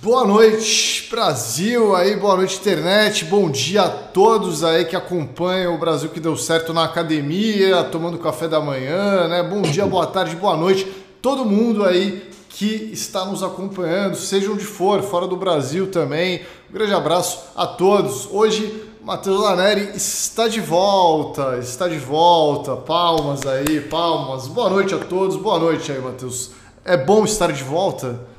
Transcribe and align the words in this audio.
Boa 0.00 0.24
noite, 0.24 1.08
Brasil 1.10 1.96
aí, 1.96 2.14
boa 2.14 2.36
noite, 2.36 2.56
internet. 2.56 3.24
Bom 3.24 3.50
dia 3.50 3.82
a 3.82 3.88
todos 3.88 4.62
aí 4.62 4.84
que 4.84 4.94
acompanham 4.94 5.74
o 5.74 5.78
Brasil 5.78 6.08
que 6.08 6.20
deu 6.20 6.36
certo 6.36 6.72
na 6.72 6.84
academia, 6.84 7.82
tomando 7.82 8.16
café 8.16 8.46
da 8.46 8.60
manhã, 8.60 9.26
né? 9.26 9.42
Bom 9.42 9.60
dia, 9.60 9.84
boa 9.86 10.06
tarde, 10.06 10.36
boa 10.36 10.56
noite. 10.56 10.86
Todo 11.20 11.44
mundo 11.44 11.84
aí 11.84 12.30
que 12.48 12.90
está 12.92 13.24
nos 13.24 13.42
acompanhando, 13.42 14.14
seja 14.14 14.52
onde 14.52 14.64
for, 14.64 15.02
fora 15.02 15.26
do 15.26 15.36
Brasil 15.36 15.90
também. 15.90 16.42
Um 16.70 16.74
grande 16.74 16.94
abraço 16.94 17.40
a 17.56 17.66
todos. 17.66 18.28
Hoje, 18.30 18.84
Matheus 19.02 19.40
Laneri 19.40 19.96
está 19.96 20.46
de 20.46 20.60
volta, 20.60 21.58
está 21.58 21.88
de 21.88 21.98
volta. 21.98 22.76
Palmas 22.76 23.44
aí, 23.44 23.80
palmas. 23.80 24.46
Boa 24.46 24.70
noite 24.70 24.94
a 24.94 24.98
todos, 24.98 25.36
boa 25.36 25.58
noite 25.58 25.90
aí, 25.90 25.98
Matheus. 25.98 26.52
É 26.84 26.96
bom 26.96 27.24
estar 27.24 27.50
de 27.50 27.64
volta? 27.64 28.37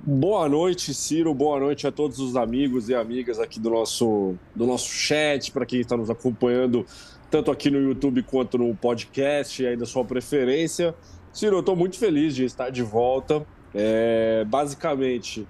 Boa 0.00 0.48
noite, 0.48 0.94
Ciro. 0.94 1.34
Boa 1.34 1.58
noite 1.58 1.84
a 1.84 1.90
todos 1.90 2.20
os 2.20 2.36
amigos 2.36 2.88
e 2.88 2.94
amigas 2.94 3.40
aqui 3.40 3.58
do 3.58 3.68
nosso, 3.68 4.36
do 4.54 4.64
nosso 4.64 4.88
chat, 4.88 5.50
para 5.50 5.66
quem 5.66 5.80
está 5.80 5.96
nos 5.96 6.08
acompanhando, 6.08 6.86
tanto 7.28 7.50
aqui 7.50 7.68
no 7.68 7.80
YouTube 7.80 8.22
quanto 8.22 8.56
no 8.56 8.74
podcast, 8.76 9.66
aí 9.66 9.76
da 9.76 9.84
sua 9.84 10.04
preferência. 10.04 10.94
Ciro, 11.32 11.56
eu 11.56 11.60
estou 11.60 11.74
muito 11.74 11.98
feliz 11.98 12.34
de 12.34 12.44
estar 12.44 12.70
de 12.70 12.82
volta. 12.82 13.44
É, 13.74 14.44
basicamente, 14.46 15.46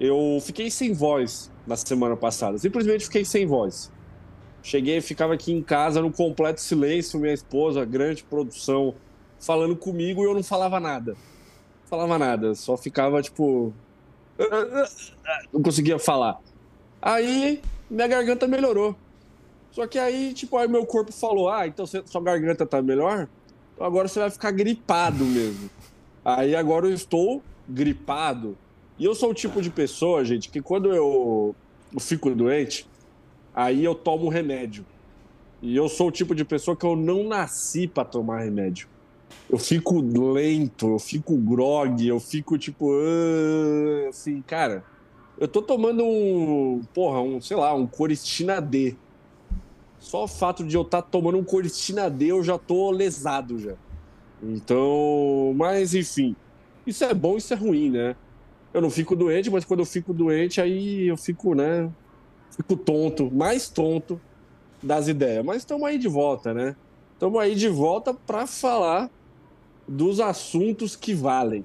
eu 0.00 0.38
fiquei 0.40 0.70
sem 0.70 0.94
voz 0.94 1.52
na 1.66 1.76
semana 1.76 2.16
passada, 2.16 2.56
simplesmente 2.56 3.04
fiquei 3.04 3.26
sem 3.26 3.46
voz. 3.46 3.92
Cheguei, 4.62 5.02
ficava 5.02 5.34
aqui 5.34 5.52
em 5.52 5.62
casa 5.62 6.00
no 6.00 6.10
completo 6.10 6.62
silêncio, 6.62 7.20
minha 7.20 7.34
esposa, 7.34 7.84
grande 7.84 8.24
produção, 8.24 8.94
falando 9.38 9.76
comigo 9.76 10.22
e 10.22 10.24
eu 10.24 10.34
não 10.34 10.42
falava 10.42 10.80
nada 10.80 11.14
falava 11.92 12.18
nada, 12.18 12.54
só 12.54 12.74
ficava 12.74 13.20
tipo. 13.20 13.70
Não 15.52 15.60
conseguia 15.60 15.98
falar. 15.98 16.40
Aí 17.02 17.60
minha 17.90 18.08
garganta 18.08 18.48
melhorou. 18.48 18.96
Só 19.70 19.86
que 19.86 19.98
aí, 19.98 20.32
tipo, 20.32 20.56
aí 20.56 20.66
meu 20.66 20.86
corpo 20.86 21.12
falou: 21.12 21.50
Ah, 21.50 21.66
então 21.66 21.84
sua 21.86 22.22
garganta 22.22 22.64
tá 22.64 22.80
melhor? 22.80 23.28
Então 23.74 23.86
agora 23.86 24.08
você 24.08 24.20
vai 24.20 24.30
ficar 24.30 24.50
gripado 24.52 25.22
mesmo. 25.22 25.68
Aí 26.24 26.56
agora 26.56 26.86
eu 26.86 26.94
estou 26.94 27.42
gripado. 27.68 28.56
E 28.98 29.04
eu 29.04 29.14
sou 29.14 29.30
o 29.30 29.34
tipo 29.34 29.60
de 29.60 29.68
pessoa, 29.68 30.24
gente, 30.24 30.48
que 30.48 30.62
quando 30.62 30.94
eu, 30.94 31.54
eu 31.92 32.00
fico 32.00 32.30
doente, 32.30 32.88
aí 33.54 33.84
eu 33.84 33.94
tomo 33.94 34.30
remédio. 34.30 34.86
E 35.60 35.76
eu 35.76 35.90
sou 35.90 36.08
o 36.08 36.12
tipo 36.12 36.34
de 36.34 36.44
pessoa 36.44 36.74
que 36.74 36.86
eu 36.86 36.96
não 36.96 37.24
nasci 37.24 37.86
para 37.86 38.04
tomar 38.04 38.40
remédio 38.40 38.88
eu 39.52 39.58
fico 39.58 40.00
lento, 40.00 40.88
eu 40.88 40.98
fico 40.98 41.36
grog, 41.36 42.06
eu 42.06 42.18
fico 42.18 42.56
tipo. 42.56 42.90
Uh, 42.90 44.08
assim, 44.08 44.40
cara, 44.42 44.82
eu 45.38 45.46
tô 45.46 45.60
tomando 45.60 46.02
um. 46.04 46.82
Porra, 46.94 47.20
um, 47.20 47.40
sei 47.40 47.56
lá, 47.56 47.74
um 47.74 47.86
Coristina 47.86 48.60
D. 48.60 48.96
Só 49.98 50.24
o 50.24 50.28
fato 50.28 50.64
de 50.64 50.74
eu 50.74 50.82
estar 50.82 51.02
tá 51.02 51.08
tomando 51.08 51.38
um 51.38 51.44
Coristina 51.44 52.08
D, 52.08 52.26
eu 52.26 52.42
já 52.42 52.56
tô 52.56 52.90
lesado 52.90 53.58
já. 53.58 53.74
Então, 54.42 55.52
mas 55.54 55.94
enfim. 55.94 56.34
Isso 56.86 57.04
é 57.04 57.12
bom, 57.12 57.36
isso 57.36 57.52
é 57.52 57.56
ruim, 57.56 57.90
né? 57.90 58.16
Eu 58.72 58.80
não 58.80 58.90
fico 58.90 59.14
doente, 59.14 59.50
mas 59.50 59.64
quando 59.64 59.80
eu 59.80 59.86
fico 59.86 60.14
doente, 60.14 60.60
aí 60.60 61.08
eu 61.08 61.16
fico, 61.16 61.54
né? 61.54 61.90
Fico 62.50 62.74
tonto, 62.74 63.30
mais 63.30 63.68
tonto 63.68 64.20
das 64.82 65.08
ideias. 65.08 65.44
Mas 65.44 65.58
estamos 65.58 65.86
aí 65.86 65.98
de 65.98 66.08
volta, 66.08 66.54
né? 66.54 66.74
Estamos 67.12 67.38
aí 67.38 67.54
de 67.54 67.68
volta 67.68 68.12
para 68.14 68.46
falar 68.46 69.10
dos 69.86 70.20
assuntos 70.20 70.96
que 70.96 71.14
valem. 71.14 71.64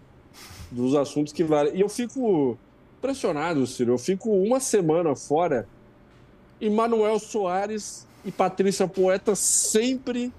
Dos 0.71 0.95
assuntos 0.95 1.31
que 1.31 1.43
valem. 1.43 1.75
E 1.75 1.81
eu 1.81 1.89
fico 1.89 2.57
impressionado, 2.97 3.65
Ciro. 3.65 3.93
Eu 3.93 3.97
fico 3.97 4.29
uma 4.29 4.59
semana 4.59 5.15
fora 5.15 5.67
e 6.59 6.69
Manuel 6.69 7.19
Soares 7.19 8.07
e 8.25 8.31
Patrícia 8.31 8.87
Poeta 8.87 9.35
sempre 9.35 10.33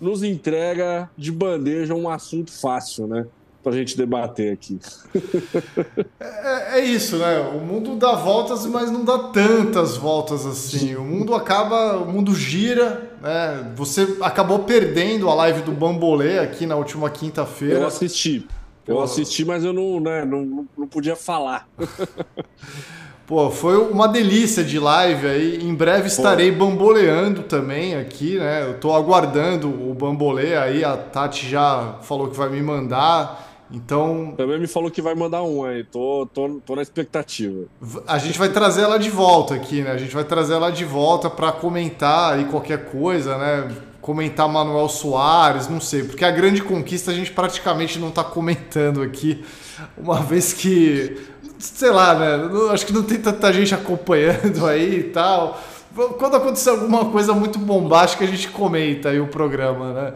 nos 0.00 0.22
entrega 0.22 1.10
de 1.16 1.32
bandeja 1.32 1.94
um 1.94 2.08
assunto 2.08 2.52
fácil, 2.52 3.06
né? 3.06 3.26
Pra 3.64 3.72
gente 3.72 3.96
debater 3.96 4.52
aqui. 4.52 4.78
É, 6.20 6.78
é, 6.78 6.84
isso, 6.84 7.16
né? 7.16 7.40
O 7.40 7.60
mundo 7.60 7.96
dá 7.96 8.12
voltas, 8.12 8.66
mas 8.66 8.90
não 8.90 9.04
dá 9.04 9.18
tantas 9.18 9.96
voltas 9.96 10.44
assim. 10.44 10.94
O 10.96 11.02
mundo 11.02 11.34
acaba, 11.34 11.96
o 11.96 12.12
mundo 12.12 12.34
gira, 12.34 13.10
né? 13.22 13.72
Você 13.74 14.18
acabou 14.20 14.60
perdendo 14.60 15.30
a 15.30 15.34
live 15.34 15.62
do 15.62 15.72
Bambolê 15.72 16.38
aqui 16.38 16.66
na 16.66 16.76
última 16.76 17.08
quinta-feira. 17.08 17.80
Eu 17.80 17.86
assisti. 17.86 18.46
Eu 18.86 19.00
assisti, 19.00 19.46
mas 19.46 19.64
eu 19.64 19.72
não, 19.72 19.98
né, 19.98 20.26
não, 20.26 20.66
não 20.76 20.86
podia 20.86 21.16
falar. 21.16 21.66
Pô, 23.26 23.50
foi 23.50 23.78
uma 23.78 24.06
delícia 24.06 24.62
de 24.62 24.78
live 24.78 25.26
aí. 25.26 25.64
Em 25.64 25.74
breve 25.74 26.08
estarei 26.08 26.52
Pô. 26.52 26.66
bamboleando 26.66 27.42
também 27.44 27.94
aqui, 27.96 28.38
né? 28.38 28.62
Eu 28.68 28.74
tô 28.74 28.92
aguardando 28.92 29.68
o 29.68 29.94
bambolê 29.94 30.54
aí. 30.54 30.84
A 30.84 30.94
Tati 30.94 31.48
já 31.48 31.94
falou 32.02 32.28
que 32.28 32.36
vai 32.36 32.50
me 32.50 32.60
mandar. 32.60 33.53
Então. 33.70 34.34
Também 34.36 34.58
me 34.58 34.66
falou 34.66 34.90
que 34.90 35.00
vai 35.00 35.14
mandar 35.14 35.42
um 35.42 35.64
aí, 35.64 35.84
tô, 35.84 36.28
tô, 36.32 36.60
tô 36.64 36.76
na 36.76 36.82
expectativa. 36.82 37.64
A 38.06 38.18
gente 38.18 38.38
vai 38.38 38.48
trazer 38.48 38.82
ela 38.82 38.98
de 38.98 39.10
volta 39.10 39.54
aqui, 39.54 39.82
né? 39.82 39.90
A 39.90 39.96
gente 39.96 40.14
vai 40.14 40.24
trazer 40.24 40.54
ela 40.54 40.70
de 40.70 40.84
volta 40.84 41.30
para 41.30 41.50
comentar 41.52 42.34
aí 42.34 42.44
qualquer 42.44 42.86
coisa, 42.86 43.36
né? 43.38 43.74
Comentar 44.00 44.48
Manuel 44.48 44.88
Soares, 44.88 45.66
não 45.66 45.80
sei, 45.80 46.04
porque 46.04 46.24
a 46.24 46.30
grande 46.30 46.62
conquista 46.62 47.10
a 47.10 47.14
gente 47.14 47.32
praticamente 47.32 47.98
não 47.98 48.10
tá 48.10 48.22
comentando 48.22 49.02
aqui, 49.02 49.42
uma 49.96 50.20
vez 50.20 50.52
que, 50.52 51.16
sei 51.58 51.90
lá, 51.90 52.14
né? 52.14 52.50
Acho 52.70 52.84
que 52.84 52.92
não 52.92 53.02
tem 53.02 53.18
tanta 53.18 53.52
gente 53.52 53.74
acompanhando 53.74 54.64
aí 54.68 55.00
e 55.00 55.04
tal. 55.04 55.58
Quando 56.18 56.36
acontecer 56.36 56.70
alguma 56.70 57.06
coisa 57.06 57.32
muito 57.32 57.58
bombástica, 57.58 58.24
a 58.24 58.26
gente 58.26 58.48
comenta 58.48 59.10
aí 59.10 59.20
o 59.20 59.28
programa, 59.28 59.92
né? 59.92 60.12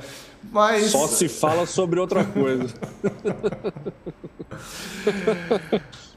Mas... 0.51 0.91
Só 0.91 1.07
se 1.07 1.29
fala 1.29 1.67
sobre 1.67 2.01
outra 2.01 2.25
coisa. 2.25 2.73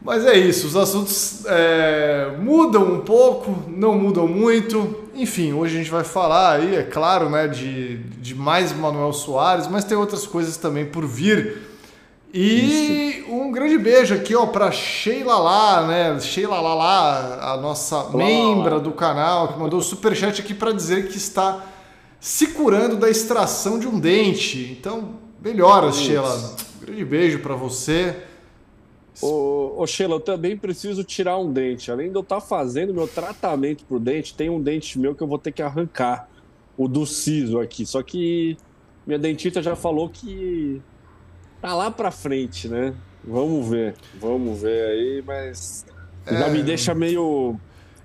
Mas 0.04 0.26
é 0.26 0.36
isso, 0.36 0.66
os 0.66 0.76
assuntos 0.76 1.46
é, 1.46 2.36
mudam 2.40 2.96
um 2.96 3.02
pouco, 3.02 3.56
não 3.68 3.94
mudam 3.94 4.28
muito. 4.28 5.00
Enfim, 5.14 5.54
hoje 5.54 5.76
a 5.76 5.78
gente 5.78 5.92
vai 5.92 6.04
falar 6.04 6.56
aí, 6.56 6.76
é 6.76 6.82
claro, 6.82 7.30
né, 7.30 7.48
de, 7.48 7.98
de 7.98 8.34
mais 8.34 8.74
Manuel 8.74 9.14
Soares, 9.14 9.68
mas 9.68 9.84
tem 9.84 9.96
outras 9.96 10.26
coisas 10.26 10.58
também 10.58 10.88
por 10.88 11.06
vir. 11.06 11.70
E 12.34 13.20
isso. 13.20 13.32
um 13.32 13.52
grande 13.52 13.78
beijo 13.78 14.16
aqui, 14.16 14.36
ó, 14.36 14.48
para 14.48 14.72
Sheila 14.72 15.38
lá, 15.38 15.86
né? 15.86 16.20
Sheila 16.20 16.60
lá, 16.60 17.54
a 17.54 17.58
nossa 17.58 18.10
membra 18.10 18.80
do 18.80 18.94
canal, 18.94 19.50
que 19.50 19.60
mandou 19.60 19.80
o 19.80 19.84
super 19.84 20.16
chat 20.16 20.42
aqui 20.42 20.54
para 20.54 20.72
dizer 20.72 21.10
que 21.10 21.18
está 21.18 21.64
se 22.22 22.48
curando 22.50 22.98
da 22.98 23.10
extração 23.10 23.80
de 23.80 23.88
um 23.88 24.00
dente. 24.00 24.78
Então, 24.80 25.16
melhoras, 25.44 25.96
Isso. 25.96 26.06
Sheila. 26.06 26.56
Um 26.78 26.86
grande 26.86 27.04
beijo 27.04 27.40
para 27.40 27.56
você. 27.56 28.16
Ô, 29.20 29.74
ô, 29.82 29.88
Sheila, 29.88 30.16
eu 30.16 30.20
também 30.20 30.56
preciso 30.56 31.04
tirar 31.04 31.40
um 31.40 31.52
dente. 31.52 31.92
Além 31.92 32.12
de 32.12 32.16
eu 32.16 32.22
estar 32.22 32.36
tá 32.36 32.42
fazendo 32.42 32.94
meu 32.94 33.08
tratamento 33.08 33.84
pro 33.86 34.00
dente, 34.00 34.36
tem 34.36 34.52
um 34.52 34.62
dente 34.62 35.00
meu 35.00 35.16
que 35.16 35.24
eu 35.24 35.28
vou 35.28 35.40
ter 35.40 35.52
que 35.52 35.64
arrancar. 35.64 36.30
O 36.78 36.88
do 36.88 37.08
siso 37.08 37.60
aqui. 37.60 37.88
Só 37.88 38.04
que 38.04 38.56
minha 39.06 39.18
dentista 39.18 39.62
já 39.62 39.76
falou 39.76 40.08
que 40.08 40.80
tá 41.60 41.74
lá 41.74 41.90
pra 41.90 42.12
frente, 42.12 42.68
né? 42.68 42.94
Vamos 43.24 43.68
ver. 43.68 43.96
Vamos 44.20 44.62
ver 44.62 44.84
aí, 44.86 45.24
mas 45.26 45.86
é... 46.26 46.38
já 46.38 46.50
me 46.50 46.62
deixa 46.62 46.94
meio 46.94 47.60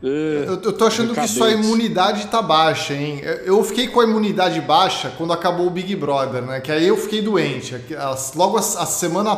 eu, 0.06 0.60
eu 0.62 0.72
tô 0.72 0.86
achando 0.86 1.14
que 1.14 1.26
sua 1.26 1.50
imunidade 1.50 2.26
tá 2.28 2.40
baixa, 2.40 2.94
hein? 2.94 3.20
Eu 3.44 3.62
fiquei 3.64 3.88
com 3.88 4.00
a 4.00 4.04
imunidade 4.04 4.60
baixa 4.60 5.12
quando 5.16 5.32
acabou 5.32 5.66
o 5.66 5.70
Big 5.70 5.96
Brother, 5.96 6.42
né? 6.42 6.60
Que 6.60 6.70
aí 6.70 6.86
eu 6.86 6.96
fiquei 6.96 7.22
doente. 7.22 7.74
Logo 8.34 8.56
a, 8.56 8.62
semana 8.62 9.32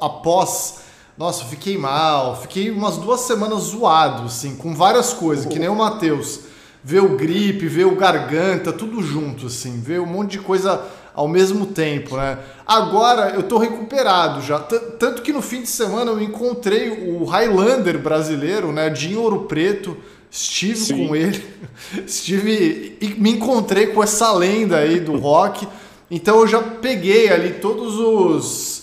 após, 0.00 0.80
nossa, 1.18 1.44
fiquei 1.44 1.76
mal. 1.76 2.36
Fiquei 2.40 2.70
umas 2.70 2.96
duas 2.98 3.20
semanas 3.20 3.62
zoado, 3.64 4.24
assim, 4.24 4.54
com 4.54 4.74
várias 4.74 5.12
coisas, 5.12 5.46
que 5.46 5.58
nem 5.58 5.68
o 5.68 5.74
Matheus. 5.74 6.40
Veio 6.84 7.16
gripe, 7.16 7.66
veio 7.66 7.94
garganta, 7.96 8.72
tudo 8.72 9.02
junto, 9.02 9.46
assim. 9.46 9.80
Veio 9.80 10.04
um 10.04 10.06
monte 10.06 10.32
de 10.32 10.38
coisa 10.40 10.84
ao 11.14 11.28
mesmo 11.28 11.66
tempo, 11.66 12.16
né? 12.16 12.38
Agora 12.66 13.30
eu 13.34 13.42
tô 13.42 13.58
recuperado 13.58 14.40
já. 14.40 14.58
T 14.58 14.78
tanto 14.98 15.22
que 15.22 15.32
no 15.32 15.42
fim 15.42 15.62
de 15.62 15.68
semana 15.68 16.10
eu 16.10 16.20
encontrei 16.20 16.90
o 16.90 17.24
Highlander 17.24 17.98
brasileiro, 17.98 18.72
né? 18.72 18.88
De 18.88 19.14
Ouro 19.16 19.40
Preto. 19.40 19.96
Estive 20.30 20.76
Sim. 20.76 21.08
com 21.08 21.14
ele. 21.14 21.44
Estive 22.06 22.96
e 23.00 23.08
me 23.18 23.32
encontrei 23.32 23.88
com 23.88 24.02
essa 24.02 24.32
lenda 24.32 24.78
aí 24.78 24.98
do 24.98 25.18
rock. 25.18 25.68
Então 26.10 26.40
eu 26.40 26.46
já 26.46 26.62
peguei 26.62 27.28
ali 27.28 27.54
todos 27.54 27.98
os. 27.98 28.82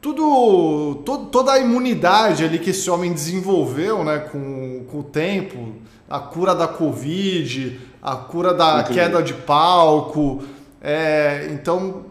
Tudo, 0.00 1.00
to, 1.04 1.28
toda 1.30 1.52
a 1.52 1.60
imunidade 1.60 2.44
ali 2.44 2.58
que 2.58 2.70
esse 2.70 2.90
homem 2.90 3.12
desenvolveu 3.12 4.02
né, 4.02 4.18
com, 4.18 4.84
com 4.90 4.98
o 4.98 5.02
tempo, 5.04 5.74
a 6.10 6.18
cura 6.18 6.56
da 6.56 6.66
Covid, 6.66 7.78
a 8.02 8.16
cura 8.16 8.52
da 8.52 8.82
queda 8.82 9.22
de 9.22 9.32
palco, 9.32 10.42
é, 10.82 11.48
então, 11.52 12.06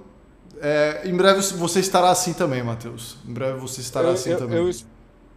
é, 0.62 1.02
em 1.04 1.16
breve 1.16 1.42
você 1.42 1.82
estará 1.82 2.10
assim 2.10 2.34
também, 2.34 2.64
Matheus. 2.64 3.18
Em 3.28 3.34
breve 3.34 3.60
você 3.60 3.82
estará 3.82 4.08
eu, 4.08 4.14
assim 4.14 4.30
eu, 4.32 4.38
também. 4.38 4.58
Eu, 4.58 4.72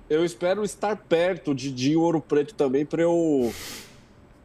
eu 0.08 0.24
espero 0.24 0.64
estar 0.64 0.96
perto 0.96 1.52
de 1.52 1.72
Dinho 1.72 2.00
Ouro 2.00 2.20
Preto 2.20 2.54
também 2.54 2.86
para 2.86 3.02
eu, 3.02 3.52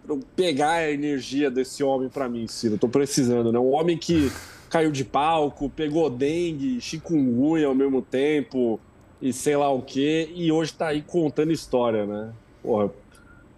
eu, 0.08 0.20
pegar 0.36 0.72
a 0.72 0.92
energia 0.92 1.52
desse 1.52 1.84
homem 1.84 2.10
para 2.10 2.28
mim, 2.28 2.48
Ciro. 2.48 2.76
Eu 2.76 2.80
tô 2.80 2.90
precisando, 2.90 3.52
né? 3.52 3.60
Um 3.60 3.74
homem 3.74 3.96
que 3.96 4.32
caiu 4.70 4.92
de 4.92 5.06
palco, 5.06 5.70
pegou 5.70 6.10
dengue, 6.10 6.82
chikungunya 6.82 7.68
ao 7.68 7.76
mesmo 7.76 8.02
tempo 8.02 8.80
e 9.22 9.32
sei 9.34 9.56
lá 9.56 9.70
o 9.70 9.82
que, 9.82 10.32
e 10.34 10.52
hoje 10.52 10.74
tá 10.74 10.88
aí 10.88 11.02
contando 11.02 11.52
história, 11.52 12.06
né? 12.06 12.32
Porra, 12.64 12.90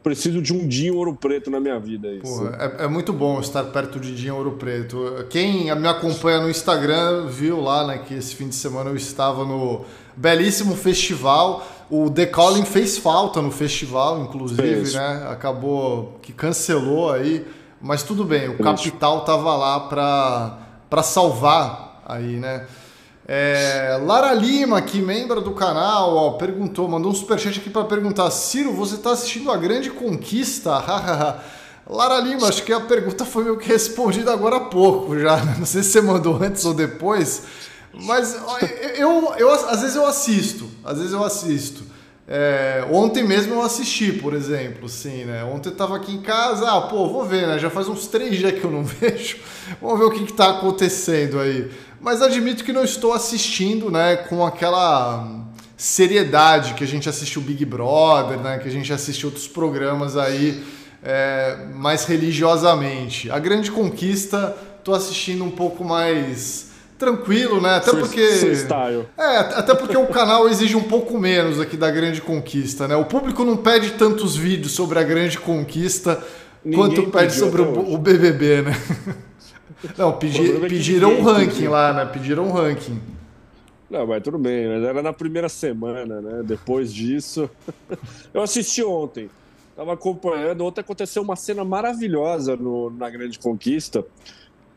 preciso 0.04 0.42
de 0.42 0.54
um 0.54 0.68
Dinho 0.68 0.96
Ouro 0.96 1.16
Preto 1.16 1.50
na 1.50 1.60
minha 1.60 1.80
vida. 1.80 2.08
É 2.08 2.16
isso. 2.16 2.48
é, 2.60 2.86
é, 2.86 2.88
muito 2.88 3.14
bom 3.14 3.40
estar 3.40 3.64
perto 3.66 4.00
de 4.00 4.16
Dinho 4.16 4.36
Ouro 4.36 4.54
Preto. 4.54 5.26
Quem 5.30 5.74
me 5.76 5.88
acompanha 5.88 6.40
no 6.40 6.50
Instagram 6.50 7.28
viu 7.28 7.62
lá 7.62 7.86
né, 7.86 8.00
que 8.00 8.14
esse 8.14 8.36
fim 8.36 8.48
de 8.48 8.56
semana 8.56 8.90
eu 8.90 8.96
estava 8.96 9.46
no 9.46 9.86
belíssimo 10.16 10.76
festival. 10.76 11.66
O 11.90 12.10
The 12.10 12.26
Calling 12.26 12.66
fez 12.66 12.98
falta 12.98 13.42
no 13.42 13.52
festival, 13.52 14.22
inclusive, 14.22 14.94
né? 14.94 15.28
Acabou 15.30 16.18
que 16.22 16.32
cancelou 16.32 17.12
aí, 17.12 17.46
mas 17.82 18.02
tudo 18.02 18.24
bem, 18.24 18.48
o 18.48 18.58
Capital 18.58 19.26
tava 19.26 19.56
lá 19.58 19.80
para 20.90 21.04
salvar 21.04 22.02
aí, 22.06 22.38
né? 22.38 22.66
É, 23.34 23.98
Lara 24.04 24.34
Lima, 24.34 24.82
que 24.82 25.02
membro 25.02 25.40
do 25.40 25.52
canal, 25.52 26.14
ó, 26.18 26.32
perguntou, 26.32 26.86
mandou 26.90 27.14
um 27.14 27.16
superchat 27.16 27.60
aqui 27.60 27.70
para 27.70 27.86
perguntar: 27.86 28.30
Ciro, 28.30 28.74
você 28.74 28.96
está 28.96 29.12
assistindo 29.12 29.50
a 29.50 29.56
Grande 29.56 29.90
Conquista? 29.90 30.72
Lara 31.88 32.20
Lima, 32.20 32.50
acho 32.50 32.62
que 32.64 32.74
a 32.74 32.82
pergunta 32.82 33.24
foi 33.24 33.46
meio 33.46 33.58
que 33.58 33.70
respondida 33.70 34.34
agora 34.34 34.58
há 34.58 34.60
pouco 34.60 35.18
já. 35.18 35.38
Né? 35.38 35.56
Não 35.60 35.66
sei 35.66 35.82
se 35.82 35.92
você 35.92 36.02
mandou 36.02 36.44
antes 36.44 36.66
ou 36.66 36.74
depois, 36.74 37.44
mas 37.94 38.38
eu, 38.98 39.34
eu, 39.38 39.50
às 39.50 39.80
vezes 39.80 39.96
eu 39.96 40.06
assisto, 40.06 40.70
às 40.84 40.98
vezes 40.98 41.14
eu 41.14 41.24
assisto. 41.24 41.86
É, 42.28 42.86
ontem 42.92 43.24
mesmo 43.24 43.56
eu 43.56 43.62
assisti, 43.62 44.12
por 44.12 44.34
exemplo, 44.34 44.88
sim, 44.88 45.24
né? 45.24 45.44
Ontem 45.44 45.70
eu 45.70 45.76
tava 45.76 45.96
aqui 45.96 46.14
em 46.14 46.22
casa, 46.22 46.70
ah, 46.70 46.82
pô, 46.82 47.10
vou 47.10 47.26
ver, 47.26 47.48
né? 47.48 47.60
Já 47.60 47.70
faz 47.70 47.88
uns 47.88 48.08
três 48.08 48.38
dias 48.38 48.52
que 48.54 48.64
eu 48.64 48.72
não 48.72 48.84
vejo. 48.86 49.38
Vamos 49.82 50.00
ver 50.00 50.06
o 50.06 50.12
que, 50.12 50.26
que 50.26 50.34
tá 50.34 50.50
acontecendo 50.50 51.40
aí 51.40 51.70
mas 52.02 52.22
admito 52.22 52.64
que 52.64 52.74
não 52.74 52.84
estou 52.84 53.14
assistindo, 53.14 53.92
né, 53.92 54.16
com 54.16 54.46
aquela 54.46 55.46
seriedade 55.78 56.74
que 56.74 56.84
a 56.84 56.88
gente 56.88 57.08
assistiu 57.08 57.42
Big 57.42 57.64
Brother, 57.64 58.40
né, 58.40 58.58
que 58.58 58.68
a 58.68 58.72
gente 58.72 58.92
assiste 58.92 59.26
outros 59.26 59.48
programas 59.48 60.18
aí 60.18 60.62
é, 61.04 61.58
mais 61.76 62.06
religiosamente. 62.06 63.30
A 63.32 63.40
Grande 63.40 63.72
Conquista, 63.72 64.56
tô 64.84 64.94
assistindo 64.94 65.44
um 65.44 65.52
pouco 65.52 65.84
mais 65.84 66.72
tranquilo, 66.98 67.60
né? 67.60 67.78
Até 67.78 67.92
porque 67.92 68.22
é, 69.18 69.38
até 69.38 69.74
porque 69.74 69.98
o 69.98 70.06
canal 70.06 70.48
exige 70.48 70.76
um 70.76 70.84
pouco 70.84 71.18
menos 71.18 71.60
aqui 71.60 71.76
da 71.76 71.90
Grande 71.90 72.22
Conquista, 72.22 72.88
né? 72.88 72.96
O 72.96 73.06
público 73.06 73.44
não 73.44 73.58
pede 73.58 73.92
tantos 73.92 74.36
vídeos 74.36 74.74
sobre 74.74 75.00
a 75.00 75.04
Grande 75.04 75.40
Conquista 75.40 76.24
Ninguém 76.64 76.80
quanto 76.80 77.12
pede 77.12 77.34
sobre 77.34 77.64
o, 77.64 77.94
o 77.94 77.98
BBB, 77.98 78.62
né? 78.62 78.78
Não, 79.98 80.18
pedi, 80.18 80.52
é 80.52 80.60
pediram 80.60 81.20
um 81.20 81.24
ranking 81.24 81.68
lá, 81.68 81.94
né? 81.94 82.06
Pediram 82.06 82.48
um 82.48 82.52
ranking. 82.52 83.00
Não, 83.90 84.08
mas 84.08 84.24
tudo 84.24 84.38
bem, 84.38 84.68
mas 84.68 84.84
era 84.84 85.02
na 85.02 85.12
primeira 85.12 85.50
semana, 85.50 86.22
né? 86.22 86.44
Depois 86.46 86.94
disso. 86.94 87.50
eu 88.34 88.42
assisti 88.42 88.82
ontem, 88.84 89.30
tava 89.76 89.94
acompanhando. 89.94 90.64
Ontem 90.64 90.82
aconteceu 90.82 91.22
uma 91.22 91.36
cena 91.36 91.66
maravilhosa 91.66 92.56
no, 92.56 92.90
na 92.90 93.10
Grande 93.10 93.38
Conquista, 93.38 94.06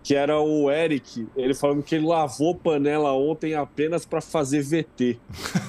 que 0.02 0.14
era 0.14 0.40
o 0.40 0.70
Eric, 0.70 1.28
ele 1.36 1.54
falando 1.54 1.82
que 1.82 1.94
ele 1.94 2.06
lavou 2.06 2.54
panela 2.54 3.12
ontem 3.12 3.54
apenas 3.54 4.04
para 4.04 4.20
fazer 4.20 4.62
VT. 4.62 5.18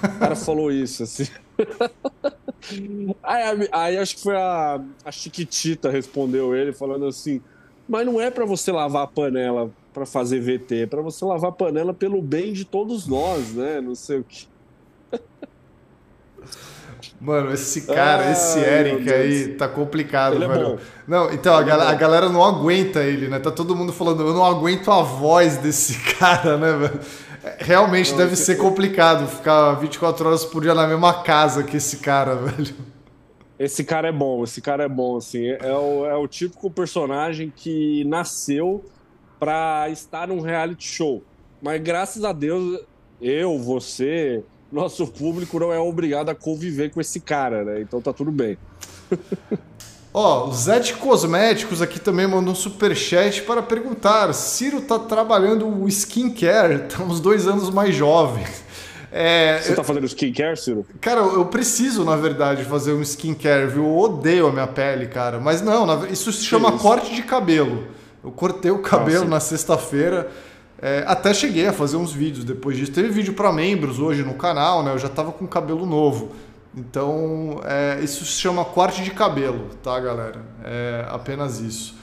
O 0.04 0.20
cara 0.20 0.36
falou 0.36 0.72
isso, 0.72 1.04
assim. 1.04 1.28
aí, 3.22 3.70
aí, 3.72 3.98
acho 3.98 4.16
que 4.16 4.24
foi 4.24 4.36
a, 4.36 4.82
a 5.06 5.12
Chiquitita 5.12 5.90
respondeu 5.90 6.56
ele, 6.56 6.74
falando 6.74 7.06
assim. 7.06 7.42
Mas 7.88 8.06
não 8.06 8.20
é 8.20 8.32
para 8.32 8.46
você 8.46 8.72
lavar 8.72 9.04
a 9.04 9.08
panela 9.08 9.70
para 9.94 10.06
fazer 10.06 10.40
VT, 10.40 10.76
é 10.84 10.86
para 10.88 11.02
você 11.02 11.24
lavar 11.24 11.52
a 11.52 11.54
panela 11.54 11.94
pelo 11.94 12.22
bem 12.22 12.52
de 12.52 12.66
todos 12.66 13.08
nós, 13.08 13.54
né? 13.54 13.80
Não 13.80 13.96
sei 13.96 14.20
o 14.20 14.24
que. 14.24 14.48
Mano, 17.20 17.54
esse 17.54 17.82
cara, 17.82 18.28
ah, 18.28 18.32
esse 18.32 18.60
Eric 18.60 19.12
aí 19.12 19.48
tá 19.56 19.68
complicado, 19.68 20.36
ele 20.36 20.46
é 20.46 20.48
velho. 20.48 20.74
É 20.74 20.78
não, 21.08 21.32
então 21.32 21.56
a, 21.56 21.60
a, 21.60 21.94
galera 21.94 22.30
não 22.30 22.44
aguenta 22.44 23.04
ele, 23.04 23.28
né? 23.28 23.40
Tá 23.40 23.52
todo 23.52 23.76
mundo 23.76 23.94
falando, 23.94 24.22
eu 24.22 24.34
não 24.34 24.46
aguento 24.46 24.92
a 24.92 25.02
voz 25.02 25.58
desse 25.58 25.98
cara, 26.20 26.58
né, 26.58 26.74
velho? 26.74 27.00
É, 27.44 27.58
realmente 27.60 28.12
não, 28.12 28.18
deve 28.18 28.36
ser 28.36 28.58
complicado 28.58 29.28
ficar 29.28 29.74
24 29.76 30.28
horas 30.28 30.44
por 30.44 30.62
dia 30.62 30.74
na 30.74 30.88
mesma 30.88 31.14
casa 31.24 31.64
que 31.64 31.78
esse 31.78 31.98
cara, 31.98 32.36
velho. 32.36 32.76
Esse 33.58 33.84
cara 33.84 34.10
é 34.10 34.12
bom, 34.12 34.44
esse 34.44 34.62
cara 34.62 34.84
é 34.84 34.90
bom, 34.90 35.18
assim. 35.18 35.48
É 35.48 35.74
o, 35.74 36.06
é 36.06 36.16
o 36.16 36.28
típico 36.28 36.70
personagem 36.70 37.52
que 37.56 38.04
nasceu 38.06 38.84
para 39.40 39.90
estar 39.90 40.28
num 40.28 40.42
reality 40.42 40.88
show. 40.88 41.24
Mas 41.62 41.82
graças 41.82 42.24
a 42.24 42.34
Deus, 42.34 42.82
eu, 43.22 43.58
você, 43.58 44.44
nosso 44.72 45.08
público 45.08 45.60
não 45.60 45.72
é 45.72 45.80
obrigado 45.80 46.30
a 46.30 46.36
conviver 46.36 46.92
com 46.92 47.00
esse 47.00 47.20
cara, 47.20 47.64
né? 47.64 47.82
Então 47.82 48.02
tá 48.02 48.12
tudo 48.12 48.32
bem. 48.32 48.58
Ó, 50.14 50.46
oh, 50.46 50.50
o 50.50 50.54
Zé 50.54 50.80
de 50.80 50.94
Cosméticos 50.94 51.82
aqui 51.82 52.00
também 52.00 52.26
mandou 52.26 52.54
um 52.54 52.56
superchat 52.56 53.42
para 53.42 53.62
perguntar: 53.62 54.32
Ciro 54.34 54.82
tá 54.82 54.98
trabalhando 54.98 55.68
o 55.68 55.90
skincare, 55.90 56.88
tá 56.88 57.04
uns 57.04 57.20
dois 57.20 57.48
anos 57.48 57.70
mais 57.70 57.94
jovem. 57.94 58.46
É, 59.18 59.62
Você 59.62 59.74
tá 59.74 59.82
fazendo 59.82 60.06
skincare, 60.08 60.58
Ciro? 60.58 60.86
Cara, 61.00 61.22
eu 61.22 61.46
preciso, 61.46 62.04
na 62.04 62.18
verdade, 62.18 62.66
fazer 62.66 62.92
um 62.92 63.02
skincare, 63.02 63.66
viu? 63.66 63.86
Eu 63.86 63.98
odeio 63.98 64.48
a 64.48 64.52
minha 64.52 64.68
pele, 64.68 65.08
cara. 65.08 65.40
Mas 65.40 65.62
não, 65.62 66.06
isso 66.08 66.34
se 66.34 66.44
chama 66.44 66.68
isso? 66.68 66.80
corte 66.80 67.16
de 67.16 67.24
cabelo. 67.24 67.88
Eu 68.22 68.30
cortei 68.30 68.72
o 68.72 68.80
cabelo 68.80 69.24
ah, 69.24 69.30
na 69.30 69.40
sexta-feira. 69.40 70.30
É, 70.82 71.06
até 71.08 71.34
cheguei 71.34 71.66
a 71.66 71.72
fazer 71.72 71.96
uns 71.96 72.12
vídeos 72.12 72.44
depois 72.44 72.76
disso. 72.76 72.92
Teve 72.92 73.08
vídeo 73.08 73.34
para 73.34 73.54
membros 73.54 74.00
hoje 74.00 74.22
no 74.22 74.34
canal, 74.34 74.84
né? 74.84 74.92
Eu 74.92 75.00
já 75.00 75.08
tava 75.08 75.32
com 75.32 75.48
cabelo 75.48 75.86
novo. 75.86 76.32
Então, 76.76 77.62
é, 77.64 78.04
isso 78.04 78.26
se 78.26 78.34
chama 78.34 78.66
corte 78.66 79.02
de 79.02 79.12
cabelo, 79.12 79.70
tá, 79.82 79.98
galera? 79.98 80.42
É 80.62 81.06
apenas 81.08 81.62
isso. 81.62 81.96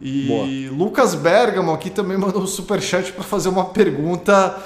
E 0.00 0.26
Boa. 0.26 0.86
Lucas 0.86 1.14
Bergamo 1.14 1.70
aqui 1.70 1.90
também 1.90 2.16
mandou 2.18 2.40
um 2.40 2.46
superchat 2.46 3.12
para 3.12 3.24
fazer 3.24 3.50
uma 3.50 3.66
pergunta 3.66 4.58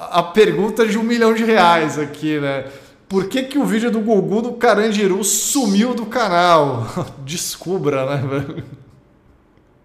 a 0.00 0.22
pergunta 0.22 0.86
de 0.86 0.96
um 0.98 1.02
milhão 1.02 1.34
de 1.34 1.44
reais 1.44 1.98
aqui, 1.98 2.40
né? 2.40 2.70
Por 3.08 3.28
que, 3.28 3.42
que 3.42 3.58
o 3.58 3.64
vídeo 3.64 3.90
do 3.90 4.00
Gugu 4.00 4.40
do 4.40 4.52
Carandiru 4.52 5.22
sumiu 5.22 5.94
do 5.94 6.06
canal? 6.06 6.86
Descubra, 7.26 8.06
né, 8.06 8.26
velho? 8.26 8.64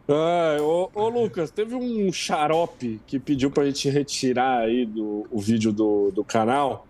Ah, 0.07 0.57
ô, 0.62 0.89
ô, 0.93 1.10
Lucas, 1.10 1.50
teve 1.50 1.74
um 1.75 2.13
xarope 2.13 3.01
que 3.07 3.19
pediu 3.19 3.50
pra 3.50 3.65
gente 3.65 3.89
retirar 3.89 4.60
aí 4.60 4.86
do, 4.86 5.25
o 5.31 5.41
vídeo 5.41 5.74
do, 5.74 6.12
do 6.12 6.24
canal 6.24 6.86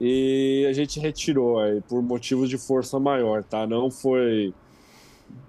e 0.00 0.66
a 0.68 0.72
gente 0.72 1.00
retirou 1.00 1.58
aí 1.58 1.80
por 1.80 2.00
motivos 2.02 2.48
de 2.48 2.56
força 2.56 2.98
maior, 2.98 3.42
tá? 3.42 3.66
Não 3.66 3.90
foi. 3.90 4.54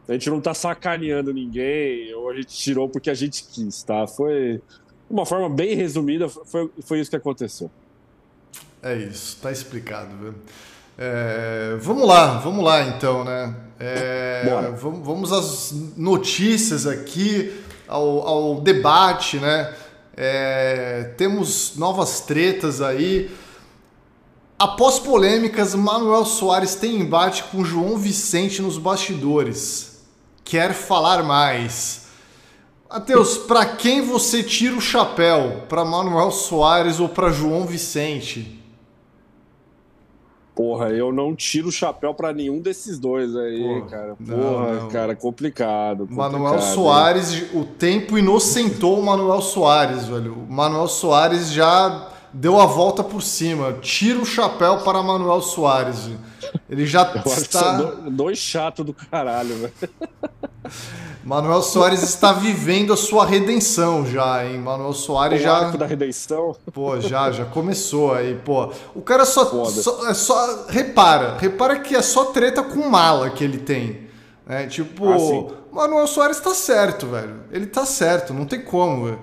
A 0.08 0.13
gente 0.13 0.29
não 0.29 0.41
tá 0.41 0.53
sacaneando 0.53 1.34
ninguém, 1.34 2.13
ou 2.15 2.29
a 2.29 2.36
gente 2.36 2.55
tirou 2.55 2.89
porque 2.89 3.10
a 3.10 3.13
gente 3.13 3.44
quis, 3.44 3.84
tá? 3.84 4.08
Foi 4.08 4.62
uma 5.09 5.25
forma 5.25 5.50
bem 5.50 5.75
resumida, 5.75 6.27
foi, 6.27 6.69
foi 6.81 7.00
isso 7.00 7.09
que 7.09 7.15
aconteceu. 7.15 7.69
É 8.81 8.95
isso, 8.95 9.38
tá 9.41 9.51
explicado, 9.51 10.15
viu? 10.17 10.33
É, 10.97 11.75
vamos 11.81 12.07
lá, 12.07 12.38
vamos 12.39 12.63
lá 12.63 12.83
então, 12.83 13.24
né? 13.24 13.53
É, 13.79 14.74
vamos, 14.79 15.05
vamos 15.05 15.33
às 15.33 15.74
notícias 15.97 16.88
aqui, 16.88 17.53
ao, 17.88 18.27
ao 18.27 18.62
debate, 18.62 19.38
né? 19.38 19.74
É, 20.15 21.13
temos 21.17 21.74
novas 21.75 22.21
tretas 22.21 22.81
aí. 22.81 23.29
Após 24.57 25.00
polêmicas, 25.00 25.75
Manuel 25.75 26.24
Soares 26.24 26.75
tem 26.75 26.95
embate 26.95 27.43
com 27.45 27.65
João 27.65 27.97
Vicente 27.97 28.62
nos 28.62 28.77
bastidores. 28.77 30.00
Quer 30.45 30.74
falar 30.74 31.24
mais? 31.24 32.04
Matheus, 32.89 33.38
para 33.38 33.65
quem 33.65 34.01
você 34.01 34.44
tira 34.44 34.75
o 34.75 34.82
chapéu? 34.82 35.63
Para 35.68 35.84
Manuel 35.84 36.32
Soares 36.32 37.00
ou 37.00 37.10
para 37.10 37.32
João 37.32 37.65
Vicente? 37.65 38.62
Porra, 40.56 40.89
eu 40.89 41.12
não 41.12 41.36
tiro 41.36 41.68
o 41.68 41.72
chapéu 41.72 42.13
para 42.13 42.32
nenhum 42.32 42.62
desses 42.62 42.98
dois 42.98 43.36
aí, 43.36 43.62
Porra, 43.62 43.89
cara. 43.89 44.15
Porra, 44.15 44.38
não, 44.38 44.82
não. 44.84 44.88
cara, 44.88 45.15
complicado, 45.15 46.08
complicado. 46.08 46.32
Manuel 46.32 46.62
Soares, 46.62 47.54
o 47.54 47.65
tempo 47.65 48.18
inocentou 48.18 48.98
o 48.98 49.06
Manuel 49.06 49.42
Soares, 49.42 50.06
velho. 50.06 50.34
O 50.48 50.54
Manuel 50.54 50.88
Soares 50.88 51.51
já 51.51 52.10
deu 52.32 52.58
a 52.58 52.65
volta 52.65 53.04
por 53.04 53.22
cima. 53.22 53.74
Tira 53.82 54.20
o 54.20 54.25
chapéu 54.25 54.77
para 54.77 55.04
Manuel 55.04 55.42
Soares. 55.42 56.10
Ele 56.70 56.86
já 56.86 57.12
eu 57.13 57.32
está. 57.34 57.74
Dois 58.10 58.38
chatos 58.38 58.86
do 58.86 58.94
caralho, 58.94 59.56
velho. 59.58 59.74
Manuel 61.24 61.63
Soares 61.63 62.03
está 62.03 62.31
vivendo 62.31 62.93
a 62.93 62.98
sua 62.98 63.25
redenção 63.25 64.05
já, 64.05 64.45
hein? 64.45 64.60
Manuel 64.60 64.93
Soares 64.93 65.41
o 65.41 65.43
já. 65.43 65.57
Arco 65.57 65.77
da 65.77 65.86
redenção. 65.88 66.55
Pô, 66.72 67.00
já, 67.01 67.31
já 67.31 67.45
começou 67.45 68.13
aí, 68.13 68.36
pô. 68.36 68.72
O 68.93 69.01
cara 69.01 69.25
só, 69.25 69.43
só, 69.65 70.07
é 70.07 70.13
só. 70.13 70.65
Repara, 70.69 71.36
repara 71.39 71.79
que 71.79 71.95
é 71.95 72.01
só 72.03 72.25
treta 72.25 72.62
com 72.62 72.88
mala 72.88 73.31
que 73.31 73.43
ele 73.43 73.57
tem. 73.57 74.05
Né? 74.45 74.67
Tipo, 74.67 75.07
ah, 75.10 75.53
Manuel 75.72 76.05
Soares 76.05 76.39
tá 76.39 76.53
certo, 76.53 77.07
velho. 77.07 77.41
Ele 77.51 77.65
tá 77.65 77.86
certo, 77.88 78.31
não 78.31 78.45
tem 78.45 78.62
como, 78.62 79.05
velho. 79.05 79.19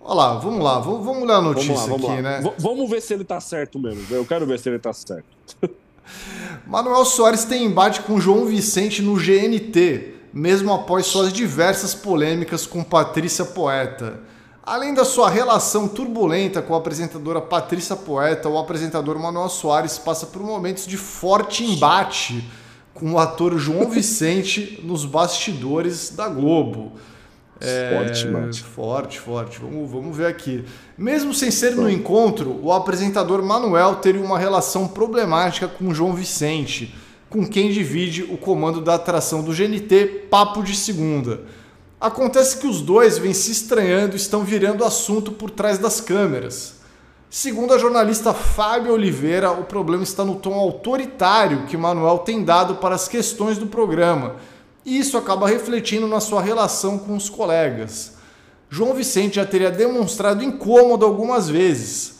Olha 0.00 0.14
lá, 0.14 0.34
vamos 0.38 0.62
lá, 0.62 0.78
vamos, 0.78 1.04
vamos 1.04 1.26
ler 1.26 1.34
a 1.34 1.42
notícia 1.42 1.74
vamos 1.74 1.90
lá, 1.90 1.96
vamos 1.96 2.10
aqui, 2.10 2.22
lá. 2.22 2.30
né? 2.30 2.40
V 2.42 2.52
vamos 2.58 2.88
ver 2.88 3.02
se 3.02 3.12
ele 3.12 3.24
tá 3.24 3.40
certo 3.40 3.78
mesmo. 3.78 4.06
Eu 4.08 4.24
quero 4.24 4.46
ver 4.46 4.58
se 4.58 4.68
ele 4.68 4.78
tá 4.78 4.92
certo. 4.92 5.26
Manuel 6.66 7.04
Soares 7.04 7.44
tem 7.44 7.64
embate 7.64 8.02
com 8.02 8.20
João 8.20 8.46
Vicente 8.46 9.02
no 9.02 9.16
GNT, 9.16 10.14
mesmo 10.32 10.72
após 10.72 11.06
suas 11.06 11.32
diversas 11.32 11.94
polêmicas 11.94 12.66
com 12.66 12.82
Patrícia 12.82 13.44
Poeta. 13.44 14.20
Além 14.62 14.92
da 14.92 15.04
sua 15.04 15.30
relação 15.30 15.88
turbulenta 15.88 16.60
com 16.60 16.74
a 16.74 16.78
apresentadora 16.78 17.40
Patrícia 17.40 17.96
Poeta, 17.96 18.48
o 18.48 18.58
apresentador 18.58 19.18
Manuel 19.18 19.48
Soares 19.48 19.98
passa 19.98 20.26
por 20.26 20.42
momentos 20.42 20.86
de 20.86 20.96
forte 20.96 21.64
embate 21.64 22.46
com 22.92 23.12
o 23.12 23.18
ator 23.18 23.58
João 23.58 23.88
Vicente 23.90 24.80
nos 24.84 25.04
bastidores 25.04 26.10
da 26.10 26.28
Globo. 26.28 26.92
É, 27.60 27.96
forte, 27.96 28.26
Mate. 28.28 28.62
Forte, 28.62 29.20
forte. 29.20 29.58
Vamos, 29.58 29.90
vamos 29.90 30.16
ver 30.16 30.26
aqui. 30.26 30.64
Mesmo 30.96 31.34
sem 31.34 31.50
ser 31.50 31.74
no 31.74 31.90
encontro, 31.90 32.60
o 32.62 32.72
apresentador 32.72 33.42
Manuel 33.42 33.96
teria 33.96 34.22
uma 34.22 34.38
relação 34.38 34.86
problemática 34.86 35.66
com 35.66 35.92
João 35.92 36.12
Vicente, 36.12 36.94
com 37.28 37.46
quem 37.46 37.70
divide 37.70 38.22
o 38.22 38.38
comando 38.38 38.80
da 38.80 38.94
atração 38.94 39.42
do 39.42 39.52
GNT 39.52 40.26
Papo 40.30 40.62
de 40.62 40.74
Segunda. 40.74 41.42
Acontece 42.00 42.58
que 42.58 42.66
os 42.66 42.80
dois 42.80 43.18
vêm 43.18 43.34
se 43.34 43.50
estranhando 43.50 44.14
e 44.14 44.16
estão 44.16 44.44
virando 44.44 44.84
assunto 44.84 45.32
por 45.32 45.50
trás 45.50 45.78
das 45.78 46.00
câmeras. 46.00 46.76
Segundo 47.30 47.74
a 47.74 47.78
jornalista 47.78 48.32
Fábio 48.32 48.94
Oliveira, 48.94 49.50
o 49.50 49.64
problema 49.64 50.02
está 50.02 50.24
no 50.24 50.36
tom 50.36 50.54
autoritário 50.54 51.66
que 51.66 51.76
Manuel 51.76 52.18
tem 52.18 52.42
dado 52.42 52.76
para 52.76 52.94
as 52.94 53.06
questões 53.06 53.58
do 53.58 53.66
programa 53.66 54.36
e 54.88 54.98
isso 54.98 55.18
acaba 55.18 55.46
refletindo 55.46 56.06
na 56.06 56.20
sua 56.20 56.40
relação 56.40 56.98
com 56.98 57.14
os 57.14 57.28
colegas. 57.28 58.14
João 58.70 58.94
Vicente 58.94 59.36
já 59.36 59.44
teria 59.44 59.70
demonstrado 59.70 60.42
incômodo 60.42 61.04
algumas 61.04 61.48
vezes. 61.48 62.17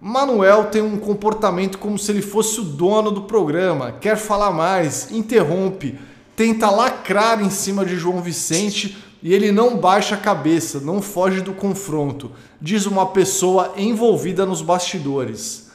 Manuel 0.00 0.66
tem 0.66 0.80
um 0.80 0.98
comportamento 0.98 1.78
como 1.78 1.98
se 1.98 2.10
ele 2.10 2.22
fosse 2.22 2.60
o 2.60 2.64
dono 2.64 3.10
do 3.10 3.22
programa, 3.22 3.92
quer 3.92 4.16
falar 4.16 4.50
mais, 4.50 5.10
interrompe, 5.10 5.98
tenta 6.34 6.70
lacrar 6.70 7.42
em 7.42 7.50
cima 7.50 7.84
de 7.84 7.96
João 7.96 8.22
Vicente 8.22 8.96
e 9.22 9.34
ele 9.34 9.52
não 9.52 9.76
baixa 9.76 10.14
a 10.14 10.18
cabeça, 10.18 10.80
não 10.80 11.02
foge 11.02 11.42
do 11.42 11.52
confronto, 11.52 12.32
diz 12.60 12.86
uma 12.86 13.06
pessoa 13.06 13.74
envolvida 13.76 14.46
nos 14.46 14.62
bastidores. 14.62 15.70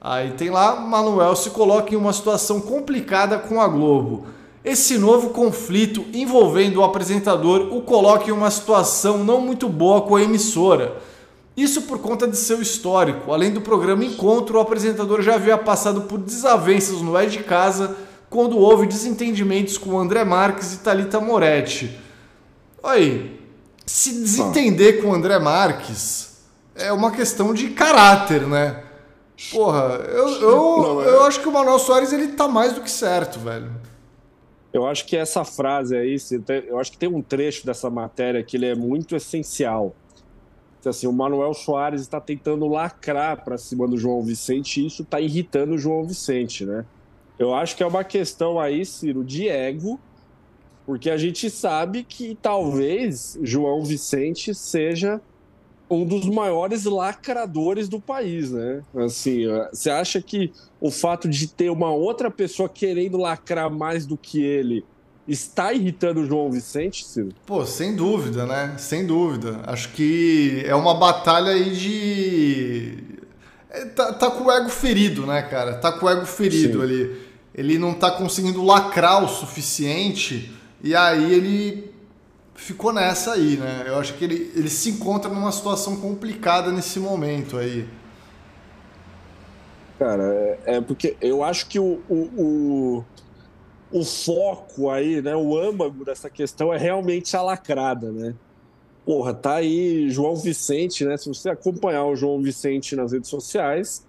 Aí 0.00 0.32
tem 0.32 0.50
lá, 0.50 0.80
Manuel 0.80 1.36
se 1.36 1.50
coloca 1.50 1.94
em 1.94 1.96
uma 1.96 2.12
situação 2.12 2.60
complicada 2.60 3.38
com 3.38 3.60
a 3.60 3.68
Globo 3.68 4.26
esse 4.64 4.96
novo 4.96 5.28
conflito 5.28 6.06
envolvendo 6.14 6.80
o 6.80 6.82
apresentador 6.82 7.68
o 7.70 7.82
coloca 7.82 8.30
em 8.30 8.32
uma 8.32 8.50
situação 8.50 9.22
não 9.22 9.38
muito 9.38 9.68
boa 9.68 10.00
com 10.00 10.16
a 10.16 10.22
emissora. 10.22 10.96
Isso 11.56 11.82
por 11.82 12.00
conta 12.00 12.26
de 12.26 12.36
seu 12.36 12.60
histórico. 12.60 13.32
Além 13.32 13.52
do 13.52 13.60
programa 13.60 14.04
Encontro, 14.04 14.58
o 14.58 14.60
apresentador 14.60 15.22
já 15.22 15.36
havia 15.36 15.56
passado 15.56 16.02
por 16.02 16.18
desavenças 16.18 17.00
no 17.00 17.16
É 17.16 17.26
de 17.26 17.44
Casa 17.44 17.96
quando 18.28 18.58
houve 18.58 18.86
desentendimentos 18.86 19.78
com 19.78 19.98
André 19.98 20.24
Marques 20.24 20.74
e 20.74 20.78
Talita 20.78 21.20
Moretti. 21.20 21.96
Aí, 22.82 23.40
se 23.86 24.20
desentender 24.20 25.00
com 25.00 25.14
André 25.14 25.38
Marques 25.38 26.38
é 26.74 26.92
uma 26.92 27.12
questão 27.12 27.54
de 27.54 27.68
caráter, 27.70 28.46
né? 28.46 28.82
Porra, 29.52 30.00
eu, 30.08 30.28
eu, 30.28 31.02
é. 31.02 31.08
eu 31.08 31.24
acho 31.24 31.40
que 31.40 31.48
o 31.48 31.52
Manuel 31.52 31.78
Soares 31.78 32.12
ele 32.12 32.28
tá 32.28 32.48
mais 32.48 32.72
do 32.72 32.80
que 32.80 32.90
certo, 32.90 33.38
velho. 33.38 33.70
Eu 34.72 34.86
acho 34.86 35.06
que 35.06 35.16
essa 35.16 35.44
frase 35.44 35.96
aí, 35.96 36.16
eu 36.66 36.78
acho 36.80 36.90
que 36.90 36.98
tem 36.98 37.08
um 37.08 37.22
trecho 37.22 37.64
dessa 37.64 37.88
matéria 37.88 38.42
que 38.42 38.56
ele 38.56 38.66
é 38.66 38.74
muito 38.74 39.14
essencial. 39.14 39.94
Assim, 40.88 41.06
o 41.06 41.12
Manuel 41.12 41.54
Soares 41.54 42.00
está 42.00 42.20
tentando 42.20 42.66
lacrar 42.66 43.44
para 43.44 43.58
cima 43.58 43.86
do 43.86 43.96
João 43.96 44.22
Vicente 44.22 44.80
e 44.80 44.86
isso 44.86 45.02
está 45.02 45.20
irritando 45.20 45.74
o 45.74 45.78
João 45.78 46.04
Vicente, 46.04 46.64
né? 46.64 46.84
Eu 47.38 47.54
acho 47.54 47.76
que 47.76 47.82
é 47.82 47.86
uma 47.86 48.04
questão 48.04 48.60
aí, 48.60 48.84
Ciro, 48.84 49.24
de 49.24 49.48
ego, 49.48 49.98
porque 50.86 51.10
a 51.10 51.16
gente 51.16 51.50
sabe 51.50 52.04
que 52.04 52.38
talvez 52.40 53.38
João 53.42 53.82
Vicente 53.84 54.54
seja 54.54 55.20
um 55.90 56.04
dos 56.04 56.26
maiores 56.26 56.84
lacradores 56.84 57.88
do 57.88 58.00
país, 58.00 58.50
né? 58.52 58.82
Assim, 58.96 59.42
você 59.70 59.90
acha 59.90 60.20
que 60.20 60.52
o 60.80 60.90
fato 60.90 61.28
de 61.28 61.46
ter 61.48 61.70
uma 61.70 61.92
outra 61.92 62.30
pessoa 62.30 62.68
querendo 62.68 63.18
lacrar 63.18 63.70
mais 63.70 64.06
do 64.06 64.16
que 64.16 64.42
ele 64.42 64.84
está 65.26 65.72
irritando 65.72 66.20
o 66.20 66.26
João 66.26 66.50
Vicente, 66.50 67.04
Ciro? 67.04 67.30
Pô, 67.46 67.64
sem 67.64 67.96
dúvida, 67.96 68.46
né? 68.46 68.74
Sem 68.78 69.06
dúvida. 69.06 69.60
Acho 69.66 69.88
que 69.90 70.62
é 70.66 70.74
uma 70.74 70.94
batalha 70.94 71.52
aí 71.52 71.74
de. 71.74 72.98
É, 73.70 73.84
tá, 73.86 74.12
tá 74.12 74.30
com 74.30 74.44
o 74.44 74.52
ego 74.52 74.68
ferido, 74.68 75.26
né, 75.26 75.42
cara? 75.42 75.74
Tá 75.74 75.92
com 75.92 76.06
o 76.06 76.10
ego 76.10 76.26
ferido 76.26 76.78
Sim. 76.78 76.84
ali. 76.84 77.24
Ele 77.54 77.78
não 77.78 77.94
tá 77.94 78.10
conseguindo 78.10 78.64
lacrar 78.64 79.24
o 79.24 79.28
suficiente 79.28 80.52
e 80.82 80.94
aí 80.94 81.32
ele 81.32 81.94
ficou 82.54 82.92
nessa 82.92 83.32
aí, 83.32 83.56
né? 83.56 83.84
Eu 83.86 83.98
acho 83.98 84.14
que 84.14 84.24
ele, 84.24 84.52
ele 84.54 84.68
se 84.68 84.90
encontra 84.90 85.30
numa 85.30 85.52
situação 85.52 85.96
complicada 85.96 86.70
nesse 86.70 86.98
momento 86.98 87.56
aí. 87.56 87.86
Cara, 89.98 90.22
é, 90.24 90.76
é 90.76 90.80
porque 90.80 91.16
eu 91.20 91.42
acho 91.44 91.66
que 91.66 91.78
o, 91.78 92.00
o, 92.08 92.14
o, 92.36 93.04
o, 93.94 94.04
foco 94.04 94.90
aí, 94.90 95.22
né, 95.22 95.36
o 95.36 95.56
âmago 95.56 96.04
dessa 96.04 96.28
questão 96.28 96.74
é 96.74 96.76
realmente 96.76 97.36
a 97.36 97.42
lacrada, 97.42 98.10
né? 98.10 98.34
Porra, 99.06 99.32
tá 99.32 99.56
aí 99.56 100.10
João 100.10 100.34
Vicente, 100.34 101.04
né? 101.04 101.16
Se 101.16 101.28
você 101.28 101.50
acompanhar 101.50 102.04
o 102.04 102.16
João 102.16 102.42
Vicente 102.42 102.96
nas 102.96 103.12
redes 103.12 103.30
sociais, 103.30 104.04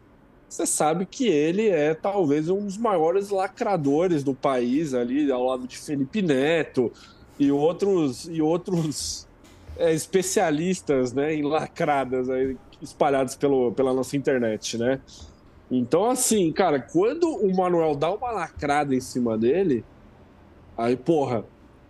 você 0.50 0.66
sabe 0.66 1.06
que 1.06 1.28
ele 1.28 1.68
é 1.68 1.94
talvez 1.94 2.50
um 2.50 2.66
dos 2.66 2.78
maiores 2.78 3.30
lacradores 3.30 4.24
do 4.24 4.34
país 4.34 4.94
ali, 4.94 5.32
ao 5.32 5.44
lado 5.44 5.68
de 5.68 5.78
Felipe 5.78 6.22
Neto, 6.22 6.92
e 7.38 7.52
outros, 7.52 8.28
e 8.28 8.42
outros 8.42 9.28
é, 9.78 9.94
especialistas 9.94 11.14
né, 11.14 11.36
em 11.36 11.44
lacradas 11.44 12.30
aí, 12.30 12.58
espalhados 12.82 13.36
pelo, 13.36 13.72
pela 13.74 13.94
nossa 13.94 14.18
internet, 14.18 14.78
né? 14.78 15.00
Então, 15.70 16.10
assim, 16.10 16.52
cara, 16.52 16.80
quando 16.80 17.28
o 17.28 17.56
Manuel 17.56 17.96
dá 17.96 18.14
uma 18.14 18.32
lacrada 18.32 18.94
em 18.94 19.00
cima 19.00 19.38
dele, 19.38 19.84
aí, 20.78 20.96
porra, 20.96 21.44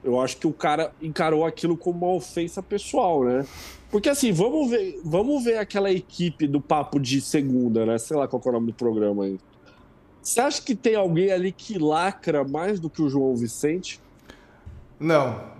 eu 0.03 0.19
acho 0.21 0.37
que 0.37 0.47
o 0.47 0.53
cara 0.53 0.91
encarou 1.01 1.45
aquilo 1.45 1.75
como 1.75 2.05
uma 2.05 2.15
ofensa 2.15 2.61
pessoal, 2.61 3.23
né? 3.23 3.45
Porque 3.89 4.07
assim, 4.09 4.31
vamos 4.31 4.69
ver, 4.69 4.99
vamos 5.03 5.43
ver 5.43 5.57
aquela 5.57 5.91
equipe 5.91 6.47
do 6.47 6.61
papo 6.61 6.99
de 6.99 7.19
segunda, 7.19 7.85
né? 7.85 7.97
Sei 7.97 8.15
lá 8.15 8.27
qual 8.27 8.41
é 8.45 8.49
o 8.49 8.51
nome 8.51 8.67
do 8.67 8.73
programa 8.73 9.25
aí. 9.25 9.39
Você 10.21 10.39
acha 10.39 10.61
que 10.61 10.75
tem 10.75 10.95
alguém 10.95 11.31
ali 11.31 11.51
que 11.51 11.77
lacra 11.77 12.43
mais 12.43 12.79
do 12.79 12.89
que 12.89 13.01
o 13.01 13.09
João 13.09 13.35
Vicente? 13.35 13.99
Não, 14.99 15.54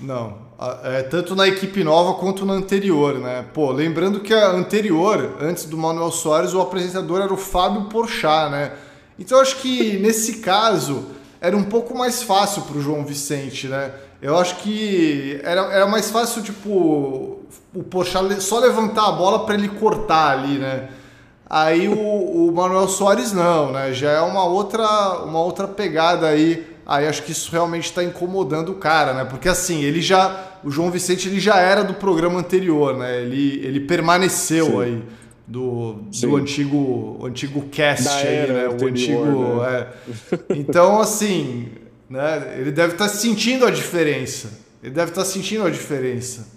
não. 0.00 0.36
É, 0.84 1.02
tanto 1.02 1.34
na 1.34 1.48
equipe 1.48 1.82
nova 1.82 2.14
quanto 2.14 2.44
na 2.44 2.54
anterior, 2.54 3.18
né? 3.18 3.44
Pô, 3.52 3.70
lembrando 3.70 4.20
que 4.20 4.32
a 4.32 4.50
anterior, 4.50 5.36
antes 5.40 5.64
do 5.64 5.76
Manuel 5.76 6.10
Soares, 6.10 6.54
o 6.54 6.60
apresentador 6.60 7.20
era 7.20 7.32
o 7.32 7.36
Fábio 7.36 7.84
Porchat, 7.84 8.50
né? 8.50 8.72
Então 9.18 9.40
acho 9.40 9.56
que 9.56 9.98
nesse 9.98 10.38
caso 10.38 11.06
era 11.40 11.56
um 11.56 11.64
pouco 11.64 11.96
mais 11.96 12.22
fácil 12.22 12.62
para 12.62 12.78
o 12.78 12.80
João 12.80 13.04
Vicente, 13.04 13.68
né? 13.68 13.92
Eu 14.20 14.38
acho 14.38 14.56
que 14.56 15.40
era, 15.42 15.62
era 15.72 15.86
mais 15.86 16.10
fácil, 16.10 16.42
tipo, 16.42 17.40
o 17.74 17.82
Porchat 17.82 18.40
só 18.40 18.60
levantar 18.60 19.08
a 19.08 19.12
bola 19.12 19.44
para 19.44 19.54
ele 19.54 19.68
cortar 19.68 20.38
ali, 20.38 20.58
né? 20.58 20.88
Aí 21.50 21.86
o, 21.86 22.48
o 22.48 22.52
Manuel 22.54 22.88
Soares 22.88 23.32
não, 23.32 23.72
né? 23.72 23.92
Já 23.92 24.12
é 24.12 24.20
uma 24.20 24.44
outra, 24.44 24.84
uma 25.24 25.40
outra 25.40 25.68
pegada 25.68 26.28
aí 26.28 26.71
aí 26.86 27.06
acho 27.06 27.22
que 27.22 27.32
isso 27.32 27.50
realmente 27.50 27.84
está 27.84 28.02
incomodando 28.02 28.72
o 28.72 28.74
cara, 28.76 29.14
né? 29.14 29.24
Porque 29.24 29.48
assim, 29.48 29.82
ele 29.82 30.00
já. 30.00 30.50
O 30.64 30.70
João 30.70 30.90
Vicente 30.90 31.28
ele 31.28 31.40
já 31.40 31.58
era 31.58 31.82
do 31.82 31.94
programa 31.94 32.38
anterior, 32.38 32.96
né? 32.96 33.22
Ele, 33.22 33.60
ele 33.64 33.80
permaneceu 33.80 34.66
Sim. 34.66 34.80
aí 34.80 35.02
do, 35.46 35.94
do 36.20 36.36
antigo, 36.36 37.26
antigo 37.26 37.62
cast 37.68 38.04
da 38.04 38.16
aí, 38.16 38.52
né? 38.52 38.66
Anterior, 38.66 38.82
o 38.82 38.86
antigo. 38.86 39.62
Né? 39.62 39.88
É. 40.50 40.54
Então, 40.58 41.00
assim, 41.00 41.68
né? 42.08 42.56
Ele 42.58 42.70
deve 42.70 42.92
estar 42.92 43.08
tá 43.08 43.12
sentindo 43.12 43.66
a 43.66 43.70
diferença. 43.70 44.60
Ele 44.82 44.92
deve 44.92 45.10
estar 45.10 45.22
tá 45.22 45.26
sentindo 45.26 45.64
a 45.64 45.70
diferença. 45.70 46.52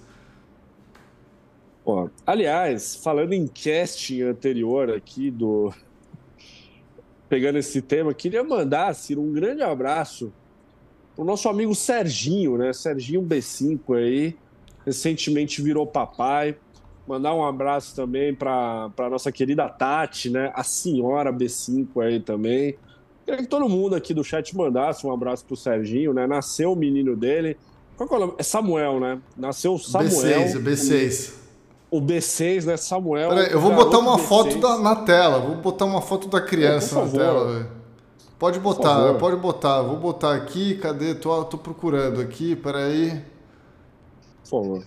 Aliás, 2.25 2.96
falando 2.96 3.34
em 3.34 3.46
casting 3.48 4.24
anterior 4.24 4.89
aqui 4.89 5.29
do, 5.29 5.72
pegando 7.27 7.58
esse 7.58 7.82
tema, 7.82 8.13
queria 8.13 8.44
mandar, 8.44 8.94
Ciro, 8.94 9.22
um 9.22 9.32
grande 9.32 9.62
abraço 9.62 10.32
o 11.17 11.24
nosso 11.24 11.48
amigo 11.48 11.74
Serginho, 11.74 12.58
né? 12.58 12.74
Serginho 12.74 13.22
B5 13.22 13.98
aí, 13.98 14.36
recentemente 14.86 15.62
virou 15.62 15.88
papai. 15.88 16.58
Mandar 17.08 17.34
um 17.34 17.46
abraço 17.46 17.96
também 17.96 18.34
para 18.34 18.91
nossa 19.10 19.32
querida 19.32 19.70
Tati, 19.70 20.29
né? 20.29 20.51
A 20.53 20.63
senhora 20.63 21.32
B5 21.32 22.01
aí 22.03 22.20
também. 22.20 22.75
Queria 23.24 23.41
que 23.41 23.48
todo 23.48 23.70
mundo 23.70 23.96
aqui 23.96 24.13
do 24.13 24.24
chat 24.24 24.55
mandasse 24.55 25.05
um 25.05 25.12
abraço 25.12 25.46
pro 25.46 25.55
Serginho, 25.55 26.13
né? 26.13 26.27
Nasceu 26.27 26.74
o 26.74 26.75
menino 26.75 27.15
dele. 27.15 27.58
Qual 27.96 28.10
é 28.10 28.15
o 28.15 28.20
nome? 28.20 28.34
É 28.38 28.44
Samuel, 28.44 29.00
né? 29.00 29.22
Nasceu 29.38 29.75
o 29.75 29.79
Samuel. 29.79 30.10
B6, 30.12 30.62
B6. 30.62 31.34
O, 31.89 31.98
o 31.98 32.01
B6, 32.01 32.65
né? 32.65 32.77
Samuel. 32.77 33.30
Peraí, 33.30 33.51
eu 33.51 33.60
vou 33.60 33.74
botar 33.74 34.00
uma 34.00 34.18
B6. 34.18 34.22
foto 34.22 34.60
da, 34.60 34.77
na 34.77 34.96
tela. 34.98 35.39
Vou 35.39 35.56
botar 35.56 35.86
uma 35.86 36.01
foto 36.01 36.27
da 36.27 36.42
criança 36.42 37.04
na 37.04 37.12
tela, 37.12 37.54
velho. 37.54 37.68
Pode 38.38 38.60
botar, 38.60 39.13
pode 39.15 39.38
botar. 39.38 39.82
Vou 39.82 39.98
botar 39.98 40.36
aqui. 40.36 40.75
Cadê? 40.75 41.15
Tô, 41.15 41.44
tô 41.46 41.58
procurando 41.58 42.20
aqui, 42.20 42.56
peraí. 42.56 43.24
Por 44.44 44.50
favor. 44.50 44.84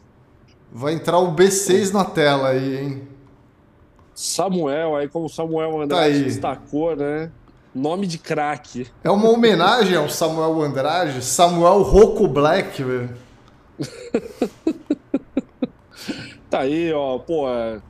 Vai 0.71 0.93
entrar 0.93 1.19
o 1.19 1.35
B6 1.35 1.93
na 1.93 2.05
tela 2.05 2.49
aí, 2.49 2.77
hein? 2.77 3.09
Samuel, 4.15 4.97
aí 4.97 5.09
como 5.09 5.29
Samuel 5.29 5.81
Andrade 5.81 6.19
tá 6.19 6.25
destacou, 6.25 6.97
né? 6.97 7.31
Nome 7.75 8.07
de 8.07 8.19
craque. 8.19 8.89
É 9.05 9.11
uma 9.11 9.29
homenagem 9.31 9.97
ao 9.97 10.09
Samuel 10.09 10.61
Andrade, 10.61 11.23
Samuel 11.23 11.83
Rocco 11.83 12.27
Black, 12.27 12.83
velho. 12.83 13.11
tá 16.51 16.61
aí, 16.61 16.93
ó, 16.93 17.19
pô. 17.19 17.49
É... 17.49 17.81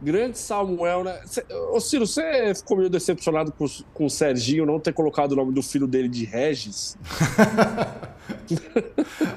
Grande 0.00 0.36
Samuel, 0.36 1.04
né? 1.04 1.20
Cê, 1.24 1.44
ô 1.72 1.78
Ciro, 1.78 2.04
você 2.04 2.52
ficou 2.56 2.76
meio 2.76 2.90
decepcionado 2.90 3.52
com, 3.52 3.64
com 3.94 4.06
o 4.06 4.10
Serginho 4.10 4.66
não 4.66 4.80
ter 4.80 4.92
colocado 4.92 5.32
o 5.32 5.36
nome 5.36 5.52
do 5.52 5.62
filho 5.62 5.86
dele 5.86 6.08
de 6.08 6.24
Regis? 6.24 6.98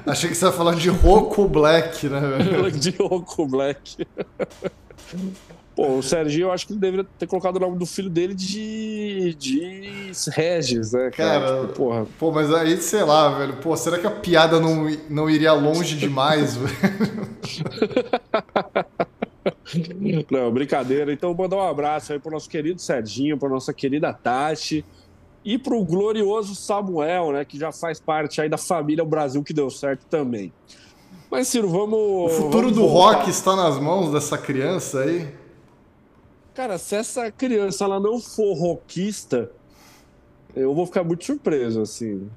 Achei 0.07 0.27
que 0.27 0.35
você 0.35 0.45
ia 0.45 0.51
falar 0.51 0.73
de 0.73 0.89
Rocco 0.89 1.47
Black, 1.47 2.09
né? 2.09 2.19
de 2.73 2.89
Rocco 2.97 3.45
Black. 3.45 4.07
Pô, 5.75 5.97
o 5.97 6.01
Serginho, 6.01 6.47
eu 6.47 6.51
acho 6.53 6.65
que 6.65 6.71
ele 6.71 6.79
deveria 6.79 7.05
ter 7.19 7.27
colocado 7.27 7.57
o 7.57 7.59
nome 7.59 7.77
do 7.77 7.85
filho 7.85 8.09
dele 8.09 8.33
de, 8.33 9.35
de 9.37 10.11
Regis, 10.29 10.93
né, 10.93 11.11
cara? 11.11 11.45
cara 11.45 11.61
tipo, 11.61 11.73
porra. 11.73 12.07
Pô, 12.17 12.31
mas 12.31 12.53
aí, 12.53 12.77
sei 12.77 13.03
lá, 13.03 13.27
velho. 13.37 13.57
Pô, 13.57 13.75
será 13.75 13.99
que 13.99 14.07
a 14.07 14.11
piada 14.11 14.57
não, 14.59 14.89
não 15.09 15.29
iria 15.29 15.51
longe 15.51 15.97
demais, 15.97 16.55
velho? 16.57 16.75
Não, 20.31 20.51
brincadeira. 20.51 21.11
Então, 21.11 21.33
mandar 21.33 21.57
um 21.57 21.67
abraço 21.67 22.13
aí 22.13 22.19
pro 22.19 22.31
nosso 22.31 22.49
querido 22.49 22.79
Serginho, 22.81 23.37
pra 23.37 23.49
nossa 23.49 23.73
querida 23.73 24.13
Tati 24.13 24.85
e 25.43 25.57
pro 25.57 25.83
glorioso 25.83 26.55
Samuel, 26.55 27.33
né, 27.33 27.45
que 27.45 27.59
já 27.59 27.71
faz 27.71 27.99
parte 27.99 28.41
aí 28.41 28.49
da 28.49 28.57
família 28.57 29.03
Brasil 29.03 29.43
que 29.43 29.53
deu 29.53 29.69
certo 29.69 30.05
também. 30.09 30.53
Mas, 31.29 31.49
Ciro, 31.49 31.67
vamos. 31.69 31.99
O 31.99 32.29
futuro 32.29 32.69
vamos 32.69 32.75
do 32.75 32.87
voltar. 32.87 33.17
rock 33.17 33.29
está 33.29 33.55
nas 33.55 33.77
mãos 33.77 34.11
dessa 34.11 34.37
criança 34.37 35.01
aí? 35.01 35.27
Cara, 36.55 36.77
se 36.77 36.95
essa 36.95 37.29
criança 37.29 37.83
ela 37.83 37.99
não 37.99 38.17
for 38.17 38.53
rockista, 38.53 39.51
eu 40.55 40.73
vou 40.73 40.85
ficar 40.85 41.03
muito 41.03 41.25
surpreso, 41.25 41.81
assim. 41.81 42.29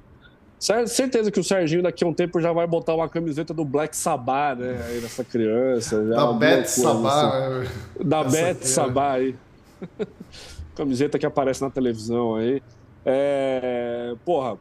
Certeza 0.59 1.31
que 1.31 1.39
o 1.39 1.45
Serginho 1.45 1.85
daqui 1.85 2.03
a 2.03 2.07
um 2.09 2.13
tempo 2.13 2.41
já 2.41 2.53
vai 2.53 2.67
botar 2.67 2.97
uma 2.97 3.09
camiseta 3.09 3.55
do 3.55 3.65
Black 3.65 3.97
Sabbath, 3.97 4.59
né? 4.59 4.85
Aí 4.89 5.01
nessa 5.01 5.23
criança. 5.23 6.03
da 6.03 6.33
Beth 6.33 6.65
Sabbath, 6.65 7.33
assim. 7.63 8.09
Da 8.09 8.25
Beth 8.25 8.63
Sabbath 8.63 9.15
aí. 9.15 9.37
camiseta 10.75 11.17
que 11.17 11.27
aparece 11.27 11.63
na 11.63 11.71
televisão 11.71 12.35
aí. 12.35 12.61
É... 13.07 14.17
Porra. 14.25 14.59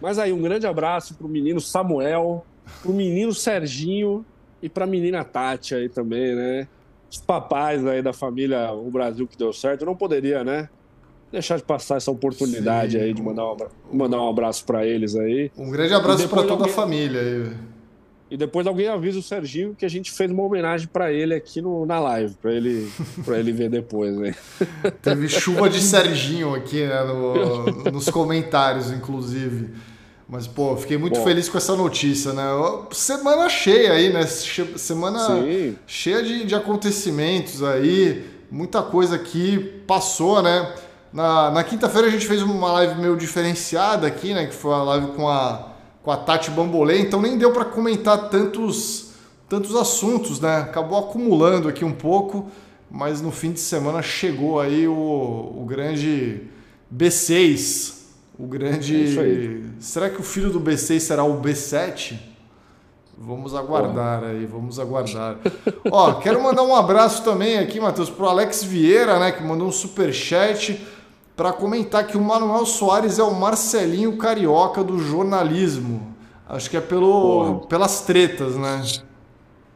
Mas 0.00 0.18
aí, 0.18 0.32
um 0.32 0.42
grande 0.42 0.66
abraço 0.66 1.14
pro 1.14 1.28
menino 1.28 1.60
Samuel, 1.60 2.44
pro 2.82 2.92
menino 2.92 3.32
Serginho 3.32 4.26
e 4.60 4.68
pra 4.68 4.86
menina 4.86 5.22
Tati 5.22 5.76
aí 5.76 5.88
também, 5.88 6.34
né? 6.34 6.68
Os 7.12 7.20
papais 7.20 7.86
aí 7.86 8.00
da 8.00 8.14
família 8.14 8.72
O 8.72 8.90
Brasil 8.90 9.28
que 9.28 9.36
deu 9.36 9.52
certo. 9.52 9.82
Eu 9.82 9.86
não 9.86 9.94
poderia, 9.94 10.42
né? 10.42 10.68
deixar 11.32 11.56
de 11.56 11.62
passar 11.62 11.96
essa 11.96 12.10
oportunidade 12.10 12.92
Sim. 12.92 13.04
aí 13.04 13.14
de 13.14 13.22
mandar 13.22 13.50
um, 13.50 13.56
mandar 13.90 14.20
um 14.20 14.28
abraço 14.28 14.66
para 14.66 14.86
eles 14.86 15.16
aí. 15.16 15.50
Um 15.56 15.70
grande 15.70 15.94
abraço 15.94 16.28
para 16.28 16.42
toda 16.42 16.64
alguém... 16.64 16.70
a 16.70 16.74
família 16.74 17.20
aí. 17.20 17.52
E 18.30 18.36
depois 18.36 18.66
alguém 18.66 18.88
avisa 18.88 19.18
o 19.18 19.22
Serginho 19.22 19.74
que 19.74 19.84
a 19.84 19.88
gente 19.88 20.12
fez 20.12 20.30
uma 20.30 20.42
homenagem 20.42 20.88
para 20.88 21.12
ele 21.12 21.34
aqui 21.34 21.60
no, 21.60 21.84
na 21.84 21.98
live, 21.98 22.34
para 22.34 22.52
ele, 22.52 22.90
pra 23.24 23.38
ele 23.38 23.52
ver 23.52 23.70
depois. 23.70 24.14
Né? 24.16 24.34
Teve 25.00 25.28
chuva 25.28 25.68
de 25.68 25.80
Serginho 25.80 26.54
aqui 26.54 26.86
né, 26.86 27.02
no, 27.04 27.90
nos 27.90 28.08
comentários, 28.10 28.90
inclusive. 28.90 29.70
Mas, 30.28 30.46
pô, 30.46 30.76
fiquei 30.76 30.96
muito 30.96 31.18
Bom. 31.18 31.24
feliz 31.24 31.48
com 31.48 31.58
essa 31.58 31.76
notícia, 31.76 32.32
né? 32.32 32.44
Semana 32.92 33.48
cheia 33.48 33.92
aí, 33.92 34.12
né? 34.12 34.24
Semana 34.26 35.18
Sim. 35.26 35.76
cheia 35.86 36.22
de, 36.22 36.44
de 36.44 36.54
acontecimentos 36.54 37.62
aí, 37.62 38.24
muita 38.50 38.82
coisa 38.82 39.16
aqui 39.16 39.82
passou, 39.86 40.40
né? 40.42 40.74
Na, 41.12 41.50
na 41.50 41.62
quinta-feira 41.62 42.08
a 42.08 42.10
gente 42.10 42.26
fez 42.26 42.42
uma 42.42 42.72
live 42.72 43.00
meio 43.00 43.16
diferenciada 43.16 44.06
aqui, 44.06 44.32
né? 44.32 44.46
Que 44.46 44.54
foi 44.54 44.72
a 44.72 44.82
live 44.82 45.08
com 45.08 45.28
a, 45.28 45.68
com 46.02 46.10
a 46.10 46.16
Tati 46.16 46.50
Bambolê, 46.50 47.00
então 47.00 47.20
nem 47.20 47.36
deu 47.36 47.52
para 47.52 47.66
comentar 47.66 48.30
tantos, 48.30 49.10
tantos 49.48 49.76
assuntos, 49.76 50.40
né? 50.40 50.58
Acabou 50.58 50.98
acumulando 50.98 51.68
aqui 51.68 51.84
um 51.84 51.92
pouco, 51.92 52.50
mas 52.90 53.20
no 53.20 53.30
fim 53.30 53.52
de 53.52 53.60
semana 53.60 54.00
chegou 54.00 54.58
aí 54.58 54.88
o, 54.88 54.94
o 54.94 55.64
grande 55.68 56.42
B6. 56.94 58.01
O 58.38 58.46
grande. 58.46 59.18
É 59.18 59.80
será 59.80 60.10
que 60.10 60.20
o 60.20 60.22
filho 60.24 60.50
do 60.50 60.60
B6 60.60 61.00
será 61.00 61.24
o 61.24 61.40
B7? 61.40 62.18
Vamos 63.16 63.54
aguardar 63.54 64.24
aí, 64.24 64.46
vamos 64.46 64.80
aguardar. 64.80 65.38
Ó, 65.90 66.14
quero 66.14 66.42
mandar 66.42 66.62
um 66.62 66.74
abraço 66.74 67.22
também 67.22 67.58
aqui, 67.58 67.78
Matheus, 67.78 68.10
pro 68.10 68.26
Alex 68.26 68.64
Vieira, 68.64 69.18
né, 69.20 69.30
que 69.30 69.42
mandou 69.44 69.68
um 69.68 69.72
super 69.72 70.12
chat 70.12 70.84
para 71.36 71.52
comentar 71.52 72.06
que 72.06 72.16
o 72.16 72.20
Manuel 72.20 72.66
Soares 72.66 73.18
é 73.18 73.22
o 73.22 73.34
Marcelinho 73.34 74.16
Carioca 74.16 74.82
do 74.82 74.98
jornalismo. 74.98 76.14
Acho 76.48 76.68
que 76.68 76.76
é 76.76 76.80
pelo, 76.80 77.60
pelas 77.68 78.00
tretas, 78.00 78.56
né? 78.56 78.82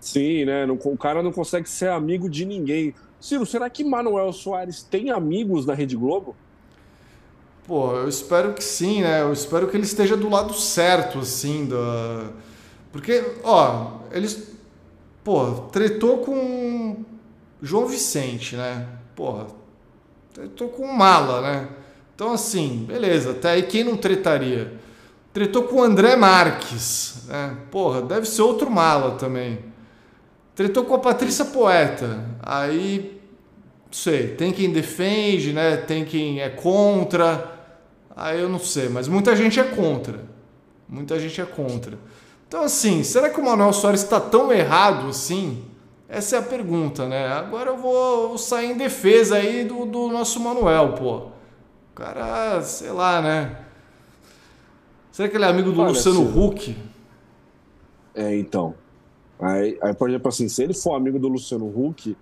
Sim, 0.00 0.44
né? 0.44 0.66
O 0.66 0.96
cara 0.96 1.22
não 1.22 1.32
consegue 1.32 1.68
ser 1.68 1.88
amigo 1.88 2.28
de 2.28 2.44
ninguém. 2.44 2.94
Ciro, 3.20 3.46
será 3.46 3.70
que 3.70 3.82
Manuel 3.82 4.32
Soares 4.32 4.82
tem 4.82 5.10
amigos 5.10 5.64
na 5.64 5.74
Rede 5.74 5.96
Globo? 5.96 6.36
Pô, 7.66 7.92
eu 7.92 8.08
espero 8.08 8.54
que 8.54 8.62
sim, 8.62 9.02
né? 9.02 9.22
Eu 9.22 9.32
espero 9.32 9.66
que 9.66 9.76
ele 9.76 9.84
esteja 9.84 10.16
do 10.16 10.28
lado 10.30 10.54
certo, 10.54 11.18
assim, 11.18 11.66
da... 11.66 12.30
Porque, 12.92 13.24
ó, 13.42 13.98
eles... 14.12 14.52
Pô, 15.24 15.52
tretou 15.72 16.18
com 16.18 17.04
João 17.60 17.86
Vicente, 17.86 18.54
né? 18.54 18.86
Porra, 19.16 19.48
tô 20.54 20.68
com 20.68 20.86
mala, 20.86 21.40
né? 21.40 21.68
Então, 22.14 22.32
assim, 22.32 22.84
beleza, 22.86 23.32
até 23.32 23.50
aí 23.50 23.64
quem 23.64 23.82
não 23.82 23.96
tretaria? 23.96 24.74
Tretou 25.32 25.64
com 25.64 25.82
André 25.82 26.14
Marques, 26.14 27.24
né? 27.26 27.56
Porra, 27.72 28.00
deve 28.00 28.26
ser 28.26 28.42
outro 28.42 28.70
mala 28.70 29.16
também. 29.16 29.58
Tretou 30.54 30.84
com 30.84 30.94
a 30.94 31.00
Patrícia 31.00 31.44
Poeta, 31.44 32.24
aí, 32.40 33.20
não 33.86 33.92
sei, 33.92 34.28
tem 34.28 34.52
quem 34.52 34.70
defende, 34.70 35.52
né? 35.52 35.76
Tem 35.76 36.04
quem 36.04 36.40
é 36.40 36.48
contra, 36.48 37.55
aí 38.16 38.40
eu 38.40 38.48
não 38.48 38.58
sei, 38.58 38.88
mas 38.88 39.06
muita 39.06 39.36
gente 39.36 39.60
é 39.60 39.64
contra. 39.64 40.24
Muita 40.88 41.20
gente 41.20 41.40
é 41.40 41.44
contra. 41.44 41.98
Então, 42.48 42.62
assim, 42.62 43.02
será 43.02 43.28
que 43.28 43.38
o 43.38 43.44
Manuel 43.44 43.72
Soares 43.72 44.02
está 44.02 44.18
tão 44.18 44.52
errado 44.52 45.08
assim? 45.08 45.64
Essa 46.08 46.36
é 46.36 46.38
a 46.38 46.42
pergunta, 46.42 47.06
né? 47.06 47.26
Agora 47.26 47.70
eu 47.70 47.76
vou 47.76 48.38
sair 48.38 48.70
em 48.70 48.76
defesa 48.76 49.36
aí 49.36 49.64
do, 49.64 49.84
do 49.84 50.08
nosso 50.08 50.38
Manuel, 50.40 50.94
pô. 50.94 51.16
O 51.16 51.94
cara, 51.94 52.62
sei 52.62 52.90
lá, 52.90 53.20
né? 53.20 53.58
Será 55.10 55.28
que 55.28 55.36
ele 55.36 55.44
é 55.44 55.48
amigo 55.48 55.72
do 55.72 55.80
Olha, 55.80 55.88
Luciano 55.88 56.32
se... 56.32 56.38
Huck? 56.38 56.76
É, 58.14 58.36
então. 58.36 58.74
Aí, 59.40 59.78
aí, 59.82 59.94
por 59.94 60.08
exemplo, 60.08 60.28
assim, 60.28 60.48
se 60.48 60.62
ele 60.62 60.74
for 60.74 60.94
amigo 60.94 61.18
do 61.18 61.28
Luciano 61.28 61.66
Huck, 61.66 62.16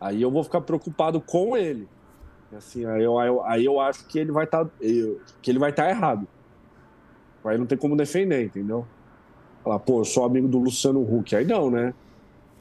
aí 0.00 0.22
eu 0.22 0.30
vou 0.30 0.44
ficar 0.44 0.60
preocupado 0.60 1.20
com 1.20 1.56
ele. 1.56 1.88
Assim, 2.56 2.84
aí 2.84 3.02
eu, 3.02 3.18
aí 3.18 3.28
eu, 3.28 3.44
aí 3.44 3.64
eu 3.64 3.80
acho 3.80 4.06
que 4.06 4.18
ele 4.18 4.32
vai 4.32 4.44
estar 4.44 4.64
tá, 4.64 4.70
que 5.42 5.50
ele 5.50 5.58
vai 5.58 5.70
estar 5.70 5.84
tá 5.84 5.90
errado. 5.90 6.26
Aí 7.44 7.58
não 7.58 7.66
tem 7.66 7.76
como 7.76 7.96
defender, 7.96 8.46
entendeu? 8.46 8.86
Falar, 9.62 9.78
pô, 9.78 10.00
eu 10.00 10.04
sou 10.04 10.24
amigo 10.24 10.48
do 10.48 10.58
Luciano 10.58 11.00
Huck. 11.00 11.34
Aí 11.36 11.44
não, 11.44 11.70
né? 11.70 11.92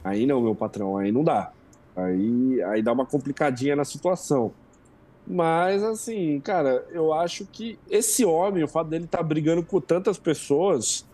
Aí 0.04 0.26
não, 0.26 0.42
meu 0.42 0.56
patrão, 0.56 0.98
aí 0.98 1.12
não 1.12 1.24
dá. 1.24 1.52
Aí, 1.96 2.62
aí 2.64 2.82
dá 2.82 2.92
uma 2.92 3.06
complicadinha 3.06 3.76
na 3.76 3.86
situação. 3.86 4.52
Mas, 5.26 5.82
assim, 5.84 6.40
cara, 6.42 6.86
eu 6.92 7.14
acho 7.14 7.46
que 7.46 7.80
esse 7.90 8.26
homem, 8.26 8.64
o 8.64 8.68
fato 8.68 8.90
dele 8.90 9.06
estar 9.06 9.20
tá 9.20 9.24
brigando 9.24 9.64
com 9.64 9.80
tantas 9.80 10.18
pessoas, 10.18 11.06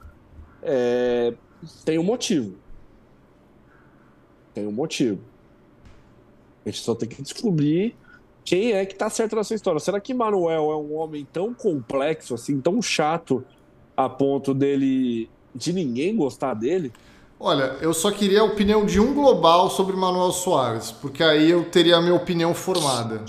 é, 0.64 1.34
tem 1.86 2.00
um 2.00 2.04
motivo. 2.04 2.56
Tem 4.54 4.66
um 4.66 4.72
motivo. 4.72 5.22
A 6.66 6.70
gente 6.70 6.82
só 6.82 6.96
tem 6.96 7.08
que 7.08 7.22
descobrir 7.22 7.96
quem 8.50 8.72
é 8.72 8.84
que 8.84 8.96
tá 8.96 9.12
certo 9.12 9.36
nessa 9.36 9.54
história? 9.54 9.80
Será 9.80 10.00
que 10.00 10.12
Manuel 10.12 10.72
é 10.72 10.76
um 10.76 10.96
homem 10.96 11.24
tão 11.32 11.54
complexo, 11.54 12.34
assim, 12.34 12.60
tão 12.60 12.82
chato, 12.82 13.46
a 13.96 14.10
ponto 14.10 14.56
dele 14.56 15.30
de 15.54 15.72
ninguém 15.72 16.16
gostar 16.16 16.56
dele? 16.56 16.92
Olha, 17.40 17.78
eu 17.80 17.94
só 17.94 18.10
queria 18.10 18.42
a 18.42 18.44
opinião 18.44 18.88
de 18.88 19.00
um 19.00 19.14
global 19.14 19.70
sobre 19.70 19.96
Manuel 19.96 20.32
Soares, 20.32 20.92
porque 20.92 21.24
aí 21.24 21.52
eu 21.52 21.66
teria 21.66 21.98
a 21.98 22.02
minha 22.02 22.16
opinião 22.16 22.56
formada. 22.56 23.24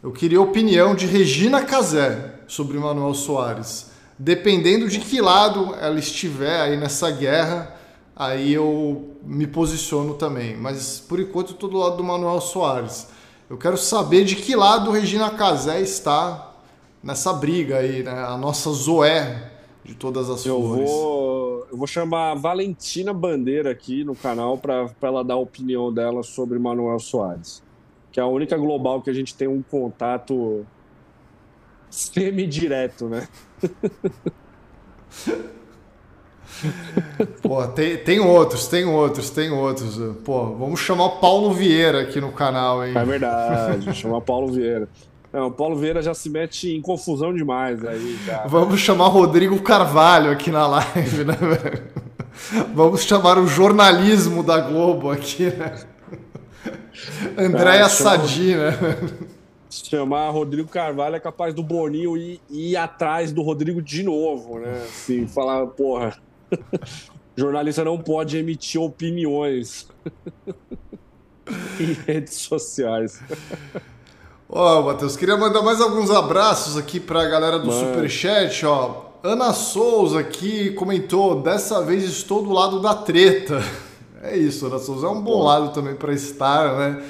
Eu 0.00 0.12
queria 0.12 0.38
a 0.38 0.42
opinião 0.42 0.94
de 0.94 1.06
Regina 1.06 1.64
Casé 1.64 2.36
sobre 2.46 2.78
Manuel 2.78 3.14
Soares. 3.14 3.90
Dependendo 4.16 4.88
de 4.88 5.00
que 5.00 5.20
lado 5.20 5.74
ela 5.80 5.98
estiver 5.98 6.60
aí 6.60 6.76
nessa 6.76 7.10
guerra, 7.10 7.74
aí 8.14 8.54
eu 8.54 9.16
me 9.24 9.48
posiciono 9.48 10.14
também. 10.14 10.56
Mas 10.56 11.00
por 11.00 11.18
enquanto 11.18 11.48
eu 11.48 11.54
estou 11.54 11.68
do 11.68 11.76
lado 11.76 11.96
do 11.96 12.04
Manuel 12.04 12.40
Soares. 12.40 13.17
Eu 13.48 13.56
quero 13.56 13.78
saber 13.78 14.24
de 14.24 14.36
que 14.36 14.54
lado 14.54 14.90
Regina 14.90 15.30
Casé 15.30 15.80
está 15.80 16.54
nessa 17.02 17.32
briga 17.32 17.78
aí, 17.78 18.02
né? 18.02 18.12
A 18.12 18.36
nossa 18.36 18.70
Zoé 18.70 19.52
de 19.82 19.94
todas 19.94 20.28
as 20.28 20.44
eu 20.44 20.60
flores. 20.60 20.90
Vou, 20.90 21.66
eu 21.70 21.76
vou 21.76 21.86
chamar 21.86 22.32
a 22.32 22.34
Valentina 22.34 23.14
Bandeira 23.14 23.70
aqui 23.70 24.04
no 24.04 24.14
canal 24.14 24.58
para 24.58 24.90
ela 25.00 25.24
dar 25.24 25.34
a 25.34 25.38
opinião 25.38 25.92
dela 25.92 26.22
sobre 26.22 26.58
Manuel 26.58 26.98
Soares. 26.98 27.62
Que 28.12 28.20
é 28.20 28.22
a 28.22 28.26
única 28.26 28.56
global 28.56 29.00
que 29.00 29.08
a 29.08 29.14
gente 29.14 29.34
tem 29.34 29.48
um 29.48 29.62
contato 29.62 30.66
semi-direto, 31.88 33.08
né? 33.08 33.26
Pô, 37.42 37.66
tem, 37.68 37.96
tem 37.98 38.20
outros, 38.20 38.66
tem 38.66 38.84
outros, 38.84 39.30
tem 39.30 39.50
outros. 39.50 39.98
Pô, 40.24 40.46
vamos 40.56 40.80
chamar 40.80 41.04
o 41.04 41.10
Paulo 41.18 41.52
Vieira 41.52 42.02
aqui 42.02 42.20
no 42.20 42.32
canal, 42.32 42.84
hein? 42.84 42.94
É 42.96 43.04
verdade, 43.04 43.94
chamar 43.94 44.20
Paulo 44.20 44.48
Vieira. 44.52 44.88
Não, 45.32 45.48
o 45.48 45.52
Paulo 45.52 45.76
Vieira 45.76 46.00
já 46.00 46.14
se 46.14 46.30
mete 46.30 46.74
em 46.74 46.80
confusão 46.80 47.34
demais 47.34 47.84
aí. 47.84 48.18
Já. 48.24 48.46
Vamos 48.46 48.80
chamar 48.80 49.08
Rodrigo 49.08 49.60
Carvalho 49.60 50.30
aqui 50.30 50.50
na 50.50 50.66
live, 50.66 51.24
né, 51.24 51.34
velho? 51.34 51.82
Vamos 52.74 53.02
chamar 53.02 53.38
o 53.38 53.46
jornalismo 53.46 54.42
da 54.42 54.60
Globo 54.60 55.10
aqui, 55.10 55.46
né? 55.46 55.76
Andréia 57.36 57.88
Sadi, 57.88 58.54
né? 58.54 58.72
Chamar 59.70 60.30
Rodrigo 60.30 60.68
Carvalho 60.68 61.16
é 61.16 61.20
capaz 61.20 61.52
do 61.52 61.62
Boninho 61.62 62.16
ir, 62.16 62.40
ir 62.50 62.76
atrás 62.76 63.32
do 63.32 63.42
Rodrigo 63.42 63.82
de 63.82 64.02
novo, 64.02 64.58
né? 64.58 64.82
Assim, 64.84 65.26
falar, 65.26 65.66
porra, 65.66 66.16
jornalista 67.36 67.84
não 67.84 67.98
pode 67.98 68.36
emitir 68.36 68.80
opiniões 68.80 69.86
em 71.80 71.92
redes 71.92 72.34
sociais. 72.34 73.20
Ó, 74.48 74.80
oh, 74.80 74.82
Matheus, 74.82 75.16
queria 75.16 75.36
mandar 75.36 75.62
mais 75.62 75.80
alguns 75.80 76.10
abraços 76.10 76.76
aqui 76.76 76.98
para 76.98 77.22
a 77.22 77.28
galera 77.28 77.58
do 77.58 77.66
Mano. 77.66 77.78
Superchat, 77.94 78.64
ó. 78.64 79.08
Ana 79.22 79.52
Souza 79.52 80.20
aqui 80.20 80.70
comentou: 80.70 81.42
dessa 81.42 81.82
vez 81.84 82.04
estou 82.04 82.42
do 82.42 82.52
lado 82.52 82.80
da 82.80 82.94
treta. 82.94 83.62
É 84.20 84.36
isso, 84.36 84.66
Ana 84.66 84.80
Souza. 84.80 85.06
É 85.06 85.10
um 85.10 85.22
bom 85.22 85.44
lado 85.44 85.72
também 85.72 85.94
para 85.94 86.12
estar, 86.12 86.76
né? 86.76 87.04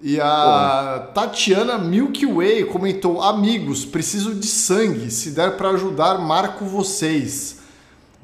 E 0.00 0.18
a 0.18 1.10
Tatiana 1.12 1.76
Milky 1.76 2.24
Way 2.24 2.64
comentou: 2.64 3.20
Amigos, 3.20 3.84
preciso 3.84 4.34
de 4.34 4.46
sangue. 4.46 5.10
Se 5.10 5.32
der 5.32 5.58
para 5.58 5.70
ajudar, 5.72 6.18
marco 6.18 6.64
vocês. 6.64 7.58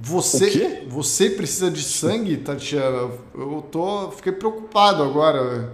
Você, 0.05 0.85
você 0.88 1.31
precisa 1.31 1.71
de 1.71 1.81
sangue, 1.81 2.37
Tatiana? 2.37 3.09
Eu 3.35 3.62
tô, 3.71 4.11
fiquei 4.11 4.33
preocupado 4.33 5.01
agora. 5.01 5.73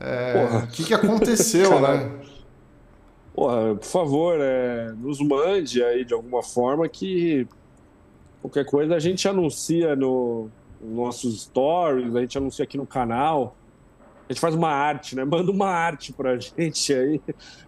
É, 0.00 0.62
o 0.64 0.66
que, 0.68 0.84
que 0.84 0.94
aconteceu, 0.94 1.78
né? 1.80 2.10
Porra, 3.34 3.74
por 3.74 3.84
favor, 3.84 4.38
é, 4.40 4.90
nos 4.92 5.20
mande 5.20 5.84
aí 5.84 6.02
de 6.02 6.14
alguma 6.14 6.42
forma 6.42 6.88
que 6.88 7.46
qualquer 8.40 8.64
coisa 8.64 8.94
a 8.94 8.98
gente 8.98 9.28
anuncia 9.28 9.94
no, 9.94 10.48
nos 10.80 10.96
nossos 10.96 11.42
stories, 11.42 12.16
a 12.16 12.20
gente 12.22 12.38
anuncia 12.38 12.64
aqui 12.64 12.78
no 12.78 12.86
canal. 12.86 13.54
A 14.26 14.32
gente 14.32 14.40
faz 14.40 14.54
uma 14.54 14.70
arte, 14.70 15.14
né? 15.14 15.26
Manda 15.26 15.50
uma 15.52 15.68
arte 15.68 16.10
pra 16.10 16.38
gente 16.40 16.94
aí, 16.94 17.20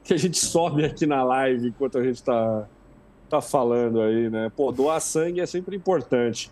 que 0.02 0.14
a 0.14 0.16
gente 0.16 0.38
sobe 0.38 0.82
aqui 0.86 1.04
na 1.04 1.22
live 1.22 1.68
enquanto 1.68 1.98
a 1.98 2.02
gente 2.02 2.22
tá, 2.22 2.66
tá 3.28 3.40
falando 3.40 4.00
aí, 4.00 4.30
né? 4.30 4.50
Pô, 4.54 4.72
doar 4.72 5.00
sangue 5.00 5.40
é 5.40 5.46
sempre 5.46 5.76
importante. 5.76 6.50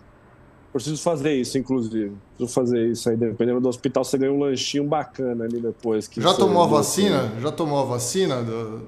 Preciso 0.76 1.02
fazer 1.02 1.32
isso, 1.32 1.56
inclusive. 1.56 2.14
Preciso 2.36 2.54
fazer 2.54 2.88
isso 2.90 3.08
aí. 3.08 3.16
Dependendo 3.16 3.62
do 3.62 3.68
hospital, 3.68 4.04
você 4.04 4.18
ganha 4.18 4.30
um 4.30 4.38
lanchinho 4.38 4.84
bacana 4.84 5.44
ali 5.44 5.58
depois. 5.58 6.06
Já 6.14 6.34
tomou 6.34 6.62
a 6.62 6.66
vacina? 6.66 7.32
Já 7.40 7.50
tomou 7.50 7.80
a 7.80 7.84
vacina? 7.84 8.42
Do... 8.42 8.82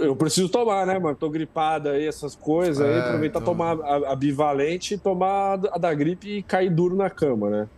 Eu 0.00 0.14
preciso 0.14 0.50
tomar, 0.50 0.86
né, 0.86 0.98
mano? 0.98 1.16
Tô 1.16 1.30
gripada 1.30 1.92
aí, 1.92 2.06
essas 2.06 2.36
coisas. 2.36 2.86
É, 2.86 2.92
aí 2.92 3.00
aproveitar 3.00 3.40
então... 3.40 3.54
tomar 3.54 3.80
a, 3.80 4.12
a, 4.12 4.16
bivalente, 4.16 4.98
tomar 4.98 5.54
a 5.72 5.78
da 5.78 5.94
gripe 5.94 6.28
e 6.28 6.42
cair 6.42 6.68
duro 6.68 6.94
na 6.94 7.08
cama, 7.08 7.48
né? 7.48 7.68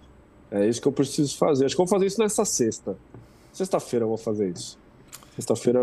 É 0.51 0.67
isso 0.67 0.83
que 0.83 0.89
eu 0.89 0.93
preciso 0.93 1.37
fazer. 1.37 1.67
Acho 1.67 1.77
que 1.77 1.81
eu 1.81 1.87
vou 1.87 1.91
fazer 1.91 2.07
isso 2.07 2.21
nessa 2.21 2.45
sexta. 2.45 2.97
Sexta-feira 3.53 4.05
eu 4.05 4.09
vou 4.09 4.19
fazer 4.19 4.51
isso. 4.51 4.77
Sexta-feira. 5.37 5.81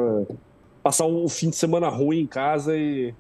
Passar 0.82 1.06
um 1.06 1.30
fim 1.30 1.50
de 1.50 1.56
semana 1.56 1.88
ruim 1.88 2.20
em 2.20 2.28
casa 2.28 2.76
e. 2.76 3.14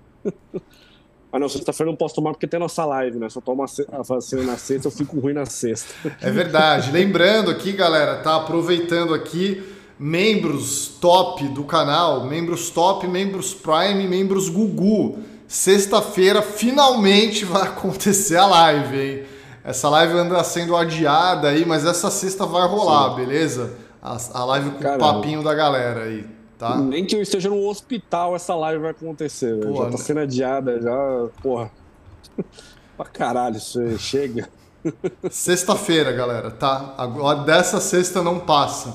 Ah, 1.31 1.39
não, 1.39 1.49
sexta-feira 1.49 1.91
não 1.91 1.97
posso 1.97 2.13
tomar 2.13 2.31
porque 2.31 2.45
tem 2.45 2.59
nossa 2.59 2.85
live, 2.85 3.17
né? 3.17 3.27
Eu 3.35 3.41
tomo 3.41 3.63
a 3.63 4.01
vacina 4.03 4.43
na 4.43 4.55
sexta, 4.55 4.87
eu 4.87 4.91
fico 4.91 5.19
ruim 5.19 5.33
na 5.33 5.47
sexta. 5.47 5.91
É 6.21 6.29
verdade. 6.29 6.91
Lembrando 6.91 7.49
aqui, 7.49 7.71
galera, 7.71 8.17
tá 8.17 8.35
aproveitando 8.35 9.15
aqui 9.15 9.63
membros 9.97 10.89
top 11.01 11.47
do 11.47 11.63
canal, 11.63 12.25
membros 12.25 12.69
top, 12.69 13.07
membros 13.07 13.51
Prime, 13.51 14.07
membros 14.07 14.47
Gugu. 14.47 15.17
Sexta-feira 15.47 16.43
finalmente 16.43 17.45
vai 17.45 17.63
acontecer 17.63 18.37
a 18.37 18.45
live, 18.45 18.99
hein? 18.99 19.23
Essa 19.63 19.89
live 19.89 20.13
anda 20.13 20.43
sendo 20.43 20.75
adiada 20.75 21.47
aí, 21.47 21.65
mas 21.65 21.83
essa 21.83 22.11
sexta 22.11 22.45
vai 22.45 22.67
rolar, 22.67 23.09
Sim. 23.09 23.15
beleza? 23.15 23.73
A, 23.99 24.17
a 24.33 24.45
live 24.45 24.69
com 24.71 24.79
Caramba. 24.79 25.05
o 25.05 25.13
papinho 25.13 25.41
da 25.41 25.55
galera 25.55 26.03
aí. 26.03 26.25
Tá? 26.63 26.77
Nem 26.77 27.05
que 27.05 27.13
eu 27.13 27.21
esteja 27.21 27.49
no 27.49 27.67
hospital, 27.67 28.37
essa 28.37 28.55
live 28.55 28.81
vai 28.81 28.91
acontecer. 28.91 29.61
já 29.61 29.91
tá 29.91 29.97
sendo 29.97 30.21
adiada, 30.21 30.79
já. 30.81 31.27
Porra. 31.41 31.69
pra 32.95 33.05
caralho, 33.05 33.57
isso 33.57 33.97
chega. 33.97 34.47
Sexta-feira, 35.29 36.13
galera, 36.13 36.49
tá? 36.49 36.93
Agora 36.97 37.39
dessa 37.39 37.81
sexta 37.81 38.23
não 38.23 38.39
passa. 38.39 38.93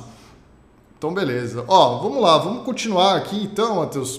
Então, 0.97 1.13
beleza. 1.13 1.63
Ó, 1.69 1.99
vamos 1.99 2.23
lá, 2.23 2.39
vamos 2.39 2.65
continuar 2.65 3.17
aqui 3.17 3.43
então, 3.43 3.77
Matheus. 3.77 4.19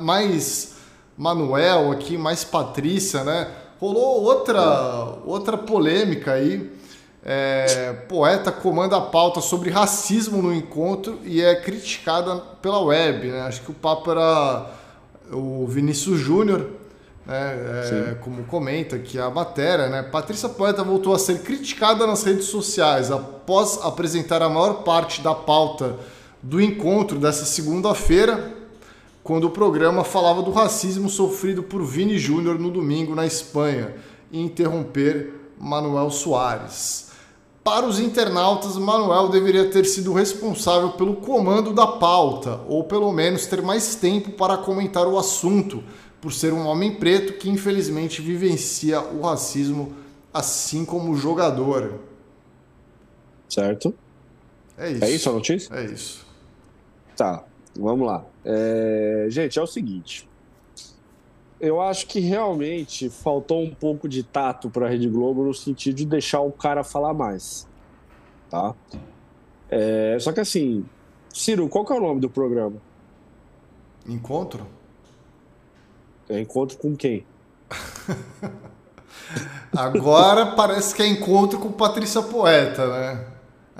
Mais 0.00 0.76
Manuel 1.14 1.92
aqui, 1.92 2.16
mais 2.16 2.42
Patrícia, 2.42 3.22
né? 3.22 3.50
Rolou 3.78 4.22
outra, 4.22 5.18
outra 5.26 5.58
polêmica 5.58 6.32
aí 6.32 6.77
é, 7.24 7.92
poeta 8.08 8.52
comanda 8.52 8.96
a 8.96 9.00
pauta 9.00 9.40
sobre 9.40 9.70
racismo 9.70 10.40
no 10.40 10.54
encontro 10.54 11.18
e 11.24 11.42
é 11.42 11.56
criticada 11.56 12.36
pela 12.62 12.80
web. 12.80 13.28
Né? 13.28 13.40
Acho 13.42 13.62
que 13.62 13.70
o 13.70 13.74
papo 13.74 14.10
era 14.10 14.70
o 15.32 15.66
Vinícius 15.66 16.18
Júnior, 16.18 16.70
né? 17.26 17.54
é, 18.10 18.14
como 18.22 18.44
comenta 18.44 18.96
aqui 18.96 19.18
a 19.18 19.28
matéria. 19.28 19.88
Né? 19.88 20.02
Patrícia 20.02 20.48
Poeta 20.48 20.82
voltou 20.82 21.14
a 21.14 21.18
ser 21.18 21.42
criticada 21.42 22.06
nas 22.06 22.22
redes 22.22 22.46
sociais 22.46 23.10
após 23.10 23.78
apresentar 23.82 24.42
a 24.42 24.48
maior 24.48 24.82
parte 24.82 25.20
da 25.20 25.34
pauta 25.34 25.96
do 26.42 26.60
encontro 26.60 27.18
dessa 27.18 27.44
segunda-feira, 27.44 28.56
quando 29.24 29.44
o 29.44 29.50
programa 29.50 30.04
falava 30.04 30.40
do 30.40 30.52
racismo 30.52 31.10
sofrido 31.10 31.62
por 31.62 31.84
Vini 31.84 32.16
Júnior 32.16 32.58
no 32.58 32.70
domingo 32.70 33.14
na 33.14 33.26
Espanha 33.26 33.94
e 34.30 34.40
interromper 34.40 35.34
Manuel 35.58 36.10
Soares. 36.10 37.07
Para 37.68 37.84
os 37.84 38.00
internautas, 38.00 38.78
Manuel 38.78 39.28
deveria 39.28 39.70
ter 39.70 39.84
sido 39.84 40.14
responsável 40.14 40.92
pelo 40.92 41.16
comando 41.16 41.74
da 41.74 41.86
pauta, 41.86 42.62
ou 42.66 42.82
pelo 42.84 43.12
menos 43.12 43.44
ter 43.44 43.60
mais 43.60 43.94
tempo 43.94 44.30
para 44.30 44.56
comentar 44.56 45.06
o 45.06 45.18
assunto, 45.18 45.84
por 46.18 46.32
ser 46.32 46.54
um 46.54 46.66
homem 46.66 46.94
preto 46.94 47.34
que 47.34 47.50
infelizmente 47.50 48.22
vivencia 48.22 49.02
o 49.02 49.20
racismo 49.20 49.92
assim 50.32 50.82
como 50.82 51.12
o 51.12 51.14
jogador. 51.14 52.00
Certo? 53.50 53.94
É 54.78 54.90
isso. 54.90 55.04
É 55.04 55.10
isso 55.10 55.28
a 55.28 55.32
notícia? 55.34 55.74
É 55.74 55.84
isso. 55.84 56.26
Tá, 57.14 57.44
vamos 57.78 58.06
lá. 58.06 58.24
É... 58.46 59.26
Gente, 59.28 59.58
é 59.58 59.62
o 59.62 59.66
seguinte 59.66 60.27
eu 61.60 61.80
acho 61.80 62.06
que 62.06 62.20
realmente 62.20 63.08
faltou 63.10 63.62
um 63.62 63.74
pouco 63.74 64.08
de 64.08 64.22
tato 64.22 64.70
para 64.70 64.86
a 64.86 64.88
Rede 64.88 65.08
Globo 65.08 65.44
no 65.44 65.54
sentido 65.54 65.96
de 65.96 66.06
deixar 66.06 66.40
o 66.40 66.52
cara 66.52 66.84
falar 66.84 67.12
mais, 67.12 67.66
tá? 68.48 68.74
É, 69.70 70.16
só 70.20 70.32
que 70.32 70.40
assim, 70.40 70.84
Ciro, 71.32 71.68
qual 71.68 71.84
que 71.84 71.92
é 71.92 71.96
o 71.96 72.00
nome 72.00 72.20
do 72.20 72.30
programa? 72.30 72.76
Encontro? 74.06 74.66
É 76.28 76.40
encontro 76.40 76.78
com 76.78 76.96
quem? 76.96 77.26
Agora 79.76 80.46
parece 80.54 80.94
que 80.94 81.02
é 81.02 81.06
encontro 81.06 81.58
com 81.58 81.70
Patrícia 81.70 82.22
Poeta, 82.22 82.86
né? 82.86 83.26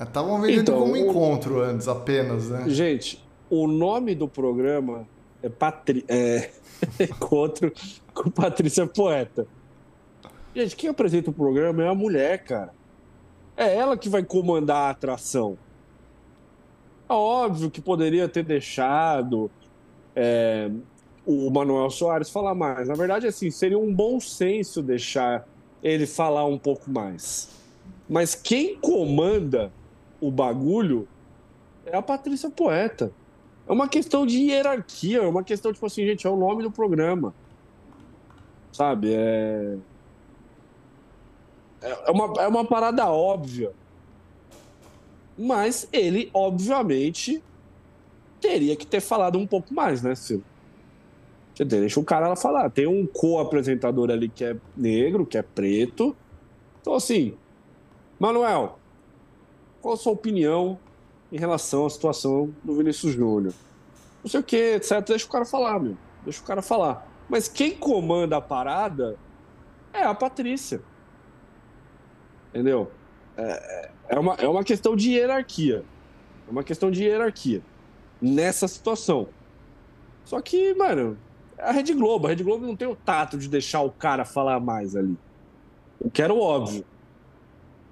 Estavam 0.01 0.41
vendendo 0.41 0.61
então, 0.61 0.79
como 0.79 0.97
encontro 0.97 1.61
antes 1.61 1.89
apenas, 1.89 2.49
né? 2.49 2.65
Gente, 2.69 3.25
o 3.51 3.67
nome 3.67 4.15
do 4.15 4.29
programa 4.29 5.07
é, 5.43 5.49
Patri... 5.49 6.05
é... 6.09 6.51
Encontro 7.01 7.73
com 8.15 8.31
Patrícia 8.31 8.87
Poeta. 8.87 9.47
Gente, 10.55 10.77
quem 10.77 10.91
apresenta 10.91 11.31
o 11.31 11.33
programa 11.33 11.83
é 11.85 11.89
a 11.89 11.95
mulher, 11.95 12.43
cara. 12.45 12.73
É 13.57 13.75
ela 13.75 13.97
que 13.97 14.09
vai 14.09 14.23
comandar 14.23 14.89
a 14.89 14.91
atração. 14.91 15.59
É 17.09 17.13
óbvio 17.13 17.71
que 17.71 17.81
poderia 17.81 18.29
ter 18.29 18.45
deixado 18.45 19.51
é, 20.15 20.71
o 21.25 21.51
Manuel 21.51 21.91
Soares 21.91 22.31
falar 22.31 22.55
mais. 22.55 22.89
Na 22.89 22.95
verdade, 22.95 23.27
assim, 23.27 23.51
seria 23.51 23.79
um 23.79 23.93
bom 23.93 24.21
senso 24.21 24.83
deixar 24.83 25.47
ele 25.83 26.07
falar 26.07 26.45
um 26.45 26.59
pouco 26.59 26.91
mais. 26.91 27.51
Mas 28.09 28.35
quem 28.35 28.77
comanda 28.77 29.73
o 30.21 30.31
bagulho 30.31 31.07
é 31.87 31.97
a 31.97 32.03
Patrícia 32.03 32.51
Poeta. 32.51 33.13
É 33.69 33.73
uma 33.73 33.87
questão 33.87 34.25
de 34.25 34.39
hierarquia, 34.39 35.19
é 35.19 35.29
uma 35.29 35.45
questão, 35.45 35.73
tipo 35.73 35.85
assim, 35.85 36.07
gente, 36.07 36.27
é 36.27 36.31
o 36.31 36.37
nome 36.37 36.63
do 36.63 36.71
programa. 36.71 37.35
Sabe? 38.73 39.13
É. 39.13 39.77
É 41.83 42.11
uma, 42.11 42.43
é 42.43 42.49
uma 42.49 42.65
parada 42.65 43.07
óbvia. 43.07 43.73
Mas 45.37 45.87
ele, 45.93 46.31
obviamente, 46.33 47.43
teria 48.41 48.75
que 48.75 48.87
ter 48.87 49.01
falado 49.01 49.39
um 49.39 49.47
pouco 49.47 49.73
mais, 49.73 50.03
né, 50.03 50.15
Ciro? 50.15 50.43
Deixa 51.55 52.01
o 52.01 52.05
cara 52.05 52.35
falar. 52.37 52.71
Tem 52.71 52.87
um 52.87 53.07
co-apresentador 53.07 54.11
ali 54.11 54.29
que 54.29 54.45
é 54.45 54.57
negro, 54.77 55.27
que 55.27 55.37
é 55.37 55.43
preto. 55.43 56.17
Então, 56.81 56.95
assim, 56.95 57.35
Manuel, 58.19 58.79
qual 59.81 59.95
a 59.95 59.97
sua 59.97 60.13
opinião 60.13 60.79
em 61.31 61.39
relação 61.39 61.87
à 61.87 61.91
situação 61.91 62.55
do 62.63 62.75
Vinícius 62.75 63.15
Júnior? 63.15 63.55
Não 64.23 64.31
sei 64.31 64.41
o 64.41 64.43
que, 64.43 64.57
etc. 64.57 65.05
Deixa 65.07 65.27
o 65.27 65.31
cara 65.31 65.45
falar, 65.45 65.79
meu. 65.79 65.97
Deixa 66.25 66.41
o 66.41 66.45
cara 66.45 66.63
falar. 66.63 67.07
Mas 67.29 67.49
quem 67.49 67.77
comanda 67.77 68.37
a 68.37 68.41
parada 68.41 69.17
é 69.93 70.03
a 70.03 70.15
Patrícia. 70.15 70.83
Entendeu? 72.51 72.91
É, 73.37 73.91
é, 74.09 74.19
uma, 74.19 74.35
é 74.35 74.49
uma 74.49 74.65
questão 74.65 74.97
de 74.97 75.13
hierarquia. 75.13 75.85
É 76.47 76.51
uma 76.51 76.65
questão 76.65 76.91
de 76.91 77.05
hierarquia 77.05 77.63
nessa 78.21 78.67
situação. 78.67 79.29
Só 80.25 80.41
que, 80.41 80.75
mano, 80.75 81.17
é 81.57 81.63
a 81.63 81.71
Rede 81.71 81.95
Globo. 81.95 82.27
A 82.27 82.31
Rede 82.31 82.43
Globo 82.43 82.67
não 82.67 82.77
tem 82.77 82.89
o 82.89 82.97
tato 82.97 83.39
de 83.39 83.49
deixar 83.49 83.83
o 83.83 83.91
cara 83.91 84.25
falar 84.25 84.61
mais 84.61 84.97
ali. 84.97 85.17
Eu 86.03 86.11
quero 86.11 86.39
óbvio. 86.39 86.85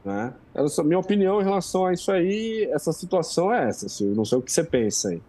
Né? 0.06 0.32
Essa, 0.54 0.84
minha 0.84 1.00
opinião 1.00 1.40
em 1.40 1.44
relação 1.44 1.84
a 1.84 1.92
isso 1.92 2.12
aí, 2.12 2.70
essa 2.72 2.92
situação 2.92 3.52
é 3.52 3.68
essa. 3.68 4.04
Eu 4.04 4.14
não 4.14 4.24
sei 4.24 4.38
o 4.38 4.40
que 4.40 4.52
você 4.52 4.62
pensa 4.62 5.08
aí. 5.08 5.20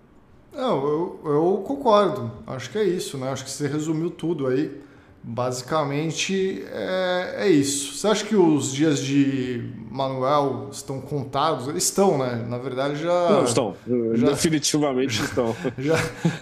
Não, 0.56 0.88
eu, 0.88 1.20
eu 1.26 1.63
concordo. 1.66 2.32
Acho 2.46 2.70
que 2.70 2.78
é 2.78 2.84
isso, 2.84 3.18
né? 3.18 3.32
Acho 3.32 3.44
que 3.44 3.50
você 3.50 3.68
resumiu 3.68 4.12
tudo 4.12 4.46
aí. 4.46 4.80
Basicamente 5.24 6.63
é, 6.72 7.38
é 7.40 7.50
isso. 7.50 7.98
Você 7.98 8.08
acha 8.08 8.24
que 8.24 8.36
os 8.36 8.72
dias 8.72 9.00
de 9.00 9.68
Manuel 9.90 10.70
estão 10.72 11.02
contados? 11.02 11.68
Eles 11.68 11.86
estão, 11.86 12.20
né? 12.20 12.46
Na 12.48 12.60
verdade 12.60 13.02
já. 13.02 13.30
Não, 13.32 13.44
estão. 13.46 13.76
Já, 14.13 14.28
Definitivamente 14.28 15.24
estão. 15.24 15.56
Já, 15.80 15.96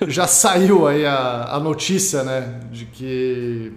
já 0.07 0.27
saiu 0.27 0.87
aí 0.87 1.05
a, 1.05 1.55
a 1.55 1.59
notícia, 1.59 2.21
né? 2.21 2.59
De 2.69 2.85
que 2.85 3.71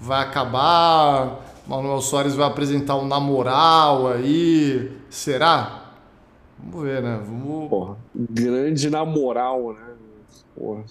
vai 0.00 0.22
acabar 0.22 1.45
Manuel 1.66 2.00
Soares 2.00 2.36
vai 2.36 2.46
apresentar 2.46 2.96
um 2.96 3.06
namoral 3.06 4.08
aí. 4.08 4.92
Será? 5.10 5.92
Vamos 6.58 6.86
ver, 6.86 7.02
né? 7.02 7.20
Vamos... 7.24 7.68
Porra, 7.68 7.96
grande 8.14 8.88
namoral, 8.88 9.72
né? 9.72 9.94
Porra. 10.54 10.84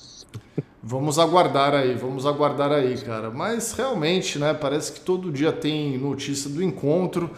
Vamos 0.83 1.17
aguardar 1.17 1.73
aí, 1.73 1.95
vamos 1.95 2.25
aguardar 2.25 2.71
aí, 2.71 2.97
cara. 2.97 3.31
Mas 3.31 3.71
realmente, 3.73 4.37
né? 4.37 4.53
Parece 4.53 4.91
que 4.91 4.99
todo 4.99 5.31
dia 5.31 5.51
tem 5.51 5.97
notícia 5.97 6.49
do 6.49 6.61
encontro. 6.61 7.31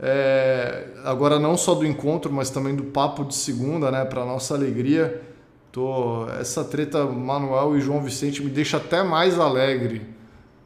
É... 0.00 0.88
agora 1.04 1.38
não 1.38 1.56
só 1.56 1.74
do 1.74 1.86
encontro, 1.86 2.32
mas 2.32 2.50
também 2.50 2.74
do 2.74 2.84
papo 2.84 3.24
de 3.24 3.36
segunda, 3.36 3.90
né? 3.90 4.04
Para 4.04 4.24
nossa 4.24 4.54
alegria. 4.54 5.22
Tô... 5.70 6.26
Essa 6.40 6.64
treta 6.64 7.06
Manuel 7.06 7.76
e 7.76 7.80
João 7.80 8.02
Vicente 8.02 8.42
me 8.42 8.50
deixa 8.50 8.76
até 8.76 9.04
mais 9.04 9.38
alegre 9.38 10.11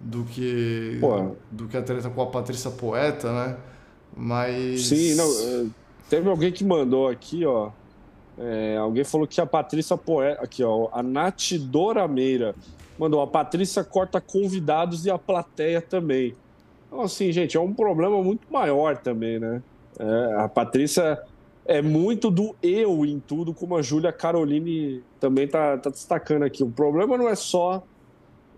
do 0.00 0.24
que 0.24 0.98
Pô. 1.00 1.36
do 1.50 1.68
que 1.68 1.76
a 1.76 1.82
treta 1.82 2.10
com 2.10 2.22
a 2.22 2.26
Patrícia 2.26 2.70
Poeta, 2.70 3.32
né? 3.32 3.56
Mas 4.16 4.86
sim, 4.86 5.14
não. 5.14 5.24
É, 5.24 5.66
teve 6.08 6.28
alguém 6.28 6.52
que 6.52 6.64
mandou 6.64 7.08
aqui, 7.08 7.44
ó. 7.44 7.70
É, 8.38 8.76
alguém 8.76 9.04
falou 9.04 9.26
que 9.26 9.40
a 9.40 9.46
Patrícia 9.46 9.96
Poeta, 9.96 10.42
aqui 10.42 10.62
ó, 10.62 10.88
a 10.92 11.02
Nath 11.02 11.54
Dorameira 11.58 12.54
mandou 12.98 13.22
a 13.22 13.26
Patrícia 13.26 13.82
corta 13.82 14.20
convidados 14.20 15.06
e 15.06 15.10
a 15.10 15.18
plateia 15.18 15.80
também. 15.80 16.34
Então 16.86 17.00
assim, 17.00 17.32
gente, 17.32 17.56
é 17.56 17.60
um 17.60 17.72
problema 17.72 18.22
muito 18.22 18.50
maior 18.52 18.96
também, 18.98 19.38
né? 19.38 19.62
É, 19.98 20.34
a 20.40 20.48
Patrícia 20.48 21.18
é 21.64 21.80
muito 21.80 22.30
do 22.30 22.54
eu 22.62 23.04
em 23.04 23.18
tudo, 23.18 23.52
como 23.52 23.76
a 23.76 23.82
Júlia 23.82 24.12
Caroline 24.12 25.02
também 25.18 25.48
tá, 25.48 25.78
tá 25.78 25.90
destacando 25.90 26.44
aqui. 26.44 26.62
O 26.62 26.70
problema 26.70 27.16
não 27.16 27.28
é 27.28 27.34
só 27.34 27.82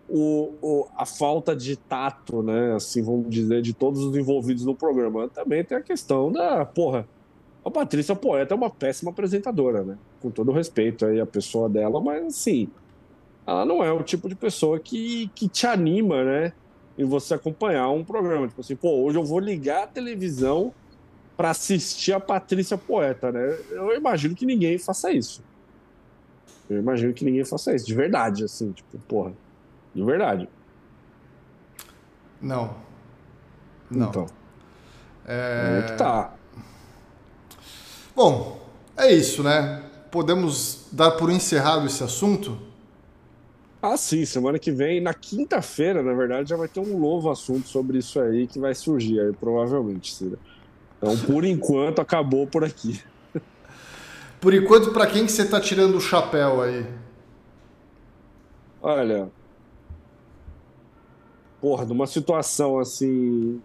o, 0.09 0.55
o, 0.62 0.87
a 0.97 1.05
falta 1.05 1.55
de 1.55 1.77
tato, 1.77 2.42
né? 2.42 2.75
Assim, 2.75 3.03
vamos 3.03 3.29
dizer, 3.29 3.62
de 3.62 3.73
todos 3.73 4.03
os 4.03 4.16
envolvidos 4.16 4.64
no 4.64 4.75
programa. 4.75 5.29
Também 5.29 5.62
tem 5.62 5.77
a 5.77 5.83
questão 5.83 6.33
da, 6.33 6.64
porra, 6.64 7.07
a 7.64 7.71
Patrícia 7.71 8.16
Poeta 8.16 8.55
é 8.55 8.57
uma 8.57 8.71
péssima 8.71 9.11
apresentadora, 9.11 9.85
né? 9.85 9.99
Com 10.21 10.31
todo 10.31 10.53
respeito 10.53 11.05
aí 11.05 11.21
a 11.21 11.27
pessoa 11.27 11.68
dela, 11.68 12.01
mas 12.01 12.25
assim, 12.27 12.68
ela 13.47 13.64
não 13.64 13.85
é 13.85 13.92
o 13.92 14.03
tipo 14.03 14.29
de 14.29 14.35
pessoa 14.35 14.79
que, 14.79 15.31
que 15.35 15.49
te 15.49 15.66
anima, 15.66 16.25
né? 16.25 16.53
Em 16.97 17.05
você 17.05 17.35
acompanhar 17.35 17.90
um 17.90 18.05
programa. 18.05 18.49
Tipo 18.49 18.61
assim, 18.61 18.75
pô, 18.75 19.03
hoje 19.03 19.18
eu 19.18 19.25
vou 19.25 19.38
ligar 19.38 19.85
a 19.85 19.87
televisão 19.87 20.73
para 21.37 21.51
assistir 21.51 22.12
a 22.12 22.18
Patrícia 22.18 22.77
Poeta, 22.77 23.31
né? 23.31 23.59
Eu 23.71 23.94
imagino 23.94 24.35
que 24.35 24.44
ninguém 24.44 24.79
faça 24.79 25.12
isso. 25.12 25.42
Eu 26.68 26.79
imagino 26.79 27.14
que 27.14 27.25
ninguém 27.25 27.44
faça 27.44 27.75
isso, 27.75 27.87
de 27.87 27.94
verdade, 27.94 28.44
assim, 28.44 28.73
tipo, 28.73 28.99
porra. 29.07 29.33
De 29.99 30.05
verdade. 30.05 30.49
Não. 32.41 32.77
Não. 33.91 34.09
Então. 34.11 34.27
É... 35.27 35.81
é 35.81 35.91
que 35.91 35.99
tá. 35.99 36.35
Bom, 38.15 38.65
é 38.97 39.13
isso, 39.13 39.43
né? 39.43 39.83
Podemos 40.09 40.87
dar 40.93 41.11
por 41.13 41.31
encerrado 41.31 41.85
esse 41.85 42.05
assunto? 42.05 42.57
Ah, 43.83 43.97
sim. 43.97 44.25
Semana 44.25 44.57
que 44.57 44.71
vem, 44.71 45.01
na 45.01 45.13
quinta-feira, 45.13 46.01
na 46.01 46.15
verdade, 46.15 46.51
já 46.51 46.57
vai 46.57 46.69
ter 46.69 46.79
um 46.79 46.97
novo 46.97 47.29
assunto 47.29 47.67
sobre 47.67 47.99
isso 47.99 48.21
aí 48.21 48.47
que 48.47 48.61
vai 48.61 48.77
surgir 48.77 49.19
aí, 49.19 49.33
provavelmente, 49.33 50.15
Cira. 50.15 50.39
Então, 50.97 51.19
por 51.27 51.43
enquanto, 51.45 52.01
acabou 52.01 52.47
por 52.47 52.63
aqui. 52.63 53.03
Por 54.41 54.55
enquanto, 54.55 54.93
para 54.93 55.09
quem 55.09 55.27
que 55.27 55.33
você 55.33 55.45
tá 55.45 55.61
tirando 55.61 55.97
o 55.97 56.01
chapéu 56.01 56.63
aí? 56.63 56.87
Olha, 58.81 59.29
porra, 61.61 61.85
numa 61.85 62.07
situação 62.07 62.79
assim 62.79 63.61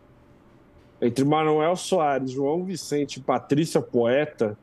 entre 1.02 1.26
Manuel 1.26 1.76
Soares, 1.76 2.32
João 2.32 2.64
Vicente 2.64 3.18
e 3.18 3.22
Patrícia 3.22 3.82
Poeta, 3.82 4.58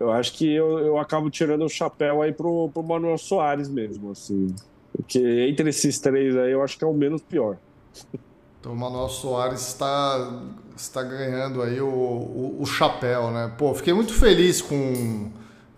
eu 0.00 0.10
acho 0.10 0.32
que 0.32 0.50
eu, 0.52 0.78
eu 0.78 0.98
acabo 0.98 1.28
tirando 1.30 1.64
o 1.64 1.68
chapéu 1.68 2.22
aí 2.22 2.32
pro, 2.32 2.70
pro 2.72 2.82
Manuel 2.82 3.18
Soares 3.18 3.68
mesmo, 3.68 4.10
assim. 4.10 4.54
Porque 4.96 5.46
entre 5.48 5.68
esses 5.68 5.98
três 5.98 6.36
aí, 6.36 6.52
eu 6.52 6.62
acho 6.62 6.78
que 6.78 6.84
é 6.84 6.86
o 6.86 6.94
menos 6.94 7.20
pior. 7.22 7.56
Então 8.60 8.72
o 8.72 8.76
Manuel 8.76 9.08
Soares 9.10 9.60
está, 9.60 10.42
está 10.74 11.02
ganhando 11.02 11.60
aí 11.60 11.80
o, 11.82 11.86
o, 11.86 12.56
o 12.60 12.66
chapéu, 12.66 13.30
né? 13.30 13.52
Pô, 13.58 13.74
fiquei 13.74 13.92
muito 13.92 14.14
feliz 14.14 14.62
com, 14.62 15.30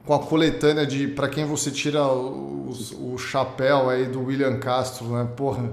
com 0.04 0.14
a 0.14 0.20
coletânea 0.20 0.86
de 0.86 1.08
para 1.08 1.28
quem 1.28 1.44
você 1.44 1.70
tira 1.70 2.06
o, 2.06 2.70
o, 3.12 3.18
chapéu 3.18 3.90
aí 3.90 4.06
do 4.06 4.22
William 4.24 4.58
Castro, 4.60 5.08
né? 5.08 5.28
Porra. 5.36 5.72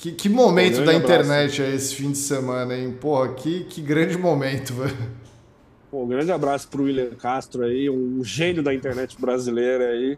Que, 0.00 0.12
que 0.12 0.28
momento 0.30 0.78
Pô, 0.78 0.86
da 0.86 0.94
internet 0.94 1.60
é 1.60 1.74
esse 1.74 1.94
fim 1.94 2.12
de 2.12 2.16
semana, 2.16 2.74
hein? 2.74 2.96
Porra, 2.98 3.34
que, 3.34 3.64
que 3.64 3.82
grande 3.82 4.16
momento, 4.16 4.72
velho. 4.82 4.96
Pô, 5.90 6.04
um 6.04 6.08
grande 6.08 6.32
abraço 6.32 6.68
pro 6.68 6.84
William 6.84 7.10
Castro 7.10 7.64
aí, 7.64 7.90
um 7.90 8.24
gênio 8.24 8.62
da 8.62 8.72
internet 8.72 9.20
brasileira 9.20 9.90
aí, 9.90 10.16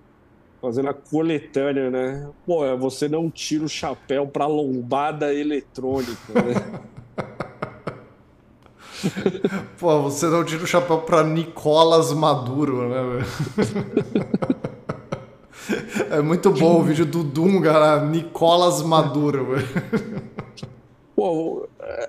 fazendo 0.60 0.88
a 0.88 0.94
coletânea, 0.94 1.90
né? 1.90 2.30
Pô, 2.46 2.64
é, 2.64 2.76
você 2.76 3.08
não 3.08 3.28
tira 3.28 3.64
o 3.64 3.68
chapéu 3.68 4.24
pra 4.28 4.46
lombada 4.46 5.34
eletrônica, 5.34 6.32
né? 6.32 6.80
Pô, 9.80 10.00
você 10.02 10.28
não 10.28 10.44
tira 10.44 10.62
o 10.62 10.66
chapéu 10.66 10.98
pra 10.98 11.24
Nicolas 11.24 12.12
Maduro, 12.12 12.88
né, 12.88 13.02
velho? 13.02 13.26
É 16.10 16.20
muito 16.20 16.50
bom 16.50 16.80
o 16.80 16.82
vídeo 16.82 17.06
do 17.06 17.22
Dunga, 17.22 17.72
lá, 17.72 18.04
Nicolas 18.04 18.82
Maduro. 18.82 19.56
Pô, 21.14 21.68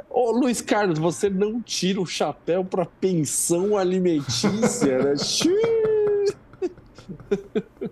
ô 0.09 0.31
Luiz 0.31 0.61
Carlos, 0.61 0.97
você 0.97 1.29
não 1.29 1.61
tira 1.61 2.01
o 2.01 2.05
chapéu 2.05 2.63
para 2.63 2.85
pensão 2.85 3.77
alimentícia, 3.77 5.03
né? 5.03 5.13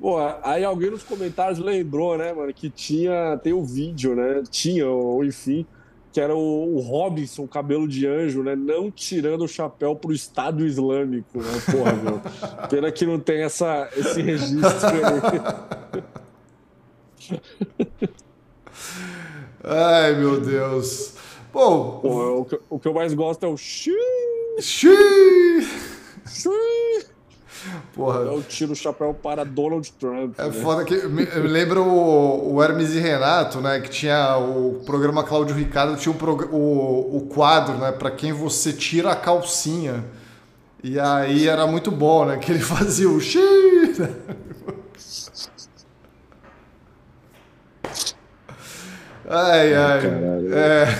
Pô, 0.00 0.16
aí 0.42 0.64
alguém 0.64 0.90
nos 0.90 1.02
comentários 1.02 1.58
lembrou, 1.58 2.18
né, 2.18 2.32
mano, 2.32 2.52
que 2.52 2.68
tinha, 2.68 3.38
tem 3.42 3.52
o 3.52 3.60
um 3.60 3.64
vídeo, 3.64 4.16
né, 4.16 4.42
tinha, 4.50 4.88
ou 4.88 5.24
enfim, 5.24 5.64
que 6.12 6.20
era 6.20 6.34
o, 6.34 6.76
o 6.76 6.80
Robinson, 6.80 7.46
cabelo 7.46 7.88
de 7.88 8.06
anjo, 8.06 8.42
né, 8.42 8.54
não 8.54 8.90
tirando 8.90 9.44
o 9.44 9.48
chapéu 9.48 9.96
pro 9.96 10.12
Estado 10.12 10.66
Islâmico, 10.66 11.38
né, 11.38 11.62
porra, 11.70 11.92
meu. 11.94 12.20
Pena 12.68 12.92
que 12.92 13.06
não 13.06 13.18
tem 13.18 13.42
essa, 13.42 13.88
esse 13.96 14.20
registro 14.20 14.88
aí. 14.90 15.40
Ai, 19.64 20.14
meu 20.16 20.40
Deus. 20.40 21.14
Bom, 21.52 22.00
Pô, 22.00 22.40
o, 22.40 22.44
que, 22.44 22.60
o 22.68 22.78
que 22.78 22.88
eu 22.88 22.94
mais 22.94 23.14
gosto 23.14 23.46
é 23.46 23.48
o 23.48 23.56
xiii. 23.56 23.94
Xiii. 24.60 25.66
Xiii. 26.26 27.11
Porra. 27.94 28.20
Eu 28.20 28.42
tiro 28.42 28.72
o 28.72 28.76
chapéu 28.76 29.14
para 29.14 29.44
Donald 29.44 29.90
Trump. 29.92 30.34
É 30.38 30.46
né? 30.46 30.52
foda 30.52 30.84
que. 30.84 30.94
Me, 31.06 31.24
me 31.24 31.48
lembra 31.48 31.80
o, 31.80 32.54
o, 32.54 32.62
Hermes 32.62 32.94
e 32.94 32.98
Renato, 32.98 33.60
né? 33.60 33.80
Que 33.80 33.90
tinha 33.90 34.36
o 34.36 34.82
programa 34.84 35.22
Cláudio 35.22 35.54
Ricardo, 35.54 35.96
tinha 35.96 36.14
o, 36.14 36.54
o, 36.54 37.16
o 37.16 37.20
quadro, 37.26 37.76
né? 37.78 37.92
Para 37.92 38.10
quem 38.10 38.32
você 38.32 38.72
tira 38.72 39.12
a 39.12 39.16
calcinha. 39.16 40.04
E 40.82 40.98
aí 40.98 41.46
era 41.48 41.66
muito 41.66 41.90
bom, 41.90 42.24
né? 42.24 42.38
Que 42.38 42.52
ele 42.52 42.60
fazia 42.64 43.08
o 43.08 43.20
xiii. 43.20 43.94
Ai, 49.28 49.74
ai. 49.74 50.00
É... 50.52 50.98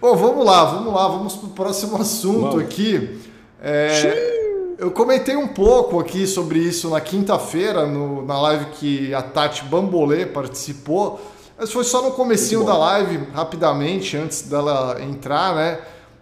Bom, 0.00 0.14
vamos 0.14 0.44
lá, 0.44 0.64
vamos 0.64 0.92
lá, 0.92 1.08
vamos 1.08 1.36
para 1.36 1.46
o 1.46 1.52
próximo 1.52 1.96
assunto 1.96 2.50
vamos. 2.50 2.62
aqui. 2.64 3.20
É... 3.62 4.45
Eu 4.78 4.90
comentei 4.90 5.34
um 5.36 5.48
pouco 5.48 5.98
aqui 5.98 6.26
sobre 6.26 6.58
isso 6.58 6.90
na 6.90 7.00
quinta-feira, 7.00 7.86
na 7.86 8.40
live 8.42 8.66
que 8.72 9.14
a 9.14 9.22
Tati 9.22 9.64
Bambolê 9.64 10.26
participou, 10.26 11.18
mas 11.58 11.72
foi 11.72 11.82
só 11.82 12.02
no 12.02 12.10
comecinho 12.10 12.62
da 12.62 12.76
live, 12.76 13.26
rapidamente, 13.32 14.18
antes 14.18 14.42
dela 14.42 14.98
entrar, 15.00 15.54
né? 15.54 15.78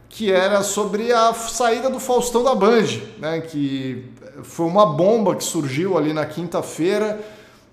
Que 0.08 0.30
era 0.30 0.62
sobre 0.62 1.12
a 1.12 1.34
saída 1.34 1.90
do 1.90 1.98
Faustão 1.98 2.44
da 2.44 2.54
Band, 2.54 2.86
né? 3.18 3.40
Que 3.40 4.08
foi 4.44 4.66
uma 4.66 4.86
bomba 4.86 5.34
que 5.34 5.42
surgiu 5.42 5.98
ali 5.98 6.12
na 6.12 6.24
quinta-feira 6.24 7.18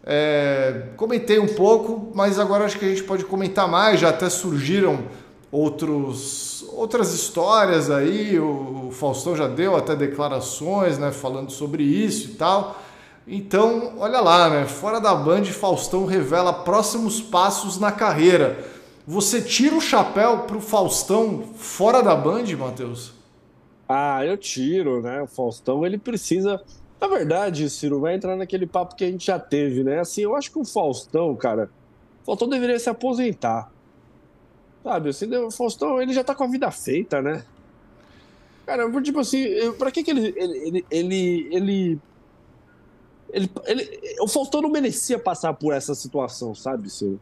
é, 0.04 0.88
comentei 0.98 1.38
um 1.38 1.48
pouco, 1.48 2.12
mas 2.16 2.40
agora 2.40 2.66
acho 2.66 2.80
que 2.80 2.86
a 2.86 2.90
gente 2.90 3.04
pode 3.04 3.24
comentar 3.26 3.68
mais. 3.68 4.00
Já 4.00 4.10
até 4.10 4.30
surgiram 4.30 5.04
outros, 5.52 6.66
outras 6.70 7.14
histórias 7.14 7.90
aí. 7.90 8.40
O, 8.40 8.88
o 8.88 8.92
Faustão 8.92 9.36
já 9.36 9.48
deu 9.48 9.76
até 9.76 9.96
declarações, 9.96 10.98
né, 10.98 11.12
falando 11.12 11.52
sobre 11.52 11.84
isso 11.84 12.32
e 12.32 12.34
tal. 12.36 12.80
Então, 13.28 13.94
olha 13.98 14.20
lá, 14.20 14.50
né? 14.50 14.66
Fora 14.66 15.00
da 15.00 15.14
Band, 15.14 15.46
Faustão 15.46 16.06
revela 16.06 16.52
próximos 16.52 17.22
passos 17.22 17.80
na 17.80 17.92
carreira. 17.92 18.66
Você 19.06 19.42
tira 19.42 19.76
o 19.76 19.82
chapéu 19.82 20.40
pro 20.40 20.60
Faustão 20.60 21.44
fora 21.56 22.02
da 22.02 22.16
Band, 22.16 22.46
Matheus? 22.58 23.14
Ah, 23.88 24.26
eu 24.26 24.38
tiro, 24.38 25.02
né? 25.02 25.22
O 25.22 25.28
Faustão 25.28 25.86
ele 25.86 25.98
precisa 25.98 26.62
na 27.02 27.08
verdade, 27.08 27.68
Ciro, 27.68 28.00
vai 28.00 28.14
entrar 28.14 28.36
naquele 28.36 28.68
papo 28.68 28.96
que 28.96 29.04
a 29.04 29.10
gente 29.10 29.26
já 29.26 29.40
teve, 29.40 29.84
né? 29.84 30.00
Assim, 30.00 30.22
eu 30.22 30.36
acho 30.36 30.52
que 30.52 30.60
o 30.60 30.64
Faustão, 30.64 31.36
cara, 31.36 31.72
o 32.22 32.26
Faustão 32.28 32.48
deveria 32.48 32.78
se 32.78 32.92
aposentar. 32.92 33.72
Sabe, 34.84 35.10
assim, 35.10 35.34
o 35.36 35.52
Faustão, 35.52 36.02
ele 36.02 36.14
já 36.14 36.24
tá 36.24 36.34
com 36.34 36.44
a 36.44 36.48
vida 36.48 36.72
feita, 36.72 37.22
né? 37.22 37.44
Cara, 38.66 38.90
tipo 39.02 39.20
assim, 39.20 39.46
pra 39.78 39.92
que 39.92 40.04
que 40.04 40.12
ele 40.12 40.34
ele, 40.36 40.86
ele, 40.90 41.48
ele, 41.52 42.00
ele, 43.32 43.52
ele, 43.66 44.00
o 44.22 44.28
Faustão 44.28 44.62
não 44.62 44.70
merecia 44.70 45.20
passar 45.20 45.54
por 45.54 45.74
essa 45.74 45.94
situação, 45.94 46.56
sabe, 46.56 46.90
Ciro? 46.90 47.20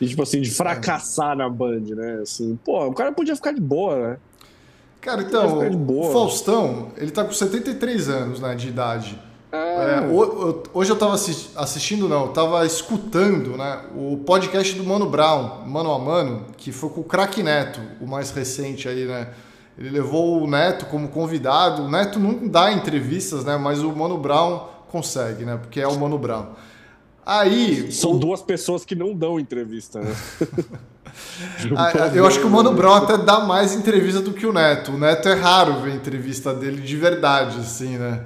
E, 0.00 0.08
tipo 0.08 0.22
assim, 0.22 0.40
de 0.40 0.50
fracassar 0.50 1.36
na 1.36 1.48
Band, 1.48 1.80
né? 1.80 2.20
Assim, 2.22 2.58
pô, 2.64 2.86
o 2.86 2.94
cara 2.94 3.12
podia 3.12 3.36
ficar 3.36 3.52
de 3.52 3.60
boa, 3.60 4.10
né? 4.10 4.18
Cara, 5.00 5.22
então, 5.22 5.58
o 5.88 6.12
Faustão, 6.12 6.92
ele 6.96 7.10
tá 7.10 7.24
com 7.24 7.32
73 7.32 8.08
anos 8.08 8.40
né, 8.40 8.54
de 8.54 8.68
idade. 8.68 9.18
É. 9.52 9.56
É, 9.56 10.00
hoje 10.72 10.90
eu 10.90 10.96
tava 10.96 11.14
assistindo, 11.14 12.08
não, 12.08 12.26
eu 12.26 12.28
tava 12.28 12.64
escutando 12.64 13.56
né, 13.56 13.80
o 13.96 14.18
podcast 14.18 14.74
do 14.76 14.84
Mano 14.84 15.08
Brown, 15.08 15.64
Mano 15.66 15.92
a 15.92 15.98
Mano, 15.98 16.46
que 16.56 16.70
foi 16.70 16.90
com 16.90 17.00
o 17.00 17.04
Crack 17.04 17.42
Neto, 17.42 17.80
o 18.00 18.06
mais 18.06 18.30
recente 18.30 18.88
aí, 18.88 19.06
né? 19.06 19.28
Ele 19.78 19.90
levou 19.90 20.42
o 20.42 20.46
Neto 20.46 20.86
como 20.86 21.08
convidado. 21.08 21.84
O 21.84 21.90
Neto 21.90 22.18
não 22.18 22.46
dá 22.46 22.70
entrevistas, 22.70 23.44
né? 23.44 23.56
Mas 23.56 23.82
o 23.82 23.90
Mano 23.90 24.18
Brown 24.18 24.68
consegue, 24.88 25.44
né? 25.44 25.56
Porque 25.56 25.80
é 25.80 25.88
o 25.88 25.98
Mano 25.98 26.18
Brown. 26.18 26.48
Aí. 27.24 27.90
São 27.90 28.12
o... 28.12 28.18
duas 28.18 28.42
pessoas 28.42 28.84
que 28.84 28.94
não 28.94 29.14
dão 29.14 29.40
entrevista, 29.40 30.00
né? 30.00 30.14
Ah, 31.76 31.92
eu 32.14 32.24
acho 32.24 32.38
que 32.38 32.46
o 32.46 32.50
Mano 32.50 32.72
Brown 32.72 32.94
até 32.94 33.18
dá 33.18 33.40
mais 33.40 33.74
entrevista 33.74 34.20
do 34.20 34.32
que 34.32 34.46
o 34.46 34.52
Neto. 34.52 34.92
O 34.92 34.98
Neto 34.98 35.28
é 35.28 35.34
raro 35.34 35.80
ver 35.80 35.94
entrevista 35.94 36.54
dele 36.54 36.80
de 36.80 36.96
verdade, 36.96 37.58
assim, 37.58 37.98
né? 37.98 38.24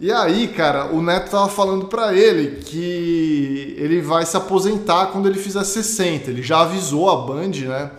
E 0.00 0.10
aí, 0.10 0.48
cara, 0.48 0.86
o 0.86 1.02
Neto 1.02 1.30
tava 1.30 1.50
falando 1.50 1.84
para 1.84 2.14
ele 2.14 2.62
que 2.62 3.74
ele 3.76 4.00
vai 4.00 4.24
se 4.24 4.34
aposentar 4.34 5.08
quando 5.08 5.28
ele 5.28 5.38
fizer 5.38 5.62
60. 5.62 6.30
Ele 6.30 6.42
já 6.42 6.62
avisou 6.62 7.10
a 7.10 7.16
Band, 7.16 7.50
né? 7.50 7.90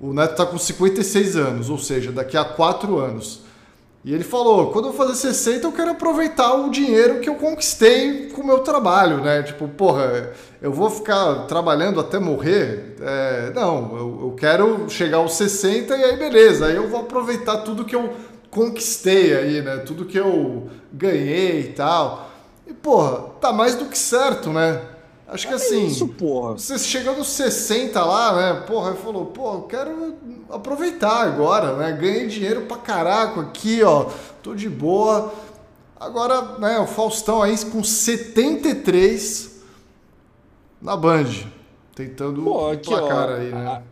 O 0.00 0.14
Neto 0.14 0.36
tá 0.36 0.46
com 0.46 0.56
56 0.56 1.36
anos, 1.36 1.68
ou 1.68 1.76
seja, 1.76 2.10
daqui 2.10 2.38
a 2.38 2.46
4 2.46 2.98
anos. 2.98 3.42
E 4.02 4.14
ele 4.14 4.24
falou: 4.24 4.70
quando 4.70 4.88
eu 4.88 4.94
fazer 4.94 5.14
60, 5.14 5.66
eu 5.66 5.72
quero 5.72 5.90
aproveitar 5.90 6.54
o 6.54 6.70
dinheiro 6.70 7.20
que 7.20 7.28
eu 7.28 7.34
conquistei 7.34 8.30
com 8.30 8.40
o 8.40 8.46
meu 8.46 8.60
trabalho, 8.60 9.18
né? 9.18 9.42
Tipo, 9.42 9.68
porra, 9.68 10.32
eu 10.62 10.72
vou 10.72 10.88
ficar 10.88 11.46
trabalhando 11.46 12.00
até 12.00 12.18
morrer? 12.18 12.96
É, 13.02 13.52
não, 13.54 13.96
eu, 13.96 14.20
eu, 14.22 14.34
quero 14.34 14.88
chegar 14.88 15.18
aos 15.18 15.34
60 15.34 15.94
e 15.94 16.04
aí 16.04 16.16
beleza, 16.16 16.66
aí 16.66 16.76
eu 16.76 16.88
vou 16.88 17.00
aproveitar 17.00 17.58
tudo 17.58 17.84
que 17.84 17.96
eu 17.96 18.10
conquistei 18.54 19.36
aí, 19.36 19.60
né? 19.60 19.78
Tudo 19.78 20.06
que 20.06 20.16
eu 20.16 20.70
ganhei 20.92 21.60
e 21.60 21.72
tal. 21.72 22.30
E, 22.66 22.72
porra, 22.72 23.30
tá 23.40 23.52
mais 23.52 23.74
do 23.74 23.86
que 23.86 23.98
certo, 23.98 24.50
né? 24.50 24.80
Acho 25.26 25.48
que 25.48 25.52
é 25.52 25.56
assim. 25.56 25.86
Isso, 25.86 26.06
porra. 26.08 26.52
Você 26.52 26.78
chegando 26.78 27.18
aos 27.18 27.28
60 27.28 28.02
lá, 28.04 28.36
né? 28.36 28.60
Porra, 28.66 28.90
ele 28.90 28.98
falou, 28.98 29.26
pô, 29.26 29.54
eu 29.54 29.62
quero 29.62 30.14
aproveitar 30.48 31.22
agora, 31.22 31.76
né? 31.76 31.92
Ganhei 31.92 32.26
dinheiro 32.28 32.62
pra 32.62 32.76
caraco 32.76 33.40
aqui, 33.40 33.82
ó. 33.82 34.06
Tô 34.42 34.54
de 34.54 34.68
boa. 34.68 35.34
Agora, 35.98 36.58
né, 36.58 36.78
o 36.78 36.86
Faustão 36.86 37.42
aí 37.42 37.56
com 37.64 37.82
73 37.82 39.62
na 40.80 40.96
Band. 40.96 41.30
Tentando 41.94 42.42
pô, 42.42 42.70
aqui, 42.70 42.90
placar 42.90 43.30
ó, 43.30 43.34
aí, 43.34 43.50
né? 43.50 43.66
A, 43.66 43.82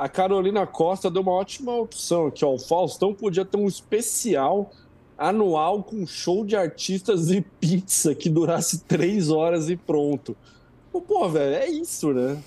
a 0.00 0.08
Carolina 0.08 0.66
Costa 0.66 1.10
deu 1.10 1.20
uma 1.20 1.32
ótima 1.32 1.76
opção 1.76 2.28
aqui, 2.28 2.42
ó. 2.42 2.54
O 2.54 2.58
Faustão 2.58 3.12
podia 3.12 3.44
ter 3.44 3.58
um 3.58 3.68
especial 3.68 4.70
anual 5.18 5.82
com 5.82 6.06
show 6.06 6.42
de 6.42 6.56
artistas 6.56 7.30
e 7.30 7.42
pizza 7.42 8.14
que 8.14 8.30
durasse 8.30 8.82
três 8.84 9.30
horas 9.30 9.68
e 9.68 9.76
pronto. 9.76 10.34
Pô, 10.90 11.28
velho, 11.28 11.54
é 11.54 11.68
isso, 11.68 12.14
né? 12.14 12.38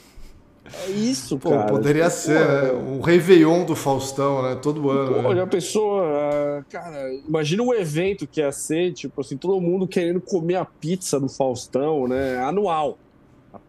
É 0.66 0.90
isso, 0.90 1.38
Pô, 1.38 1.52
cara. 1.52 1.68
Poderia 1.68 2.06
tipo, 2.06 2.16
ser, 2.16 2.40
né? 2.40 2.72
O 2.72 3.02
Réveillon 3.02 3.66
do 3.66 3.76
Faustão, 3.76 4.42
né? 4.42 4.56
Todo 4.56 4.90
ano. 4.90 5.22
Pô, 5.22 5.34
né? 5.34 5.44
a 5.44 5.48
pessoa. 5.48 6.66
Cara, 6.72 7.14
imagina 7.14 7.62
um 7.62 7.72
evento 7.72 8.26
que 8.26 8.42
ia 8.42 8.52
ser, 8.52 8.94
tipo 8.94 9.22
assim, 9.22 9.38
todo 9.38 9.62
mundo 9.62 9.88
querendo 9.88 10.20
comer 10.20 10.56
a 10.56 10.66
pizza 10.66 11.20
do 11.20 11.30
Faustão, 11.30 12.08
né? 12.08 12.40
Anual. 12.40 12.98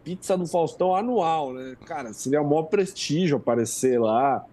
Pizza 0.05 0.37
do 0.37 0.47
Faustão 0.47 0.95
anual, 0.95 1.51
né? 1.51 1.75
Cara, 1.85 2.13
seria 2.13 2.41
o 2.41 2.47
maior 2.47 2.63
prestígio 2.63 3.35
aparecer 3.37 3.99
lá. 3.99 4.45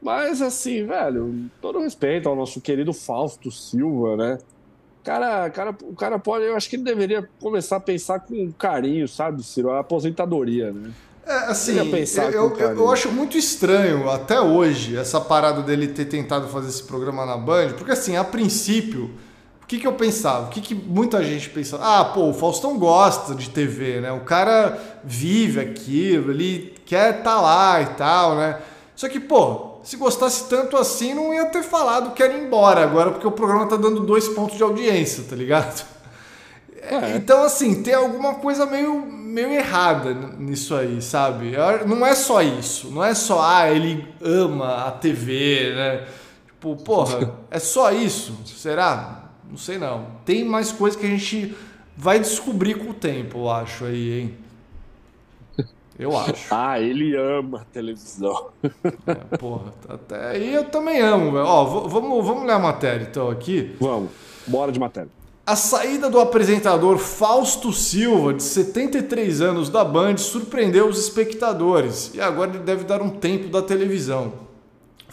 Mas, 0.00 0.40
assim, 0.40 0.86
velho, 0.86 1.50
todo 1.60 1.80
respeito 1.80 2.28
ao 2.28 2.36
nosso 2.36 2.60
querido 2.60 2.94
Fausto 2.94 3.50
Silva, 3.50 4.16
né? 4.16 4.38
cara, 5.04 5.50
cara, 5.50 5.76
o 5.82 5.94
cara 5.94 6.18
pode, 6.18 6.46
eu 6.46 6.56
acho 6.56 6.68
que 6.68 6.76
ele 6.76 6.82
deveria 6.82 7.28
começar 7.40 7.76
a 7.76 7.80
pensar 7.80 8.20
com 8.20 8.50
carinho, 8.52 9.06
sabe, 9.06 9.42
Ciro? 9.44 9.70
A 9.70 9.80
aposentadoria, 9.80 10.72
né? 10.72 10.90
É, 11.26 11.32
assim, 11.46 11.76
eu, 11.78 12.54
eu, 12.54 12.56
eu, 12.58 12.90
acho 12.90 13.10
muito 13.10 13.38
estranho 13.38 14.10
até 14.10 14.38
hoje 14.38 14.94
essa 14.94 15.18
parada 15.18 15.62
dele 15.62 15.88
ter 15.88 16.04
tentado 16.04 16.48
fazer 16.48 16.68
esse 16.68 16.82
programa 16.82 17.24
na 17.24 17.36
Band, 17.36 17.72
porque 17.78 17.92
assim, 17.92 18.14
a 18.14 18.22
princípio, 18.22 19.10
que, 19.74 19.80
que 19.80 19.86
eu 19.86 19.92
pensava? 19.92 20.46
O 20.46 20.48
que, 20.50 20.60
que 20.60 20.74
muita 20.74 21.22
gente 21.22 21.50
pensava? 21.50 21.84
Ah, 21.84 22.04
pô, 22.04 22.28
o 22.28 22.34
Faustão 22.34 22.78
gosta 22.78 23.34
de 23.34 23.50
TV, 23.50 24.00
né? 24.00 24.12
O 24.12 24.20
cara 24.20 24.78
vive 25.02 25.60
aquilo, 25.60 26.30
ele 26.30 26.74
quer 26.86 27.18
estar 27.18 27.34
tá 27.34 27.40
lá 27.40 27.82
e 27.82 27.86
tal, 27.86 28.36
né? 28.36 28.58
Só 28.94 29.08
que, 29.08 29.18
pô, 29.18 29.78
se 29.82 29.96
gostasse 29.96 30.48
tanto 30.48 30.76
assim, 30.76 31.14
não 31.14 31.34
ia 31.34 31.46
ter 31.46 31.62
falado 31.62 32.12
que 32.12 32.22
era 32.22 32.34
ir 32.34 32.44
embora 32.44 32.82
agora, 32.82 33.10
porque 33.10 33.26
o 33.26 33.32
programa 33.32 33.66
tá 33.66 33.76
dando 33.76 34.00
dois 34.00 34.28
pontos 34.28 34.56
de 34.56 34.62
audiência, 34.62 35.24
tá 35.28 35.34
ligado? 35.34 35.84
É. 36.80 37.16
Então, 37.16 37.42
assim, 37.42 37.82
tem 37.82 37.94
alguma 37.94 38.34
coisa 38.34 38.66
meio, 38.66 39.04
meio 39.06 39.50
errada 39.50 40.14
nisso 40.38 40.74
aí, 40.76 41.00
sabe? 41.02 41.52
Não 41.86 42.06
é 42.06 42.14
só 42.14 42.42
isso. 42.42 42.90
Não 42.90 43.02
é 43.02 43.14
só, 43.14 43.42
ah, 43.42 43.70
ele 43.70 44.06
ama 44.22 44.86
a 44.86 44.90
TV, 44.92 45.72
né? 45.74 46.06
Tipo, 46.46 46.76
porra, 46.76 47.34
é 47.50 47.58
só 47.58 47.90
isso? 47.90 48.38
Será? 48.44 49.23
Não 49.50 49.56
sei 49.56 49.78
não. 49.78 50.06
Tem 50.24 50.44
mais 50.44 50.72
coisa 50.72 50.96
que 50.98 51.06
a 51.06 51.08
gente 51.08 51.54
vai 51.96 52.18
descobrir 52.18 52.74
com 52.74 52.90
o 52.90 52.94
tempo, 52.94 53.38
eu 53.38 53.50
acho 53.50 53.84
aí, 53.84 54.20
hein? 54.20 54.34
Eu 55.98 56.14
acho. 56.18 56.46
ah, 56.50 56.80
ele 56.80 57.14
ama 57.16 57.66
televisão. 57.72 58.48
é, 59.06 59.36
porra, 59.36 59.72
até 59.88 60.30
aí 60.30 60.54
eu 60.54 60.64
também 60.64 61.00
amo, 61.00 61.32
velho. 61.32 61.44
Ó, 61.44 61.64
vamos, 61.86 62.24
vamos 62.24 62.44
ler 62.44 62.52
a 62.52 62.58
matéria 62.58 63.06
então 63.08 63.30
aqui. 63.30 63.76
Vamos, 63.80 64.10
bora 64.46 64.72
de 64.72 64.80
matéria. 64.80 65.08
A 65.46 65.56
saída 65.56 66.08
do 66.08 66.18
apresentador 66.18 66.96
Fausto 66.96 67.70
Silva, 67.70 68.32
de 68.32 68.42
73 68.42 69.42
anos, 69.42 69.68
da 69.68 69.84
Band, 69.84 70.16
surpreendeu 70.16 70.88
os 70.88 70.98
espectadores 70.98 72.10
e 72.14 72.20
agora 72.20 72.50
ele 72.50 72.60
deve 72.60 72.84
dar 72.84 73.02
um 73.02 73.10
tempo 73.10 73.48
da 73.48 73.60
televisão. 73.60 74.32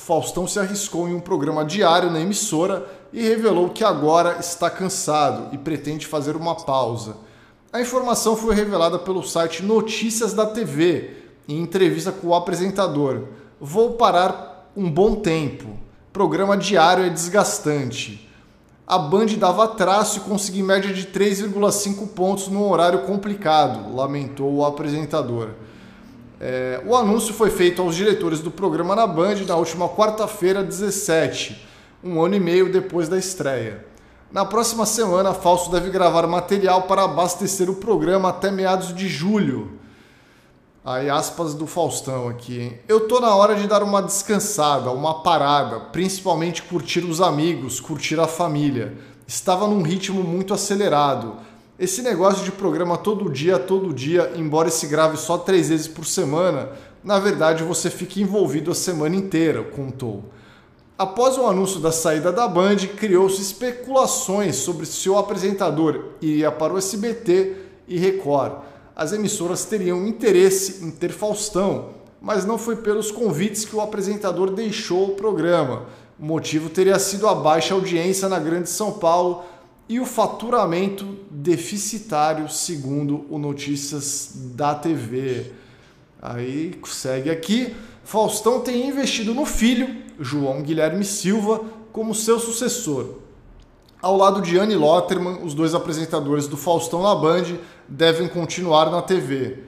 Faustão 0.03 0.47
se 0.47 0.57
arriscou 0.57 1.07
em 1.07 1.13
um 1.13 1.19
programa 1.19 1.63
diário 1.63 2.09
na 2.09 2.19
emissora 2.19 2.87
e 3.13 3.21
revelou 3.21 3.69
que 3.69 3.83
agora 3.83 4.39
está 4.39 4.67
cansado 4.67 5.53
e 5.53 5.59
pretende 5.59 6.07
fazer 6.07 6.35
uma 6.35 6.55
pausa. 6.55 7.17
A 7.71 7.79
informação 7.79 8.35
foi 8.35 8.55
revelada 8.55 8.97
pelo 8.97 9.21
site 9.21 9.63
Notícias 9.63 10.33
da 10.33 10.47
TV, 10.47 11.11
em 11.47 11.61
entrevista 11.61 12.11
com 12.11 12.29
o 12.29 12.33
apresentador. 12.33 13.25
Vou 13.59 13.91
parar 13.91 14.71
um 14.75 14.89
bom 14.89 15.17
tempo. 15.17 15.67
Programa 16.11 16.57
diário 16.57 17.05
é 17.05 17.09
desgastante. 17.09 18.27
A 18.87 18.97
Band 18.97 19.27
dava 19.37 19.67
traço 19.67 20.17
e 20.17 20.21
conseguia 20.21 20.63
média 20.63 20.91
de 20.91 21.05
3,5 21.07 22.07
pontos 22.07 22.47
num 22.47 22.67
horário 22.67 23.03
complicado, 23.03 23.95
lamentou 23.95 24.51
o 24.51 24.65
apresentador. 24.65 25.51
É, 26.43 26.81
o 26.87 26.95
anúncio 26.95 27.35
foi 27.35 27.51
feito 27.51 27.83
aos 27.83 27.95
diretores 27.95 28.39
do 28.39 28.49
programa 28.49 28.95
na 28.95 29.05
Band 29.05 29.35
na 29.47 29.55
última 29.55 29.87
quarta-feira, 29.87 30.63
17, 30.63 31.63
um 32.03 32.19
ano 32.19 32.33
e 32.33 32.39
meio 32.39 32.71
depois 32.71 33.07
da 33.07 33.15
estreia. 33.15 33.85
Na 34.31 34.43
próxima 34.43 34.87
semana, 34.87 35.35
Fausto 35.35 35.69
deve 35.69 35.91
gravar 35.91 36.25
material 36.25 36.81
para 36.83 37.03
abastecer 37.03 37.69
o 37.69 37.75
programa 37.75 38.29
até 38.29 38.49
meados 38.49 38.91
de 38.91 39.07
julho. 39.07 39.73
Aí, 40.83 41.11
aspas 41.11 41.53
do 41.53 41.67
Faustão 41.67 42.27
aqui, 42.27 42.59
hein? 42.59 42.79
Eu 42.87 43.01
tô 43.01 43.19
na 43.19 43.35
hora 43.35 43.53
de 43.53 43.67
dar 43.67 43.83
uma 43.83 44.01
descansada, 44.01 44.89
uma 44.89 45.21
parada, 45.21 45.79
principalmente 45.79 46.63
curtir 46.63 47.01
os 47.01 47.21
amigos, 47.21 47.79
curtir 47.79 48.19
a 48.19 48.25
família. 48.25 48.97
Estava 49.27 49.67
num 49.67 49.83
ritmo 49.83 50.23
muito 50.23 50.55
acelerado 50.55 51.35
esse 51.79 52.01
negócio 52.01 52.43
de 52.43 52.51
programa 52.51 52.97
todo 52.97 53.29
dia, 53.29 53.57
todo 53.57 53.93
dia, 53.93 54.33
embora 54.35 54.69
se 54.69 54.87
grave 54.87 55.17
só 55.17 55.37
três 55.37 55.69
vezes 55.69 55.87
por 55.87 56.05
semana, 56.05 56.69
na 57.03 57.19
verdade 57.19 57.63
você 57.63 57.89
fica 57.89 58.19
envolvido 58.19 58.71
a 58.71 58.75
semana 58.75 59.15
inteira, 59.15 59.63
contou. 59.63 60.23
Após 60.97 61.35
o 61.35 61.47
anúncio 61.47 61.79
da 61.79 61.91
saída 61.91 62.31
da 62.31 62.47
Band, 62.47 62.77
criou-se 62.95 63.41
especulações 63.41 64.57
sobre 64.57 64.85
se 64.85 65.09
o 65.09 65.17
apresentador 65.17 66.09
iria 66.21 66.51
para 66.51 66.73
o 66.73 66.77
SBT 66.77 67.55
e 67.87 67.97
Record. 67.97 68.53
As 68.95 69.11
emissoras 69.11 69.65
teriam 69.65 70.05
interesse 70.05 70.85
em 70.85 70.91
ter 70.91 71.11
Faustão, 71.11 71.89
mas 72.21 72.45
não 72.45 72.59
foi 72.59 72.75
pelos 72.75 73.09
convites 73.09 73.65
que 73.65 73.75
o 73.75 73.81
apresentador 73.81 74.51
deixou 74.51 75.07
o 75.07 75.15
programa. 75.15 75.87
O 76.19 76.25
motivo 76.25 76.69
teria 76.69 76.99
sido 76.99 77.27
a 77.27 77.33
baixa 77.33 77.73
audiência 77.73 78.29
na 78.29 78.37
Grande 78.37 78.69
São 78.69 78.91
Paulo 78.91 79.43
e 79.87 79.99
o 79.99 80.05
faturamento 80.05 81.05
deficitário, 81.29 82.49
segundo 82.49 83.25
o 83.29 83.37
Notícias 83.37 84.31
da 84.55 84.73
TV. 84.75 85.51
Aí 86.21 86.79
segue 86.85 87.29
aqui. 87.29 87.75
Faustão 88.03 88.61
tem 88.61 88.87
investido 88.87 89.33
no 89.33 89.45
filho, 89.45 90.03
João 90.19 90.61
Guilherme 90.61 91.03
Silva, 91.03 91.61
como 91.91 92.15
seu 92.15 92.39
sucessor. 92.39 93.15
Ao 94.01 94.17
lado 94.17 94.41
de 94.41 94.57
Anne 94.57 94.75
Lotterman, 94.75 95.39
os 95.43 95.53
dois 95.53 95.75
apresentadores 95.75 96.47
do 96.47 96.57
Faustão 96.57 97.03
na 97.03 97.13
Band 97.13 97.57
devem 97.87 98.27
continuar 98.27 98.89
na 98.89 99.01
TV. 99.01 99.59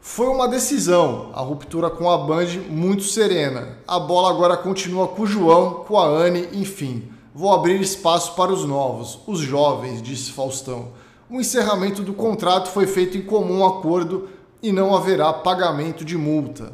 Foi 0.00 0.28
uma 0.28 0.48
decisão, 0.48 1.30
a 1.34 1.40
ruptura 1.40 1.90
com 1.90 2.08
a 2.08 2.16
Band 2.16 2.46
muito 2.68 3.02
serena. 3.02 3.78
A 3.86 3.98
bola 3.98 4.30
agora 4.30 4.56
continua 4.56 5.08
com 5.08 5.22
o 5.22 5.26
João, 5.26 5.84
com 5.86 5.98
a 5.98 6.06
Anne, 6.06 6.48
enfim. 6.52 7.10
Vou 7.34 7.52
abrir 7.52 7.80
espaço 7.80 8.34
para 8.34 8.52
os 8.52 8.64
novos, 8.64 9.18
os 9.26 9.40
jovens, 9.40 10.02
disse 10.02 10.32
Faustão. 10.32 10.88
O 11.30 11.40
encerramento 11.40 12.02
do 12.02 12.14
contrato 12.14 12.70
foi 12.70 12.86
feito 12.86 13.18
em 13.18 13.22
comum 13.22 13.64
acordo 13.66 14.28
e 14.62 14.72
não 14.72 14.96
haverá 14.96 15.32
pagamento 15.32 16.04
de 16.04 16.16
multa. 16.16 16.72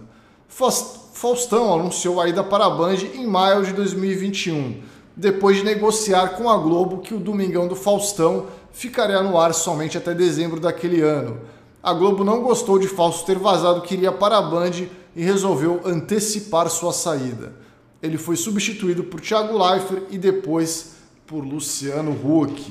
Faustão 0.48 1.74
anunciou 1.74 2.20
a 2.20 2.28
ida 2.28 2.44
para 2.44 2.66
a 2.66 2.70
Band 2.70 2.98
em 3.14 3.26
maio 3.26 3.64
de 3.64 3.72
2021, 3.72 4.80
depois 5.16 5.56
de 5.56 5.64
negociar 5.64 6.36
com 6.36 6.48
a 6.48 6.56
Globo 6.56 6.98
que 6.98 7.14
o 7.14 7.20
Domingão 7.20 7.66
do 7.66 7.74
Faustão 7.74 8.46
ficaria 8.72 9.22
no 9.22 9.38
ar 9.38 9.52
somente 9.52 9.98
até 9.98 10.14
dezembro 10.14 10.60
daquele 10.60 11.00
ano. 11.00 11.40
A 11.82 11.92
Globo 11.92 12.24
não 12.24 12.42
gostou 12.42 12.78
de 12.78 12.88
Fausto 12.88 13.26
ter 13.26 13.38
vazado 13.38 13.82
que 13.82 13.94
iria 13.94 14.10
para 14.10 14.38
a 14.38 14.42
Band 14.42 14.86
e 15.14 15.22
resolveu 15.22 15.80
antecipar 15.84 16.70
sua 16.70 16.92
saída. 16.92 17.63
Ele 18.04 18.18
foi 18.18 18.36
substituído 18.36 19.02
por 19.04 19.18
Thiago 19.18 19.56
Leifert 19.56 20.02
e 20.10 20.18
depois 20.18 20.96
por 21.26 21.42
Luciano 21.42 22.12
Huck. 22.12 22.70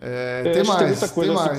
É, 0.00 0.42
é, 0.46 0.52
tem 0.52 0.64
mais, 0.64 1.00
tem, 1.00 1.08
tem 1.08 1.34
mais. 1.34 1.58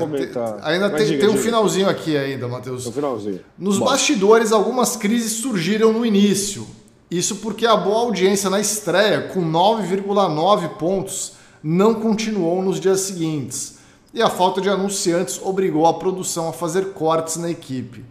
ainda 0.64 0.90
tem, 0.92 1.06
diga, 1.08 1.20
tem 1.20 1.30
um 1.30 1.34
diga. 1.34 1.44
finalzinho 1.44 1.90
aqui 1.90 2.16
ainda, 2.16 2.48
Matheus. 2.48 2.88
Um 2.88 2.92
finalzinho. 2.94 3.42
Nos 3.60 3.80
Bom. 3.80 3.86
bastidores, 3.86 4.54
algumas 4.54 4.96
crises 4.96 5.34
surgiram 5.42 5.92
no 5.92 6.06
início. 6.06 6.66
Isso 7.12 7.38
porque 7.38 7.66
a 7.66 7.76
boa 7.76 8.00
audiência 8.00 8.50
na 8.50 8.62
estreia, 8.62 9.24
com 9.34 9.42
9,9 9.42 10.70
pontos, 10.78 11.34
não 11.62 11.96
continuou 11.96 12.62
nos 12.64 12.80
dias 12.80 13.02
seguintes. 13.02 13.76
E 14.14 14.22
a 14.22 14.30
falta 14.30 14.62
de 14.62 14.70
anunciantes 14.70 15.38
obrigou 15.44 15.86
a 15.86 15.96
produção 15.96 16.48
a 16.48 16.54
fazer 16.54 16.94
cortes 16.94 17.36
na 17.36 17.50
equipe. 17.50 18.06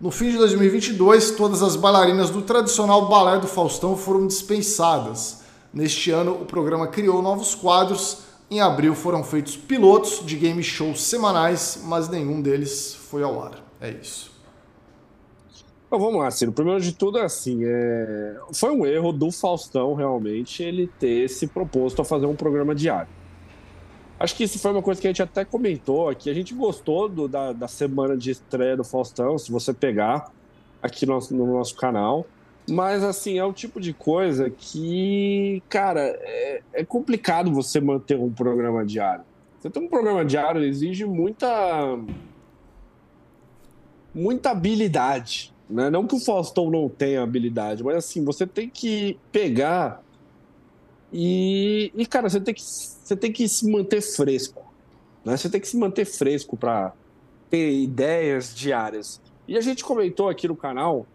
No 0.00 0.10
fim 0.10 0.30
de 0.30 0.38
2022, 0.38 1.32
todas 1.32 1.62
as 1.62 1.76
bailarinas 1.76 2.30
do 2.30 2.40
tradicional 2.40 3.06
balé 3.06 3.38
do 3.38 3.46
Faustão 3.46 3.94
foram 3.98 4.26
dispensadas. 4.26 5.42
Neste 5.74 6.10
ano, 6.10 6.32
o 6.40 6.46
programa 6.46 6.88
criou 6.88 7.20
novos 7.20 7.54
quadros. 7.54 8.22
Em 8.50 8.62
abril 8.62 8.94
foram 8.94 9.22
feitos 9.22 9.58
pilotos 9.58 10.24
de 10.24 10.36
game 10.36 10.62
shows 10.62 11.02
semanais, 11.02 11.82
mas 11.84 12.08
nenhum 12.08 12.40
deles 12.40 12.94
foi 12.94 13.22
ao 13.22 13.42
ar. 13.42 13.62
É 13.78 13.90
isso. 13.90 14.32
Então, 15.86 16.00
vamos 16.00 16.18
lá, 16.18 16.30
Ciro. 16.30 16.50
Primeiro 16.50 16.80
de 16.80 16.94
tudo 16.94 17.18
é 17.18 17.24
assim, 17.24 17.60
é... 17.62 18.38
foi 18.54 18.70
um 18.70 18.86
erro 18.86 19.12
do 19.12 19.30
Faustão 19.30 19.92
realmente 19.92 20.62
ele 20.62 20.86
ter 20.98 21.28
se 21.28 21.46
proposto 21.46 22.00
a 22.00 22.06
fazer 22.06 22.24
um 22.24 22.34
programa 22.34 22.74
diário. 22.74 23.19
Acho 24.20 24.36
que 24.36 24.44
isso 24.44 24.58
foi 24.58 24.70
uma 24.70 24.82
coisa 24.82 25.00
que 25.00 25.06
a 25.06 25.10
gente 25.10 25.22
até 25.22 25.46
comentou 25.46 26.10
aqui. 26.10 26.28
A 26.28 26.34
gente 26.34 26.52
gostou 26.52 27.08
do, 27.08 27.26
da, 27.26 27.54
da 27.54 27.66
semana 27.66 28.14
de 28.14 28.30
estreia 28.30 28.76
do 28.76 28.84
Faustão, 28.84 29.38
se 29.38 29.50
você 29.50 29.72
pegar 29.72 30.30
aqui 30.82 31.06
no, 31.06 31.18
no 31.30 31.46
nosso 31.54 31.74
canal. 31.74 32.26
Mas, 32.68 33.02
assim, 33.02 33.38
é 33.38 33.44
o 33.44 33.52
tipo 33.52 33.80
de 33.80 33.94
coisa 33.94 34.50
que, 34.50 35.62
cara, 35.70 36.02
é, 36.02 36.62
é, 36.74 36.84
complicado 36.84 37.50
você 37.50 37.80
manter 37.80 38.18
um 38.18 38.30
programa 38.30 38.84
diário. 38.84 39.24
Você 39.58 39.70
tem 39.70 39.82
um 39.82 39.88
programa 39.88 40.22
diário 40.22 40.62
exige 40.62 41.06
muita. 41.06 41.98
muita 44.14 44.50
habilidade. 44.50 45.50
Né? 45.68 45.88
Não 45.88 46.06
que 46.06 46.14
o 46.14 46.20
Faustão 46.20 46.70
não 46.70 46.90
tenha 46.90 47.22
habilidade, 47.22 47.82
mas, 47.82 47.96
assim, 47.96 48.22
você 48.22 48.46
tem 48.46 48.68
que 48.68 49.18
pegar 49.32 50.02
e, 51.12 51.92
e 51.94 52.06
cara, 52.06 52.28
você 52.28 52.40
tem 52.40 52.54
que, 52.54 52.62
você 52.62 53.16
tem 53.16 53.32
que 53.32 53.48
se 53.48 53.70
manter 53.70 54.00
fresco. 54.00 54.64
Né? 55.24 55.36
Você 55.36 55.48
tem 55.48 55.60
que 55.60 55.68
se 55.68 55.76
manter 55.76 56.04
fresco 56.04 56.56
para 56.56 56.92
ter 57.48 57.72
ideias 57.72 58.54
diárias. 58.54 59.20
E 59.46 59.56
a 59.56 59.60
gente 59.60 59.84
comentou 59.84 60.28
aqui 60.28 60.46
no 60.46 60.56
canal 60.56 61.06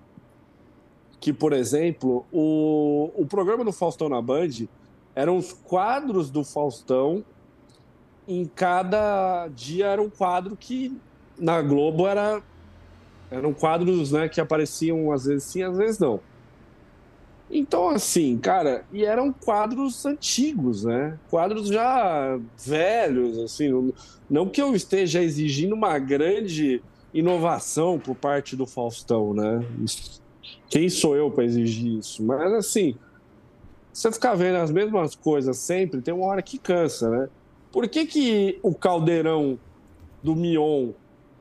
que, 1.20 1.32
por 1.32 1.54
exemplo, 1.54 2.26
o, 2.32 3.10
o 3.16 3.26
programa 3.26 3.64
do 3.64 3.72
Faustão 3.72 4.10
na 4.10 4.22
Band 4.22 4.68
eram 5.16 5.38
os 5.38 5.54
quadros 5.54 6.30
do 6.30 6.44
Faustão. 6.44 7.24
Em 8.28 8.46
cada 8.46 9.48
dia 9.48 9.88
era 9.88 10.02
um 10.02 10.10
quadro 10.10 10.56
que 10.56 10.96
na 11.38 11.62
Globo 11.62 12.08
era 12.08 12.42
eram 13.32 13.54
quadros 13.54 14.12
né, 14.12 14.30
que 14.30 14.40
apareciam 14.40 15.12
às 15.12 15.26
vezes 15.26 15.44
sim, 15.46 15.64
às 15.64 15.78
vezes 15.78 16.00
não. 16.00 16.20
Então, 17.50 17.90
assim, 17.90 18.38
cara, 18.38 18.86
e 18.92 19.06
eram 19.06 19.32
quadros 19.32 20.06
antigos, 20.06 20.84
né? 20.84 21.20
Quadros 21.30 21.68
já 21.68 22.40
velhos, 22.58 23.38
assim. 23.38 23.94
Não 24.30 24.50
que 24.50 24.62
eu 24.62 24.76
esteja 24.76 25.22
exigindo 25.22 25.74
uma 25.74 26.00
grande 26.00 26.82
inovação 27.14 28.00
por 28.00 28.16
parte 28.16 28.56
do 28.56 28.66
Faustão, 28.66 29.34
né? 29.34 29.64
Quem 30.68 30.90
sou 30.90 31.16
eu 31.16 31.30
para 31.30 31.46
exigir 31.46 32.00
isso? 32.00 32.24
Mas, 32.24 32.52
assim, 32.52 32.96
você 33.94 34.12
ficar 34.12 34.36
vendo 34.36 34.58
as 34.58 34.72
mesmas 34.72 35.16
coisas 35.16 35.58
sempre, 35.58 36.02
tem 36.02 36.14
uma 36.14 36.26
hora 36.26 36.42
que 36.42 36.58
cansa, 36.58 37.10
né? 37.10 37.30
Por 37.72 37.88
que, 37.88 38.06
que 38.06 38.60
o 38.64 38.74
caldeirão 38.74 39.60
do 40.24 40.36
Mion 40.36 40.90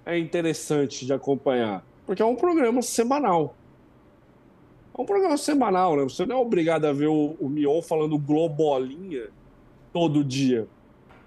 é 0.04 0.18
interessante 0.18 1.06
de 1.06 1.12
acompanhar? 1.12 1.84
Porque 2.06 2.20
é 2.20 2.24
um 2.24 2.36
programa 2.36 2.82
semanal. 2.82 3.56
É 4.96 5.00
um 5.00 5.04
programa 5.04 5.36
semanal, 5.36 5.96
né? 5.96 6.04
Você 6.04 6.24
não 6.24 6.36
é 6.36 6.38
obrigado 6.38 6.84
a 6.84 6.92
ver 6.92 7.08
o, 7.08 7.36
o 7.40 7.48
Mion 7.48 7.82
falando 7.82 8.16
globolinha 8.16 9.28
todo 9.92 10.22
dia. 10.22 10.68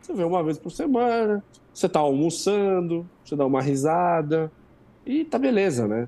Você 0.01 0.13
vê 0.13 0.23
uma 0.23 0.41
vez 0.41 0.57
por 0.57 0.71
semana, 0.71 1.43
você 1.73 1.89
tá 1.89 1.99
almoçando, 1.99 3.05
você 3.23 3.35
dá 3.35 3.45
uma 3.45 3.61
risada 3.61 4.49
e 5.05 5.25
tá 5.25 5.37
beleza, 5.37 5.87
né? 5.87 6.07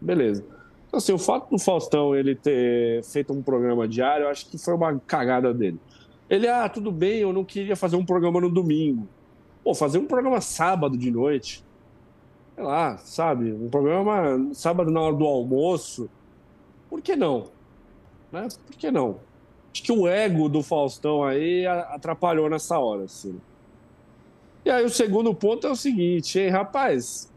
Beleza. 0.00 0.44
Então, 0.86 0.98
assim, 0.98 1.12
o 1.12 1.18
fato 1.18 1.50
do 1.50 1.58
Faustão 1.58 2.14
ele 2.14 2.34
ter 2.34 3.02
feito 3.04 3.32
um 3.32 3.42
programa 3.42 3.86
diário, 3.86 4.24
eu 4.24 4.30
acho 4.30 4.48
que 4.48 4.56
foi 4.56 4.74
uma 4.74 4.98
cagada 5.00 5.52
dele. 5.52 5.78
Ele, 6.30 6.48
ah, 6.48 6.68
tudo 6.68 6.90
bem, 6.90 7.18
eu 7.18 7.32
não 7.32 7.44
queria 7.44 7.76
fazer 7.76 7.96
um 7.96 8.04
programa 8.04 8.40
no 8.40 8.48
domingo. 8.48 9.06
Pô, 9.62 9.74
fazer 9.74 9.98
um 9.98 10.06
programa 10.06 10.40
sábado 10.40 10.96
de 10.96 11.10
noite, 11.10 11.64
sei 12.54 12.64
lá, 12.64 12.96
sabe? 12.98 13.52
Um 13.52 13.68
programa 13.68 14.54
sábado 14.54 14.90
na 14.90 15.00
hora 15.00 15.16
do 15.16 15.24
almoço. 15.24 16.08
Por 16.94 17.02
que 17.02 17.16
não? 17.16 17.50
Né? 18.30 18.46
Por 18.66 18.76
que 18.76 18.88
não? 18.88 19.18
Acho 19.72 19.82
que 19.82 19.90
o 19.90 20.06
ego 20.06 20.48
do 20.48 20.62
Faustão 20.62 21.24
aí 21.24 21.66
atrapalhou 21.66 22.48
nessa 22.48 22.78
hora, 22.78 23.02
assim. 23.02 23.40
E 24.64 24.70
aí 24.70 24.84
o 24.84 24.88
segundo 24.88 25.34
ponto 25.34 25.66
é 25.66 25.70
o 25.72 25.74
seguinte, 25.74 26.38
hein, 26.38 26.50
rapaz? 26.50 27.28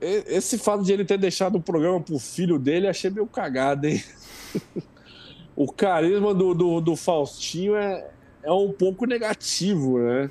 Esse 0.00 0.58
fato 0.58 0.84
de 0.84 0.92
ele 0.92 1.04
ter 1.04 1.18
deixado 1.18 1.56
o 1.56 1.60
programa 1.60 2.00
pro 2.00 2.20
filho 2.20 2.56
dele, 2.56 2.86
achei 2.86 3.10
meio 3.10 3.26
cagado, 3.26 3.88
hein? 3.88 4.00
o 5.56 5.72
carisma 5.72 6.32
do, 6.32 6.54
do, 6.54 6.80
do 6.80 6.94
Faustinho 6.94 7.74
é, 7.74 8.12
é 8.44 8.52
um 8.52 8.70
pouco 8.70 9.06
negativo, 9.06 9.98
né? 9.98 10.30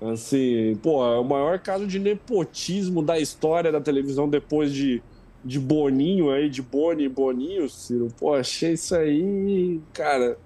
Assim, 0.00 0.74
pô, 0.82 1.04
é 1.04 1.18
o 1.18 1.24
maior 1.24 1.58
caso 1.58 1.86
de 1.86 1.98
nepotismo 1.98 3.02
da 3.02 3.18
história 3.18 3.70
da 3.70 3.80
televisão 3.80 4.26
depois 4.26 4.72
de, 4.72 5.02
de 5.46 5.60
Boninho 5.60 6.30
aí, 6.30 6.50
de 6.50 6.60
Boni 6.60 7.04
e 7.04 7.08
Boninho, 7.08 7.68
Ciro. 7.70 8.08
Pô, 8.18 8.34
achei 8.34 8.72
isso 8.72 8.96
aí, 8.96 9.80
cara. 9.92 10.36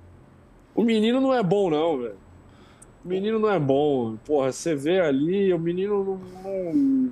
O 0.75 0.83
menino 0.83 1.21
não 1.21 1.33
é 1.33 1.43
bom, 1.43 1.71
não, 1.71 1.99
velho. 1.99 2.17
O 3.03 3.09
menino 3.09 3.39
não 3.39 3.51
é 3.51 3.59
bom. 3.59 4.17
Porra, 4.27 4.53
você 4.53 4.75
vê 4.75 5.01
ali, 5.01 5.53
o 5.55 5.59
menino 5.59 6.21
não. 6.45 6.75
não... 6.75 7.11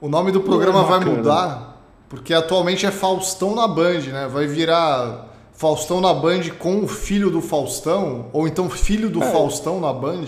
O 0.00 0.08
nome 0.08 0.32
do 0.32 0.40
programa 0.40 0.80
é 0.80 0.84
vai 0.84 1.00
mudar, 1.00 1.82
porque 2.08 2.32
atualmente 2.32 2.86
é 2.86 2.90
Faustão 2.90 3.54
na 3.54 3.68
Band, 3.68 4.00
né? 4.12 4.26
Vai 4.26 4.46
virar 4.46 5.28
Faustão 5.52 6.00
na 6.00 6.14
Band 6.14 6.50
com 6.58 6.82
o 6.82 6.88
filho 6.88 7.30
do 7.30 7.42
Faustão, 7.42 8.30
ou 8.32 8.48
então 8.48 8.70
filho 8.70 9.10
do 9.10 9.22
é. 9.22 9.30
Faustão 9.30 9.80
na 9.80 9.92
Band. 9.92 10.24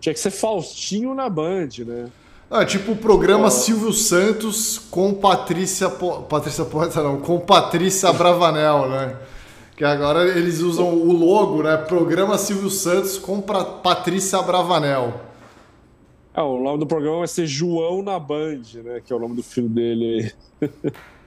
Tinha 0.00 0.12
que 0.12 0.20
ser 0.20 0.30
Faustinho 0.30 1.14
na 1.14 1.28
Band, 1.28 1.68
né? 1.84 2.10
Ah, 2.50 2.64
tipo 2.64 2.92
o 2.92 2.96
programa 2.96 3.50
Silvio 3.50 3.92
Santos 3.92 4.78
com 4.78 5.12
Patrícia. 5.12 5.90
Po... 5.90 6.22
Patrícia 6.22 6.64
Poeta, 6.64 7.02
não, 7.02 7.20
com 7.20 7.38
Patrícia 7.38 8.10
Bravanel, 8.10 8.88
né? 8.88 9.16
Que 9.76 9.84
agora 9.84 10.26
eles 10.26 10.60
usam 10.60 10.94
o 10.94 11.12
logo, 11.12 11.62
né? 11.62 11.76
Programa 11.76 12.38
Silvio 12.38 12.70
Santos 12.70 13.18
com 13.18 13.42
pra... 13.42 13.64
Patrícia 13.64 14.40
Bravanel. 14.40 15.20
É, 16.32 16.40
o 16.40 16.58
nome 16.58 16.78
do 16.78 16.86
programa 16.86 17.18
vai 17.18 17.28
ser 17.28 17.46
João 17.46 18.02
na 18.02 18.18
Band, 18.18 18.62
né? 18.82 19.02
Que 19.04 19.12
é 19.12 19.16
o 19.16 19.18
nome 19.18 19.36
do 19.36 19.42
filho 19.42 19.68
dele. 19.68 20.32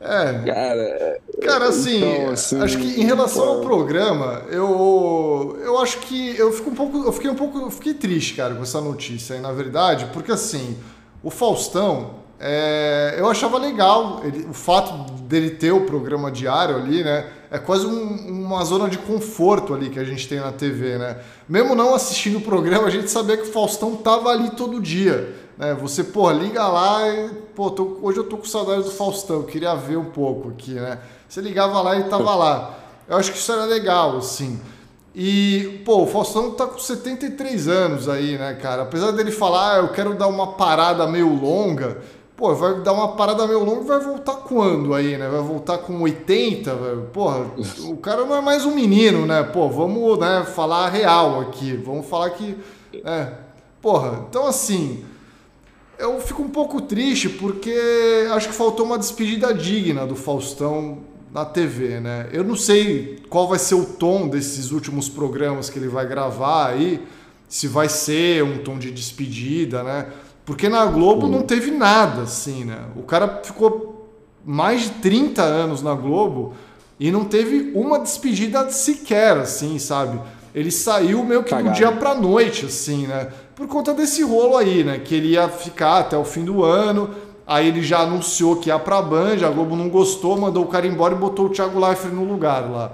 É. 0.00 0.44
Cara, 0.46 1.20
cara 1.42 1.68
assim, 1.68 2.04
então, 2.04 2.32
assim, 2.32 2.62
acho 2.62 2.78
que 2.78 3.00
em 3.00 3.04
relação 3.04 3.48
ao 3.48 3.60
programa, 3.60 4.42
eu 4.48 5.58
eu 5.62 5.78
acho 5.78 5.98
que 5.98 6.36
eu 6.36 6.52
fico 6.52 6.70
um 6.70 6.74
pouco, 6.74 6.98
eu 6.98 7.12
fiquei 7.12 7.30
um 7.30 7.34
pouco, 7.34 7.58
eu 7.58 7.70
fiquei 7.70 7.94
triste, 7.94 8.34
cara, 8.34 8.54
com 8.54 8.62
essa 8.62 8.80
notícia 8.80 9.34
aí, 9.34 9.40
na 9.40 9.50
verdade, 9.50 10.08
porque 10.12 10.30
assim, 10.30 10.78
o 11.22 11.30
Faustão, 11.30 12.18
é, 12.40 13.16
eu 13.18 13.28
achava 13.28 13.58
legal 13.58 14.20
ele, 14.22 14.46
o 14.48 14.54
fato 14.54 15.12
dele 15.22 15.50
ter 15.50 15.72
o 15.72 15.80
programa 15.80 16.30
diário 16.30 16.76
ali, 16.76 17.02
né? 17.02 17.26
É 17.50 17.58
quase 17.58 17.84
um, 17.86 18.44
uma 18.44 18.64
zona 18.64 18.88
de 18.88 18.98
conforto 18.98 19.74
ali 19.74 19.90
que 19.90 19.98
a 19.98 20.04
gente 20.04 20.28
tem 20.28 20.38
na 20.38 20.52
TV, 20.52 20.98
né? 20.98 21.16
Mesmo 21.48 21.74
não 21.74 21.94
assistindo 21.94 22.38
o 22.38 22.40
programa, 22.40 22.86
a 22.86 22.90
gente 22.90 23.10
sabia 23.10 23.36
que 23.36 23.48
o 23.48 23.52
Faustão 23.52 23.96
tava 23.96 24.28
ali 24.30 24.50
todo 24.50 24.80
dia. 24.80 25.34
Né? 25.58 25.74
Você, 25.74 26.04
pô, 26.04 26.30
liga 26.30 26.66
lá 26.68 27.08
e, 27.08 27.30
pô, 27.54 27.70
tô, 27.70 27.98
hoje 28.00 28.18
eu 28.18 28.24
tô 28.24 28.36
com 28.36 28.44
saudade 28.44 28.84
do 28.84 28.90
Faustão, 28.92 29.42
queria 29.42 29.74
ver 29.74 29.96
um 29.96 30.06
pouco 30.06 30.50
aqui, 30.50 30.74
né? 30.74 31.00
Você 31.28 31.40
ligava 31.40 31.82
lá 31.82 31.98
e 31.98 32.04
tava 32.04 32.34
lá. 32.34 32.78
Eu 33.08 33.16
acho 33.16 33.32
que 33.32 33.38
isso 33.38 33.50
era 33.50 33.64
legal, 33.64 34.18
assim. 34.18 34.60
E, 35.14 35.82
pô, 35.84 36.02
o 36.02 36.06
Faustão 36.06 36.52
tá 36.52 36.66
com 36.66 36.78
73 36.78 37.66
anos 37.66 38.08
aí, 38.08 38.38
né, 38.38 38.54
cara? 38.54 38.82
Apesar 38.82 39.10
dele 39.10 39.32
falar, 39.32 39.74
ah, 39.74 39.78
eu 39.78 39.88
quero 39.88 40.14
dar 40.14 40.28
uma 40.28 40.52
parada 40.52 41.08
meio 41.08 41.34
longa, 41.34 41.98
pô, 42.36 42.54
vai 42.54 42.80
dar 42.82 42.92
uma 42.92 43.16
parada 43.16 43.44
meio 43.48 43.64
longa 43.64 43.82
e 43.82 43.88
vai 43.88 43.98
voltar 43.98 44.34
quando 44.36 44.94
aí, 44.94 45.16
né? 45.16 45.28
Vai 45.28 45.40
voltar 45.40 45.78
com 45.78 46.00
80, 46.00 46.72
velho? 46.76 47.10
Porra, 47.12 47.46
o 47.88 47.96
cara 47.96 48.24
não 48.24 48.36
é 48.36 48.40
mais 48.40 48.64
um 48.64 48.72
menino, 48.72 49.26
né? 49.26 49.42
Pô, 49.42 49.68
vamos, 49.68 50.18
né, 50.20 50.44
falar 50.44 50.88
real 50.90 51.40
aqui. 51.40 51.76
Vamos 51.76 52.06
falar 52.06 52.30
que. 52.30 52.56
É, 53.04 53.32
porra, 53.82 54.24
então 54.28 54.46
assim. 54.46 55.04
Eu 55.98 56.20
fico 56.20 56.42
um 56.42 56.48
pouco 56.48 56.80
triste 56.80 57.28
porque 57.28 57.74
acho 58.30 58.48
que 58.48 58.54
faltou 58.54 58.86
uma 58.86 58.96
despedida 58.96 59.52
digna 59.52 60.06
do 60.06 60.14
Faustão 60.14 60.98
na 61.32 61.44
TV, 61.44 61.98
né? 61.98 62.28
Eu 62.32 62.44
não 62.44 62.54
sei 62.54 63.20
qual 63.28 63.48
vai 63.48 63.58
ser 63.58 63.74
o 63.74 63.84
tom 63.84 64.28
desses 64.28 64.70
últimos 64.70 65.08
programas 65.08 65.68
que 65.68 65.76
ele 65.76 65.88
vai 65.88 66.06
gravar 66.06 66.68
aí, 66.68 67.02
se 67.48 67.66
vai 67.66 67.88
ser 67.88 68.44
um 68.44 68.58
tom 68.58 68.78
de 68.78 68.92
despedida, 68.92 69.82
né? 69.82 70.06
Porque 70.46 70.68
na 70.68 70.86
Globo 70.86 71.26
não 71.26 71.42
teve 71.42 71.72
nada 71.72 72.22
assim, 72.22 72.64
né? 72.64 72.78
O 72.94 73.02
cara 73.02 73.42
ficou 73.42 74.08
mais 74.44 74.82
de 74.82 74.90
30 74.90 75.42
anos 75.42 75.82
na 75.82 75.94
Globo 75.94 76.54
e 77.00 77.10
não 77.10 77.24
teve 77.24 77.72
uma 77.74 77.98
despedida 77.98 78.70
sequer, 78.70 79.36
assim, 79.36 79.80
sabe? 79.80 80.20
Ele 80.58 80.72
saiu 80.72 81.22
meio 81.22 81.44
que 81.44 81.50
Cagado. 81.50 81.70
do 81.70 81.76
dia 81.76 81.92
pra 81.92 82.14
noite, 82.14 82.66
assim, 82.66 83.06
né? 83.06 83.28
por 83.58 83.66
conta 83.66 83.92
desse 83.92 84.22
rolo 84.22 84.56
aí, 84.56 84.84
né? 84.84 85.00
Que 85.00 85.16
ele 85.16 85.30
ia 85.30 85.48
ficar 85.48 85.98
até 85.98 86.16
o 86.16 86.24
fim 86.24 86.44
do 86.44 86.62
ano. 86.62 87.10
Aí 87.44 87.66
ele 87.66 87.82
já 87.82 88.00
anunciou 88.00 88.54
que 88.56 88.68
ia 88.68 88.78
pra 88.78 89.02
Band, 89.02 89.44
a 89.44 89.50
Globo 89.50 89.74
não 89.74 89.88
gostou, 89.88 90.38
mandou 90.38 90.62
o 90.62 90.68
cara 90.68 90.86
embora 90.86 91.14
e 91.14 91.18
botou 91.18 91.46
o 91.46 91.48
Thiago 91.48 91.80
Leifert 91.84 92.14
no 92.14 92.22
lugar 92.22 92.70
lá. 92.70 92.92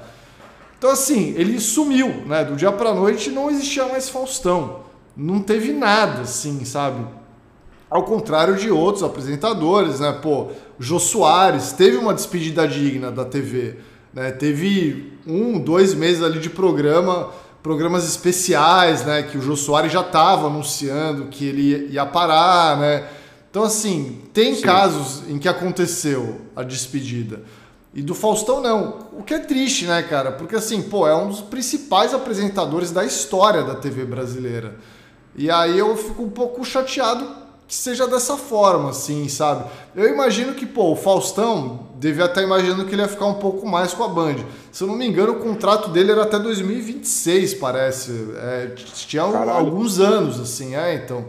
Então, 0.79 0.91
assim, 0.91 1.35
ele 1.37 1.61
sumiu, 1.61 2.09
né? 2.27 2.45
Do 2.45 2.57
dia 2.57 2.73
pra 2.73 2.95
noite 2.95 3.29
não 3.29 3.51
existia 3.51 3.85
mais 3.87 4.09
Faustão. 4.09 4.81
Não 5.15 5.41
teve 5.41 5.73
nada, 5.73 6.23
assim, 6.23 6.65
sabe? 6.65 7.05
Ao 7.91 8.03
contrário 8.05 8.57
de 8.57 8.71
outros 8.71 9.05
apresentadores, 9.05 10.01
né? 10.01 10.13
Pô, 10.13 10.49
Jô 10.79 10.99
Soares 10.99 11.73
teve 11.73 11.99
uma 11.99 12.15
despedida 12.15 12.67
digna 12.67 13.11
da 13.11 13.25
TV. 13.27 13.77
Né? 14.15 14.31
Teve 14.31 15.13
um, 15.27 15.59
dois 15.59 15.93
meses 15.93 16.23
ali 16.23 16.39
de 16.39 16.49
programa 16.49 17.31
programas 17.65 18.05
especiais, 18.07 19.07
né? 19.07 19.23
Que 19.23 19.39
o 19.39 19.41
Jô 19.41 19.57
Soares 19.57 19.91
já 19.91 20.03
estava 20.03 20.49
anunciando 20.49 21.29
que 21.29 21.47
ele 21.47 21.89
ia 21.91 22.05
parar, 22.05 22.77
né? 22.77 23.09
Então, 23.51 23.63
assim, 23.63 24.21
tem 24.35 24.55
Sim. 24.55 24.61
casos 24.61 25.23
em 25.31 25.39
que 25.39 25.49
aconteceu 25.49 26.43
a 26.55 26.63
despedida. 26.63 27.41
E 27.95 28.03
do 28.03 28.15
Faustão, 28.15 28.61
não. 28.61 29.09
O 29.13 29.23
que 29.23 29.33
é 29.33 29.39
triste, 29.39 29.87
né, 29.87 30.03
cara? 30.03 30.31
Porque, 30.33 30.57
assim, 30.57 30.83
pô, 30.83 31.09
é 31.09 31.17
um 31.17 31.29
dos 31.29 31.41
principais 31.41 32.13
apresentadores 32.13 32.91
da 32.91 33.03
história 33.03 33.63
da 33.63 33.75
TV 33.75 34.05
brasileira. 34.05 34.77
E 35.35 35.51
aí 35.51 35.79
eu 35.79 35.97
fico 35.97 36.23
um 36.23 36.31
pouco 36.31 36.63
chateado 36.67 37.27
que 37.67 37.75
seja 37.75 38.07
dessa 38.07 38.37
forma, 38.37 38.91
assim, 38.91 39.27
sabe? 39.27 39.65
Eu 39.97 40.13
imagino 40.13 40.53
que, 40.53 40.67
pô, 40.67 40.93
o 40.93 40.97
Faustão 40.97 41.94
devia 42.09 42.27
estar 42.27 42.43
imaginando 42.43 42.85
que 42.85 42.95
ele 42.95 43.01
ia 43.01 43.09
ficar 43.09 43.27
um 43.27 43.35
pouco 43.35 43.67
mais 43.67 43.95
com 43.95 44.05
a 44.05 44.09
Band. 44.09 44.37
Se 44.71 44.83
eu 44.83 44.89
não 44.89 44.95
me 44.95 45.07
engano, 45.07 45.33
o 45.33 45.37
contrato 45.37 45.89
dele 45.89 46.13
era 46.13 46.23
até 46.23 46.39
2026, 46.39 47.55
parece. 47.55 48.13
É, 48.37 48.73
tinha 48.77 49.23
Caralho. 49.23 49.51
alguns 49.51 49.99
anos, 49.99 50.39
assim, 50.39 50.75
é, 50.75 50.95
então. 50.95 51.25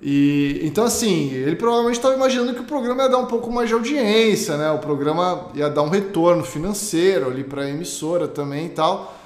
E, 0.00 0.60
então, 0.62 0.84
assim, 0.84 1.32
ele 1.32 1.56
provavelmente 1.56 1.96
estava 1.96 2.14
imaginando 2.14 2.54
que 2.54 2.60
o 2.60 2.64
programa 2.64 3.02
ia 3.02 3.08
dar 3.08 3.18
um 3.18 3.26
pouco 3.26 3.50
mais 3.50 3.68
de 3.68 3.74
audiência, 3.74 4.56
né? 4.56 4.70
O 4.70 4.78
programa 4.78 5.48
ia 5.54 5.68
dar 5.68 5.82
um 5.82 5.88
retorno 5.88 6.44
financeiro 6.44 7.26
ali 7.26 7.42
para 7.42 7.62
a 7.62 7.68
emissora 7.68 8.28
também 8.28 8.66
e 8.66 8.70
tal. 8.70 9.18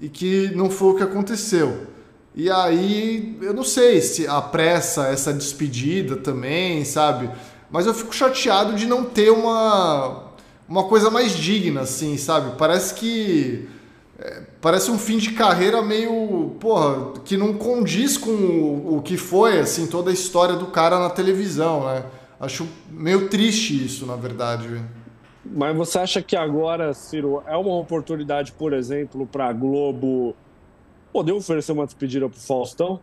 E 0.00 0.08
que 0.08 0.50
não 0.56 0.68
foi 0.68 0.88
o 0.88 0.96
que 0.96 1.04
aconteceu. 1.04 1.86
E 2.34 2.50
aí, 2.50 3.38
eu 3.40 3.54
não 3.54 3.62
sei 3.62 4.00
se 4.00 4.26
apressa 4.26 5.06
essa 5.06 5.32
despedida 5.32 6.16
também, 6.16 6.84
sabe? 6.84 7.30
Mas 7.70 7.86
eu 7.86 7.94
fico 7.94 8.14
chateado 8.14 8.74
de 8.74 8.86
não 8.86 9.04
ter 9.04 9.30
uma, 9.30 10.24
uma 10.68 10.84
coisa 10.84 11.10
mais 11.10 11.32
digna, 11.32 11.82
assim, 11.82 12.16
sabe? 12.16 12.56
Parece 12.56 12.94
que. 12.94 13.68
É, 14.18 14.42
parece 14.60 14.90
um 14.90 14.98
fim 14.98 15.18
de 15.18 15.32
carreira 15.32 15.82
meio. 15.82 16.56
Porra, 16.60 17.12
que 17.24 17.36
não 17.36 17.52
condiz 17.54 18.16
com 18.16 18.30
o, 18.30 18.96
o 18.96 19.02
que 19.02 19.16
foi, 19.16 19.58
assim, 19.58 19.86
toda 19.86 20.10
a 20.10 20.14
história 20.14 20.56
do 20.56 20.66
cara 20.66 20.98
na 20.98 21.10
televisão, 21.10 21.86
né? 21.86 22.04
Acho 22.38 22.68
meio 22.90 23.28
triste 23.28 23.84
isso, 23.84 24.06
na 24.06 24.16
verdade. 24.16 24.82
Mas 25.44 25.76
você 25.76 25.98
acha 25.98 26.22
que 26.22 26.36
agora, 26.36 26.92
Ciro, 26.92 27.42
é 27.46 27.56
uma 27.56 27.76
oportunidade, 27.76 28.52
por 28.52 28.72
exemplo, 28.72 29.26
para 29.26 29.48
a 29.48 29.52
Globo 29.52 30.34
poder 31.12 31.32
oferecer 31.32 31.72
uma 31.72 31.86
despedida 31.86 32.28
pro 32.28 32.38
Faustão? 32.38 33.00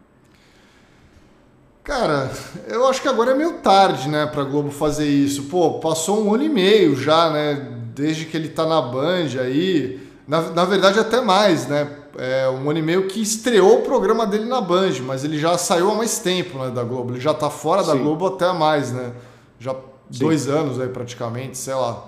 Cara, 1.84 2.32
eu 2.68 2.88
acho 2.88 3.02
que 3.02 3.10
agora 3.10 3.32
é 3.32 3.36
meio 3.36 3.54
tarde, 3.54 4.08
né, 4.08 4.26
pra 4.26 4.44
Globo 4.44 4.72
fazer 4.72 5.06
isso. 5.06 5.44
Pô, 5.44 5.80
passou 5.80 6.26
um 6.26 6.34
ano 6.34 6.44
e 6.44 6.50
meio 6.50 6.96
já, 6.96 7.30
né, 7.30 7.56
desde 7.94 8.26
que 8.26 8.38
ele 8.38 8.48
tá 8.48 8.66
na 8.66 8.82
Band 8.82 9.38
aí. 9.42 10.00
Na, 10.26 10.42
na 10.52 10.64
verdade, 10.64 10.98
até 10.98 11.20
mais, 11.20 11.68
né? 11.68 11.90
É 12.18 12.48
um 12.48 12.70
ano 12.70 12.80
e 12.80 12.82
meio 12.82 13.08
que 13.08 13.22
estreou 13.22 13.80
o 13.80 13.82
programa 13.82 14.26
dele 14.26 14.46
na 14.46 14.62
Band, 14.62 14.94
mas 15.02 15.26
ele 15.26 15.38
já 15.38 15.58
saiu 15.58 15.92
há 15.92 15.96
mais 15.96 16.20
tempo 16.20 16.58
né, 16.58 16.70
da 16.70 16.84
Globo. 16.84 17.12
Ele 17.12 17.20
já 17.20 17.34
tá 17.34 17.50
fora 17.50 17.84
Sim. 17.84 17.90
da 17.90 17.96
Globo 17.96 18.28
até 18.28 18.54
mais, 18.54 18.94
né? 18.94 19.12
Já 19.60 19.74
Sim. 19.74 20.20
dois 20.20 20.48
anos 20.48 20.80
aí 20.80 20.88
praticamente, 20.88 21.58
sei 21.58 21.74
lá. 21.74 22.06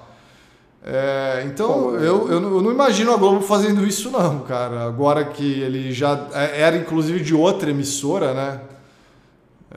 É, 0.85 1.43
então 1.47 1.95
eu, 1.95 2.29
eu, 2.29 2.43
eu, 2.43 2.61
não 2.61 2.71
imagino 2.71 3.11
a 3.11 3.17
Globo 3.17 3.41
fazendo 3.41 3.85
isso 3.85 4.09
não, 4.11 4.39
cara. 4.41 4.85
Agora 4.85 5.25
que 5.25 5.59
ele 5.59 5.91
já 5.91 6.27
é, 6.31 6.61
era 6.61 6.77
inclusive 6.77 7.19
de 7.21 7.33
outra 7.35 7.71
emissora, 7.71 8.33
né? 8.33 8.59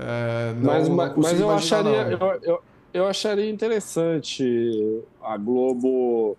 É, 0.01 0.55
não, 0.55 0.63
mas, 0.63 0.89
mas, 0.89 1.17
mas 1.17 1.41
eu 1.41 1.51
acharia 1.51 2.13
eu, 2.13 2.41
eu, 2.43 2.63
eu 2.95 3.07
acharia 3.07 3.51
interessante 3.51 5.03
a 5.21 5.37
Globo 5.37 6.37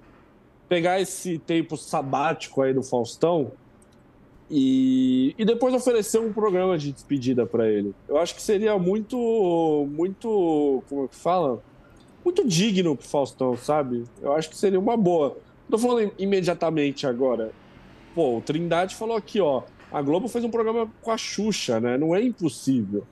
pegar 0.70 1.01
esse 1.01 1.38
tempo 1.39 1.76
sabático 1.76 2.62
aí 2.62 2.74
do 2.74 2.82
Faustão 2.82 3.51
e, 4.49 5.36
e 5.38 5.43
depois 5.43 5.74
oferecer 5.74 6.20
um 6.20 6.32
programa 6.32 6.78
de 6.78 6.91
despedida 6.91 7.45
para 7.45 7.68
ele. 7.70 7.93
Eu 8.07 8.18
acho 8.18 8.34
que 8.34 8.41
seria 8.41 8.78
muito, 8.80 9.88
muito, 9.91 10.82
como 10.88 11.05
é 11.05 11.07
que 11.07 11.16
fala? 11.16 11.62
Muito 12.24 12.47
digno 12.47 12.95
pro 12.95 13.07
Faustão, 13.07 13.57
sabe? 13.57 14.05
Eu 14.22 14.34
acho 14.34 14.49
que 14.49 14.55
seria 14.55 14.80
uma 14.80 14.95
boa. 14.95 15.38
Não 15.68 15.78
tô 15.78 15.78
falando 15.78 16.12
imediatamente 16.18 17.05
agora. 17.05 17.51
Pô, 18.16 18.38
o 18.38 18.41
Trindade 18.41 18.95
falou 18.95 19.18
aqui, 19.18 19.39
ó. 19.39 19.64
A 19.91 20.01
Globo 20.01 20.28
fez 20.28 20.43
um 20.43 20.49
programa 20.49 20.89
com 21.01 21.12
a 21.12 21.18
Xuxa, 21.18 21.80
né? 21.80 21.97
Não 21.97 22.16
é 22.16 22.22
impossível. 22.22 23.05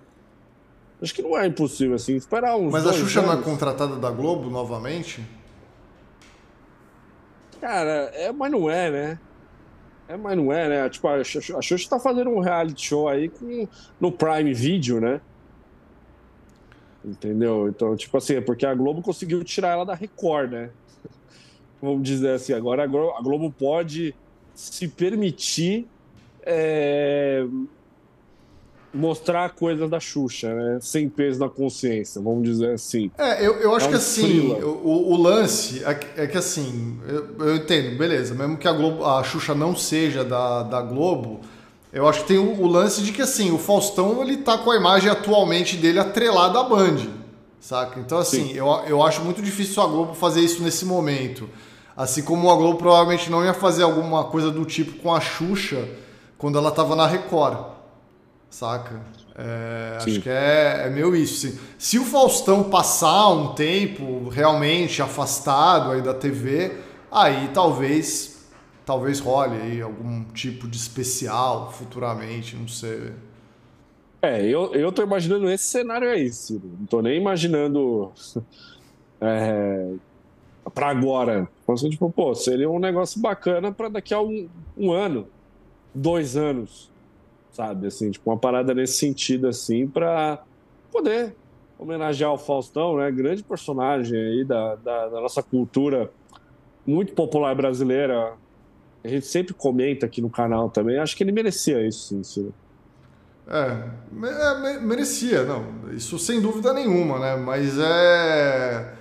Acho 1.01 1.13
que 1.13 1.21
não 1.21 1.37
é 1.37 1.45
impossível, 1.45 1.95
assim, 1.95 2.15
esperar 2.15 2.55
uns. 2.55 2.71
Mas 2.71 2.87
a 2.87 2.93
Xuxa 2.93 3.19
anos. 3.19 3.31
não 3.31 3.39
é 3.39 3.43
contratada 3.43 3.95
da 3.97 4.09
Globo 4.09 4.49
novamente? 4.49 5.23
Cara, 7.61 8.11
é, 8.13 8.31
mas 8.31 8.51
não 8.51 8.69
é, 8.69 8.89
né? 8.89 9.19
É, 10.07 10.17
mas 10.17 10.37
não 10.37 10.51
é, 10.51 10.69
né? 10.69 10.89
Tipo, 10.89 11.07
a 11.07 11.23
Xuxa 11.23 11.89
tá 11.89 11.99
fazendo 11.99 12.29
um 12.29 12.39
reality 12.39 12.87
show 12.87 13.07
aí 13.07 13.29
com, 13.29 13.67
no 13.99 14.11
Prime 14.11 14.53
Video, 14.53 14.99
né? 14.99 15.21
Entendeu? 17.03 17.67
Então, 17.69 17.95
tipo 17.95 18.17
assim, 18.17 18.35
é 18.35 18.41
porque 18.41 18.65
a 18.65 18.73
Globo 18.73 19.01
conseguiu 19.01 19.43
tirar 19.43 19.69
ela 19.69 19.85
da 19.85 19.93
Record, 19.93 20.51
né? 20.51 20.69
Vamos 21.81 22.03
dizer 22.03 22.31
assim, 22.31 22.53
agora 22.53 22.83
a 22.83 22.87
Globo 22.87 23.51
pode 23.51 24.15
se 24.55 24.87
permitir 24.87 25.87
é, 26.41 27.45
mostrar 28.97 29.51
coisas 29.51 29.89
da 29.89 29.99
Xuxa, 29.99 30.53
né? 30.53 30.79
Sem 30.81 31.07
peso 31.07 31.39
na 31.39 31.47
consciência, 31.47 32.19
vamos 32.21 32.43
dizer 32.43 32.73
assim. 32.73 33.11
É, 33.17 33.45
eu, 33.45 33.55
eu 33.57 33.75
acho 33.75 33.85
é 33.85 33.89
um 33.89 33.91
que 33.91 33.97
assim, 33.97 34.51
o, 34.61 35.13
o, 35.13 35.21
lance 35.21 35.83
é, 35.83 36.23
é 36.23 36.27
que 36.27 36.37
assim, 36.37 36.99
eu, 37.07 37.47
eu, 37.47 37.55
entendo, 37.57 37.97
beleza, 37.97 38.33
mesmo 38.33 38.57
que 38.57 38.67
a, 38.67 38.73
Globo, 38.73 39.05
a 39.05 39.23
Xuxa 39.23 39.53
não 39.53 39.75
seja 39.75 40.23
da, 40.23 40.63
da 40.63 40.81
Globo, 40.81 41.41
eu 41.93 42.07
acho 42.07 42.21
que 42.21 42.27
tem 42.27 42.37
o, 42.37 42.59
o, 42.61 42.67
lance 42.67 43.01
de 43.01 43.11
que 43.11 43.21
assim, 43.21 43.51
o 43.51 43.57
Faustão 43.57 44.21
ele 44.21 44.37
tá 44.37 44.57
com 44.57 44.71
a 44.71 44.75
imagem 44.75 45.09
atualmente 45.09 45.77
dele 45.77 45.99
atrelada 45.99 46.59
à 46.59 46.63
Band, 46.63 46.97
saca? 47.59 47.99
Então 47.99 48.17
assim, 48.17 48.51
eu, 48.53 48.67
eu 48.87 49.03
acho 49.03 49.21
muito 49.21 49.41
difícil 49.41 49.81
a 49.83 49.87
Globo 49.87 50.13
fazer 50.15 50.41
isso 50.41 50.61
nesse 50.63 50.83
momento. 50.85 51.47
Assim 51.95 52.21
como 52.21 52.51
a 52.51 52.55
Globo 52.55 52.77
provavelmente 52.77 53.29
não 53.29 53.45
ia 53.45 53.53
fazer 53.53 53.83
alguma 53.83 54.23
coisa 54.25 54.51
do 54.51 54.65
tipo 54.65 54.99
com 54.99 55.13
a 55.13 55.19
Xuxa 55.19 55.87
quando 56.37 56.57
ela 56.57 56.71
tava 56.71 56.95
na 56.95 57.07
Record 57.07 57.76
saca? 58.49 59.01
É, 59.35 59.97
acho 59.97 60.21
que 60.21 60.29
é, 60.29 60.83
é 60.85 60.89
meio 60.89 61.15
isso. 61.15 61.47
Assim. 61.47 61.59
Se 61.77 61.99
o 61.99 62.03
Faustão 62.03 62.63
passar 62.63 63.29
um 63.29 63.53
tempo 63.53 64.29
realmente 64.29 65.01
afastado 65.01 65.91
aí 65.91 66.01
da 66.01 66.13
TV, 66.13 66.75
aí 67.11 67.49
talvez 67.53 68.35
talvez 68.85 69.19
role 69.19 69.57
aí 69.57 69.81
algum 69.81 70.23
tipo 70.23 70.65
de 70.67 70.77
especial 70.77 71.71
futuramente, 71.71 72.55
não 72.55 72.67
sei. 72.67 73.11
É, 74.21 74.43
eu, 74.43 74.73
eu 74.73 74.91
tô 74.91 75.03
imaginando 75.03 75.49
esse 75.49 75.65
cenário 75.65 76.09
aí, 76.09 76.31
Ciro. 76.31 76.71
Não 76.79 76.85
tô 76.87 77.01
nem 77.01 77.19
imaginando 77.19 78.11
é, 79.21 79.93
para 80.73 80.89
agora. 80.89 81.47
Então, 81.61 81.75
tipo, 81.75 82.09
pô, 82.09 82.33
seria 82.33 82.69
um 82.69 82.79
negócio 82.79 83.21
bacana 83.21 83.71
para 83.71 83.89
daqui 83.89 84.13
a 84.13 84.21
um, 84.21 84.47
um 84.75 84.91
ano, 84.91 85.27
dois 85.93 86.35
anos 86.35 86.89
sabe? 87.57 87.87
Assim, 87.87 88.11
tipo, 88.11 88.29
uma 88.29 88.37
parada 88.37 88.73
nesse 88.73 88.93
sentido, 88.93 89.47
assim, 89.47 89.87
para 89.87 90.43
poder 90.91 91.35
homenagear 91.79 92.31
o 92.31 92.37
Faustão, 92.37 92.97
né? 92.97 93.11
Grande 93.11 93.43
personagem 93.43 94.15
aí 94.15 94.45
da, 94.45 94.75
da, 94.75 95.07
da, 95.07 95.21
nossa 95.21 95.41
cultura 95.41 96.11
muito 96.85 97.13
popular 97.13 97.55
brasileira. 97.55 98.33
A 99.03 99.07
gente 99.07 99.25
sempre 99.25 99.55
comenta 99.55 100.05
aqui 100.05 100.21
no 100.21 100.29
canal 100.29 100.69
também. 100.69 100.99
Acho 100.99 101.17
que 101.17 101.23
ele 101.23 101.31
merecia 101.31 101.85
isso, 101.85 102.09
sim, 102.09 102.23
sim. 102.23 102.53
É, 103.47 103.89
é 104.27 104.79
merecia, 104.79 105.43
não. 105.43 105.91
Isso 105.93 106.19
sem 106.19 106.39
dúvida 106.39 106.73
nenhuma, 106.73 107.17
né? 107.17 107.35
Mas 107.37 107.77
é. 107.79 108.93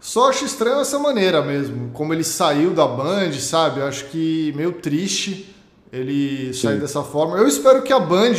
Só 0.00 0.30
acho 0.30 0.44
estranho 0.44 0.80
essa 0.80 0.98
maneira 0.98 1.42
mesmo. 1.42 1.90
Como 1.92 2.12
ele 2.12 2.24
saiu 2.24 2.72
da 2.72 2.86
Band, 2.86 3.32
sabe? 3.34 3.82
Acho 3.82 4.06
que 4.06 4.52
meio 4.56 4.72
triste 4.72 5.51
ele 5.92 6.54
sair 6.54 6.80
dessa 6.80 7.02
forma. 7.02 7.36
Eu 7.36 7.46
espero 7.46 7.82
que 7.82 7.92
a 7.92 8.00
Band 8.00 8.34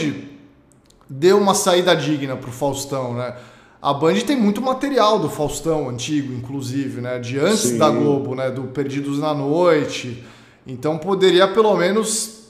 dê 1.07 1.31
uma 1.33 1.53
saída 1.53 1.95
digna 1.95 2.35
pro 2.35 2.51
Faustão, 2.51 3.13
né? 3.13 3.35
A 3.79 3.93
Band 3.93 4.15
tem 4.21 4.35
muito 4.35 4.61
material 4.61 5.19
do 5.19 5.29
Faustão 5.29 5.89
antigo, 5.89 6.33
inclusive, 6.33 7.01
né? 7.01 7.19
De 7.19 7.37
antes 7.37 7.59
Sim. 7.59 7.77
da 7.77 7.89
Globo, 7.89 8.33
né? 8.33 8.49
Do 8.49 8.63
Perdidos 8.63 9.19
na 9.19 9.33
Noite. 9.33 10.23
Então 10.65 10.97
poderia 10.97 11.47
pelo 11.47 11.75
menos 11.75 12.43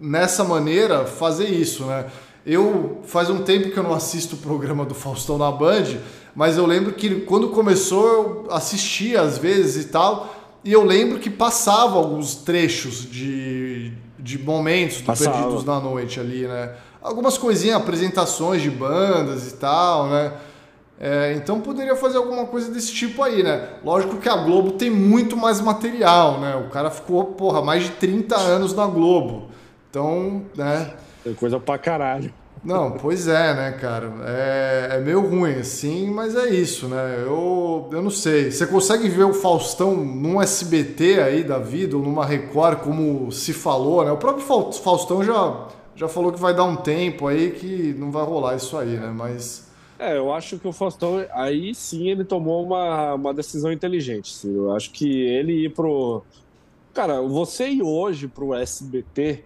nessa 0.00 0.44
maneira 0.44 1.06
fazer 1.06 1.48
isso, 1.48 1.84
né? 1.84 2.06
Eu 2.44 2.98
faz 3.04 3.30
um 3.30 3.42
tempo 3.42 3.70
que 3.70 3.78
eu 3.78 3.82
não 3.82 3.94
assisto 3.94 4.34
o 4.34 4.38
programa 4.38 4.84
do 4.84 4.94
Faustão 4.94 5.38
na 5.38 5.50
Band, 5.50 5.98
mas 6.34 6.56
eu 6.56 6.66
lembro 6.66 6.92
que 6.92 7.20
quando 7.20 7.48
começou 7.48 8.06
eu 8.06 8.46
assistia 8.50 9.22
às 9.22 9.38
vezes 9.38 9.84
e 9.84 9.88
tal. 9.88 10.39
E 10.64 10.72
eu 10.72 10.84
lembro 10.84 11.18
que 11.18 11.30
passava 11.30 11.96
alguns 11.96 12.34
trechos 12.34 13.10
de, 13.10 13.92
de 14.18 14.38
momentos 14.38 14.98
do 14.98 15.04
passava. 15.04 15.38
Perdidos 15.38 15.64
na 15.64 15.80
Noite 15.80 16.20
ali, 16.20 16.46
né? 16.46 16.74
Algumas 17.00 17.38
coisinhas, 17.38 17.76
apresentações 17.76 18.60
de 18.60 18.70
bandas 18.70 19.50
e 19.50 19.56
tal, 19.56 20.08
né? 20.08 20.32
É, 21.02 21.32
então 21.34 21.62
poderia 21.62 21.96
fazer 21.96 22.18
alguma 22.18 22.44
coisa 22.44 22.70
desse 22.70 22.92
tipo 22.92 23.22
aí, 23.22 23.42
né? 23.42 23.70
Lógico 23.82 24.18
que 24.18 24.28
a 24.28 24.36
Globo 24.36 24.72
tem 24.72 24.90
muito 24.90 25.34
mais 25.34 25.58
material, 25.58 26.38
né? 26.38 26.56
O 26.56 26.68
cara 26.68 26.90
ficou, 26.90 27.24
porra, 27.24 27.62
mais 27.62 27.84
de 27.84 27.90
30 27.92 28.36
anos 28.36 28.74
na 28.74 28.86
Globo. 28.86 29.48
Então, 29.88 30.44
né? 30.54 30.92
Tem 31.24 31.32
coisa 31.32 31.58
pra 31.58 31.78
caralho. 31.78 32.34
Não, 32.62 32.90
pois 32.92 33.26
é, 33.26 33.54
né, 33.54 33.72
cara? 33.72 34.12
É, 34.26 34.88
é 34.92 35.00
meio 35.00 35.26
ruim, 35.26 35.54
assim, 35.54 36.10
mas 36.10 36.36
é 36.36 36.50
isso, 36.50 36.88
né? 36.88 37.22
Eu, 37.22 37.88
eu 37.90 38.02
não 38.02 38.10
sei. 38.10 38.50
Você 38.50 38.66
consegue 38.66 39.08
ver 39.08 39.24
o 39.24 39.32
Faustão 39.32 39.96
num 39.96 40.40
SBT 40.42 41.22
aí 41.22 41.42
da 41.42 41.58
vida, 41.58 41.96
ou 41.96 42.02
numa 42.02 42.24
Record, 42.24 42.80
como 42.80 43.32
se 43.32 43.54
falou, 43.54 44.04
né? 44.04 44.12
O 44.12 44.18
próprio 44.18 44.44
Faustão 44.44 45.24
já, 45.24 45.68
já 45.96 46.06
falou 46.06 46.32
que 46.32 46.38
vai 46.38 46.54
dar 46.54 46.64
um 46.64 46.76
tempo 46.76 47.26
aí 47.26 47.50
que 47.52 47.94
não 47.98 48.10
vai 48.10 48.24
rolar 48.24 48.56
isso 48.56 48.76
aí, 48.76 48.98
né? 48.98 49.10
Mas. 49.14 49.70
É, 49.98 50.18
eu 50.18 50.32
acho 50.32 50.58
que 50.58 50.68
o 50.68 50.72
Faustão, 50.72 51.24
aí 51.32 51.74
sim 51.74 52.10
ele 52.10 52.24
tomou 52.24 52.62
uma, 52.62 53.14
uma 53.14 53.32
decisão 53.32 53.72
inteligente. 53.72 54.46
Eu 54.46 54.72
acho 54.72 54.90
que 54.90 55.22
ele 55.22 55.64
ir 55.64 55.70
pro. 55.70 56.22
Cara, 56.92 57.22
você 57.22 57.68
ir 57.70 57.82
hoje 57.82 58.28
pro 58.28 58.52
SBT 58.52 59.44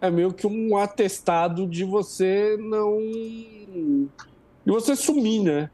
é 0.00 0.10
meio 0.10 0.32
que 0.32 0.46
um 0.46 0.76
atestado 0.76 1.66
de 1.66 1.84
você 1.84 2.56
não. 2.58 2.98
de 2.98 4.72
você 4.72 4.94
sumir, 4.94 5.42
né? 5.42 5.70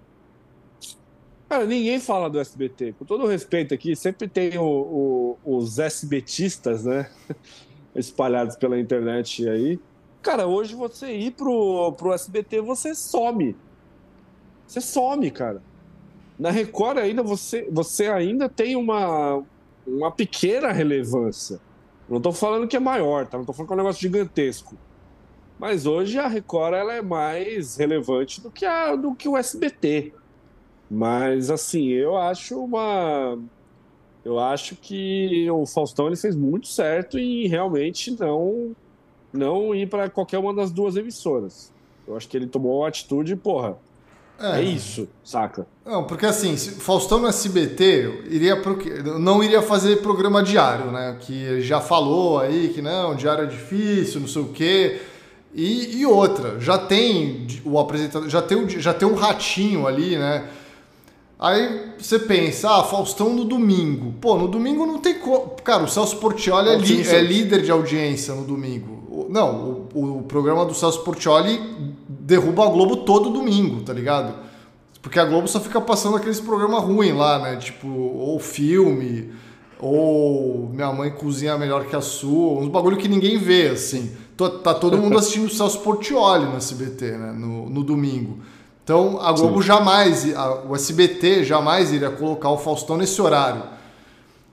Cara, 1.49 1.67
ninguém 1.67 2.01
fala 2.01 2.31
do 2.31 2.41
SBT. 2.41 2.95
Com 2.99 3.05
todo 3.05 3.27
respeito 3.27 3.75
aqui, 3.75 3.95
sempre 3.95 4.27
tem 4.27 4.59
o, 4.59 4.65
o, 4.65 5.39
os 5.59 5.79
SBTistas, 5.79 6.85
né? 6.85 7.11
Espalhados 7.95 8.57
pela 8.57 8.79
internet 8.79 9.49
aí. 9.49 9.79
Cara, 10.23 10.47
hoje 10.47 10.75
você 10.75 11.13
ir 11.13 11.33
pro, 11.33 11.93
pro 11.93 12.15
SBT, 12.15 12.61
você 12.63 12.95
some. 12.95 13.55
Você 14.67 14.81
some, 14.81 15.31
cara. 15.31 15.63
Na 16.39 16.51
Record 16.51 16.99
ainda 16.99 17.23
você, 17.23 17.69
você 17.71 18.09
ainda 18.09 18.49
tem 18.49 18.75
uma, 18.75 19.45
uma 19.87 20.11
pequena 20.11 20.73
relevância. 20.73 21.61
Não 22.09 22.19
estou 22.19 22.33
falando 22.33 22.69
que 22.69 22.77
é 22.77 22.81
maior, 22.81 23.27
tá? 23.27 23.37
Não 23.37 23.43
estou 23.43 23.55
falando 23.55 23.69
que 23.69 23.73
é 23.73 23.77
um 23.77 23.79
negócio 23.79 24.03
gigantesco. 24.03 24.77
Mas 25.59 25.87
hoje 25.87 26.19
a 26.19 26.27
Record 26.27 26.75
ela 26.75 26.95
é 26.95 27.03
mais 27.03 27.77
relevante 27.77 28.41
do 28.41 28.51
que, 28.51 28.67
a, 28.67 28.95
do 28.97 29.15
que 29.15 29.29
o 29.29 29.37
SBT. 29.37 30.13
Mas 30.91 31.51
assim, 31.51 31.89
eu 31.89 32.17
acho 32.17 32.63
uma. 32.63 33.39
Eu 34.25 34.39
acho 34.39 34.77
que 34.77 35.51
o 35.51 35.67
Faustão 35.67 36.07
ele 36.07 36.17
fez 36.17 36.35
muito 36.35 36.67
certo 36.67 37.19
em 37.19 37.47
realmente 37.47 38.11
não 38.19 38.75
não 39.33 39.75
ir 39.75 39.89
para 39.89 40.09
qualquer 40.09 40.39
uma 40.39 40.55
das 40.55 40.71
duas 40.71 40.97
emissoras. 40.97 41.73
Eu 42.07 42.17
acho 42.17 42.29
que 42.29 42.37
ele 42.37 42.47
tomou 42.47 42.81
uma 42.81 42.89
atitude, 42.89 43.35
porra. 43.35 43.77
É, 44.53 44.61
é 44.61 44.63
isso, 44.63 45.09
saca? 45.25 45.67
Não, 45.87 46.05
porque 46.05 46.27
assim, 46.27 46.57
Faustão 46.57 47.19
no 47.19 47.29
SBT 47.29 48.25
iria 48.31 48.61
pro, 48.61 48.79
não 49.19 49.43
iria 49.43 49.63
fazer 49.63 50.03
programa 50.03 50.43
diário, 50.43 50.91
né? 50.91 51.17
Que 51.21 51.33
ele 51.33 51.63
já 51.63 51.81
falou 51.81 52.39
aí 52.39 52.69
que 52.75 52.83
não, 52.83 53.15
diário 53.15 53.45
é 53.45 53.47
difícil, 53.47 54.21
não 54.21 54.29
sei 54.29 54.43
o 54.43 54.49
quê. 54.49 55.01
E, 55.55 56.01
e 56.01 56.07
outra, 56.07 56.59
já 56.61 56.77
tem 56.77 57.47
o 57.65 57.79
apresentador, 57.79 58.29
já 58.29 58.43
tem, 58.43 58.69
já 58.69 58.93
tem 58.93 59.07
um 59.09 59.15
ratinho 59.15 59.87
ali, 59.87 60.17
né? 60.17 60.45
Aí 61.39 61.93
você 61.99 62.19
pensa, 62.19 62.71
ah, 62.71 62.85
Faustão 62.85 63.35
no 63.35 63.45
domingo. 63.45 64.15
Pô, 64.21 64.37
no 64.37 64.49
domingo 64.49 64.87
não 64.87 64.99
tem 64.99 65.19
como. 65.19 65.51
Cara, 65.63 65.85
o 65.85 65.89
Celso 65.89 66.17
Portioli 66.17 66.71
é, 66.71 66.77
li, 66.77 67.09
é, 67.09 67.21
líder 67.21 67.63
de 67.63 67.71
audiência 67.71 68.35
no 68.35 68.45
domingo. 68.45 69.27
Não, 69.29 69.74
o, 69.95 70.23
programa 70.23 70.65
do 70.65 70.75
Celso 70.75 71.03
Portioli 71.03 71.61
derruba 72.09 72.65
a 72.65 72.69
Globo 72.69 72.99
todo 72.99 73.31
domingo, 73.31 73.83
tá 73.83 73.93
ligado? 73.93 74.35
Porque 75.01 75.19
a 75.19 75.25
Globo 75.25 75.47
só 75.47 75.61
fica 75.61 75.81
passando 75.81 76.17
aqueles 76.17 76.41
programas 76.41 76.83
ruins 76.83 77.15
lá, 77.15 77.39
né? 77.39 77.57
Tipo, 77.57 77.89
ou 77.89 78.41
filme, 78.41 79.33
ou 79.79 80.71
Minha 80.73 80.93
Mãe 80.93 81.11
Cozinha 81.11 81.59
Melhor 81.59 81.85
que 81.87 81.95
a 81.95 82.01
Sua, 82.01 82.61
uns 82.61 82.69
bagulho 82.69 82.97
que 82.97 83.09
ninguém 83.09 83.39
vê, 83.39 83.69
assim. 83.69 84.13
Tá 84.37 84.75
todo 84.75 84.99
mundo 84.99 85.17
assistindo 85.17 85.47
o 85.47 85.51
Celso 85.51 85.79
Portioli 85.81 86.47
no 86.47 86.57
SBT, 86.57 87.13
né? 87.13 87.33
No, 87.33 87.71
no 87.71 87.85
domingo. 87.85 88.39
Então 88.83 89.21
a 89.21 89.33
Globo 89.33 89.63
Sim. 89.63 89.69
jamais, 89.69 90.37
a, 90.37 90.63
o 90.65 90.75
SBT 90.75 91.45
jamais 91.45 91.93
iria 91.93 92.11
colocar 92.11 92.51
o 92.51 92.59
Faustão 92.59 92.97
nesse 92.97 93.21
horário. 93.23 93.63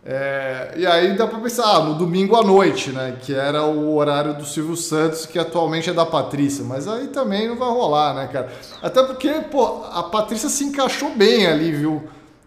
É, 0.03 0.73
e 0.77 0.85
aí 0.85 1.15
dá 1.15 1.27
para 1.27 1.39
pensar, 1.39 1.75
ah, 1.75 1.83
no 1.83 1.93
domingo 1.93 2.35
à 2.35 2.43
noite, 2.43 2.91
né? 2.91 3.17
Que 3.21 3.33
era 3.33 3.63
o 3.63 3.95
horário 3.95 4.33
do 4.33 4.45
Silvio 4.45 4.75
Santos, 4.75 5.25
que 5.25 5.37
atualmente 5.37 5.89
é 5.89 5.93
da 5.93 6.05
Patrícia. 6.05 6.65
Mas 6.65 6.87
aí 6.87 7.07
também 7.07 7.47
não 7.47 7.55
vai 7.55 7.69
rolar, 7.69 8.15
né, 8.15 8.27
cara? 8.27 8.51
Até 8.81 9.03
porque, 9.03 9.29
pô, 9.51 9.83
a 9.91 10.03
Patrícia 10.03 10.49
se 10.49 10.63
encaixou 10.63 11.15
bem 11.15 11.45
ali, 11.45 11.71
viu? 11.71 12.03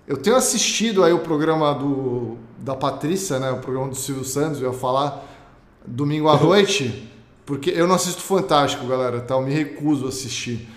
Eu 0.06 0.16
tenho 0.16 0.36
assistido 0.36 1.04
aí 1.04 1.12
o 1.12 1.20
programa 1.20 1.72
do, 1.74 2.36
da 2.58 2.74
Patrícia, 2.74 3.38
né? 3.38 3.50
O 3.52 3.58
programa 3.58 3.88
do 3.88 3.94
Silvio 3.94 4.24
Santos, 4.24 4.60
eu 4.60 4.72
ia 4.72 4.78
falar 4.78 5.24
domingo 5.86 6.28
à 6.28 6.36
noite. 6.36 7.10
Porque 7.46 7.70
eu 7.70 7.86
não 7.86 7.94
assisto 7.94 8.22
Fantástico, 8.22 8.86
galera, 8.86 9.20
tá? 9.20 9.34
Eu 9.34 9.42
me 9.42 9.52
recuso 9.52 10.06
a 10.06 10.08
assistir. 10.08 10.68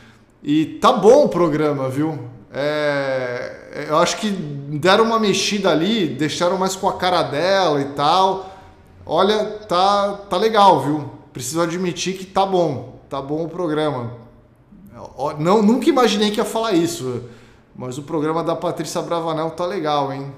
E 0.43 0.65
tá 0.80 0.93
bom 0.93 1.25
o 1.25 1.30
programa, 1.30 1.89
viu? 1.89 2.19
É, 2.60 3.86
eu 3.88 3.97
acho 3.99 4.18
que 4.18 4.32
deram 4.32 5.03
uma 5.03 5.20
mexida 5.20 5.70
ali, 5.70 6.08
deixaram 6.08 6.58
mais 6.58 6.76
com 6.76 6.89
a 6.89 6.97
cara 6.97 7.22
dela 7.22 7.80
e 7.80 7.89
tal. 7.89 8.51
Olha, 9.05 9.45
tá, 9.68 10.14
tá 10.28 10.38
legal, 10.38 10.82
viu? 10.82 11.12
Preciso 11.32 11.62
admitir 11.62 12.18
que 12.18 12.26
tá 12.26 12.43
bom. 12.45 12.99
Tá 13.08 13.22
bom 13.22 13.45
o 13.45 13.49
programa. 13.49 14.12
Não, 15.38 15.62
nunca 15.62 15.88
imaginei 15.88 16.32
que 16.32 16.38
ia 16.38 16.45
falar 16.45 16.72
isso. 16.72 17.26
Mas 17.76 17.99
o 17.99 18.01
programa 18.01 18.43
da 18.43 18.55
Patrícia 18.55 19.03
Bravanel 19.03 19.51
tá 19.51 19.64
legal, 19.64 20.12
hein? 20.12 20.34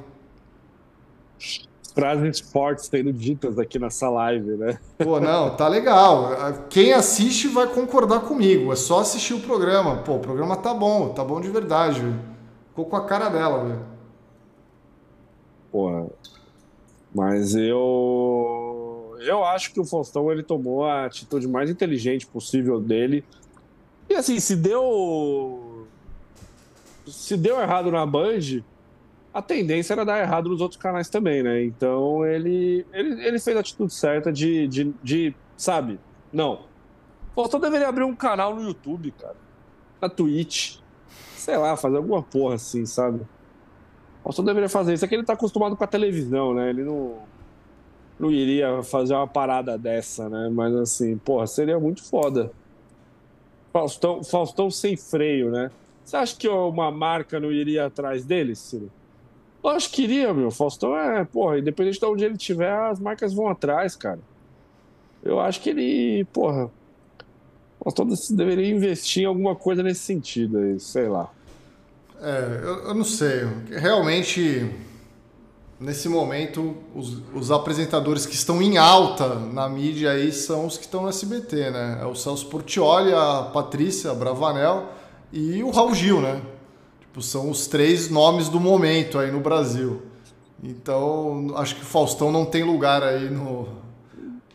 Frases 1.99 2.39
fortes 2.39 2.85
sendo 2.85 3.11
ditas 3.11 3.59
aqui 3.59 3.77
nessa 3.77 4.09
live, 4.09 4.51
né? 4.57 4.79
Pô, 4.97 5.19
não, 5.19 5.55
tá 5.55 5.67
legal. 5.67 6.29
Quem 6.69 6.93
assiste 6.93 7.47
vai 7.47 7.67
concordar 7.67 8.21
comigo. 8.21 8.71
É 8.71 8.75
só 8.75 8.99
assistir 9.01 9.33
o 9.33 9.41
programa. 9.41 9.97
Pô, 9.97 10.15
o 10.15 10.19
programa 10.19 10.55
tá 10.55 10.73
bom, 10.73 11.09
tá 11.09 11.23
bom 11.23 11.41
de 11.41 11.49
verdade. 11.49 12.01
Ficou 12.69 12.85
com 12.85 12.95
a 12.95 13.05
cara 13.05 13.29
dela, 13.29 13.63
velho. 13.65 13.85
Porra. 15.71 16.07
Mas 17.13 17.55
eu. 17.55 19.15
Eu 19.19 19.43
acho 19.43 19.73
que 19.73 19.79
o 19.79 19.85
Faustão 19.85 20.31
ele 20.31 20.43
tomou 20.43 20.85
a 20.85 21.05
atitude 21.05 21.47
mais 21.47 21.69
inteligente 21.69 22.25
possível 22.25 22.79
dele. 22.79 23.23
E 24.09 24.15
assim, 24.15 24.39
se 24.39 24.55
deu. 24.55 25.87
Se 27.05 27.35
deu 27.35 27.59
errado 27.59 27.91
na 27.91 28.05
Band, 28.05 28.63
a 29.39 29.41
tendência 29.41 29.93
era 29.93 30.05
dar 30.05 30.19
errado 30.19 30.49
nos 30.49 30.61
outros 30.61 30.79
canais 30.79 31.09
também, 31.09 31.41
né? 31.41 31.63
Então 31.63 32.25
ele, 32.25 32.85
ele, 32.93 33.25
ele 33.25 33.39
fez 33.39 33.55
a 33.55 33.61
atitude 33.61 33.93
certa 33.93 34.31
de, 34.31 34.67
de, 34.67 34.93
de 35.01 35.33
sabe? 35.57 35.99
Não. 36.31 36.61
Faltou 37.33 37.59
deveria 37.59 37.87
abrir 37.87 38.03
um 38.03 38.15
canal 38.15 38.53
no 38.53 38.61
YouTube, 38.61 39.11
cara. 39.11 39.35
Na 40.01 40.09
Twitch. 40.09 40.77
Sei 41.35 41.57
lá, 41.57 41.75
fazer 41.77 41.97
alguma 41.97 42.21
porra 42.21 42.55
assim, 42.55 42.85
sabe? 42.85 43.21
Faltou 44.23 44.43
deveria 44.43 44.69
fazer 44.69 44.93
isso. 44.93 45.05
É 45.05 45.07
que 45.07 45.15
ele 45.15 45.23
tá 45.23 45.33
acostumado 45.33 45.75
com 45.75 45.83
a 45.83 45.87
televisão, 45.87 46.53
né? 46.53 46.69
Ele 46.69 46.83
não, 46.83 47.19
não 48.19 48.29
iria 48.29 48.83
fazer 48.83 49.13
uma 49.13 49.27
parada 49.27 49.77
dessa, 49.77 50.27
né? 50.29 50.49
Mas 50.51 50.75
assim, 50.75 51.17
porra, 51.17 51.47
seria 51.47 51.79
muito 51.79 52.03
foda. 52.03 52.51
Faustão, 53.71 54.21
Faustão 54.21 54.69
sem 54.69 54.97
freio, 54.97 55.49
né? 55.49 55.71
Você 56.03 56.17
acha 56.17 56.35
que 56.35 56.47
uma 56.47 56.91
marca 56.91 57.39
não 57.39 57.51
iria 57.51 57.85
atrás 57.85 58.25
dele, 58.25 58.55
Ciro? 58.55 58.91
Lógico 59.63 59.95
que 59.95 60.01
queria, 60.01 60.33
meu. 60.33 60.51
Faustão 60.51 60.97
é, 60.97 61.25
porra, 61.25 61.59
independente 61.59 61.99
de 61.99 62.05
onde 62.05 62.23
ele 62.23 62.35
estiver, 62.35 62.71
as 62.71 62.99
marcas 62.99 63.33
vão 63.33 63.47
atrás, 63.47 63.95
cara. 63.95 64.19
Eu 65.23 65.39
acho 65.39 65.61
que 65.61 65.69
ele, 65.69 66.25
porra. 66.25 66.71
Faustão 67.83 68.07
deveria 68.31 68.69
investir 68.69 69.23
em 69.23 69.25
alguma 69.25 69.55
coisa 69.55 69.81
nesse 69.83 70.01
sentido 70.01 70.57
aí, 70.57 70.79
sei 70.79 71.07
lá. 71.07 71.29
É, 72.21 72.59
eu, 72.63 72.87
eu 72.87 72.93
não 72.93 73.03
sei. 73.03 73.47
Realmente, 73.69 74.69
nesse 75.79 76.09
momento, 76.09 76.75
os, 76.93 77.21
os, 77.33 77.51
apresentadores 77.51 78.25
que 78.25 78.35
estão 78.35 78.61
em 78.61 78.77
alta 78.77 79.35
na 79.35 79.69
mídia 79.69 80.11
aí 80.11 80.31
são 80.31 80.65
os 80.65 80.77
que 80.77 80.83
estão 80.83 81.03
no 81.03 81.09
SBT, 81.09 81.71
né? 81.71 81.99
É 82.01 82.05
o 82.05 82.15
Celso 82.15 82.47
Portioli, 82.47 83.13
a 83.13 83.49
Patrícia 83.53 84.13
Bravanel 84.13 84.89
e 85.31 85.63
o 85.63 85.69
Raul 85.69 85.95
Gil, 85.95 86.21
né? 86.21 86.41
Tipo, 87.09 87.23
são 87.23 87.49
os 87.49 87.65
três 87.65 88.07
nomes 88.07 88.49
do 88.49 88.59
momento 88.59 89.17
aí 89.17 89.31
no 89.31 89.39
Brasil. 89.39 90.03
Então, 90.63 91.53
acho 91.55 91.75
que 91.75 91.81
o 91.81 91.85
Faustão 91.85 92.31
não 92.31 92.45
tem 92.45 92.63
lugar 92.63 93.01
aí 93.01 93.29
no, 93.31 93.67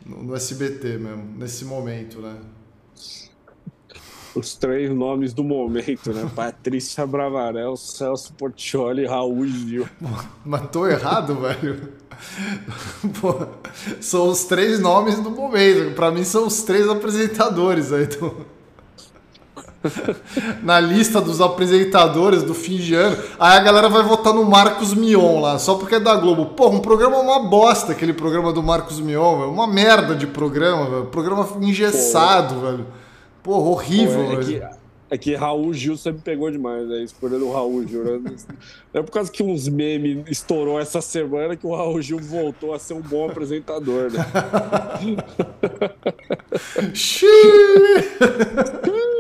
no, 0.07 0.23
no 0.23 0.37
SBT 0.37 0.99
mesmo, 0.99 1.25
nesse 1.37 1.65
momento, 1.65 2.21
né? 2.21 2.37
Os 4.37 4.55
três 4.55 4.91
nomes 4.91 5.33
do 5.33 5.43
momento, 5.43 6.13
né? 6.13 6.31
Patrícia 6.35 7.05
Bravarel, 7.05 7.77
Celso 7.77 8.33
Portioli 8.35 9.03
e 9.03 9.07
Raul 9.07 9.47
Gil. 9.47 9.89
Mas 10.45 10.71
tô 10.71 10.87
errado, 10.87 11.35
velho. 11.41 11.93
Pô, 13.21 13.47
são 14.01 14.29
os 14.29 14.45
três 14.45 14.79
nomes 14.79 15.19
do 15.19 15.31
momento. 15.31 15.95
Para 15.95 16.13
mim, 16.13 16.23
são 16.23 16.47
os 16.47 16.63
três 16.63 16.89
apresentadores 16.89 17.93
aí 17.93 18.07
do, 18.07 18.47
na 20.62 20.80
lista 20.80 21.20
dos 21.20 21.41
apresentadores 21.41 22.43
do 22.43 22.55
fim 22.55 22.76
de 22.76 22.95
ano. 22.95 23.16
Aí 23.39 23.59
a 23.59 23.62
galera 23.62 23.89
vai 23.89 24.03
votar 24.03 24.32
no 24.32 24.45
Marcos 24.45 24.95
Mion 24.95 25.41
lá, 25.41 25.59
só 25.59 25.74
porque 25.74 25.97
é 25.97 26.01
da 26.01 26.14
Globo. 26.16 26.47
Porra, 26.47 26.76
um 26.76 26.80
programa 26.80 27.16
é 27.16 27.20
uma 27.20 27.41
bosta, 27.41 27.93
aquele 27.93 28.12
programa 28.12 28.53
do 28.53 28.62
Marcos 28.62 29.01
Mion, 29.01 29.39
velho. 29.39 29.51
Uma 29.51 29.66
merda 29.66 30.14
de 30.14 30.26
programa, 30.26 30.89
velho. 30.89 31.07
Programa 31.07 31.47
engessado, 31.61 32.55
Pô. 32.55 32.61
velho. 32.61 32.87
Porra, 33.43 33.70
horrível, 33.70 34.24
Pô, 34.24 34.32
é 34.32 34.37
velho. 34.37 34.61
Que... 34.61 34.85
É 35.11 35.18
que 35.18 35.35
Raul 35.35 35.72
Gil 35.72 35.97
sempre 35.97 36.22
pegou 36.22 36.51
demais, 36.51 36.89
né? 36.89 37.05
Escolhendo 37.05 37.47
o 37.47 37.53
Raul 37.53 37.87
Gil. 37.87 38.18
Né? 38.18 38.35
É 38.93 39.03
por 39.03 39.12
causa 39.12 39.30
que 39.30 39.45
uns 39.45 39.68
memes 39.68 40.24
estourou 40.28 40.80
essa 40.80 41.01
semana 41.01 41.55
que 41.55 41.64
o 41.64 41.76
Raul 41.76 42.03
Gil 42.03 42.18
voltou 42.18 42.74
a 42.74 42.80
ser 42.80 42.95
um 42.95 43.01
bom 43.01 43.28
apresentador, 43.28 44.11
né? 44.11 44.24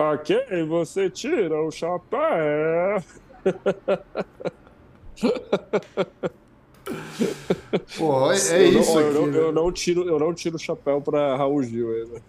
Pra 0.00 0.16
quem 0.16 0.66
você 0.66 1.10
tira 1.10 1.62
o 1.62 1.70
chapéu? 1.70 3.02
Pô, 7.98 8.32
é, 8.32 8.34
é 8.34 8.64
isso 8.64 8.94
não, 8.94 8.98
aqui. 8.98 9.14
Eu, 9.14 9.34
eu, 9.34 9.52
não 9.52 9.70
tiro, 9.70 10.08
eu 10.08 10.18
não 10.18 10.32
tiro 10.32 10.56
o 10.56 10.58
chapéu 10.58 11.02
pra 11.02 11.36
Raul 11.36 11.62
Gil 11.62 11.92
ainda. 11.92 12.22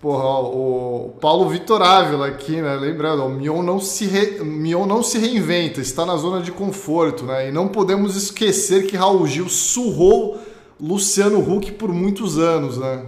Porra, 0.00 0.38
o 0.42 1.16
Paulo 1.20 1.48
Vitor 1.48 1.82
Ávila 1.82 2.28
aqui, 2.28 2.62
né? 2.62 2.76
Lembrando, 2.76 3.24
o 3.24 3.30
Mion 3.30 3.64
não, 3.64 3.80
se 3.80 4.06
re... 4.06 4.44
Mion 4.44 4.86
não 4.86 5.02
se 5.02 5.18
reinventa, 5.18 5.80
está 5.80 6.06
na 6.06 6.16
zona 6.16 6.40
de 6.40 6.52
conforto, 6.52 7.24
né? 7.24 7.48
E 7.48 7.52
não 7.52 7.66
podemos 7.66 8.14
esquecer 8.14 8.86
que 8.86 8.96
Raul 8.96 9.26
Gil 9.26 9.48
surrou 9.48 10.38
Luciano 10.80 11.40
Huck 11.40 11.72
por 11.72 11.92
muitos 11.92 12.38
anos, 12.38 12.78
né? 12.78 13.06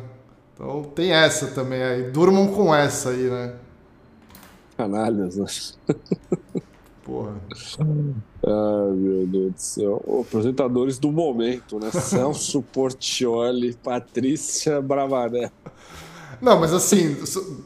Então 0.53 0.83
tem 0.83 1.12
essa 1.12 1.47
também 1.47 1.81
aí. 1.81 2.11
Durmam 2.11 2.49
com 2.49 2.74
essa 2.74 3.11
aí, 3.11 3.31
né? 3.31 3.53
Canalhas, 4.79 5.37
né? 5.37 5.47
Porra. 7.05 7.35
Ai, 8.47 8.93
meu 8.95 9.26
Deus 9.26 9.53
do 9.53 9.61
céu. 9.61 10.03
Oh, 10.07 10.20
apresentadores 10.20 10.99
do 10.99 11.11
momento, 11.11 11.79
né? 11.81 11.91
Celso 12.01 12.62
Portioli, 12.62 13.74
Patrícia 13.83 14.81
Bravaré. 14.81 15.51
Não, 16.41 16.61
mas 16.61 16.72
assim, 16.72 17.16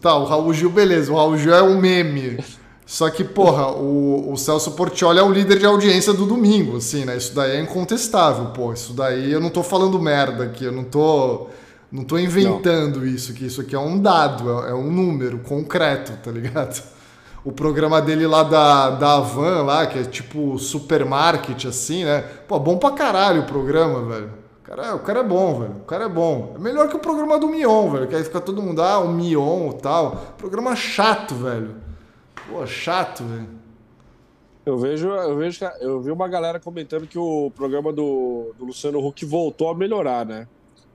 tá, 0.01 0.17
o 0.17 0.25
Raul 0.25 0.55
Gil, 0.55 0.71
beleza, 0.71 1.13
o 1.13 1.17
Raul 1.17 1.37
Gil 1.37 1.55
é 1.55 1.63
um 1.63 1.79
meme. 1.79 2.43
Só 2.87 3.11
que, 3.11 3.25
porra, 3.25 3.69
o, 3.73 4.33
o 4.33 4.37
Celso 4.37 4.73
Portioli 4.73 5.19
é 5.19 5.23
o 5.23 5.31
líder 5.31 5.59
de 5.59 5.67
audiência 5.67 6.13
do 6.13 6.25
domingo, 6.27 6.77
assim, 6.79 7.05
né? 7.05 7.17
Isso 7.17 7.35
daí 7.35 7.57
é 7.57 7.61
incontestável, 7.61 8.47
pô. 8.53 8.73
Isso 8.73 8.93
daí 8.95 9.31
eu 9.33 9.41
não 9.41 9.51
tô 9.51 9.63
falando 9.63 10.01
merda 10.01 10.45
aqui, 10.45 10.65
eu 10.65 10.73
não 10.73 10.85
tô 10.85 11.49
Não 11.91 12.05
tô 12.05 12.19
inventando 12.19 13.01
não. 13.01 13.07
isso, 13.07 13.35
que 13.35 13.45
isso 13.47 13.61
aqui 13.61 13.75
é 13.75 13.79
um 13.79 13.99
dado, 14.01 14.51
é, 14.65 14.71
é 14.71 14.75
um 14.75 14.91
número 14.91 15.39
concreto, 15.41 16.13
tá 16.23 16.31
ligado? 16.31 16.83
O 17.45 17.51
programa 17.51 18.01
dele 18.01 18.27
lá 18.27 18.45
da, 18.45 18.91
da 18.91 19.17
Avan, 19.17 19.63
lá, 19.63 19.87
que 19.87 19.99
é 19.99 20.05
tipo 20.05 20.59
supermarket, 20.59 21.65
assim, 21.65 22.05
né? 22.05 22.23
Pô, 22.47 22.59
bom 22.61 22.79
pra 22.79 22.93
caralho 22.93 23.43
o 23.43 23.47
programa, 23.47 24.05
velho. 24.05 24.31
O 24.61 24.63
cara, 24.65 24.95
o 24.95 24.99
cara 25.01 25.21
é 25.21 25.25
bom, 25.25 25.59
velho. 25.59 25.73
O 25.73 25.85
cara 25.85 26.05
é 26.05 26.09
bom. 26.09 26.53
É 26.55 26.59
melhor 26.61 26.89
que 26.89 26.97
o 26.97 27.01
programa 27.01 27.41
do 27.41 27.49
Mion, 27.49 27.91
velho. 27.91 28.07
Que 28.07 28.15
aí 28.15 28.23
fica 28.23 28.41
todo 28.41 28.63
mundo, 28.63 28.81
ah, 28.81 29.01
o 29.01 29.09
Mion 29.09 29.71
e 29.71 29.79
tal. 29.81 30.35
Programa 30.39 30.77
chato, 30.77 31.35
velho. 31.35 31.75
Pô, 32.49 32.65
chato, 32.65 33.25
velho. 33.25 33.49
Eu 34.65 34.79
vejo, 34.79 35.09
eu 35.09 35.37
vejo, 35.37 35.65
eu 35.81 36.01
vi 36.01 36.13
uma 36.13 36.29
galera 36.29 36.61
comentando 36.61 37.09
que 37.09 37.19
o 37.19 37.51
programa 37.51 37.93
do, 37.93 38.55
do 38.57 38.67
Luciano 38.67 39.05
Huck 39.05 39.25
voltou 39.25 39.69
a 39.69 39.75
melhorar, 39.75 40.25
né? 40.25 40.47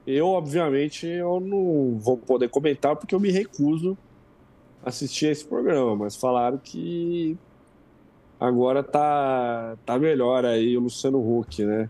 Eu, 0.06 0.28
obviamente, 0.28 1.06
eu 1.06 1.38
não 1.38 1.98
vou 1.98 2.16
poder 2.16 2.48
comentar 2.48 2.96
porque 2.96 3.14
eu 3.14 3.20
me 3.20 3.30
recuso 3.30 3.98
assistir 4.84 5.26
a 5.26 5.32
esse 5.32 5.44
programa, 5.44 5.96
mas 5.96 6.16
falaram 6.16 6.58
que 6.58 7.36
agora 8.38 8.82
tá, 8.82 9.76
tá 9.84 9.98
melhor 9.98 10.44
aí 10.44 10.76
o 10.76 10.80
Luciano 10.80 11.18
Huck, 11.18 11.64
né? 11.64 11.88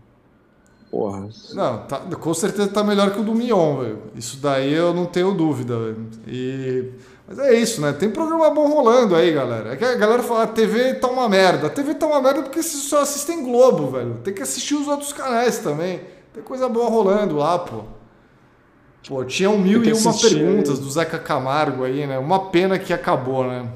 Porra. 0.89 1.29
Não, 1.53 1.85
tá, 1.85 1.99
com 1.99 2.33
certeza 2.33 2.67
tá 2.67 2.83
melhor 2.83 3.11
que 3.11 3.19
o 3.19 3.23
do 3.23 3.35
Mion, 3.35 3.77
velho. 3.77 4.01
Isso 4.15 4.37
daí 4.37 4.73
eu 4.73 4.93
não 4.93 5.05
tenho 5.05 5.33
dúvida, 5.33 5.77
velho. 5.77 6.09
E... 6.27 6.91
Mas 7.27 7.37
é 7.37 7.53
isso, 7.53 7.79
né? 7.79 7.93
Tem 7.93 8.09
programa 8.09 8.49
bom 8.49 8.67
rolando 8.67 9.15
aí, 9.15 9.31
galera. 9.31 9.73
É 9.73 9.75
que 9.75 9.85
a 9.85 9.93
galera 9.93 10.23
fala, 10.23 10.43
a 10.43 10.47
TV 10.47 10.95
tá 10.95 11.07
uma 11.07 11.29
merda. 11.29 11.67
A 11.67 11.69
TV 11.69 11.93
tá 11.93 12.07
uma 12.07 12.19
merda 12.19 12.41
porque 12.41 12.63
vocês 12.63 12.83
só 12.83 13.03
assistem 13.03 13.43
Globo, 13.43 13.91
velho. 13.91 14.15
Tem 14.23 14.33
que 14.33 14.41
assistir 14.41 14.73
os 14.73 14.87
outros 14.87 15.13
canais 15.13 15.59
também. 15.59 16.01
Tem 16.33 16.41
coisa 16.41 16.67
boa 16.67 16.89
rolando 16.89 17.37
lá, 17.37 17.59
pô. 17.59 17.83
Pô, 19.07 19.23
tinha 19.23 19.49
um 19.49 19.57
mil 19.57 19.83
e 19.83 19.93
uma 19.93 20.13
perguntas 20.13 20.79
do 20.79 20.89
Zeca 20.89 21.17
Camargo 21.17 21.83
aí, 21.83 22.05
né? 22.05 22.17
Uma 22.19 22.49
pena 22.49 22.77
que 22.77 22.93
acabou, 22.93 23.47
né? 23.47 23.71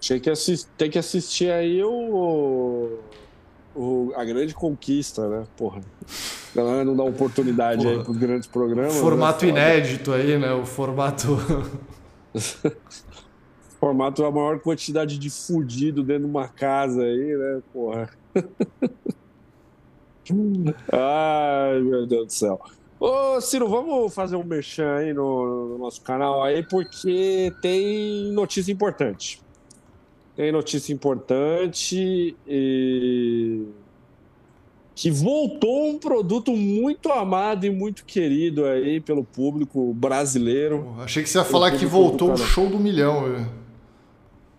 Tinha 0.00 0.18
que 0.18 0.30
assistir, 0.30 0.68
tem 0.76 0.90
que 0.90 0.98
assistir 0.98 1.50
aí 1.50 1.82
o, 1.84 2.98
o, 3.74 4.12
a 4.16 4.24
grande 4.24 4.54
conquista, 4.54 5.28
né? 5.28 5.44
Porra. 5.56 5.80
A 6.52 6.56
galera 6.56 6.84
não 6.84 6.96
dá 6.96 7.04
oportunidade 7.04 7.84
Porra. 7.84 7.98
aí 7.98 8.04
pros 8.04 8.16
grandes 8.16 8.48
programas. 8.48 8.96
Formato 8.96 9.44
né? 9.44 9.50
inédito 9.50 10.12
aí, 10.12 10.38
né? 10.38 10.52
O 10.52 10.66
formato. 10.66 11.38
formato 13.78 14.24
a 14.24 14.30
maior 14.30 14.58
quantidade 14.58 15.18
de 15.18 15.30
fudido 15.30 16.02
dentro 16.02 16.24
de 16.24 16.30
uma 16.30 16.48
casa 16.48 17.02
aí, 17.02 17.36
né? 17.36 17.62
Porra. 17.72 18.10
Ai, 20.92 21.80
meu 21.80 22.06
Deus 22.06 22.26
do 22.26 22.32
céu. 22.32 22.60
Ô, 23.04 23.40
Ciro, 23.40 23.68
vamos 23.68 24.14
fazer 24.14 24.36
um 24.36 24.44
merchan 24.44 24.94
aí 24.94 25.12
no, 25.12 25.70
no, 25.70 25.78
nosso 25.78 26.00
canal 26.02 26.40
aí, 26.40 26.62
porque 26.62 27.52
tem 27.60 28.30
notícia 28.30 28.70
importante. 28.70 29.42
Tem 30.36 30.52
notícia 30.52 30.92
importante 30.92 32.36
e... 32.46 33.64
que 34.94 35.10
voltou 35.10 35.88
um 35.88 35.98
produto 35.98 36.56
muito 36.56 37.10
amado 37.10 37.66
e 37.66 37.70
muito 37.70 38.04
querido 38.04 38.64
aí 38.66 39.00
pelo 39.00 39.24
público 39.24 39.92
brasileiro. 39.92 40.94
achei 41.00 41.24
que 41.24 41.28
você 41.28 41.38
ia 41.38 41.44
falar 41.44 41.72
que 41.72 41.84
voltou 41.84 42.32
o 42.32 42.36
show 42.36 42.68
do 42.68 42.78
milhão. 42.78 43.24
Velho. 43.24 43.62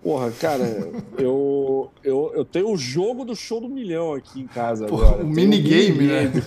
Porra, 0.04 0.32
cara, 0.32 0.92
eu, 1.18 1.90
eu, 2.04 2.34
eu 2.36 2.44
tenho 2.44 2.74
o 2.74 2.76
jogo 2.76 3.24
do 3.24 3.38
show 3.38 3.62
do 3.62 3.70
milhão 3.70 4.14
aqui 4.14 4.42
em 4.42 4.48
casa 4.48 4.86
Porra, 4.86 5.12
agora. 5.12 5.24
O 5.24 5.28
minigame, 5.30 6.08
né? 6.08 6.44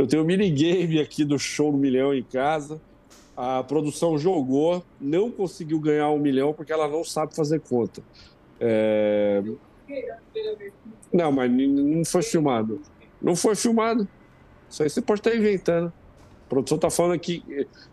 Eu 0.00 0.06
tenho 0.06 0.22
o 0.22 0.24
um 0.24 0.26
minigame 0.26 0.98
aqui 0.98 1.26
do 1.26 1.38
show 1.38 1.70
do 1.70 1.76
milhão 1.76 2.14
em 2.14 2.22
casa. 2.22 2.80
A 3.36 3.62
produção 3.62 4.16
jogou, 4.16 4.82
não 4.98 5.30
conseguiu 5.30 5.78
ganhar 5.78 6.08
um 6.10 6.18
milhão 6.18 6.54
porque 6.54 6.72
ela 6.72 6.88
não 6.88 7.04
sabe 7.04 7.36
fazer 7.36 7.60
conta. 7.60 8.02
É... 8.58 9.42
Não, 11.12 11.30
mas 11.30 11.50
não 11.50 12.02
foi 12.02 12.22
filmado. 12.22 12.80
Não 13.20 13.36
foi 13.36 13.54
filmado. 13.54 14.08
Isso 14.70 14.82
aí 14.82 14.88
você 14.88 15.02
pode 15.02 15.20
estar 15.20 15.36
inventando. 15.36 15.88
A 15.88 16.48
produção 16.48 16.76
está 16.76 16.88
falando 16.88 17.12
aqui 17.12 17.44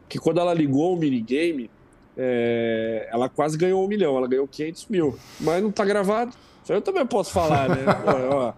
que 0.07 0.17
quando 0.17 0.39
ela 0.39 0.53
ligou 0.53 0.93
o 0.93 0.97
minigame, 0.97 1.69
é... 2.15 3.09
ela 3.11 3.27
quase 3.27 3.57
ganhou 3.57 3.83
um 3.83 3.87
milhão. 3.87 4.15
Ela 4.15 4.29
ganhou 4.29 4.47
500 4.47 4.87
mil. 4.87 5.19
Mas 5.41 5.61
não 5.61 5.71
está 5.71 5.83
gravado. 5.83 6.31
Isso 6.63 6.71
aí 6.71 6.77
eu 6.77 6.81
também 6.81 7.05
posso 7.05 7.33
falar, 7.33 7.67
né? 7.67 7.83
Pô, 8.01 8.35
ó, 8.35 8.53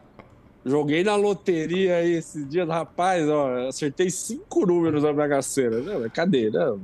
Joguei 0.69 1.03
na 1.03 1.15
loteria 1.15 1.95
aí 1.95 2.13
esses 2.13 2.47
dias, 2.47 2.67
rapaz, 2.67 3.27
ó, 3.27 3.67
acertei 3.67 4.09
cinco 4.11 4.67
números 4.67 5.01
na 5.01 5.41
Sena. 5.41 5.79
Não, 5.79 6.07
cadê? 6.11 6.51
Não. 6.51 6.79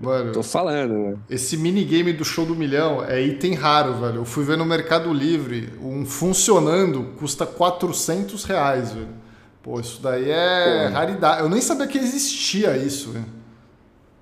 Mano, 0.00 0.32
tô 0.32 0.42
falando, 0.42 0.94
né? 0.94 1.16
Esse 1.28 1.58
minigame 1.58 2.12
do 2.12 2.24
show 2.24 2.46
do 2.46 2.54
milhão 2.56 3.04
é 3.04 3.20
item 3.20 3.52
raro, 3.52 3.94
velho. 3.94 4.16
Eu 4.16 4.24
fui 4.24 4.44
ver 4.44 4.56
no 4.56 4.64
Mercado 4.64 5.12
Livre, 5.12 5.74
um 5.82 6.06
funcionando 6.06 7.14
custa 7.18 7.44
400 7.44 8.44
reais, 8.44 8.92
velho. 8.92 9.08
Pô, 9.62 9.78
isso 9.78 10.00
daí 10.00 10.30
é 10.30 10.86
Pô. 10.88 10.94
raridade. 10.94 11.42
Eu 11.42 11.50
nem 11.50 11.60
sabia 11.60 11.86
que 11.86 11.98
existia 11.98 12.78
isso, 12.78 13.10
velho. 13.10 13.26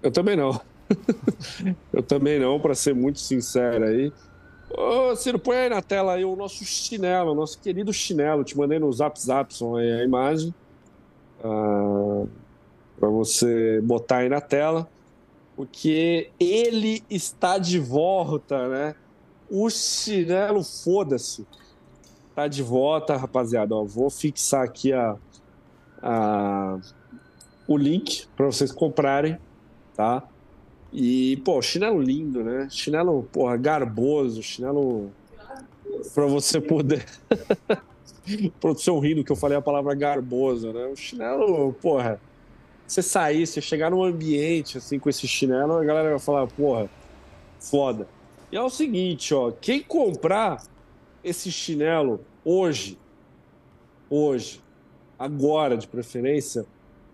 Eu 0.02 0.10
também 0.10 0.34
não. 0.34 0.60
Eu 1.92 2.02
também 2.02 2.40
não, 2.40 2.58
para 2.58 2.74
ser 2.74 2.94
muito 2.94 3.20
sincero 3.20 3.84
aí. 3.84 4.12
Ô, 4.76 5.16
Ciro, 5.16 5.38
põe 5.38 5.56
aí 5.56 5.68
na 5.70 5.80
tela 5.80 6.12
aí 6.12 6.24
o 6.26 6.36
nosso 6.36 6.62
chinelo, 6.62 7.32
o 7.32 7.34
nosso 7.34 7.58
querido 7.58 7.94
chinelo. 7.94 8.44
Te 8.44 8.58
mandei 8.58 8.78
no 8.78 8.92
Zap 8.92 9.18
Zapson 9.18 9.76
aí 9.78 9.90
a 9.90 10.04
imagem. 10.04 10.54
Ah, 11.42 12.26
para 13.00 13.08
você 13.08 13.80
botar 13.80 14.18
aí 14.18 14.28
na 14.28 14.40
tela. 14.42 14.86
Porque 15.56 16.30
ele 16.38 17.02
está 17.08 17.56
de 17.56 17.78
volta, 17.78 18.68
né? 18.68 18.94
O 19.50 19.70
chinelo, 19.70 20.62
foda-se. 20.62 21.46
Tá 22.34 22.46
de 22.46 22.62
volta, 22.62 23.16
rapaziada. 23.16 23.74
Ó, 23.74 23.82
vou 23.82 24.10
fixar 24.10 24.62
aqui 24.62 24.92
a, 24.92 25.16
a, 26.02 26.78
o 27.66 27.78
link 27.78 28.26
para 28.36 28.44
vocês 28.44 28.70
comprarem, 28.70 29.38
tá? 29.96 30.22
E, 30.98 31.36
pô, 31.44 31.60
chinelo 31.60 32.00
lindo, 32.00 32.42
né? 32.42 32.68
Chinelo, 32.70 33.22
porra, 33.30 33.54
garboso, 33.58 34.42
chinelo 34.42 35.12
para 36.14 36.24
você 36.24 36.58
poder. 36.58 37.04
Produção 38.58 38.98
rindo 38.98 39.22
que 39.22 39.30
eu 39.30 39.36
falei 39.36 39.58
a 39.58 39.60
palavra 39.60 39.94
garboso, 39.94 40.72
né? 40.72 40.86
O 40.86 40.96
chinelo, 40.96 41.74
porra, 41.82 42.18
você 42.86 43.02
sair, 43.02 43.46
você 43.46 43.60
chegar 43.60 43.90
num 43.90 44.02
ambiente 44.02 44.78
assim 44.78 44.98
com 44.98 45.10
esse 45.10 45.28
chinelo, 45.28 45.74
a 45.74 45.84
galera 45.84 46.08
vai 46.08 46.18
falar, 46.18 46.46
porra, 46.46 46.88
foda. 47.60 48.08
E 48.50 48.56
é 48.56 48.62
o 48.62 48.70
seguinte, 48.70 49.34
ó, 49.34 49.50
quem 49.50 49.82
comprar 49.82 50.62
esse 51.22 51.52
chinelo 51.52 52.24
hoje, 52.42 52.98
hoje, 54.08 54.62
agora 55.18 55.76
de 55.76 55.86
preferência, 55.86 56.64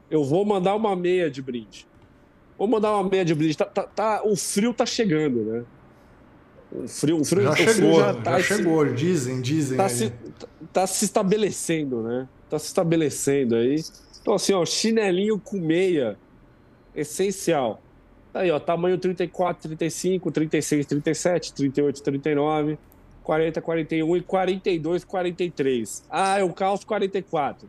eu 0.08 0.22
vou 0.22 0.44
mandar 0.44 0.76
uma 0.76 0.94
meia 0.94 1.28
de 1.28 1.42
brinde. 1.42 1.90
Vou 2.62 2.68
mandar 2.68 2.92
uma 2.92 3.10
média 3.10 3.34
brinde. 3.34 3.56
Tá, 3.56 3.64
tá, 3.64 3.82
tá, 3.82 4.22
o 4.24 4.36
frio 4.36 4.72
tá 4.72 4.86
chegando, 4.86 5.42
né? 5.42 5.64
O 6.70 6.86
frio, 6.86 7.18
o 7.18 7.24
frio, 7.24 7.42
já 7.42 7.50
o 7.50 7.56
chegou, 7.56 7.74
frio 7.74 7.94
já, 7.96 8.14
tá 8.14 8.38
já 8.38 8.56
chegou. 8.56 8.94
Dizem, 8.94 9.40
dizem. 9.40 9.76
Tá 9.76 9.88
se, 9.88 10.12
tá 10.72 10.86
se 10.86 11.04
estabelecendo, 11.04 12.04
né? 12.04 12.28
Tá 12.48 12.60
se 12.60 12.66
estabelecendo 12.66 13.56
aí. 13.56 13.82
Então, 14.20 14.34
assim, 14.34 14.52
ó, 14.52 14.64
chinelinho 14.64 15.40
com 15.40 15.56
meia, 15.56 16.16
essencial. 16.94 17.82
Tá 18.32 18.42
aí, 18.42 18.50
ó, 18.52 18.60
tamanho 18.60 18.96
34, 18.96 19.68
35, 19.68 20.30
36, 20.30 20.86
37, 20.86 21.54
38, 21.54 22.00
39, 22.00 22.78
40, 23.24 23.60
41 23.60 24.16
e 24.16 24.20
42, 24.20 25.04
43. 25.04 26.04
Ah, 26.08 26.38
eu 26.38 26.52
calço 26.52 26.86
44. 26.86 27.68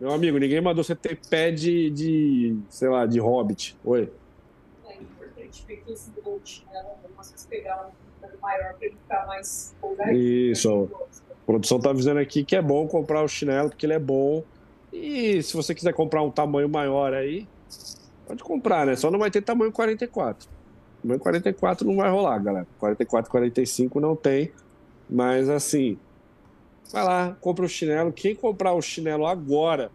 Meu 0.00 0.12
amigo, 0.12 0.38
ninguém 0.38 0.60
mandou 0.60 0.84
você 0.84 0.94
ter 0.94 1.18
pé 1.28 1.50
de, 1.50 1.90
de 1.90 2.56
sei 2.68 2.88
lá, 2.88 3.04
de 3.04 3.18
hobbit. 3.18 3.76
Oi. 3.84 4.08
É 4.88 4.94
importante 4.94 5.64
ver 5.66 5.82
que 5.84 5.92
esse 5.92 6.10
bolt, 6.22 6.60
né, 6.72 6.84
vocês 7.16 7.46
pegar 7.46 7.88
um 7.88 8.08
maior 8.40 8.74
para 8.74 8.86
ele 8.86 8.96
ficar 8.96 9.26
mais 9.26 9.74
Isso. 10.12 10.88
A 11.30 11.46
produção 11.46 11.80
tá 11.80 11.90
avisando 11.90 12.20
aqui 12.20 12.44
que 12.44 12.56
é 12.56 12.62
bom 12.62 12.86
comprar 12.86 13.22
o 13.22 13.28
chinelo, 13.28 13.70
porque 13.70 13.86
ele 13.86 13.94
é 13.94 13.98
bom. 13.98 14.44
E 14.92 15.42
se 15.42 15.54
você 15.54 15.74
quiser 15.74 15.92
comprar 15.92 16.22
um 16.22 16.30
tamanho 16.30 16.68
maior 16.68 17.12
aí, 17.12 17.46
pode 18.26 18.42
comprar, 18.42 18.86
né? 18.86 18.96
Só 18.96 19.10
não 19.10 19.18
vai 19.18 19.30
ter 19.30 19.42
tamanho 19.42 19.72
44. 19.72 20.48
Tamanho 21.02 21.20
44 21.20 21.86
não 21.86 21.96
vai 21.96 22.10
rolar, 22.10 22.38
galera. 22.38 22.66
44, 22.78 23.30
45 23.30 24.00
não 24.00 24.16
tem. 24.16 24.52
Mas 25.08 25.48
assim, 25.48 25.98
Vai 26.92 27.04
lá, 27.04 27.36
compra 27.40 27.64
o 27.64 27.68
chinelo. 27.68 28.12
Quem 28.12 28.34
comprar 28.34 28.72
o 28.72 28.80
chinelo 28.80 29.26
agora, 29.26 29.90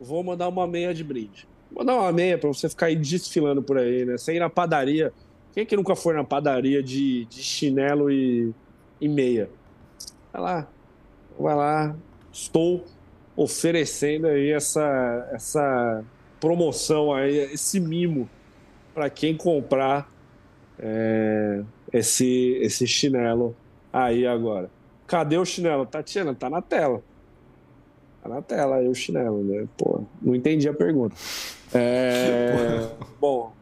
vou 0.00 0.22
mandar 0.22 0.48
uma 0.48 0.66
meia 0.66 0.94
de 0.94 1.02
brinde. 1.02 1.48
Vou 1.70 1.84
mandar 1.84 2.00
uma 2.00 2.12
meia 2.12 2.38
para 2.38 2.48
você 2.48 2.68
ficar 2.68 2.86
aí 2.86 2.96
desfilando 2.96 3.62
por 3.62 3.78
aí, 3.78 4.04
né? 4.04 4.16
Você 4.16 4.34
ir 4.34 4.38
na 4.38 4.48
padaria. 4.48 5.12
Quem 5.52 5.62
é 5.62 5.66
que 5.66 5.76
nunca 5.76 5.96
foi 5.96 6.14
na 6.14 6.22
padaria 6.22 6.82
de, 6.82 7.24
de 7.24 7.42
chinelo 7.42 8.10
e, 8.10 8.54
e 9.00 9.08
meia? 9.08 9.50
Vai 10.32 10.42
lá. 10.42 10.68
Vai 11.38 11.54
lá. 11.56 11.96
Estou 12.32 12.84
oferecendo 13.34 14.28
aí 14.28 14.50
essa, 14.50 15.28
essa 15.32 16.04
promoção 16.40 17.12
aí, 17.12 17.36
esse 17.52 17.80
mimo 17.80 18.28
para 18.94 19.08
quem 19.10 19.36
comprar 19.36 20.10
é, 20.78 21.62
esse, 21.92 22.58
esse 22.60 22.86
chinelo 22.86 23.56
aí 23.92 24.26
agora. 24.26 24.70
Cadê 25.08 25.38
o 25.38 25.44
chinelo? 25.44 25.86
Tatiana, 25.86 26.34
tá 26.34 26.50
na 26.50 26.60
tela. 26.60 27.02
Tá 28.22 28.28
na 28.28 28.42
tela 28.42 28.76
aí 28.76 28.88
o 28.88 28.94
chinelo, 28.94 29.42
né? 29.42 29.66
Pô, 29.76 30.04
não 30.20 30.34
entendi 30.34 30.68
a 30.68 30.74
pergunta. 30.74 31.16
É, 31.74 32.86
bom, 33.18 33.52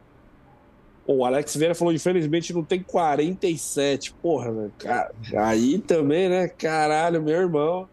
o 1.07 1.23
Alex 1.23 1.55
Vera 1.55 1.73
falou, 1.73 1.93
infelizmente 1.93 2.53
não 2.53 2.65
tem 2.65 2.83
47. 2.83 4.13
Porra, 4.21 4.51
né? 4.51 4.69
Cara, 4.77 5.11
aí 5.37 5.79
também, 5.79 6.27
né? 6.27 6.49
Caralho, 6.49 7.23
meu 7.23 7.39
irmão. 7.39 7.87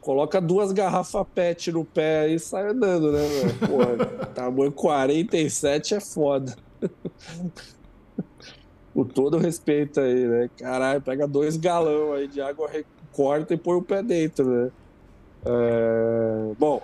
Coloca 0.00 0.40
duas 0.40 0.70
garrafas 0.72 1.26
PET 1.34 1.72
no 1.72 1.84
pé 1.84 2.28
e 2.28 2.38
sai 2.38 2.68
andando, 2.68 3.10
né, 3.12 3.20
velho? 3.20 3.58
Porra, 3.68 4.06
tamanho 4.34 4.72
47 4.72 5.94
é 5.94 6.00
foda. 6.00 6.56
Com 8.94 9.04
todo 9.04 9.38
respeito 9.38 10.00
aí, 10.00 10.26
né? 10.26 10.50
Caralho, 10.58 11.00
pega 11.00 11.26
dois 11.26 11.56
galão 11.56 12.12
aí 12.12 12.28
de 12.28 12.40
água, 12.40 12.70
corta 13.12 13.54
e 13.54 13.56
põe 13.56 13.76
o 13.76 13.82
pé 13.82 14.02
dentro, 14.02 14.44
né? 14.44 14.70
É... 15.44 16.52
Bom, 16.58 16.82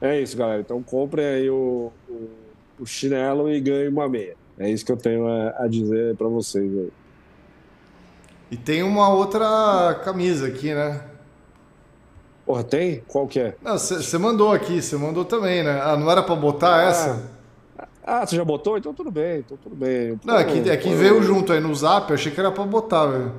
é 0.00 0.20
isso, 0.20 0.36
galera. 0.36 0.60
Então 0.60 0.82
comprem 0.82 1.26
aí 1.26 1.50
o, 1.50 1.90
o, 2.08 2.28
o 2.80 2.86
chinelo 2.86 3.50
e 3.50 3.60
ganhem 3.60 3.88
uma 3.88 4.08
meia. 4.08 4.36
É 4.58 4.70
isso 4.70 4.84
que 4.84 4.92
eu 4.92 4.96
tenho 4.96 5.26
a, 5.26 5.64
a 5.64 5.68
dizer 5.68 6.16
para 6.16 6.28
vocês 6.28 6.70
aí. 6.76 6.92
E 8.50 8.56
tem 8.56 8.82
uma 8.82 9.08
outra 9.10 10.00
camisa 10.04 10.46
aqui, 10.46 10.72
né? 10.72 11.02
Porra, 12.46 12.64
tem? 12.64 13.02
Qual 13.06 13.28
que 13.28 13.40
é? 13.40 13.54
Você 13.62 14.16
mandou 14.16 14.52
aqui, 14.52 14.80
você 14.80 14.96
mandou 14.96 15.24
também, 15.24 15.62
né? 15.62 15.80
Ah, 15.82 15.96
não 15.98 16.10
era 16.10 16.22
para 16.22 16.34
botar 16.34 16.78
ah, 16.78 16.82
essa? 16.82 17.37
Ah, 18.10 18.26
você 18.26 18.36
já 18.36 18.44
botou? 18.44 18.78
Então 18.78 18.94
tudo 18.94 19.10
bem, 19.10 19.40
então 19.40 19.58
tudo 19.58 19.76
bem. 19.76 20.18
Não, 20.24 20.38
é 20.38 20.42
que, 20.42 20.70
é 20.70 20.76
que 20.78 20.94
veio 20.94 21.22
junto 21.22 21.52
aí 21.52 21.60
no 21.60 21.74
zap, 21.74 22.08
eu 22.08 22.14
achei 22.14 22.32
que 22.32 22.40
era 22.40 22.50
para 22.50 22.64
botar, 22.64 23.04
velho. 23.04 23.34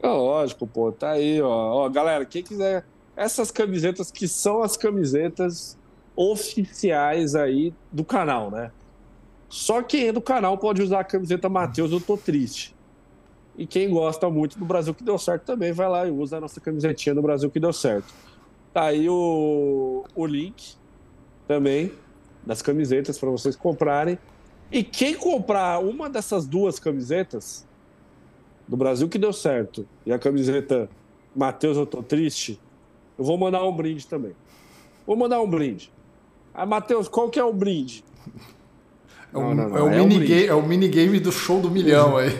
É 0.00 0.06
lógico, 0.06 0.68
pô, 0.68 0.92
tá 0.92 1.10
aí, 1.10 1.42
ó. 1.42 1.48
ó. 1.48 1.88
Galera, 1.88 2.24
quem 2.24 2.44
quiser 2.44 2.84
essas 3.16 3.50
camisetas 3.50 4.12
que 4.12 4.28
são 4.28 4.62
as 4.62 4.76
camisetas 4.76 5.76
oficiais 6.14 7.34
aí 7.34 7.74
do 7.90 8.04
canal, 8.04 8.52
né? 8.52 8.70
Só 9.48 9.82
quem 9.82 10.06
é 10.06 10.12
do 10.12 10.22
canal 10.22 10.56
pode 10.56 10.80
usar 10.80 11.00
a 11.00 11.04
camiseta 11.04 11.48
Matheus, 11.48 11.90
eu 11.90 12.00
tô 12.00 12.16
triste. 12.16 12.76
E 13.58 13.66
quem 13.66 13.90
gosta 13.90 14.30
muito 14.30 14.60
do 14.60 14.64
Brasil 14.64 14.94
que 14.94 15.02
deu 15.02 15.18
certo 15.18 15.42
também 15.42 15.72
vai 15.72 15.88
lá 15.88 16.06
e 16.06 16.10
usa 16.12 16.36
a 16.36 16.40
nossa 16.40 16.60
camisetinha 16.60 17.16
do 17.16 17.20
Brasil 17.20 17.50
que 17.50 17.58
deu 17.58 17.72
certo. 17.72 18.14
Tá 18.72 18.84
aí 18.84 19.08
o, 19.08 20.04
o 20.14 20.24
link 20.24 20.76
também 21.48 21.90
das 22.44 22.62
camisetas 22.62 23.18
para 23.18 23.30
vocês 23.30 23.56
comprarem. 23.56 24.18
E 24.70 24.82
quem 24.82 25.14
comprar 25.14 25.80
uma 25.80 26.08
dessas 26.08 26.46
duas 26.46 26.78
camisetas 26.78 27.66
do 28.66 28.76
Brasil 28.76 29.08
que 29.08 29.18
deu 29.18 29.32
certo 29.32 29.86
e 30.06 30.12
a 30.12 30.18
camiseta 30.18 30.88
Matheus 31.34 31.76
Eu 31.76 31.86
Tô 31.86 32.02
Triste, 32.02 32.60
eu 33.18 33.24
vou 33.24 33.36
mandar 33.36 33.64
um 33.64 33.74
brinde 33.74 34.06
também. 34.06 34.32
Vou 35.06 35.16
mandar 35.16 35.40
um 35.40 35.48
brinde. 35.48 35.92
Ah, 36.54 36.66
Matheus, 36.66 37.08
qual 37.08 37.28
que 37.30 37.38
é 37.38 37.44
o 37.44 37.52
brinde? 37.52 38.04
É, 39.32 39.38
um, 39.38 39.54
não, 39.54 39.68
não, 39.68 39.76
é, 39.76 39.82
o 39.82 39.88
é, 39.88 40.06
minigame, 40.06 40.46
é 40.46 40.54
o 40.54 40.62
minigame 40.62 41.18
do 41.18 41.32
show 41.32 41.60
do 41.60 41.70
milhão 41.70 42.16
aí. 42.16 42.30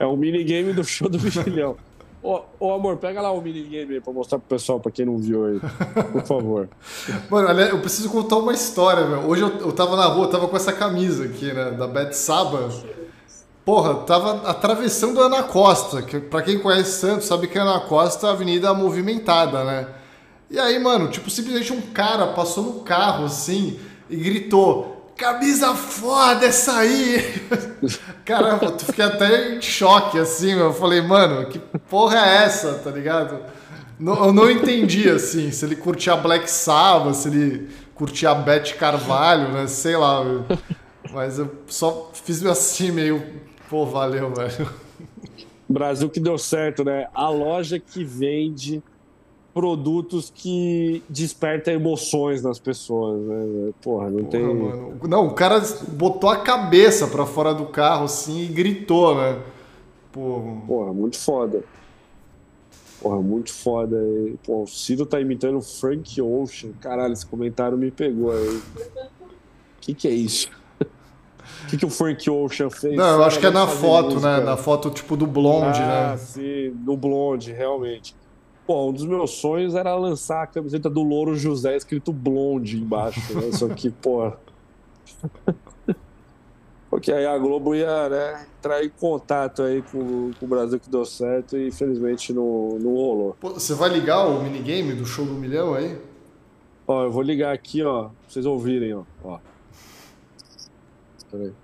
É 0.00 0.06
o 0.06 0.16
minigame 0.16 0.72
do 0.72 0.84
show 0.84 1.08
do 1.08 1.18
milhão. 1.20 1.76
Ô, 2.22 2.40
ô, 2.58 2.72
amor, 2.72 2.96
pega 2.96 3.20
lá 3.22 3.30
o 3.30 3.40
minigame 3.40 3.94
aí 3.94 4.00
pra 4.00 4.12
mostrar 4.12 4.38
pro 4.38 4.48
pessoal, 4.48 4.80
pra 4.80 4.90
quem 4.90 5.06
não 5.06 5.18
viu 5.18 5.44
aí. 5.44 5.60
Por 6.12 6.26
favor. 6.26 6.68
Mano, 7.30 7.60
eu 7.60 7.78
preciso 7.80 8.10
contar 8.10 8.36
uma 8.36 8.52
história, 8.52 9.06
meu. 9.06 9.20
Hoje 9.20 9.42
eu, 9.42 9.48
eu 9.58 9.72
tava 9.72 9.96
na 9.96 10.06
rua, 10.06 10.28
tava 10.28 10.48
com 10.48 10.56
essa 10.56 10.72
camisa 10.72 11.24
aqui, 11.24 11.52
né? 11.52 11.70
Da 11.72 11.86
Beth 11.86 12.12
Saba. 12.12 12.70
Porra, 13.64 13.94
tava 14.06 14.48
atravessando 14.48 15.20
a 15.20 15.26
Ana 15.26 15.42
Costa, 15.44 16.02
que 16.02 16.18
pra 16.18 16.42
quem 16.42 16.58
conhece 16.58 17.00
Santos 17.00 17.26
sabe 17.26 17.46
que 17.46 17.58
a 17.58 17.62
Ana 17.62 17.80
Costa 17.80 18.26
é 18.26 18.30
a 18.30 18.32
avenida 18.32 18.72
movimentada, 18.74 19.62
né? 19.62 19.88
E 20.50 20.58
aí, 20.58 20.78
mano, 20.78 21.08
tipo, 21.08 21.28
simplesmente 21.28 21.72
um 21.72 21.80
cara 21.80 22.28
passou 22.28 22.64
no 22.64 22.80
carro 22.80 23.26
assim 23.26 23.78
e 24.08 24.16
gritou: 24.16 24.97
camisa 25.18 25.74
foda 25.74 26.46
essa 26.46 26.78
aí. 26.78 27.18
Caramba, 28.24 28.70
tu 28.70 28.86
fiquei 28.86 29.04
até 29.04 29.56
em 29.56 29.60
choque, 29.60 30.18
assim, 30.18 30.52
eu 30.52 30.72
falei, 30.72 31.02
mano, 31.02 31.46
que 31.48 31.58
porra 31.58 32.18
é 32.18 32.44
essa, 32.44 32.74
tá 32.74 32.90
ligado? 32.90 33.40
Não, 33.98 34.26
eu 34.26 34.32
não 34.32 34.48
entendi, 34.48 35.10
assim, 35.10 35.50
se 35.50 35.64
ele 35.64 35.74
curtia 35.74 36.14
Black 36.16 36.48
Sabbath, 36.48 37.16
se 37.16 37.28
ele 37.28 37.68
curtia 37.96 38.32
Beth 38.32 38.76
Carvalho, 38.78 39.48
né, 39.48 39.66
sei 39.66 39.96
lá, 39.96 40.22
mas 41.12 41.40
eu 41.40 41.52
só 41.66 42.12
fiz 42.14 42.44
assim, 42.46 42.92
meio, 42.92 43.20
pô, 43.68 43.84
valeu, 43.84 44.32
velho. 44.32 44.70
Brasil 45.68 46.08
que 46.08 46.20
deu 46.20 46.38
certo, 46.38 46.84
né? 46.84 47.08
A 47.12 47.28
loja 47.28 47.78
que 47.78 48.04
vende 48.04 48.82
produtos 49.58 50.30
que 50.32 51.02
despertam 51.08 51.74
emoções 51.74 52.44
nas 52.44 52.60
pessoas, 52.60 53.20
né? 53.20 53.72
Porra, 53.82 54.08
não 54.08 54.18
Porra, 54.18 54.30
tem. 54.30 54.40
Mano. 54.40 55.00
Não, 55.02 55.26
o 55.26 55.34
cara 55.34 55.60
botou 55.88 56.30
a 56.30 56.36
cabeça 56.36 57.08
para 57.08 57.26
fora 57.26 57.52
do 57.52 57.66
carro 57.66 58.04
assim 58.04 58.44
e 58.44 58.46
gritou, 58.46 59.16
né? 59.16 59.36
Porra. 60.12 60.60
Porra, 60.64 60.92
muito 60.92 61.18
foda. 61.18 61.64
Porra, 63.02 63.20
muito 63.20 63.52
foda. 63.52 63.96
Pô, 64.44 64.62
o 64.62 64.66
Ciro 64.68 65.04
tá 65.04 65.20
imitando 65.20 65.60
Frank 65.60 66.22
Ocean. 66.22 66.70
Caralho, 66.80 67.12
esse 67.12 67.26
comentário 67.26 67.76
me 67.76 67.90
pegou 67.90 68.30
aí. 68.30 68.58
O 68.58 68.62
que, 69.80 69.92
que 69.92 70.06
é 70.06 70.12
isso? 70.12 70.50
O 71.64 71.66
que, 71.66 71.78
que 71.78 71.84
o 71.84 71.90
Frank 71.90 72.30
Ocean 72.30 72.70
fez? 72.70 72.96
Não, 72.96 73.16
eu 73.16 73.24
acho 73.24 73.40
que 73.40 73.46
é 73.46 73.50
na 73.50 73.66
foto, 73.66 74.14
música. 74.14 74.38
né? 74.38 74.44
Na 74.44 74.56
foto 74.56 74.88
tipo 74.88 75.16
do 75.16 75.26
Blonde, 75.26 75.80
ah, 75.82 75.86
né? 75.86 76.12
Ah, 76.12 76.16
sim, 76.16 76.70
do 76.76 76.96
Blonde, 76.96 77.50
realmente. 77.50 78.14
Pô, 78.68 78.90
um 78.90 78.92
dos 78.92 79.06
meus 79.06 79.30
sonhos 79.30 79.74
era 79.74 79.94
lançar 79.94 80.42
a 80.42 80.46
camiseta 80.46 80.90
do 80.90 81.02
Louro 81.02 81.34
José 81.34 81.74
escrito 81.74 82.12
blonde 82.12 82.76
embaixo, 82.76 83.18
né? 83.34 83.50
Só 83.50 83.66
que, 83.66 83.88
pô. 83.88 84.30
Porque 86.90 87.10
aí 87.10 87.24
a 87.24 87.38
Globo 87.38 87.74
ia 87.74 88.10
né, 88.10 88.46
entrar 88.58 88.84
em 88.84 88.90
contato 88.90 89.62
aí 89.62 89.80
com, 89.80 90.32
com, 90.38 90.44
o 90.44 90.48
Brasil 90.48 90.78
que 90.78 90.90
deu 90.90 91.06
certo 91.06 91.56
e 91.56 91.68
infelizmente 91.68 92.30
não, 92.34 92.78
não 92.78 92.92
rolou. 92.92 93.34
Pô, 93.40 93.54
você 93.54 93.72
vai 93.72 93.88
ligar 93.88 94.26
o 94.26 94.42
minigame 94.42 94.92
do 94.92 95.06
show 95.06 95.24
do 95.24 95.32
milhão 95.32 95.72
aí? 95.72 95.98
Ó, 96.86 97.04
eu 97.04 97.10
vou 97.10 97.22
ligar 97.22 97.54
aqui, 97.54 97.82
ó, 97.82 98.08
pra 98.08 98.12
vocês 98.28 98.44
ouvirem, 98.44 98.92
ó. 98.92 99.04
ó. 99.24 99.38
Peraí. 101.30 101.54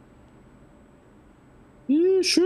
Ixi, 1.87 2.41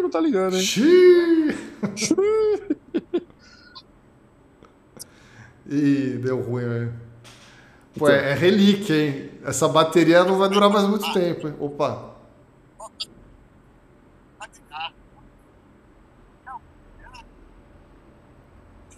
não 0.00 0.08
tá 0.08 0.20
ligando, 0.20 0.54
hein? 0.54 0.62
Xiii. 0.62 1.56
Xiii. 1.96 3.23
Ih, 5.66 6.18
deu 6.18 6.40
ruim, 6.40 6.64
velho. 6.68 6.92
Pô, 7.98 8.08
é, 8.08 8.32
é 8.32 8.34
relíquia, 8.34 8.94
hein? 8.94 9.30
Essa 9.44 9.68
bateria 9.68 10.24
não 10.24 10.38
vai 10.38 10.48
durar 10.48 10.68
mais 10.70 10.86
muito 10.86 11.12
tempo, 11.12 11.48
hein? 11.48 11.54
Opa. 11.60 12.14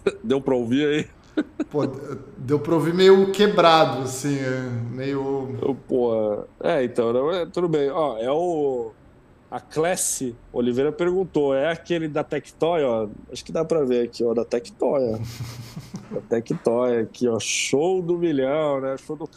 Deu 0.23 0.41
pra 0.41 0.55
ouvir 0.55 0.87
aí? 0.87 1.07
Pô, 1.69 1.85
deu 2.37 2.59
pra 2.59 2.73
ouvir 2.73 2.93
meio 2.93 3.31
quebrado, 3.31 4.03
assim, 4.03 4.37
é, 4.39 4.61
meio. 4.91 5.55
Pô, 5.87 6.45
é, 6.63 6.83
então, 6.83 7.31
é, 7.31 7.45
tudo 7.45 7.67
bem. 7.67 7.89
Ó, 7.91 8.17
é 8.17 8.31
o. 8.31 8.91
A 9.49 9.59
Classe 9.61 10.35
Oliveira 10.51 10.91
perguntou: 10.91 11.55
é 11.55 11.71
aquele 11.71 12.07
da 12.07 12.23
Tectoy, 12.23 12.83
ó? 12.83 13.07
Acho 13.31 13.45
que 13.45 13.51
dá 13.51 13.63
pra 13.63 13.83
ver 13.83 14.05
aqui, 14.05 14.23
ó, 14.23 14.33
da 14.33 14.43
Tectoy, 14.43 15.13
ó. 15.13 15.19
da 16.15 16.21
Tectoy 16.21 16.99
aqui, 16.99 17.27
ó. 17.27 17.39
Show 17.39 18.01
do 18.01 18.17
milhão, 18.17 18.81
né? 18.81 18.95
Show 18.97 19.15
do. 19.15 19.29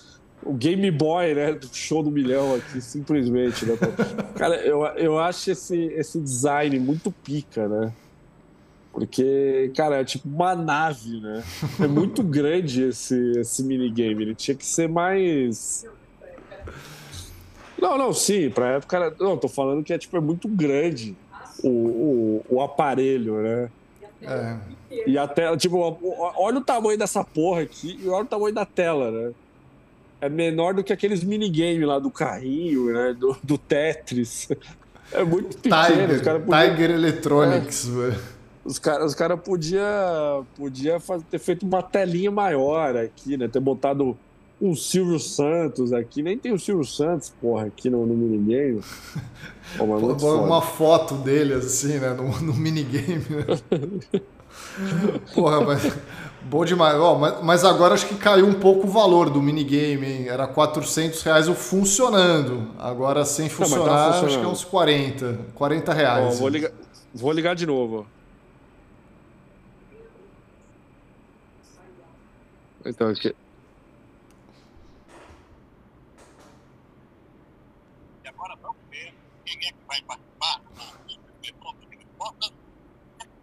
O 0.42 0.54
Game 0.54 0.90
Boy, 0.90 1.34
né? 1.34 1.52
Do 1.52 1.68
show 1.72 2.02
do 2.02 2.10
milhão 2.10 2.54
aqui, 2.54 2.80
simplesmente, 2.80 3.66
né? 3.66 3.76
Cara, 4.34 4.56
eu, 4.56 4.84
eu 4.96 5.18
acho 5.18 5.50
esse, 5.50 5.76
esse 5.76 6.18
design 6.18 6.78
muito 6.80 7.12
pica, 7.12 7.68
né? 7.68 7.92
Porque, 8.92 9.70
cara, 9.76 10.00
é 10.00 10.04
tipo 10.04 10.28
uma 10.28 10.56
nave, 10.56 11.20
né? 11.20 11.44
É 11.78 11.86
muito 11.86 12.24
grande 12.24 12.84
esse, 12.84 13.38
esse 13.38 13.62
minigame. 13.62 14.24
Ele 14.24 14.34
tinha 14.34 14.56
que 14.56 14.66
ser 14.66 14.88
mais 14.88 15.86
não, 17.80 17.98
não, 17.98 18.12
sim, 18.12 18.50
pra 18.50 18.72
época. 18.72 19.14
Não, 19.18 19.36
tô 19.36 19.48
falando 19.48 19.82
que 19.82 19.92
é, 19.92 19.98
tipo, 19.98 20.16
é 20.16 20.20
muito 20.20 20.48
grande 20.48 21.16
o, 21.62 21.68
o, 21.68 22.44
o 22.48 22.60
aparelho, 22.60 23.42
né? 23.42 23.70
É. 24.22 24.56
E 25.06 25.16
a 25.16 25.26
tela, 25.26 25.56
tipo, 25.56 25.98
olha 26.36 26.58
o 26.58 26.64
tamanho 26.64 26.98
dessa 26.98 27.24
porra 27.24 27.62
aqui 27.62 27.98
e 28.02 28.08
olha 28.08 28.24
o 28.24 28.28
tamanho 28.28 28.54
da 28.54 28.66
tela, 28.66 29.10
né? 29.10 29.32
É 30.20 30.28
menor 30.28 30.74
do 30.74 30.84
que 30.84 30.92
aqueles 30.92 31.24
minigames 31.24 31.86
lá 31.86 31.98
do 31.98 32.10
carrinho, 32.10 32.92
né? 32.92 33.16
Do, 33.18 33.36
do 33.42 33.56
Tetris. 33.58 34.48
É 35.12 35.24
muito 35.24 35.58
pequeno. 35.58 35.86
Tiger, 35.86 36.22
cara 36.22 36.38
podia... 36.38 36.70
Tiger 36.70 36.90
Electronics, 36.92 37.88
é. 37.88 37.90
velho. 37.90 38.20
Os 38.64 38.78
caras 38.78 39.06
os 39.06 39.14
cara 39.16 39.36
podiam 39.36 40.46
podia 40.56 40.98
ter 41.28 41.38
feito 41.40 41.66
uma 41.66 41.82
telinha 41.82 42.30
maior 42.30 42.96
aqui, 42.96 43.36
né? 43.36 43.48
Ter 43.48 43.58
botado 43.58 44.16
o 44.60 44.74
Silvio 44.76 45.18
Santos 45.18 45.92
aqui. 45.92 46.22
Nem 46.22 46.36
tem 46.36 46.52
o 46.52 46.58
Silvio 46.58 46.84
Santos, 46.84 47.32
porra, 47.40 47.66
aqui 47.66 47.88
no, 47.88 48.04
no 48.04 48.14
minigame. 48.14 48.82
Pô, 49.76 49.84
uma 49.84 50.60
foto 50.60 51.14
dele, 51.14 51.54
assim, 51.54 51.98
né? 51.98 52.12
No, 52.12 52.40
no 52.40 52.54
minigame, 52.54 53.24
né? 53.30 54.20
porra, 55.34 55.60
mas. 55.60 55.92
Bom 56.42 56.64
demais. 56.64 56.96
Mas, 57.18 57.42
mas, 57.42 57.64
agora 57.64 57.94
acho 57.94 58.06
que 58.06 58.14
caiu 58.14 58.46
um 58.46 58.54
pouco 58.54 58.86
o 58.86 58.90
valor 58.90 59.28
do 59.28 59.42
minigame, 59.42 60.06
hein? 60.06 60.28
Era 60.28 60.46
400 60.46 61.22
reais 61.22 61.48
o 61.48 61.54
funcionando. 61.54 62.70
Agora 62.78 63.24
sem 63.24 63.48
funcionar, 63.48 64.10
Não, 64.10 64.26
acho 64.26 64.38
que 64.38 64.44
é 64.44 64.48
uns 64.48 64.64
40. 64.64 65.38
40 65.54 65.92
reais. 65.92 66.34
Oh, 66.34 66.38
vou, 66.38 66.48
ligar, 66.48 66.72
vou 67.14 67.32
ligar 67.32 67.54
de 67.54 67.66
novo. 67.66 68.06
Então, 72.84 73.08
aqui. 73.08 73.34
E 78.24 78.28
agora 78.28 78.56
vamos 78.62 78.78
ver 78.90 79.12
quem 79.44 79.58
é 79.68 79.72
que 79.72 79.78
vai 79.86 80.00
participar 80.02 80.62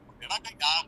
poderá 0.08 0.40
ganhar 0.40 0.88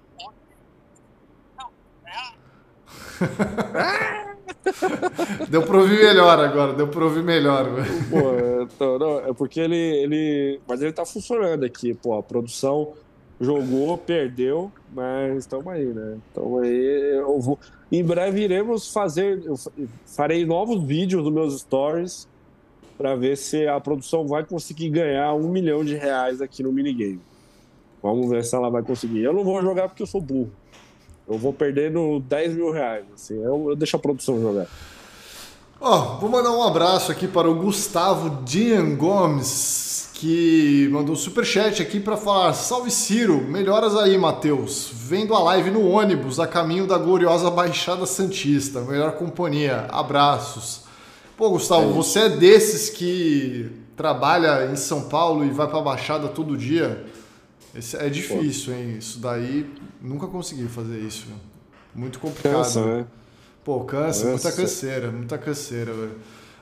deu 5.49 5.63
pra 5.63 5.77
ouvir 5.77 5.99
melhor 5.99 6.39
agora, 6.39 6.73
deu 6.73 6.87
pra 6.87 7.03
ouvir 7.03 7.23
melhor. 7.23 7.65
Pô, 8.09 8.63
então, 8.63 8.99
não, 8.99 9.19
é 9.19 9.33
porque 9.33 9.59
ele, 9.59 9.75
ele. 9.75 10.59
Mas 10.67 10.81
ele 10.81 10.91
tá 10.91 11.05
funcionando 11.05 11.63
aqui, 11.63 11.93
pô. 11.93 12.17
A 12.17 12.23
produção 12.23 12.93
jogou, 13.39 13.97
perdeu, 13.97 14.71
mas 14.93 15.39
estamos 15.39 15.67
aí, 15.67 15.85
né? 15.85 16.17
Então 16.31 16.59
aí 16.59 17.17
eu 17.17 17.39
vou. 17.39 17.57
Em 17.91 18.03
breve 18.03 18.41
iremos 18.41 18.91
fazer. 18.91 19.43
Eu 19.45 19.55
farei 20.05 20.45
novos 20.45 20.83
vídeos 20.83 21.23
dos 21.23 21.33
meus 21.33 21.61
stories 21.61 22.27
para 22.97 23.15
ver 23.15 23.37
se 23.37 23.65
a 23.65 23.79
produção 23.79 24.27
vai 24.27 24.45
conseguir 24.45 24.89
ganhar 24.89 25.33
um 25.33 25.47
milhão 25.47 25.85
de 25.85 25.95
reais 25.95 26.41
aqui 26.41 26.61
no 26.61 26.71
minigame. 26.71 27.21
Vamos 28.01 28.29
ver 28.29 28.43
se 28.43 28.55
ela 28.55 28.69
vai 28.69 28.83
conseguir. 28.83 29.23
Eu 29.23 29.33
não 29.33 29.43
vou 29.43 29.61
jogar 29.61 29.87
porque 29.87 30.03
eu 30.03 30.07
sou 30.07 30.21
burro. 30.21 30.51
Eu 31.29 31.37
vou 31.37 31.53
perdendo 31.53 32.19
10 32.27 32.55
mil 32.55 32.71
reais. 32.71 33.05
Assim, 33.13 33.35
eu, 33.35 33.69
eu 33.69 33.75
deixo 33.75 33.95
a 33.95 33.99
produção 33.99 34.41
jogar. 34.41 34.65
Ó, 35.79 36.15
oh, 36.15 36.19
vou 36.19 36.29
mandar 36.29 36.51
um 36.51 36.63
abraço 36.63 37.11
aqui 37.11 37.27
para 37.27 37.49
o 37.49 37.53
Gustavo 37.53 38.43
Dian 38.43 38.95
Gomes, 38.95 40.09
que 40.15 40.89
mandou 40.91 41.13
um 41.13 41.17
superchat 41.17 41.81
aqui 41.83 41.99
para 41.99 42.17
falar: 42.17 42.53
Salve 42.53 42.89
Ciro, 42.89 43.43
melhoras 43.43 43.95
aí, 43.95 44.17
Matheus. 44.17 44.89
Vendo 44.91 45.35
a 45.35 45.39
live 45.43 45.69
no 45.69 45.87
ônibus 45.87 46.39
a 46.39 46.47
caminho 46.47 46.87
da 46.87 46.97
gloriosa 46.97 47.51
Baixada 47.51 48.07
Santista. 48.07 48.81
Melhor 48.81 49.11
companhia. 49.11 49.85
Abraços. 49.89 50.81
Pô, 51.37 51.51
Gustavo, 51.51 51.91
é 51.91 51.93
você 51.93 52.21
é 52.21 52.29
desses 52.29 52.89
que 52.89 53.71
trabalha 53.95 54.69
em 54.71 54.75
São 54.75 55.03
Paulo 55.03 55.45
e 55.45 55.49
vai 55.49 55.67
para 55.67 55.77
a 55.77 55.83
Baixada 55.83 56.27
todo 56.27 56.57
dia? 56.57 57.05
Esse 57.73 57.95
é 57.95 58.09
difícil, 58.09 58.73
hein? 58.73 58.97
Isso 58.97 59.19
daí 59.19 59.65
Nunca 60.01 60.27
consegui 60.27 60.67
fazer 60.67 60.99
isso. 60.99 61.27
Muito 61.93 62.19
complicado. 62.19 62.53
Cansa, 62.53 62.85
né? 62.85 63.05
Pô, 63.63 63.81
cansa, 63.81 64.29
muita 64.29 64.51
canseira, 64.51 65.11
muita 65.11 65.37
canseira, 65.37 65.93
velho. 65.93 66.19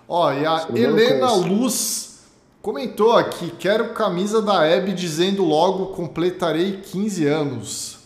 Ó, 0.07 0.31
e 0.33 0.45
a 0.45 0.67
Helena 0.73 1.31
Luz 1.33 2.23
comentou 2.61 3.13
aqui: 3.13 3.51
quero 3.59 3.93
camisa 3.93 4.41
da 4.41 4.65
Hebe 4.65 4.93
dizendo 4.93 5.43
logo 5.43 5.88
completarei 5.88 6.81
15 6.81 7.27
anos. 7.27 7.97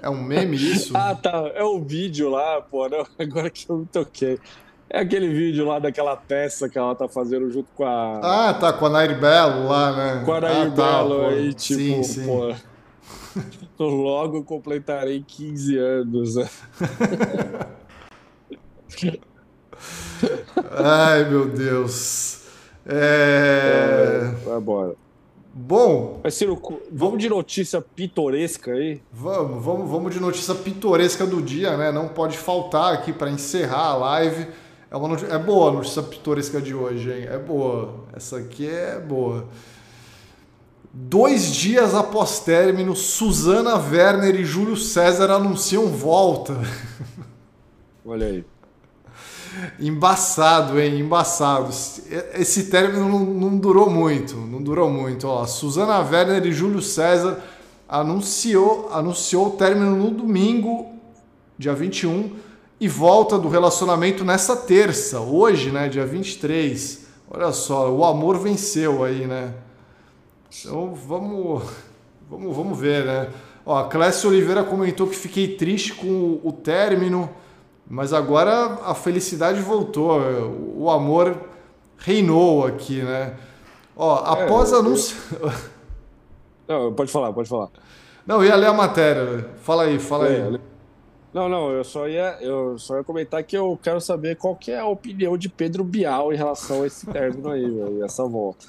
É 0.00 0.08
um 0.08 0.22
meme 0.22 0.56
isso? 0.72 0.96
ah, 0.96 1.14
tá. 1.14 1.50
É 1.54 1.62
o 1.62 1.76
um 1.76 1.84
vídeo 1.84 2.30
lá, 2.30 2.62
pô. 2.62 2.88
Não, 2.88 3.06
agora 3.18 3.50
que 3.50 3.68
eu 3.68 3.78
me 3.78 3.86
toquei. 3.86 4.38
É 4.88 5.00
aquele 5.00 5.28
vídeo 5.28 5.66
lá 5.66 5.78
daquela 5.78 6.16
peça 6.16 6.68
que 6.68 6.78
ela 6.78 6.94
tá 6.94 7.08
fazendo 7.08 7.50
junto 7.50 7.68
com 7.74 7.84
a. 7.84 8.48
Ah, 8.48 8.54
tá, 8.54 8.72
com 8.72 8.86
a 8.86 8.90
Nair 8.90 9.18
Belo 9.18 9.66
lá, 9.66 9.92
né? 9.96 10.22
Com 10.24 10.32
a 10.32 10.40
Nair 10.40 10.68
ah, 10.68 10.70
tá, 10.70 11.02
Belo 11.02 11.26
aí, 11.26 11.52
tipo, 11.52 11.80
sim, 11.80 12.02
sim. 12.02 12.26
pô. 12.26 12.54
Logo 13.78 14.44
completarei 14.44 15.24
15 15.26 15.78
anos. 15.78 16.36
Ai, 20.70 21.28
meu 21.28 21.48
Deus. 21.48 22.42
É... 22.86 24.20
é 24.22 24.34
vai 24.44 24.58
embora. 24.58 24.94
Bom. 25.56 26.20
Mas, 26.24 26.34
Ciro, 26.34 26.60
vamos 26.90 27.20
de 27.20 27.28
notícia 27.28 27.80
pitoresca 27.80 28.72
aí? 28.72 29.00
Vamos, 29.12 29.64
vamos, 29.64 29.88
vamos 29.88 30.12
de 30.12 30.18
notícia 30.18 30.52
pitoresca 30.52 31.24
do 31.24 31.40
dia, 31.40 31.76
né? 31.76 31.92
Não 31.92 32.08
pode 32.08 32.36
faltar 32.36 32.92
aqui 32.92 33.12
para 33.12 33.30
encerrar 33.30 33.90
a 33.90 33.96
live. 33.96 34.48
É, 34.90 34.96
uma 34.96 35.06
notícia, 35.06 35.32
é 35.32 35.38
boa 35.38 35.70
a 35.70 35.72
notícia 35.74 36.02
pitoresca 36.02 36.60
de 36.60 36.74
hoje, 36.74 37.12
hein? 37.12 37.26
É 37.30 37.38
boa. 37.38 37.94
Essa 38.12 38.38
aqui 38.38 38.66
é 38.66 38.98
boa. 38.98 39.46
Dois 40.96 41.52
dias 41.52 41.92
após 41.92 42.38
término, 42.38 42.94
Suzana 42.94 43.74
Werner 43.74 44.36
e 44.36 44.44
Júlio 44.44 44.76
César 44.76 45.28
anunciam 45.28 45.88
volta. 45.88 46.56
Olha 48.06 48.28
aí. 48.28 48.44
Embaçado, 49.80 50.78
hein? 50.78 51.00
Embaçado. 51.00 51.70
Esse 52.34 52.66
término 52.66 53.08
não, 53.08 53.24
não 53.24 53.58
durou 53.58 53.90
muito. 53.90 54.36
Não 54.36 54.62
durou 54.62 54.88
muito. 54.88 55.26
Ó, 55.26 55.44
Suzana 55.46 55.98
Werner 55.98 56.46
e 56.46 56.52
Júlio 56.52 56.80
César 56.80 57.42
anunciou, 57.88 58.88
anunciou 58.92 59.48
o 59.48 59.56
término 59.56 59.96
no 59.96 60.12
domingo, 60.12 60.92
dia 61.58 61.74
21, 61.74 62.36
e 62.80 62.86
volta 62.86 63.36
do 63.36 63.48
relacionamento 63.48 64.24
nessa 64.24 64.54
terça, 64.54 65.18
hoje, 65.18 65.72
né? 65.72 65.88
Dia 65.88 66.06
23. 66.06 67.00
Olha 67.28 67.50
só, 67.50 67.92
o 67.92 68.04
amor 68.04 68.38
venceu 68.38 69.02
aí, 69.02 69.26
né? 69.26 69.54
Então 70.60 70.94
vamos, 70.94 71.62
vamos, 72.28 72.56
vamos 72.56 72.78
ver, 72.78 73.04
né? 73.04 73.30
Ó, 73.66 73.78
a 73.78 73.88
Clécia 73.88 74.28
Oliveira 74.28 74.62
comentou 74.62 75.06
que 75.06 75.16
fiquei 75.16 75.56
triste 75.56 75.94
com 75.94 76.38
o, 76.42 76.52
término, 76.52 77.30
mas 77.88 78.12
agora 78.12 78.78
a 78.84 78.94
felicidade 78.94 79.60
voltou, 79.60 80.20
o 80.76 80.90
amor 80.90 81.40
reinou 81.96 82.66
aqui, 82.66 83.02
né? 83.02 83.34
Ó, 83.96 84.18
é, 84.18 84.44
após 84.44 84.72
é, 84.72 84.76
anúncio. 84.76 85.16
Não, 86.68 86.92
pode 86.92 87.10
falar, 87.10 87.32
pode 87.32 87.48
falar. 87.48 87.68
Não, 88.26 88.36
eu 88.42 88.48
ia 88.48 88.56
ler 88.56 88.68
a 88.68 88.72
matéria. 88.72 89.50
Fala 89.58 89.82
aí, 89.82 89.98
fala 89.98 90.28
é, 90.28 90.42
aí. 90.42 90.60
Não, 91.34 91.48
não, 91.48 91.72
eu 91.72 91.82
só 91.82 92.08
ia, 92.08 92.38
eu 92.40 92.78
só 92.78 92.96
ia 92.96 93.04
comentar 93.04 93.42
que 93.42 93.58
eu 93.58 93.78
quero 93.82 94.00
saber 94.00 94.36
qual 94.36 94.54
que 94.54 94.70
é 94.70 94.78
a 94.78 94.86
opinião 94.86 95.36
de 95.36 95.48
Pedro 95.48 95.82
Bial 95.82 96.32
em 96.32 96.36
relação 96.36 96.84
a 96.84 96.86
esse 96.86 97.04
término 97.06 97.50
aí, 97.50 97.68
véio, 97.68 98.04
essa 98.04 98.24
volta. 98.24 98.66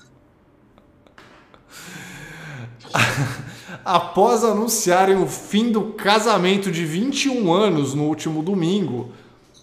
Após 3.84 4.44
anunciarem 4.44 5.22
o 5.22 5.28
fim 5.28 5.72
do 5.72 5.94
casamento 5.94 6.72
de 6.72 6.86
21 6.86 7.54
anos 7.54 7.94
no 7.94 8.04
último 8.04 8.42
domingo, 8.42 9.12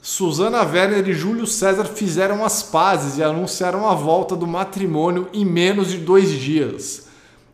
Susana 0.00 0.62
Werner 0.62 1.08
e 1.08 1.12
Júlio 1.12 1.46
César 1.46 1.84
fizeram 1.84 2.44
as 2.44 2.62
pazes 2.62 3.18
e 3.18 3.22
anunciaram 3.22 3.88
a 3.88 3.94
volta 3.94 4.34
do 4.34 4.46
matrimônio 4.46 5.28
em 5.32 5.44
menos 5.44 5.88
de 5.90 5.98
dois 5.98 6.30
dias. 6.30 7.06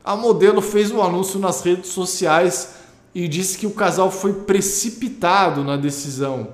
A 0.03 0.16
modelo 0.16 0.62
fez 0.62 0.91
o 0.91 0.97
um 0.97 1.03
anúncio 1.03 1.39
nas 1.39 1.61
redes 1.61 1.91
sociais 1.91 2.77
e 3.15 3.28
disse 3.28 3.59
que 3.59 3.66
o 3.66 3.73
casal 3.73 4.11
foi 4.11 4.32
precipitado 4.32 5.62
na 5.62 5.77
decisão. 5.77 6.49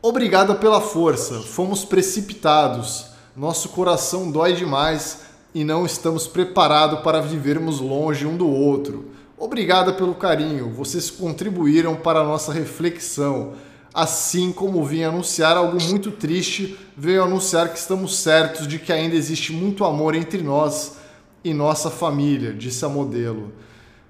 Obrigada 0.00 0.54
pela 0.54 0.80
força, 0.80 1.40
fomos 1.40 1.84
precipitados. 1.84 3.06
Nosso 3.36 3.70
coração 3.70 4.30
dói 4.30 4.52
demais 4.52 5.27
e 5.54 5.64
não 5.64 5.86
estamos 5.86 6.26
preparados 6.26 7.00
para 7.00 7.20
vivermos 7.20 7.80
longe 7.80 8.26
um 8.26 8.36
do 8.36 8.48
outro. 8.48 9.06
Obrigada 9.36 9.92
pelo 9.92 10.14
carinho, 10.14 10.70
vocês 10.70 11.10
contribuíram 11.10 11.94
para 11.96 12.20
a 12.20 12.24
nossa 12.24 12.52
reflexão. 12.52 13.52
Assim 13.94 14.52
como 14.52 14.84
vim 14.84 15.02
anunciar 15.02 15.56
algo 15.56 15.82
muito 15.82 16.10
triste, 16.10 16.78
veio 16.96 17.22
anunciar 17.22 17.68
que 17.72 17.78
estamos 17.78 18.18
certos 18.18 18.66
de 18.66 18.78
que 18.78 18.92
ainda 18.92 19.14
existe 19.14 19.52
muito 19.52 19.84
amor 19.84 20.14
entre 20.14 20.42
nós 20.42 20.96
e 21.42 21.54
nossa 21.54 21.88
família, 21.88 22.52
disse 22.52 22.84
a 22.84 22.88
modelo. 22.88 23.52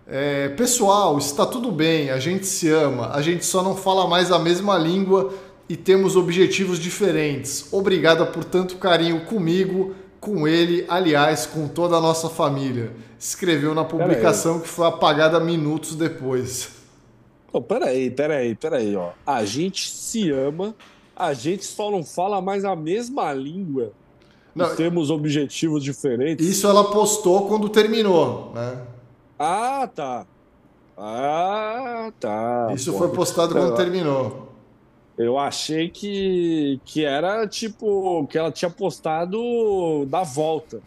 É, 0.07 0.49
pessoal, 0.49 1.19
está 1.19 1.45
tudo 1.45 1.71
bem, 1.71 2.11
a 2.11 2.19
gente 2.19 2.47
se 2.47 2.71
ama, 2.71 3.11
a 3.13 3.21
gente 3.21 3.45
só 3.45 3.63
não 3.63 3.77
fala 3.77 4.09
mais 4.09 4.33
a 4.33 4.39
mesma 4.39 4.79
língua 4.79 5.33
e 5.69 5.77
temos 5.77 6.17
objetivos 6.17 6.79
diferentes. 6.79 7.69
Obrigada 7.71 8.25
por 8.25 8.43
tanto 8.43 8.77
carinho 8.77 9.21
comigo, 9.27 9.95
com 10.21 10.47
ele, 10.47 10.85
aliás, 10.89 11.47
com 11.47 11.69
toda 11.69 11.97
a 11.97 12.01
nossa 12.01 12.29
família. 12.29 12.93
Escreveu 13.19 13.75
na 13.75 13.85
publicação 13.85 14.61
que 14.61 14.69
foi 14.69 14.87
apagada 14.87 15.41
minutos 15.41 15.95
depois. 15.95 16.71
Oh, 17.53 17.61
peraí, 17.61 18.11
peraí, 18.11 18.55
peraí, 18.55 18.95
ó. 18.95 19.11
A 19.27 19.45
gente 19.45 19.91
se 19.91 20.31
ama, 20.31 20.75
a 21.17 21.33
gente 21.33 21.65
só 21.65 21.91
não 21.91 22.05
fala 22.05 22.41
mais 22.41 22.65
a 22.65 22.77
mesma 22.77 23.33
língua. 23.33 23.93
Não, 24.55 24.75
temos 24.75 25.11
objetivos 25.11 25.83
diferentes. 25.83 26.47
Isso 26.47 26.67
ela 26.67 26.91
postou 26.91 27.47
quando 27.47 27.69
terminou, 27.69 28.53
né? 28.55 28.83
Ah, 29.39 29.89
tá. 29.95 30.27
Ah, 30.97 32.11
tá. 32.19 32.73
Isso 32.75 32.91
Pô, 32.93 32.99
foi 32.99 33.09
postado 33.11 33.55
quando 33.55 33.77
terminou. 33.77 34.48
Eu 35.19 35.37
achei 35.37 35.89
que, 35.89 36.81
que 36.85 37.05
era 37.05 37.47
tipo 37.49 38.25
que 38.29 38.39
ela 38.39 38.53
tinha 38.53 38.71
postado 38.71 40.07
da 40.07 40.23
volta. 40.23 40.81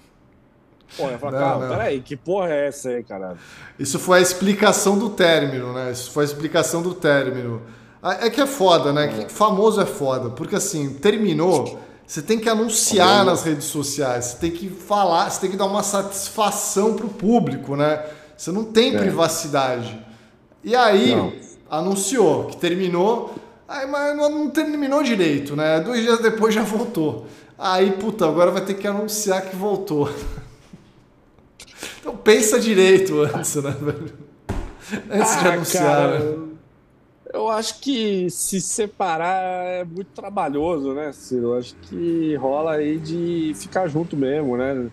Pô, 0.95 1.08
eu 1.10 1.20
falei, 1.20 1.40
calma, 1.40 1.68
peraí, 1.68 2.02
que 2.02 2.16
porra 2.16 2.49
é 2.49 2.68
essa 2.68 2.90
aí, 2.90 3.03
caralho? 3.03 3.38
Isso 3.78 3.99
foi 3.99 4.20
a 4.20 4.22
explicação 4.22 4.98
do 4.98 5.10
término, 5.10 5.74
né? 5.74 5.91
Isso 5.91 6.12
foi 6.12 6.24
a 6.24 6.28
explicação 6.28 6.82
do 6.82 6.94
término. 6.94 7.62
É 8.22 8.30
que 8.30 8.41
é 8.41 8.48
foda, 8.48 8.91
né? 8.91 9.24
É. 9.24 9.30
Famoso 9.30 9.80
é 9.82 9.86
foda. 9.86 10.30
Porque 10.30 10.56
assim, 10.56 10.94
terminou, 10.95 11.80
você 12.08 12.22
tem 12.22 12.40
que 12.40 12.49
anunciar 12.49 13.26
nas 13.26 13.44
redes 13.44 13.66
sociais, 13.66 14.26
você 14.26 14.38
tem 14.38 14.52
que 14.52 14.70
falar, 14.70 15.30
você 15.30 15.41
tem 15.41 15.52
que 15.52 15.58
dar 15.58 15.66
uma 15.66 15.84
satisfação 15.84 16.95
pro 16.95 17.08
público, 17.08 17.76
né? 17.76 18.06
Você 18.36 18.52
não 18.52 18.64
tem 18.64 18.95
é. 18.95 18.98
privacidade. 18.98 19.98
E 20.64 20.76
aí, 20.76 21.16
não. 21.16 21.34
anunciou 21.70 22.45
que 22.45 22.58
terminou, 22.58 23.34
aí, 23.72 23.88
mas 23.88 24.18
não 24.18 24.49
terminou 24.49 25.02
direito, 25.02 25.56
né? 25.56 25.80
Dois 25.80 26.02
dias 26.02 26.19
depois 26.19 26.53
já 26.53 26.64
voltou. 26.64 27.26
Aí, 27.57 27.91
puta, 27.91 28.27
agora 28.27 28.52
vai 28.52 28.65
ter 28.65 28.73
que 28.73 28.88
anunciar 28.88 29.49
que 29.49 29.56
voltou. 29.56 30.10
Então 31.99 32.18
pensa 32.18 32.60
direito 32.60 33.22
antes, 33.22 33.56
né, 33.56 33.76
velho? 33.80 34.14
Antes 35.11 35.35
ah, 35.35 35.39
de 35.39 35.48
anunciar. 35.48 35.84
Cara, 35.85 36.19
né? 36.19 36.48
Eu 37.31 37.48
acho 37.48 37.80
que 37.80 38.27
se 38.30 38.60
separar 38.60 39.43
é 39.64 39.84
muito 39.84 40.10
trabalhoso, 40.10 40.93
né, 40.93 41.14
Ciro? 41.14 41.53
Eu 41.53 41.60
acho 41.60 41.76
que 41.76 42.35
rola 42.35 42.73
aí 42.73 42.98
de 42.98 43.53
ficar 43.56 43.88
junto 43.88 44.18
mesmo, 44.18 44.57
né? 44.57 44.89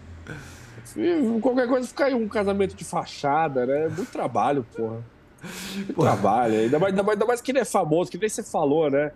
Qualquer 1.41 1.67
coisa 1.67 1.89
ficar 1.89 2.07
aí 2.07 2.15
um 2.15 2.29
casamento 2.29 2.77
de 2.77 2.85
fachada, 2.85 3.67
né? 3.67 3.87
É 3.87 3.89
muito 3.89 4.13
trabalho, 4.13 4.65
porra. 4.77 5.03
Trabalho. 5.95 6.59
Ainda 6.61 6.79
mais, 6.79 6.93
ainda, 6.93 7.03
mais, 7.03 7.17
ainda 7.17 7.27
mais 7.27 7.41
que 7.41 7.51
ele 7.51 7.59
é 7.59 7.65
famoso, 7.65 8.11
que 8.11 8.19
nem 8.19 8.29
você 8.29 8.43
falou, 8.43 8.91
né? 8.91 9.13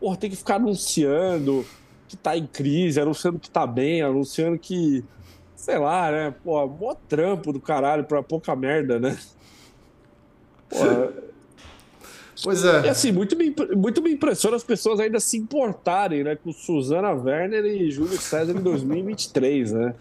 Porra, 0.00 0.16
tem 0.16 0.30
que 0.30 0.36
ficar 0.36 0.56
anunciando 0.56 1.64
que 2.08 2.16
tá 2.16 2.36
em 2.36 2.46
crise, 2.46 3.00
anunciando 3.00 3.38
que 3.38 3.50
tá 3.50 3.66
bem, 3.66 4.02
anunciando 4.02 4.58
que 4.58 5.04
sei 5.56 5.78
lá, 5.78 6.12
né? 6.12 6.34
Pô, 6.44 6.64
mó 6.66 6.94
trampo 7.08 7.52
do 7.52 7.60
caralho 7.60 8.04
pra 8.04 8.22
pouca 8.22 8.54
merda, 8.54 9.00
né? 9.00 9.18
Pô, 10.68 10.78
pois 12.44 12.64
é. 12.64 12.86
E 12.86 12.88
assim, 12.88 13.10
muito 13.10 13.36
me, 13.36 13.54
muito 13.74 14.02
me 14.02 14.12
impressiona 14.12 14.56
as 14.56 14.62
pessoas 14.62 15.00
ainda 15.00 15.18
se 15.18 15.36
importarem, 15.36 16.22
né? 16.22 16.36
Com 16.36 16.52
Suzana 16.52 17.10
Werner 17.10 17.64
e 17.64 17.90
Júlio 17.90 18.20
César 18.20 18.52
em 18.52 18.62
2023, 18.62 19.72
né? 19.72 19.94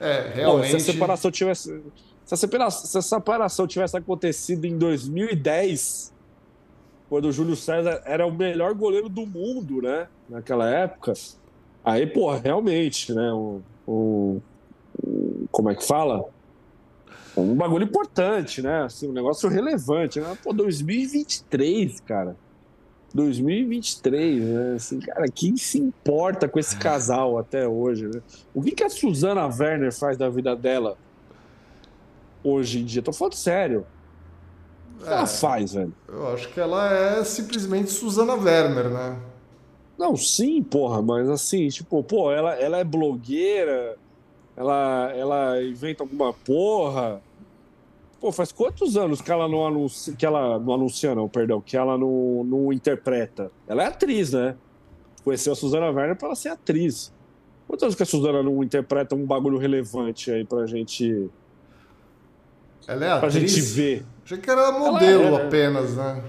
É, 0.00 0.32
realmente. 0.34 0.72
Pô, 0.72 0.80
se 0.80 0.90
a 0.90 0.92
separação 0.92 1.30
tivesse. 1.30 1.80
Se 2.24 2.34
a, 2.34 2.36
separação, 2.36 2.86
se 2.86 2.98
a 2.98 3.02
separação 3.02 3.66
tivesse 3.66 3.96
acontecido 3.96 4.64
em 4.64 4.78
2010, 4.78 6.12
quando 7.08 7.26
o 7.26 7.32
Júlio 7.32 7.56
César 7.56 8.00
era 8.04 8.26
o 8.26 8.32
melhor 8.32 8.74
goleiro 8.74 9.08
do 9.08 9.26
mundo, 9.26 9.82
né? 9.82 10.08
Naquela 10.28 10.68
época. 10.68 11.12
Aí, 11.84 12.06
pô, 12.06 12.34
realmente, 12.34 13.12
né? 13.12 13.32
O, 13.86 14.40
como 15.50 15.70
é 15.70 15.74
que 15.74 15.86
fala? 15.86 16.24
Um 17.36 17.54
bagulho 17.54 17.84
importante, 17.84 18.62
né? 18.62 18.82
Assim, 18.84 19.08
um 19.08 19.12
negócio 19.12 19.48
relevante. 19.48 20.20
Né? 20.20 20.38
Pô, 20.42 20.52
2023, 20.52 22.00
cara. 22.00 22.36
2023, 23.14 24.42
né? 24.42 24.74
Assim, 24.76 25.00
cara, 25.00 25.26
quem 25.28 25.56
se 25.56 25.78
importa 25.78 26.48
com 26.48 26.58
esse 26.58 26.76
casal 26.76 27.38
até 27.38 27.66
hoje, 27.68 28.06
né? 28.06 28.22
O 28.54 28.62
que, 28.62 28.72
que 28.72 28.84
a 28.84 28.88
Suzana 28.88 29.46
Werner 29.46 29.92
faz 29.92 30.16
da 30.16 30.28
vida 30.28 30.56
dela 30.56 30.96
hoje 32.42 32.80
em 32.80 32.84
dia? 32.84 33.02
Tô 33.02 33.12
falando 33.12 33.34
sério. 33.34 33.86
O 35.00 35.04
que 35.04 35.08
é, 35.08 35.12
ela 35.12 35.26
faz, 35.26 35.74
velho? 35.74 35.92
Eu 36.08 36.28
acho 36.28 36.48
que 36.48 36.60
ela 36.60 36.92
é 36.92 37.24
simplesmente 37.24 37.90
Suzana 37.90 38.34
Werner, 38.34 38.88
né? 38.88 39.18
Não, 39.98 40.16
sim, 40.16 40.62
porra, 40.62 41.02
mas 41.02 41.28
assim, 41.28 41.68
tipo, 41.68 42.02
pô, 42.02 42.32
ela, 42.32 42.54
ela 42.54 42.78
é 42.78 42.84
blogueira, 42.84 43.96
ela, 44.56 45.12
ela 45.14 45.62
inventa 45.62 46.02
alguma 46.02 46.32
porra. 46.32 47.22
Pô, 48.20 48.30
faz 48.32 48.52
quantos 48.52 48.96
anos 48.96 49.20
que 49.20 49.30
ela 49.30 49.48
não 49.48 49.66
anuncia, 49.66 50.14
que 50.14 50.24
ela 50.24 50.58
não 50.58 50.74
anuncia, 50.74 51.14
não, 51.14 51.28
perdão, 51.28 51.60
que 51.60 51.76
ela 51.76 51.98
não, 51.98 52.44
não 52.44 52.72
interpreta? 52.72 53.50
Ela 53.66 53.84
é 53.84 53.86
atriz, 53.86 54.32
né? 54.32 54.56
Conheceu 55.24 55.52
a 55.52 55.56
Suzana 55.56 55.90
Werner 55.90 56.16
para 56.16 56.28
ela 56.28 56.36
ser 56.36 56.48
atriz. 56.48 57.12
Quantos 57.66 57.84
anos 57.84 57.94
que 57.94 58.02
a 58.02 58.06
Suzana 58.06 58.42
não 58.42 58.62
interpreta 58.62 59.14
um 59.14 59.24
bagulho 59.24 59.58
relevante 59.58 60.30
aí 60.30 60.44
pra 60.44 60.66
gente. 60.66 61.30
Ela 62.86 63.04
é 63.04 63.12
atriz? 63.12 63.20
Pra 63.20 63.40
gente 63.40 63.60
ver. 63.60 64.04
Achei 64.24 64.38
que 64.38 64.50
era 64.50 64.72
modelo 64.72 65.24
é, 65.24 65.30
né? 65.30 65.46
apenas, 65.46 65.96
né? 65.96 66.22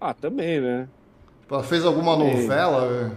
Ah, 0.00 0.14
também, 0.14 0.60
né? 0.60 0.88
Ela 1.50 1.62
fez 1.62 1.84
alguma 1.84 2.16
novela, 2.16 2.88
velho? 2.88 3.16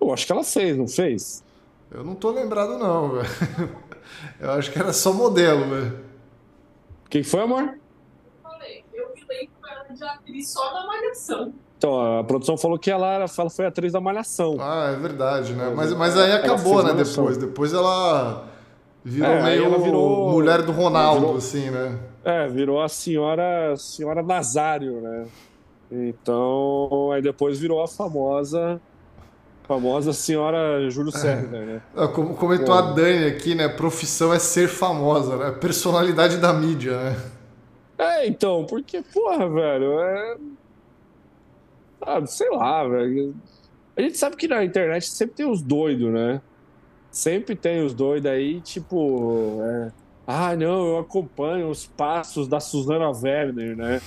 Eu 0.00 0.12
acho 0.12 0.26
que 0.26 0.32
ela 0.32 0.44
fez, 0.44 0.76
não 0.76 0.88
fez? 0.88 1.44
Eu 1.90 2.02
não 2.02 2.14
tô 2.14 2.30
lembrado, 2.30 2.78
não, 2.78 3.10
velho. 3.10 3.28
Eu 4.40 4.50
acho 4.52 4.72
que 4.72 4.78
era 4.78 4.92
só 4.92 5.12
modelo, 5.12 5.68
velho. 5.68 6.00
Quem 7.08 7.22
foi, 7.22 7.42
amor? 7.42 7.62
Eu 7.62 7.78
falei, 8.42 8.84
eu 8.92 9.14
me 9.14 9.24
lembro 9.28 9.68
ela 9.68 9.84
de 9.94 10.04
atriz 10.04 10.50
só 10.50 10.72
da 10.72 10.86
Malhação. 10.86 11.54
Então, 11.76 12.18
a 12.18 12.24
produção 12.24 12.58
falou 12.58 12.78
que 12.78 12.90
ela, 12.90 13.14
ela 13.14 13.50
foi 13.50 13.66
atriz 13.66 13.92
da 13.92 14.00
Malhação. 14.00 14.56
Ah, 14.60 14.92
é 14.92 14.96
verdade, 14.96 15.54
né? 15.54 15.72
Mas, 15.74 15.92
mas 15.94 16.16
aí 16.16 16.32
acabou, 16.32 16.82
né, 16.82 16.92
depois. 16.92 17.36
Depois 17.36 17.72
ela 17.72 18.49
virou 19.04 19.30
é, 19.30 19.42
meio 19.42 19.64
ela 19.64 19.78
virou, 19.78 20.30
mulher 20.30 20.62
do 20.62 20.72
Ronaldo, 20.72 21.20
virou, 21.20 21.36
assim, 21.36 21.70
né? 21.70 21.98
É, 22.24 22.48
virou 22.48 22.82
a 22.82 22.88
senhora, 22.88 23.74
senhora 23.76 24.22
Nazário, 24.22 25.00
né? 25.00 25.26
Então, 25.90 27.10
aí 27.12 27.20
depois 27.20 27.58
virou 27.58 27.82
a 27.82 27.88
famosa 27.88 28.80
famosa 29.70 30.12
senhora 30.12 30.90
Júlio 30.90 31.12
César, 31.12 31.46
né? 31.46 31.80
É, 31.96 32.08
como 32.08 32.34
comentou 32.34 32.74
a 32.74 32.80
Dani 32.80 33.26
aqui, 33.26 33.54
né? 33.54 33.68
Profissão 33.68 34.34
é 34.34 34.38
ser 34.40 34.66
famosa, 34.66 35.36
né? 35.36 35.52
Personalidade 35.52 36.38
da 36.38 36.52
mídia, 36.52 36.98
né? 37.00 37.16
É, 37.96 38.26
então, 38.26 38.64
porque, 38.64 39.00
porra, 39.00 39.48
velho, 39.48 40.00
é. 40.00 40.36
Ah, 42.00 42.26
sei 42.26 42.50
lá, 42.50 42.82
velho. 42.88 43.32
A 43.96 44.00
gente 44.00 44.18
sabe 44.18 44.34
que 44.34 44.48
na 44.48 44.64
internet 44.64 45.08
sempre 45.08 45.36
tem 45.36 45.48
os 45.48 45.62
doidos, 45.62 46.10
né? 46.10 46.40
Sempre 47.20 47.54
tem 47.54 47.84
os 47.84 47.92
doidos 47.92 48.30
aí, 48.30 48.62
tipo. 48.62 49.58
É... 49.62 49.92
Ah, 50.26 50.56
não, 50.56 50.86
eu 50.86 50.98
acompanho 51.00 51.68
os 51.68 51.84
passos 51.84 52.48
da 52.48 52.60
Suzana 52.60 53.10
Werner, 53.10 53.76
né? 53.76 54.00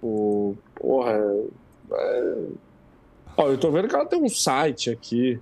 O, 0.00 0.54
porra. 0.76 1.20
É... 1.90 2.34
Ó, 3.36 3.48
eu 3.48 3.58
tô 3.58 3.72
vendo 3.72 3.88
que 3.88 3.94
ela 3.96 4.06
tem 4.06 4.22
um 4.22 4.28
site 4.28 4.88
aqui. 4.88 5.40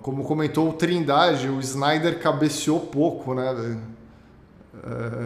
como 0.00 0.22
comentou 0.22 0.68
o 0.68 0.74
Trindade, 0.74 1.48
o 1.48 1.58
Snyder 1.58 2.20
cabeceou 2.20 2.78
pouco, 2.78 3.34
né? 3.34 3.80
É... 4.76 5.24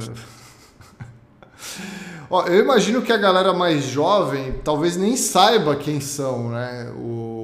Ó, 2.31 2.47
eu 2.47 2.65
imagino 2.65 3.03
que 3.03 3.13
a 3.13 3.19
galera 3.19 3.53
mais 3.53 3.85
jovem 3.85 4.61
talvez 4.65 4.97
nem 4.97 5.15
saiba 5.15 5.77
quem 5.77 6.01
são, 6.01 6.49
né? 6.49 6.91
O 6.97 7.44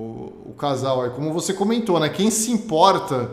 casal 0.60 1.02
aí. 1.02 1.10
Como 1.10 1.32
você 1.32 1.54
comentou, 1.54 1.98
né? 1.98 2.10
Quem 2.10 2.30
se 2.30 2.52
importa. 2.52 3.30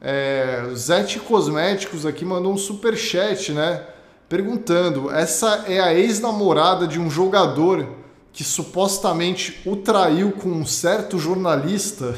É, 0.00 0.70
Zete 0.74 1.18
Cosméticos 1.18 2.06
aqui 2.06 2.24
mandou 2.24 2.54
um 2.54 2.56
super 2.56 2.96
chat, 2.96 3.52
né? 3.52 3.84
Perguntando: 4.28 5.10
essa 5.10 5.64
é 5.66 5.80
a 5.80 5.92
ex-namorada 5.92 6.86
de 6.86 6.98
um 6.98 7.10
jogador 7.10 7.86
que 8.32 8.44
supostamente 8.44 9.60
o 9.68 9.76
traiu 9.76 10.32
com 10.32 10.48
um 10.48 10.64
certo 10.64 11.18
jornalista, 11.18 12.16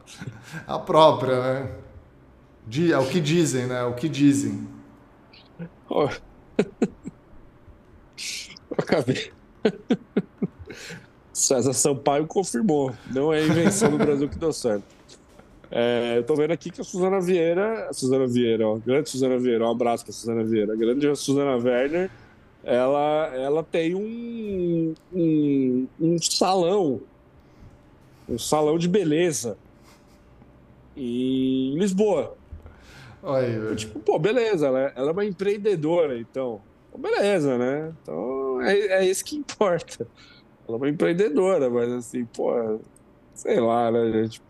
a 0.66 0.78
própria, 0.78 1.40
né? 1.40 1.70
é 2.90 2.98
o 2.98 3.06
que 3.06 3.20
dizem, 3.20 3.66
né? 3.66 3.80
É 3.80 3.84
o 3.84 3.94
que 3.94 4.08
dizem. 4.08 4.66
Oh. 5.88 6.08
Acabei. 8.76 9.30
César 11.34 11.72
Sampaio 11.72 12.26
confirmou. 12.26 12.92
Não 13.12 13.32
é 13.32 13.44
invenção 13.44 13.90
do 13.90 13.98
Brasil 13.98 14.28
que 14.28 14.38
deu 14.38 14.52
certo. 14.52 14.84
É, 15.70 16.16
eu 16.16 16.22
tô 16.22 16.34
vendo 16.36 16.52
aqui 16.52 16.70
que 16.70 16.80
a 16.80 16.84
Suzana 16.84 17.20
Vieira. 17.20 17.88
A 17.90 17.92
Suzana 17.92 18.26
Vieira, 18.26 18.66
ó. 18.66 18.76
Grande 18.76 19.10
Suzana 19.10 19.36
Vieira, 19.38 19.66
um 19.66 19.70
abraço 19.70 20.04
pra 20.04 20.12
Suzana 20.12 20.44
Vieira. 20.44 20.72
A 20.72 20.76
grande 20.76 21.14
Suzana 21.16 21.56
Werner 21.56 22.10
ela, 22.64 23.30
ela 23.34 23.62
tem 23.62 23.94
um, 23.94 24.94
um, 25.12 25.86
um 26.00 26.18
salão, 26.18 27.02
um 28.28 28.38
salão 28.38 28.78
de 28.78 28.88
beleza 28.88 29.58
em 30.96 31.76
Lisboa. 31.78 32.36
Oi, 33.22 33.76
tipo, 33.76 34.00
pô, 34.00 34.18
beleza, 34.18 34.66
ela, 34.66 34.80
é, 34.80 34.92
ela 34.96 35.08
é 35.10 35.12
uma 35.12 35.24
empreendedora, 35.24 36.18
então. 36.18 36.60
Beleza, 36.96 37.58
né? 37.58 37.92
Então 38.02 38.62
é, 38.62 38.78
é 38.78 39.04
isso 39.04 39.24
que 39.24 39.36
importa. 39.36 40.06
Ela 40.66 40.76
é 40.76 40.80
uma 40.80 40.88
empreendedora, 40.88 41.68
mas 41.68 41.92
assim, 41.92 42.24
pô, 42.24 42.78
sei 43.34 43.60
lá, 43.60 43.90
né, 43.90 44.10
gente? 44.12 44.42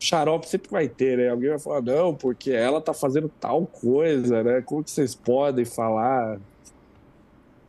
Xarope 0.00 0.48
sempre 0.48 0.70
vai 0.70 0.88
ter, 0.88 1.18
né? 1.18 1.28
Alguém 1.28 1.50
vai 1.50 1.58
falar, 1.58 1.82
não, 1.82 2.14
porque 2.14 2.50
ela 2.50 2.80
tá 2.80 2.94
fazendo 2.94 3.30
tal 3.40 3.66
coisa, 3.66 4.42
né? 4.42 4.62
Como 4.62 4.84
que 4.84 4.90
vocês 4.90 5.14
podem 5.14 5.64
falar? 5.64 6.38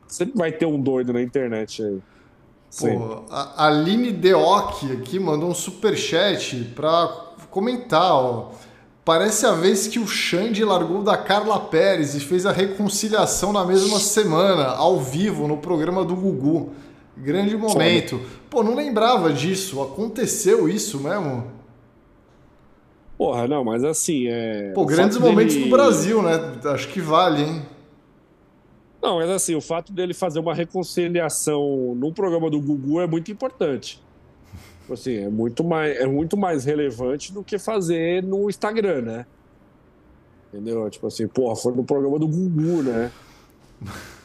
Sempre 0.08 0.38
vai 0.38 0.52
ter 0.52 0.66
um 0.66 0.80
doido 0.80 1.12
na 1.12 1.22
internet 1.22 1.84
aí. 1.84 2.00
Pô, 2.78 3.24
a 3.32 3.66
Aline 3.66 4.12
Deoc 4.12 4.92
aqui 4.92 5.20
mandou 5.20 5.50
um 5.50 5.56
superchat 5.56 6.72
para 6.76 7.08
comentar, 7.50 8.14
ó. 8.14 8.52
Parece 9.04 9.48
a 9.48 9.54
vez 9.54 9.88
que 9.88 9.98
o 9.98 10.06
Xande 10.06 10.64
largou 10.64 11.02
da 11.02 11.18
Carla 11.18 11.60
Pérez 11.60 12.14
e 12.14 12.20
fez 12.20 12.46
a 12.46 12.52
reconciliação 12.52 13.52
na 13.52 13.66
mesma 13.66 13.98
semana, 13.98 14.68
ao 14.68 15.00
vivo, 15.00 15.48
no 15.48 15.58
programa 15.58 16.06
do 16.06 16.16
Gugu. 16.16 16.70
Grande 17.20 17.58
momento. 17.58 18.22
Pô, 18.50 18.64
não 18.64 18.76
lembrava 18.76 19.32
disso. 19.32 19.82
Aconteceu 19.82 20.70
isso 20.70 21.00
mesmo? 21.00 21.52
Porra, 23.18 23.48
não, 23.48 23.64
mas 23.64 23.84
assim, 23.84 24.28
é. 24.28 24.72
Pô, 24.74 24.86
grandes 24.86 25.18
momentos 25.18 25.54
dele... 25.54 25.66
do 25.66 25.72
Brasil, 25.72 26.22
né? 26.24 26.40
Acho 26.66 26.88
que 26.88 27.02
vale, 27.02 27.44
hein? 27.44 27.62
Não, 29.02 29.18
mas 29.18 29.30
assim, 29.30 29.56
o 29.56 29.62
fato 29.62 29.92
dele 29.92 30.14
fazer 30.14 30.40
uma 30.40 30.54
reconciliação 30.54 31.96
no 31.96 32.14
programa 32.14 32.50
do 32.50 32.62
Gugu 32.62 33.02
é 33.02 33.08
muito 33.08 33.32
importante. 33.32 34.02
Assim, 34.90 35.18
é 35.18 35.30
muito 35.30 35.64
mais, 35.64 35.98
é 35.98 36.08
muito 36.08 36.36
mais 36.36 36.66
relevante 36.66 37.32
do 37.32 37.44
que 37.44 37.60
fazer 37.60 38.24
no 38.24 38.50
Instagram, 38.50 39.02
né? 39.02 39.26
Entendeu? 40.48 40.90
Tipo 40.90 41.08
assim, 41.08 41.28
porra, 41.28 41.56
foi 41.56 41.74
no 41.74 41.84
programa 41.84 42.18
do 42.18 42.28
Gugu, 42.28 42.84
né? 42.84 43.12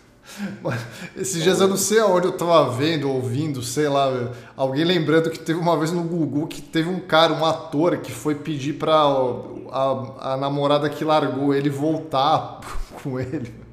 Esses 1.16 1.42
dias 1.42 1.60
eu 1.60 1.68
não 1.68 1.76
sei 1.76 2.00
aonde 2.00 2.26
eu 2.26 2.32
tava 2.32 2.70
vendo, 2.70 3.10
ouvindo, 3.10 3.62
sei 3.62 3.88
lá, 3.88 4.32
alguém 4.56 4.84
lembrando 4.84 5.30
que 5.30 5.38
teve 5.38 5.58
uma 5.58 5.76
vez 5.76 5.92
no 5.92 6.02
Gugu 6.02 6.46
que 6.46 6.60
teve 6.62 6.88
um 6.88 7.00
cara, 7.00 7.32
um 7.32 7.44
ator, 7.44 7.98
que 7.98 8.10
foi 8.10 8.34
pedir 8.34 8.74
pra 8.74 8.94
a, 8.94 10.32
a 10.32 10.36
namorada 10.36 10.88
que 10.88 11.04
largou 11.04 11.54
ele 11.54 11.70
voltar 11.70 12.60
com 13.02 13.20
ele. 13.20 13.64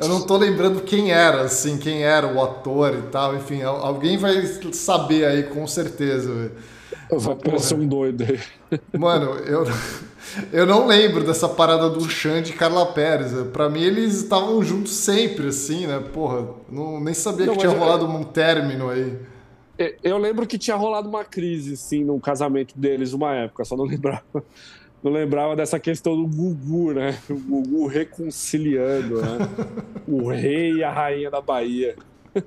Eu 0.00 0.08
não 0.08 0.22
tô 0.22 0.36
lembrando 0.36 0.80
quem 0.82 1.10
era, 1.10 1.42
assim, 1.42 1.76
quem 1.76 2.02
era 2.02 2.26
o 2.26 2.42
ator 2.42 2.94
e 2.94 3.02
tal. 3.10 3.36
Enfim, 3.36 3.62
alguém 3.62 4.16
vai 4.16 4.42
saber 4.72 5.26
aí 5.26 5.42
com 5.42 5.66
certeza. 5.66 6.52
Vai 7.10 7.34
parecer 7.34 7.74
um 7.74 7.86
doido 7.86 8.24
aí. 8.24 8.80
Mano, 8.98 9.32
eu, 9.40 9.64
eu 10.52 10.66
não 10.66 10.86
lembro 10.86 11.24
dessa 11.24 11.48
parada 11.48 11.88
do 11.88 12.08
Xande 12.08 12.52
e 12.52 12.54
Carla 12.54 12.86
Pérez. 12.86 13.32
Pra 13.52 13.68
mim, 13.68 13.82
eles 13.82 14.22
estavam 14.22 14.62
juntos 14.62 14.92
sempre, 14.92 15.48
assim, 15.48 15.86
né? 15.86 16.02
Porra, 16.12 16.48
não, 16.70 17.00
nem 17.00 17.14
sabia 17.14 17.46
não, 17.46 17.54
que 17.54 17.60
tinha 17.60 17.72
rolado 17.72 18.06
um 18.06 18.24
término 18.24 18.88
aí. 18.88 19.18
Eu 20.02 20.16
lembro 20.16 20.46
que 20.46 20.56
tinha 20.56 20.76
rolado 20.76 21.08
uma 21.08 21.24
crise, 21.24 21.76
sim, 21.76 22.02
no 22.02 22.18
casamento 22.18 22.78
deles 22.78 23.12
uma 23.12 23.34
época, 23.34 23.64
só 23.64 23.76
não 23.76 23.84
lembrava 23.88 24.22
não 25.02 25.12
lembrava 25.12 25.54
dessa 25.54 25.78
questão 25.78 26.16
do 26.16 26.26
Gugu, 26.26 26.92
né? 26.92 27.16
O 27.30 27.34
Gugu 27.34 27.86
reconciliando, 27.86 29.22
né? 29.22 29.38
O 30.08 30.28
rei 30.28 30.74
e 30.74 30.84
a 30.84 30.92
rainha 30.92 31.30
da 31.30 31.40
Bahia. 31.40 31.96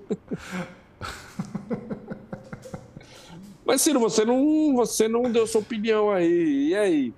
Mas, 3.66 3.82
Ciro, 3.82 4.00
você 4.00 4.24
não, 4.26 4.74
você 4.76 5.10
não 5.10 5.24
deu 5.24 5.46
sua 5.46 5.62
opinião 5.62 6.10
aí. 6.10 6.70
E 6.70 6.76
aí? 6.76 7.14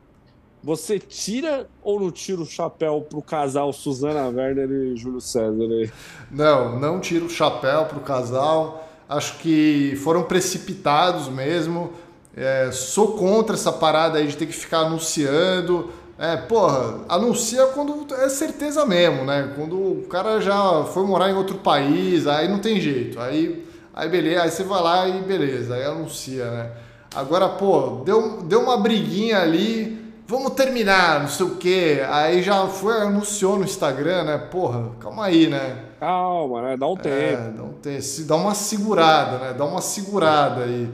Você 0.63 0.99
tira 0.99 1.67
ou 1.81 1.99
não 1.99 2.11
tira 2.11 2.39
o 2.39 2.45
chapéu 2.45 3.01
pro 3.01 3.21
casal 3.21 3.73
Suzana 3.73 4.27
Werner 4.27 4.69
e 4.69 4.95
Júlio 4.95 5.19
César 5.19 5.63
aí? 5.63 5.91
Não, 6.29 6.79
não 6.79 6.99
tiro 6.99 7.25
o 7.25 7.29
chapéu 7.29 7.85
pro 7.85 7.99
casal. 8.01 8.88
Acho 9.09 9.39
que 9.39 9.95
foram 10.03 10.23
precipitados 10.23 11.27
mesmo. 11.29 11.91
É, 12.35 12.69
sou 12.71 13.13
contra 13.13 13.55
essa 13.55 13.71
parada 13.71 14.19
aí 14.19 14.27
de 14.27 14.38
ter 14.38 14.45
que 14.45 14.53
ficar 14.53 14.81
anunciando. 14.81 15.89
É, 16.17 16.38
porra, 16.38 16.99
anuncia 17.09 17.65
quando 17.67 18.05
é 18.13 18.29
certeza 18.29 18.85
mesmo, 18.85 19.25
né? 19.25 19.53
Quando 19.55 19.75
o 19.75 20.05
cara 20.07 20.39
já 20.39 20.83
foi 20.85 21.03
morar 21.03 21.31
em 21.31 21.33
outro 21.33 21.57
país, 21.57 22.27
aí 22.27 22.47
não 22.47 22.59
tem 22.59 22.79
jeito. 22.79 23.19
Aí, 23.19 23.65
aí 23.91 24.07
beleza, 24.07 24.43
aí 24.43 24.51
você 24.51 24.63
vai 24.63 24.83
lá 24.83 25.07
e 25.07 25.21
beleza, 25.21 25.73
aí 25.73 25.83
anuncia, 25.83 26.49
né? 26.51 26.71
Agora, 27.15 27.49
pô, 27.49 28.03
deu, 28.05 28.43
deu 28.43 28.61
uma 28.61 28.77
briguinha 28.77 29.41
ali, 29.41 30.00
vamos 30.31 30.53
terminar, 30.53 31.19
não 31.19 31.27
sei 31.27 31.45
o 31.45 31.57
quê. 31.57 32.01
Aí 32.09 32.41
já 32.41 32.65
foi, 32.67 33.01
anunciou 33.01 33.57
no 33.57 33.65
Instagram, 33.65 34.23
né? 34.23 34.37
Porra, 34.37 34.91
calma 34.97 35.25
aí, 35.25 35.47
né? 35.47 35.83
Calma, 35.99 36.61
né? 36.61 36.77
Dá 36.77 36.87
um 36.87 36.93
é, 36.93 37.01
tempo. 37.01 37.57
Dá, 37.57 37.63
um 37.63 37.73
tempo. 37.73 38.03
dá 38.21 38.35
uma 38.37 38.55
segurada, 38.55 39.37
né? 39.39 39.53
Dá 39.53 39.65
uma 39.65 39.81
segurada 39.81 40.63
aí. 40.63 40.89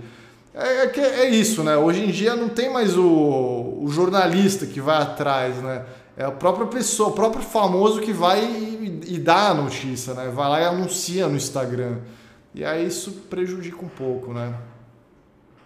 É, 0.56 0.86
é, 0.86 1.00
é, 1.22 1.30
isso, 1.30 1.64
né? 1.64 1.78
Hoje 1.78 2.04
em 2.04 2.10
dia 2.10 2.36
não 2.36 2.50
tem 2.50 2.74
mais 2.74 2.98
o, 2.98 3.78
o 3.80 3.88
jornalista 3.90 4.66
que 4.66 4.82
vai 4.82 5.00
atrás, 5.00 5.56
né? 5.58 5.86
É 6.18 6.26
a 6.26 6.32
própria 6.32 6.66
pessoa, 6.66 7.10
o 7.10 7.14
próprio 7.14 7.44
famoso 7.44 8.02
que 8.02 8.12
vai 8.12 8.44
e, 8.44 9.02
e, 9.06 9.20
dá 9.20 9.50
a 9.50 9.54
notícia, 9.54 10.16
né? 10.16 10.32
Vai 10.34 10.50
lá 10.50 10.62
e 10.62 10.66
anuncia 10.66 11.28
no 11.28 11.38
Instagram. 11.38 11.98
E 12.56 12.66
aí 12.66 12.88
isso 12.88 13.12
prejudica 13.30 13.86
um 13.86 13.90
pouco, 13.90 14.34
né? 14.34 14.52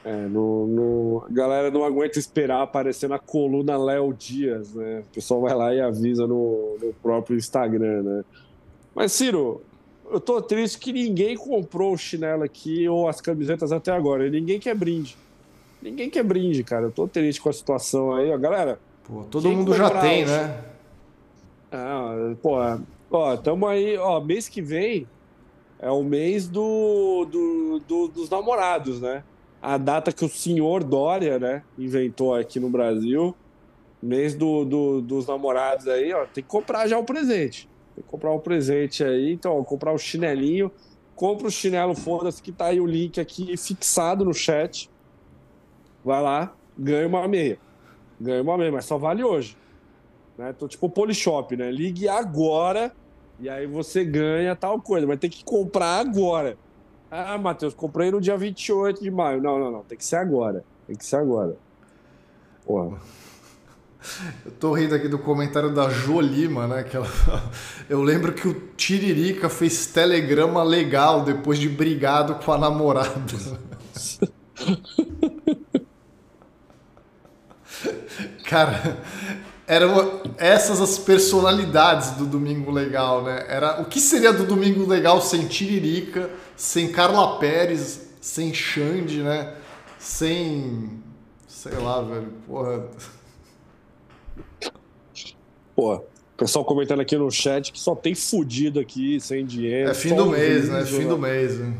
É, 0.03 0.25
no, 0.27 0.65
no... 0.65 1.25
a 1.29 1.31
galera 1.31 1.69
não 1.69 1.83
aguenta 1.83 2.17
esperar 2.17 2.63
aparecer 2.63 3.07
na 3.07 3.19
coluna 3.19 3.77
Léo 3.77 4.13
Dias, 4.13 4.73
né? 4.73 5.03
O 5.11 5.13
pessoal 5.13 5.41
vai 5.41 5.53
lá 5.53 5.75
e 5.75 5.79
avisa 5.79 6.25
no, 6.25 6.77
no 6.81 6.93
próprio 7.01 7.37
Instagram, 7.37 8.01
né? 8.01 8.25
Mas, 8.95 9.11
Ciro, 9.11 9.61
eu 10.09 10.19
tô 10.19 10.41
triste 10.41 10.79
que 10.79 10.91
ninguém 10.91 11.37
comprou 11.37 11.93
o 11.93 11.97
chinelo 11.97 12.43
aqui 12.43 12.89
ou 12.89 13.07
as 13.07 13.21
camisetas 13.21 13.71
até 13.71 13.91
agora. 13.91 14.27
ninguém 14.29 14.59
quer 14.59 14.75
brinde. 14.75 15.15
Ninguém 15.81 16.09
quer 16.09 16.23
brinde, 16.23 16.63
cara. 16.63 16.85
Eu 16.85 16.91
tô 16.91 17.07
triste 17.07 17.39
com 17.39 17.49
a 17.49 17.53
situação 17.53 18.13
aí, 18.13 18.31
ó. 18.31 18.37
Galera. 18.37 18.79
Pô, 19.03 19.23
todo 19.23 19.49
mundo 19.51 19.73
já 19.73 19.89
tem, 20.01 20.25
né? 20.25 20.63
Ah, 21.71 22.33
pô, 22.41 22.57
ó, 23.11 23.37
tamo 23.37 23.65
aí, 23.65 23.97
ó, 23.97 24.19
mês 24.19 24.49
que 24.49 24.61
vem 24.61 25.07
é 25.79 25.89
o 25.89 26.03
mês 26.03 26.47
do, 26.47 27.25
do, 27.25 27.79
do, 27.87 28.07
dos 28.09 28.29
namorados, 28.29 28.99
né? 28.99 29.23
A 29.61 29.77
data 29.77 30.11
que 30.11 30.25
o 30.25 30.29
senhor 30.29 30.83
Dória, 30.83 31.37
né, 31.37 31.63
inventou 31.77 32.33
aqui 32.33 32.59
no 32.59 32.69
Brasil. 32.69 33.35
Mês 34.01 34.33
do, 34.33 34.65
do, 34.65 35.01
dos 35.01 35.27
namorados 35.27 35.87
aí, 35.87 36.11
ó, 36.11 36.25
tem 36.25 36.43
que 36.43 36.49
comprar 36.49 36.87
já 36.87 36.97
o 36.97 37.03
presente. 37.03 37.69
Tem 37.93 38.03
que 38.03 38.09
comprar 38.09 38.31
um 38.31 38.39
presente 38.39 39.03
aí. 39.03 39.31
Então, 39.31 39.59
ó, 39.59 39.63
comprar 39.63 39.93
o 39.93 39.97
chinelinho. 39.97 40.71
Compra 41.15 41.47
o 41.47 41.51
chinelo, 41.51 41.93
foda-se, 41.93 42.41
que 42.41 42.51
tá 42.51 42.67
aí 42.67 42.81
o 42.81 42.85
link 42.87 43.21
aqui 43.21 43.55
fixado 43.55 44.25
no 44.25 44.33
chat. 44.33 44.89
Vai 46.03 46.19
lá, 46.19 46.55
ganha 46.75 47.07
uma 47.07 47.27
meia. 47.27 47.59
Ganha 48.19 48.41
uma 48.41 48.57
meia, 48.57 48.71
mas 48.71 48.85
só 48.85 48.97
vale 48.97 49.23
hoje. 49.23 49.55
Né? 50.35 50.49
Então, 50.49 50.67
tipo 50.67 50.89
Polishop, 50.89 51.55
né? 51.55 51.69
Ligue 51.69 52.07
agora 52.07 52.91
e 53.39 53.49
aí 53.49 53.67
você 53.67 54.03
ganha 54.03 54.55
tal 54.55 54.81
coisa. 54.81 55.05
Mas 55.05 55.19
tem 55.19 55.29
que 55.29 55.43
comprar 55.43 55.99
agora. 55.99 56.57
Ah, 57.11 57.37
Matheus, 57.37 57.73
comprei 57.73 58.09
no 58.09 58.21
dia 58.21 58.37
28 58.37 59.03
de 59.03 59.11
maio. 59.11 59.41
Não, 59.41 59.59
não, 59.59 59.69
não. 59.69 59.83
Tem 59.83 59.97
que 59.97 60.05
ser 60.05 60.15
agora. 60.15 60.63
Tem 60.87 60.95
que 60.95 61.05
ser 61.05 61.17
agora. 61.17 61.57
Porra. 62.65 62.97
Eu 64.45 64.51
tô 64.53 64.73
rindo 64.73 64.95
aqui 64.95 65.09
do 65.09 65.19
comentário 65.19 65.73
da 65.73 65.89
Jolima, 65.89 66.67
né? 66.67 66.83
Que 66.83 66.95
ela... 66.95 67.07
Eu 67.89 68.01
lembro 68.01 68.33
que 68.33 68.47
o 68.47 68.53
Tiririca 68.75 69.49
fez 69.49 69.87
telegrama 69.87 70.63
legal 70.63 71.23
depois 71.23 71.59
de 71.59 71.67
brigado 71.67 72.35
com 72.35 72.53
a 72.53 72.57
namorada. 72.57 73.11
Cara, 78.45 78.97
eram 79.67 80.21
essas 80.37 80.81
as 80.81 80.97
personalidades 80.99 82.11
do 82.11 82.25
Domingo 82.25 82.71
Legal, 82.71 83.23
né? 83.23 83.45
Era 83.47 83.81
o 83.81 83.85
que 83.85 83.99
seria 83.99 84.33
do 84.33 84.45
Domingo 84.45 84.85
Legal 84.85 85.21
sem 85.21 85.47
Tiririca, 85.47 86.29
sem 86.61 86.91
Carla 86.91 87.39
Pérez, 87.39 88.07
sem 88.21 88.53
Xande, 88.53 89.23
né? 89.23 89.55
Sem 89.97 91.01
sei 91.47 91.73
lá, 91.73 92.01
velho, 92.01 92.31
porra. 92.47 92.87
Pô, 95.75 96.03
pessoal 96.37 96.63
comentando 96.63 96.99
aqui 96.99 97.17
no 97.17 97.31
chat 97.31 97.71
que 97.71 97.79
só 97.79 97.95
tem 97.95 98.13
fudido 98.13 98.79
aqui, 98.79 99.19
sem 99.19 99.43
dinheiro. 99.43 99.89
É 99.89 99.93
fim 99.95 100.13
do 100.13 100.27
mês, 100.27 100.69
né? 100.69 100.85
Fim 100.85 101.07
do 101.07 101.17
mês, 101.17 101.57
né? 101.57 101.73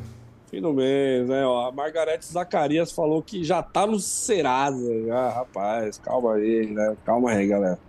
Fim 0.50 0.62
do 0.62 0.74
mês, 0.74 1.30
né? 1.30 1.46
Ó, 1.46 1.68
a 1.68 1.72
Margarete 1.72 2.26
Zacarias 2.26 2.92
falou 2.92 3.22
que 3.22 3.44
já 3.44 3.62
tá 3.62 3.86
no 3.86 4.00
Serasa. 4.00 5.06
Já, 5.06 5.30
rapaz, 5.30 6.00
calma 6.00 6.34
aí, 6.34 6.66
né? 6.66 6.98
Calma 7.06 7.32
aí, 7.32 7.48
galera. 7.48 7.80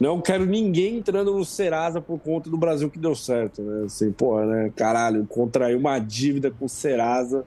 Não 0.00 0.18
quero 0.18 0.46
ninguém 0.46 0.96
entrando 0.96 1.34
no 1.34 1.44
Serasa 1.44 2.00
por 2.00 2.18
conta 2.18 2.48
do 2.48 2.56
Brasil 2.56 2.88
que 2.88 2.98
deu 2.98 3.14
certo, 3.14 3.60
né? 3.60 3.84
Assim, 3.84 4.10
porra, 4.10 4.46
né? 4.46 4.72
Caralho, 4.74 5.26
contraí 5.26 5.76
uma 5.76 5.98
dívida 5.98 6.50
com 6.50 6.64
o 6.64 6.68
Serasa 6.70 7.44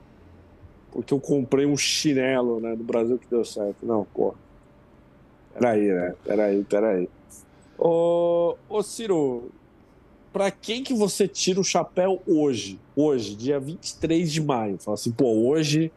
porque 0.92 1.12
eu 1.12 1.20
comprei 1.20 1.66
um 1.66 1.76
chinelo, 1.76 2.60
né? 2.60 2.76
Do 2.76 2.84
Brasil 2.84 3.18
que 3.18 3.26
deu 3.28 3.44
certo. 3.44 3.84
Não, 3.84 4.06
porra. 4.06 4.36
Peraí, 5.56 5.88
né? 5.88 6.14
Peraí, 6.24 6.64
peraí. 6.64 7.10
Ô, 7.76 8.56
ô 8.70 8.84
Ciro, 8.84 9.50
para 10.32 10.52
quem 10.52 10.84
que 10.84 10.94
você 10.94 11.28
tira 11.28 11.60
o 11.60 11.64
chapéu 11.64 12.22
hoje? 12.28 12.80
Hoje, 12.96 13.36
dia 13.36 13.60
23 13.60 14.32
de 14.32 14.44
maio. 14.44 14.78
Fala 14.78 14.94
assim, 14.94 15.12
pô, 15.12 15.26
hoje 15.48 15.92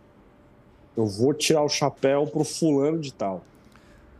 eu 0.97 1.05
vou 1.07 1.35
tirar 1.35 1.63
o 1.63 1.69
chapéu 1.69 2.27
pro 2.27 2.45
fulano 2.45 2.99
de 2.99 3.13
tal. 3.13 3.45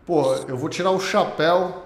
Pô, 0.05 0.35
eu 0.47 0.59
vou 0.59 0.69
tirar 0.69 0.91
o 0.91 1.01
chapéu 1.01 1.86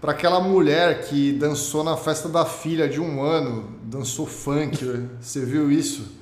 para 0.00 0.12
aquela 0.12 0.40
mulher 0.40 1.02
que 1.02 1.32
dançou 1.32 1.82
na 1.82 1.96
festa 1.96 2.28
da 2.28 2.44
filha 2.44 2.88
de 2.88 3.00
um 3.00 3.22
ano, 3.22 3.68
dançou 3.82 4.26
funk. 4.26 4.84
Você 5.20 5.44
viu 5.44 5.70
isso? 5.70 6.18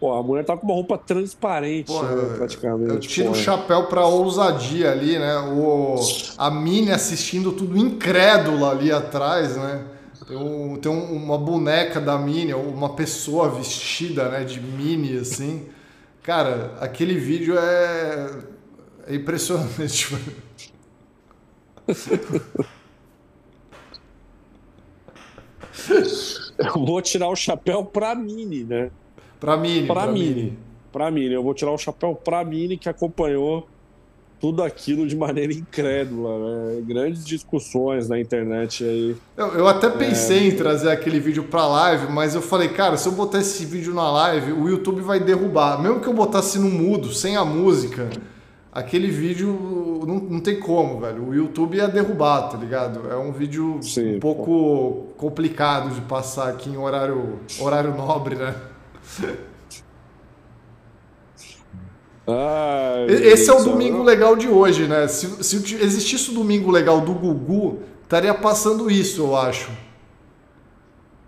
Pô, 0.00 0.12
a 0.14 0.22
mulher 0.22 0.44
tá 0.44 0.56
com 0.56 0.66
uma 0.66 0.74
roupa 0.74 0.98
transparente, 0.98 1.86
Pô, 1.86 2.02
né, 2.02 2.34
praticamente. 2.36 2.90
Eu 2.90 2.98
tiro 2.98 3.30
o 3.30 3.34
chapéu 3.36 3.86
pra 3.86 4.04
ousadia 4.04 4.90
ali, 4.90 5.16
né? 5.16 5.38
O, 5.38 5.94
a 6.36 6.50
Mini 6.50 6.90
assistindo 6.90 7.52
tudo 7.52 7.78
incrédula 7.78 8.72
ali 8.72 8.90
atrás, 8.90 9.56
né? 9.56 9.84
Tem, 10.26 10.36
um, 10.36 10.76
tem 10.76 10.90
um, 10.90 11.14
uma 11.14 11.38
boneca 11.38 12.00
da 12.00 12.18
Mini, 12.18 12.52
uma 12.52 12.94
pessoa 12.94 13.48
vestida 13.48 14.28
né, 14.28 14.42
de 14.42 14.60
Mini, 14.60 15.18
assim. 15.18 15.68
Cara, 16.20 16.76
aquele 16.80 17.14
vídeo 17.14 17.56
é, 17.56 18.30
é 19.06 19.14
impressionante. 19.14 20.16
Eu 26.58 26.84
vou 26.84 27.00
tirar 27.02 27.28
o 27.28 27.36
chapéu 27.36 27.84
pra 27.84 28.14
Mini, 28.14 28.64
né? 28.64 28.90
Pra 29.40 29.56
Mini. 29.56 29.86
Pra, 29.86 30.02
pra 30.02 30.12
Mini. 30.12 30.34
Mini. 30.34 30.58
Pra 30.92 31.10
Mini. 31.10 31.34
Eu 31.34 31.42
vou 31.42 31.54
tirar 31.54 31.72
o 31.72 31.78
chapéu 31.78 32.14
pra 32.14 32.44
Mini 32.44 32.76
que 32.76 32.88
acompanhou 32.88 33.66
tudo 34.42 34.62
aquilo 34.62 35.06
de 35.06 35.16
maneira 35.16 35.52
incrédula. 35.52 36.38
Né? 36.38 36.82
Grandes 36.82 37.24
discussões 37.24 38.08
na 38.08 38.20
internet 38.20 38.84
aí. 38.84 39.16
Eu, 39.36 39.46
eu 39.54 39.68
até 39.68 39.88
pensei 39.88 40.38
é... 40.38 40.48
em 40.48 40.56
trazer 40.56 40.90
aquele 40.90 41.20
vídeo 41.20 41.44
pra 41.44 41.66
live, 41.66 42.12
mas 42.12 42.34
eu 42.34 42.42
falei, 42.42 42.68
cara, 42.68 42.96
se 42.96 43.08
eu 43.08 43.12
botar 43.12 43.38
esse 43.38 43.64
vídeo 43.64 43.94
na 43.94 44.10
live, 44.10 44.52
o 44.52 44.68
YouTube 44.68 45.00
vai 45.00 45.20
derrubar. 45.20 45.80
Mesmo 45.80 46.00
que 46.00 46.08
eu 46.08 46.12
botasse 46.12 46.58
no 46.58 46.68
mudo, 46.68 47.14
sem 47.14 47.36
a 47.36 47.44
música, 47.44 48.10
aquele 48.72 49.08
vídeo 49.10 50.02
não, 50.06 50.14
não 50.16 50.40
tem 50.40 50.58
como, 50.58 50.98
velho. 50.98 51.28
O 51.28 51.34
YouTube 51.34 51.76
ia 51.76 51.86
derrubar, 51.86 52.48
tá 52.48 52.56
ligado? 52.56 53.10
É 53.10 53.16
um 53.16 53.30
vídeo 53.30 53.78
Sim, 53.82 54.16
um 54.16 54.20
pouco 54.20 54.44
pô. 54.44 55.06
complicado 55.18 55.94
de 55.94 56.00
passar 56.00 56.48
aqui 56.48 56.70
em 56.70 56.76
horário, 56.78 57.40
horário 57.60 57.94
nobre, 57.94 58.34
né? 58.34 58.54
Ah, 62.26 63.04
Esse 63.08 63.50
é 63.50 63.52
o 63.52 63.64
domingo 63.64 64.02
legal 64.02 64.36
de 64.36 64.48
hoje, 64.48 64.86
né? 64.86 65.06
Se, 65.08 65.42
se 65.42 65.56
existisse 65.76 66.30
o 66.30 66.34
domingo 66.34 66.70
legal 66.70 67.00
do 67.00 67.12
Gugu, 67.12 67.80
estaria 68.02 68.32
passando 68.32 68.90
isso, 68.90 69.22
eu 69.22 69.36
acho. 69.36 69.70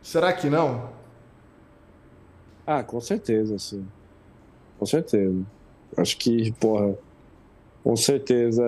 Será 0.00 0.32
que 0.32 0.48
não? 0.48 0.90
Ah, 2.66 2.82
com 2.82 3.00
certeza, 3.00 3.58
sim. 3.58 3.86
Com 4.78 4.86
certeza. 4.86 5.42
Acho 5.96 6.16
que, 6.16 6.52
porra, 6.52 6.94
com 7.85 7.94
certeza 7.94 8.65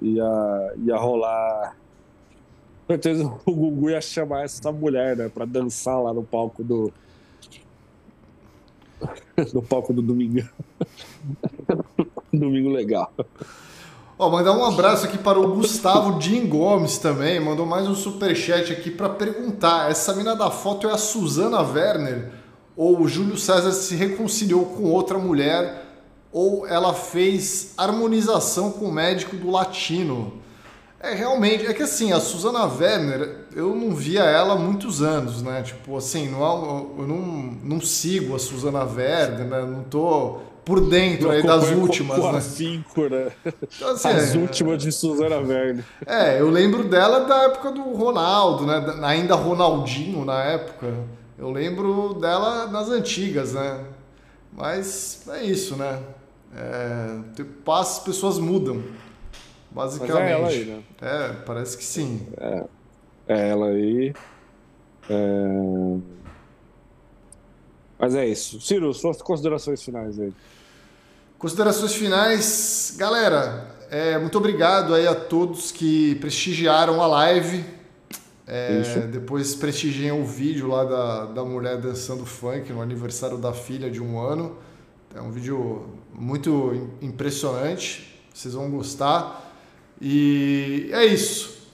ia, 0.00 0.74
ia 0.86 0.96
rolar. 0.96 1.76
Com 2.86 2.94
certeza 2.94 3.24
o 3.44 3.52
Gugu 3.52 3.90
ia 3.90 4.00
chamar 4.00 4.44
essa 4.44 4.70
mulher, 4.70 5.16
né, 5.16 5.28
pra 5.28 5.44
dançar 5.44 6.00
lá 6.00 6.14
no 6.14 6.22
palco 6.22 6.62
do. 6.62 6.92
no 9.52 9.60
palco 9.60 9.92
do 9.92 10.00
Domingo. 10.00 10.48
Domingo 12.32 12.70
legal. 12.70 13.12
Ó, 14.16 14.30
mandar 14.30 14.52
um 14.52 14.64
abraço 14.64 15.06
aqui 15.06 15.18
para 15.18 15.40
o 15.40 15.56
Gustavo 15.56 16.20
Jim 16.20 16.46
Gomes 16.46 16.98
também. 16.98 17.40
Mandou 17.40 17.66
mais 17.66 17.88
um 17.88 17.94
superchat 17.96 18.70
aqui 18.70 18.92
para 18.92 19.08
perguntar: 19.08 19.90
essa 19.90 20.14
mina 20.14 20.36
da 20.36 20.50
foto 20.52 20.86
é 20.86 20.92
a 20.92 20.98
Suzana 20.98 21.62
Werner? 21.62 22.30
Ou 22.76 23.00
o 23.00 23.08
Júlio 23.08 23.36
César 23.36 23.72
se 23.72 23.96
reconciliou 23.96 24.66
com 24.66 24.84
outra 24.84 25.18
mulher? 25.18 25.89
Ou 26.32 26.66
ela 26.66 26.94
fez 26.94 27.74
harmonização 27.76 28.70
com 28.70 28.86
o 28.86 28.92
médico 28.92 29.36
do 29.36 29.50
latino? 29.50 30.40
É, 31.02 31.14
realmente, 31.14 31.66
é 31.66 31.72
que 31.72 31.82
assim, 31.82 32.12
a 32.12 32.20
Susana 32.20 32.64
Werner, 32.66 33.46
eu 33.56 33.74
não 33.74 33.94
via 33.94 34.20
ela 34.22 34.52
há 34.52 34.58
muitos 34.58 35.00
anos, 35.00 35.40
né? 35.40 35.62
Tipo, 35.62 35.96
assim, 35.96 36.28
não, 36.28 36.94
eu 36.98 37.06
não, 37.06 37.18
não 37.64 37.80
sigo 37.80 38.36
a 38.36 38.38
Susana 38.38 38.84
Werner, 38.84 39.46
né? 39.46 39.62
Não 39.62 39.82
tô 39.84 40.40
por 40.62 40.88
dentro 40.88 41.30
aí 41.30 41.42
das 41.42 41.70
últimas, 41.70 42.16
com, 42.16 42.22
com 42.22 42.32
né? 42.32 42.40
Cinco, 42.40 43.08
né? 43.08 43.32
Então, 43.44 43.90
assim, 43.92 44.08
As 44.08 44.34
é, 44.34 44.38
últimas 44.38 44.82
de 44.82 44.92
Susana 44.92 45.38
Werner. 45.38 45.84
É, 46.06 46.38
eu 46.38 46.50
lembro 46.50 46.84
dela 46.84 47.20
da 47.20 47.44
época 47.44 47.72
do 47.72 47.82
Ronaldo, 47.94 48.66
né? 48.66 48.98
Ainda 49.02 49.34
Ronaldinho 49.34 50.24
na 50.26 50.44
época. 50.44 50.92
Eu 51.38 51.50
lembro 51.50 52.12
dela 52.20 52.66
nas 52.66 52.90
antigas, 52.90 53.54
né? 53.54 53.80
Mas 54.52 55.22
é 55.28 55.42
isso, 55.42 55.76
né? 55.76 55.98
É, 56.54 57.44
passa, 57.64 57.98
as 57.98 58.04
pessoas 58.04 58.38
mudam. 58.38 58.82
Basicamente. 59.70 60.18
Mas 60.18 60.28
é 60.28 60.32
ela 60.32 60.48
aí, 60.48 60.64
né? 60.64 60.82
É, 61.00 61.32
parece 61.44 61.76
que 61.76 61.84
sim. 61.84 62.26
É, 62.36 62.64
é 63.28 63.48
ela 63.50 63.66
aí. 63.66 64.12
É... 65.08 65.96
Mas 67.98 68.14
é 68.14 68.26
isso. 68.26 68.60
Ciro, 68.60 68.92
suas 68.92 69.20
considerações 69.22 69.82
finais 69.82 70.18
aí. 70.18 70.32
Considerações 71.38 71.94
finais, 71.94 72.94
galera. 72.98 73.76
É, 73.90 74.18
muito 74.18 74.36
obrigado 74.38 74.94
aí 74.94 75.06
a 75.06 75.14
todos 75.14 75.70
que 75.70 76.14
prestigiaram 76.16 77.00
a 77.00 77.06
live. 77.06 77.64
É, 78.46 78.80
depois 79.06 79.54
prestigiem 79.54 80.10
o 80.10 80.24
vídeo 80.24 80.66
lá 80.66 80.84
da, 80.84 81.26
da 81.26 81.44
mulher 81.44 81.78
dançando 81.78 82.26
funk 82.26 82.72
no 82.72 82.80
aniversário 82.82 83.38
da 83.38 83.52
filha 83.52 83.88
de 83.88 84.02
um 84.02 84.18
ano. 84.18 84.56
É 85.14 85.20
um 85.20 85.30
vídeo 85.30 85.86
muito 86.20 86.90
impressionante. 87.00 88.20
Vocês 88.32 88.52
vão 88.52 88.70
gostar. 88.70 89.54
E 90.00 90.90
é 90.92 91.04
isso. 91.06 91.66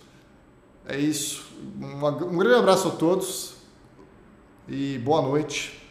É 0.89 0.97
isso. 0.97 1.52
Um 1.81 2.39
grande 2.39 2.55
abraço 2.55 2.89
a 2.89 2.90
todos 2.93 3.56
e 4.68 4.98
boa 4.98 5.20
noite. 5.20 5.82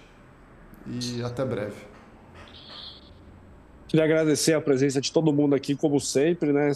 E 0.88 1.22
até 1.22 1.44
breve. 1.44 1.76
Queria 3.88 4.06
agradecer 4.06 4.54
a 4.54 4.62
presença 4.62 5.02
de 5.02 5.12
todo 5.12 5.34
mundo 5.34 5.54
aqui, 5.54 5.76
como 5.76 6.00
sempre, 6.00 6.54
né? 6.54 6.72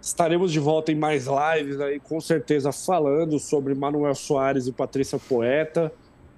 Estaremos 0.00 0.52
de 0.52 0.58
volta 0.58 0.92
em 0.92 0.94
mais 0.94 1.26
lives 1.26 1.80
aí, 1.80 1.98
com 1.98 2.20
certeza, 2.20 2.72
falando 2.72 3.38
sobre 3.38 3.74
Manuel 3.74 4.14
Soares 4.14 4.66
e 4.66 4.72
Patrícia 4.72 5.18
Poeta, 5.18 5.92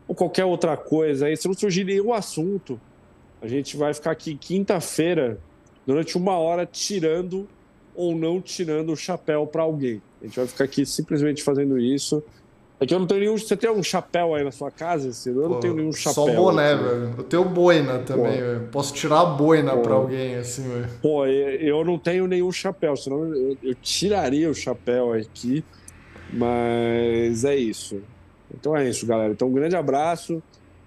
ou 0.07 0.15
qualquer 0.15 0.45
outra 0.45 0.77
coisa 0.77 1.27
aí. 1.27 1.37
Se 1.37 1.47
não 1.47 1.55
surgir 1.55 1.85
nenhum 1.85 2.13
assunto, 2.13 2.81
a 3.43 3.49
gente 3.49 3.77
vai 3.77 3.93
ficar 3.93 4.13
aqui 4.13 4.37
quinta-feira, 4.37 5.39
durante 5.85 6.17
uma 6.17 6.39
hora, 6.39 6.65
tirando 6.65 7.49
ou 7.95 8.15
não 8.15 8.41
tirando 8.41 8.93
o 8.93 8.97
chapéu 8.97 9.47
para 9.47 9.63
alguém. 9.63 10.01
A 10.21 10.25
gente 10.25 10.37
vai 10.37 10.47
ficar 10.47 10.65
aqui 10.65 10.87
simplesmente 10.87 11.43
fazendo 11.43 11.77
isso. 11.77 12.23
É 12.79 12.87
que 12.87 12.95
eu 12.95 12.99
não 12.99 13.07
tenho 13.07 13.21
nenhum. 13.21 13.37
Você 13.37 13.57
tem 13.57 13.71
um 13.71 13.83
chapéu 13.83 14.35
aí 14.35 14.45
na 14.45 14.53
sua 14.53 14.71
casa, 14.71 15.13
Ciro? 15.13 15.41
Eu 15.41 15.43
Pô, 15.43 15.49
não 15.55 15.61
tenho 15.61 15.75
nenhum 15.75 15.93
chapéu. 15.93 16.27
Só 16.27 16.33
boné, 16.33 16.73
assim. 16.73 16.83
velho. 16.85 17.15
Eu 17.19 17.25
tenho 17.25 17.45
boina 17.45 17.99
também, 17.99 18.41
velho. 18.41 18.69
Posso 18.71 18.95
tirar 18.95 19.21
a 19.21 19.25
boina 19.25 19.77
para 19.77 19.95
alguém, 19.95 20.37
assim, 20.37 20.63
velho. 20.63 20.89
Pô, 21.03 21.27
eu 21.27 21.85
não 21.85 21.99
tenho 21.99 22.27
nenhum 22.27 22.51
chapéu, 22.51 22.97
senão 22.97 23.25
eu, 23.35 23.57
eu 23.63 23.75
tiraria 23.75 24.49
o 24.49 24.55
chapéu 24.55 25.13
aqui. 25.13 25.65
Mas 26.33 27.45
é 27.45 27.57
isso. 27.57 28.01
Então 28.55 28.77
é 28.77 28.89
isso, 28.89 29.05
galera. 29.07 29.33
Então 29.33 29.49
um 29.49 29.53
grande 29.53 29.77
abraço. 29.77 30.43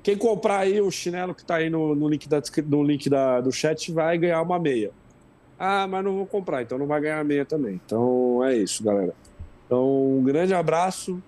Quem 0.06 0.16
comprar 0.16 0.60
aí 0.60 0.80
o 0.80 0.92
chinelo 0.92 1.34
que 1.34 1.44
tá 1.44 1.56
aí 1.56 1.68
no, 1.68 1.96
no 1.96 2.08
link, 2.08 2.30
da, 2.30 2.40
no 2.68 2.84
link 2.84 3.10
da, 3.10 3.42
do 3.42 3.52
chat 3.52 3.92
vai 3.92 4.16
ganhar 4.20 4.40
uma 4.40 4.60
meia. 4.60 4.92
Ah, 5.58 5.88
mas 5.88 6.04
não 6.04 6.18
vou 6.18 6.28
comprar, 6.28 6.62
então 6.62 6.78
não 6.78 6.86
vai 6.86 7.02
ganhar 7.02 7.26
meia 7.26 7.44
também. 7.44 7.82
Então 7.84 8.44
é 8.44 8.56
isso, 8.56 8.84
galera. 8.84 9.16
Então, 9.66 10.20
um 10.20 10.24
grande 10.24 10.54
abraço 10.54 11.20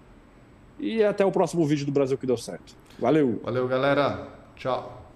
e 0.79 1.03
até 1.03 1.25
o 1.25 1.31
próximo 1.31 1.65
vídeo 1.65 1.87
do 1.87 1.91
Brasil 1.91 2.19
que 2.19 2.27
deu 2.27 2.37
certo. 2.37 2.75
Valeu. 2.99 3.41
Valeu, 3.43 3.67
galera. 3.67 4.27
Tchau. 4.55 5.06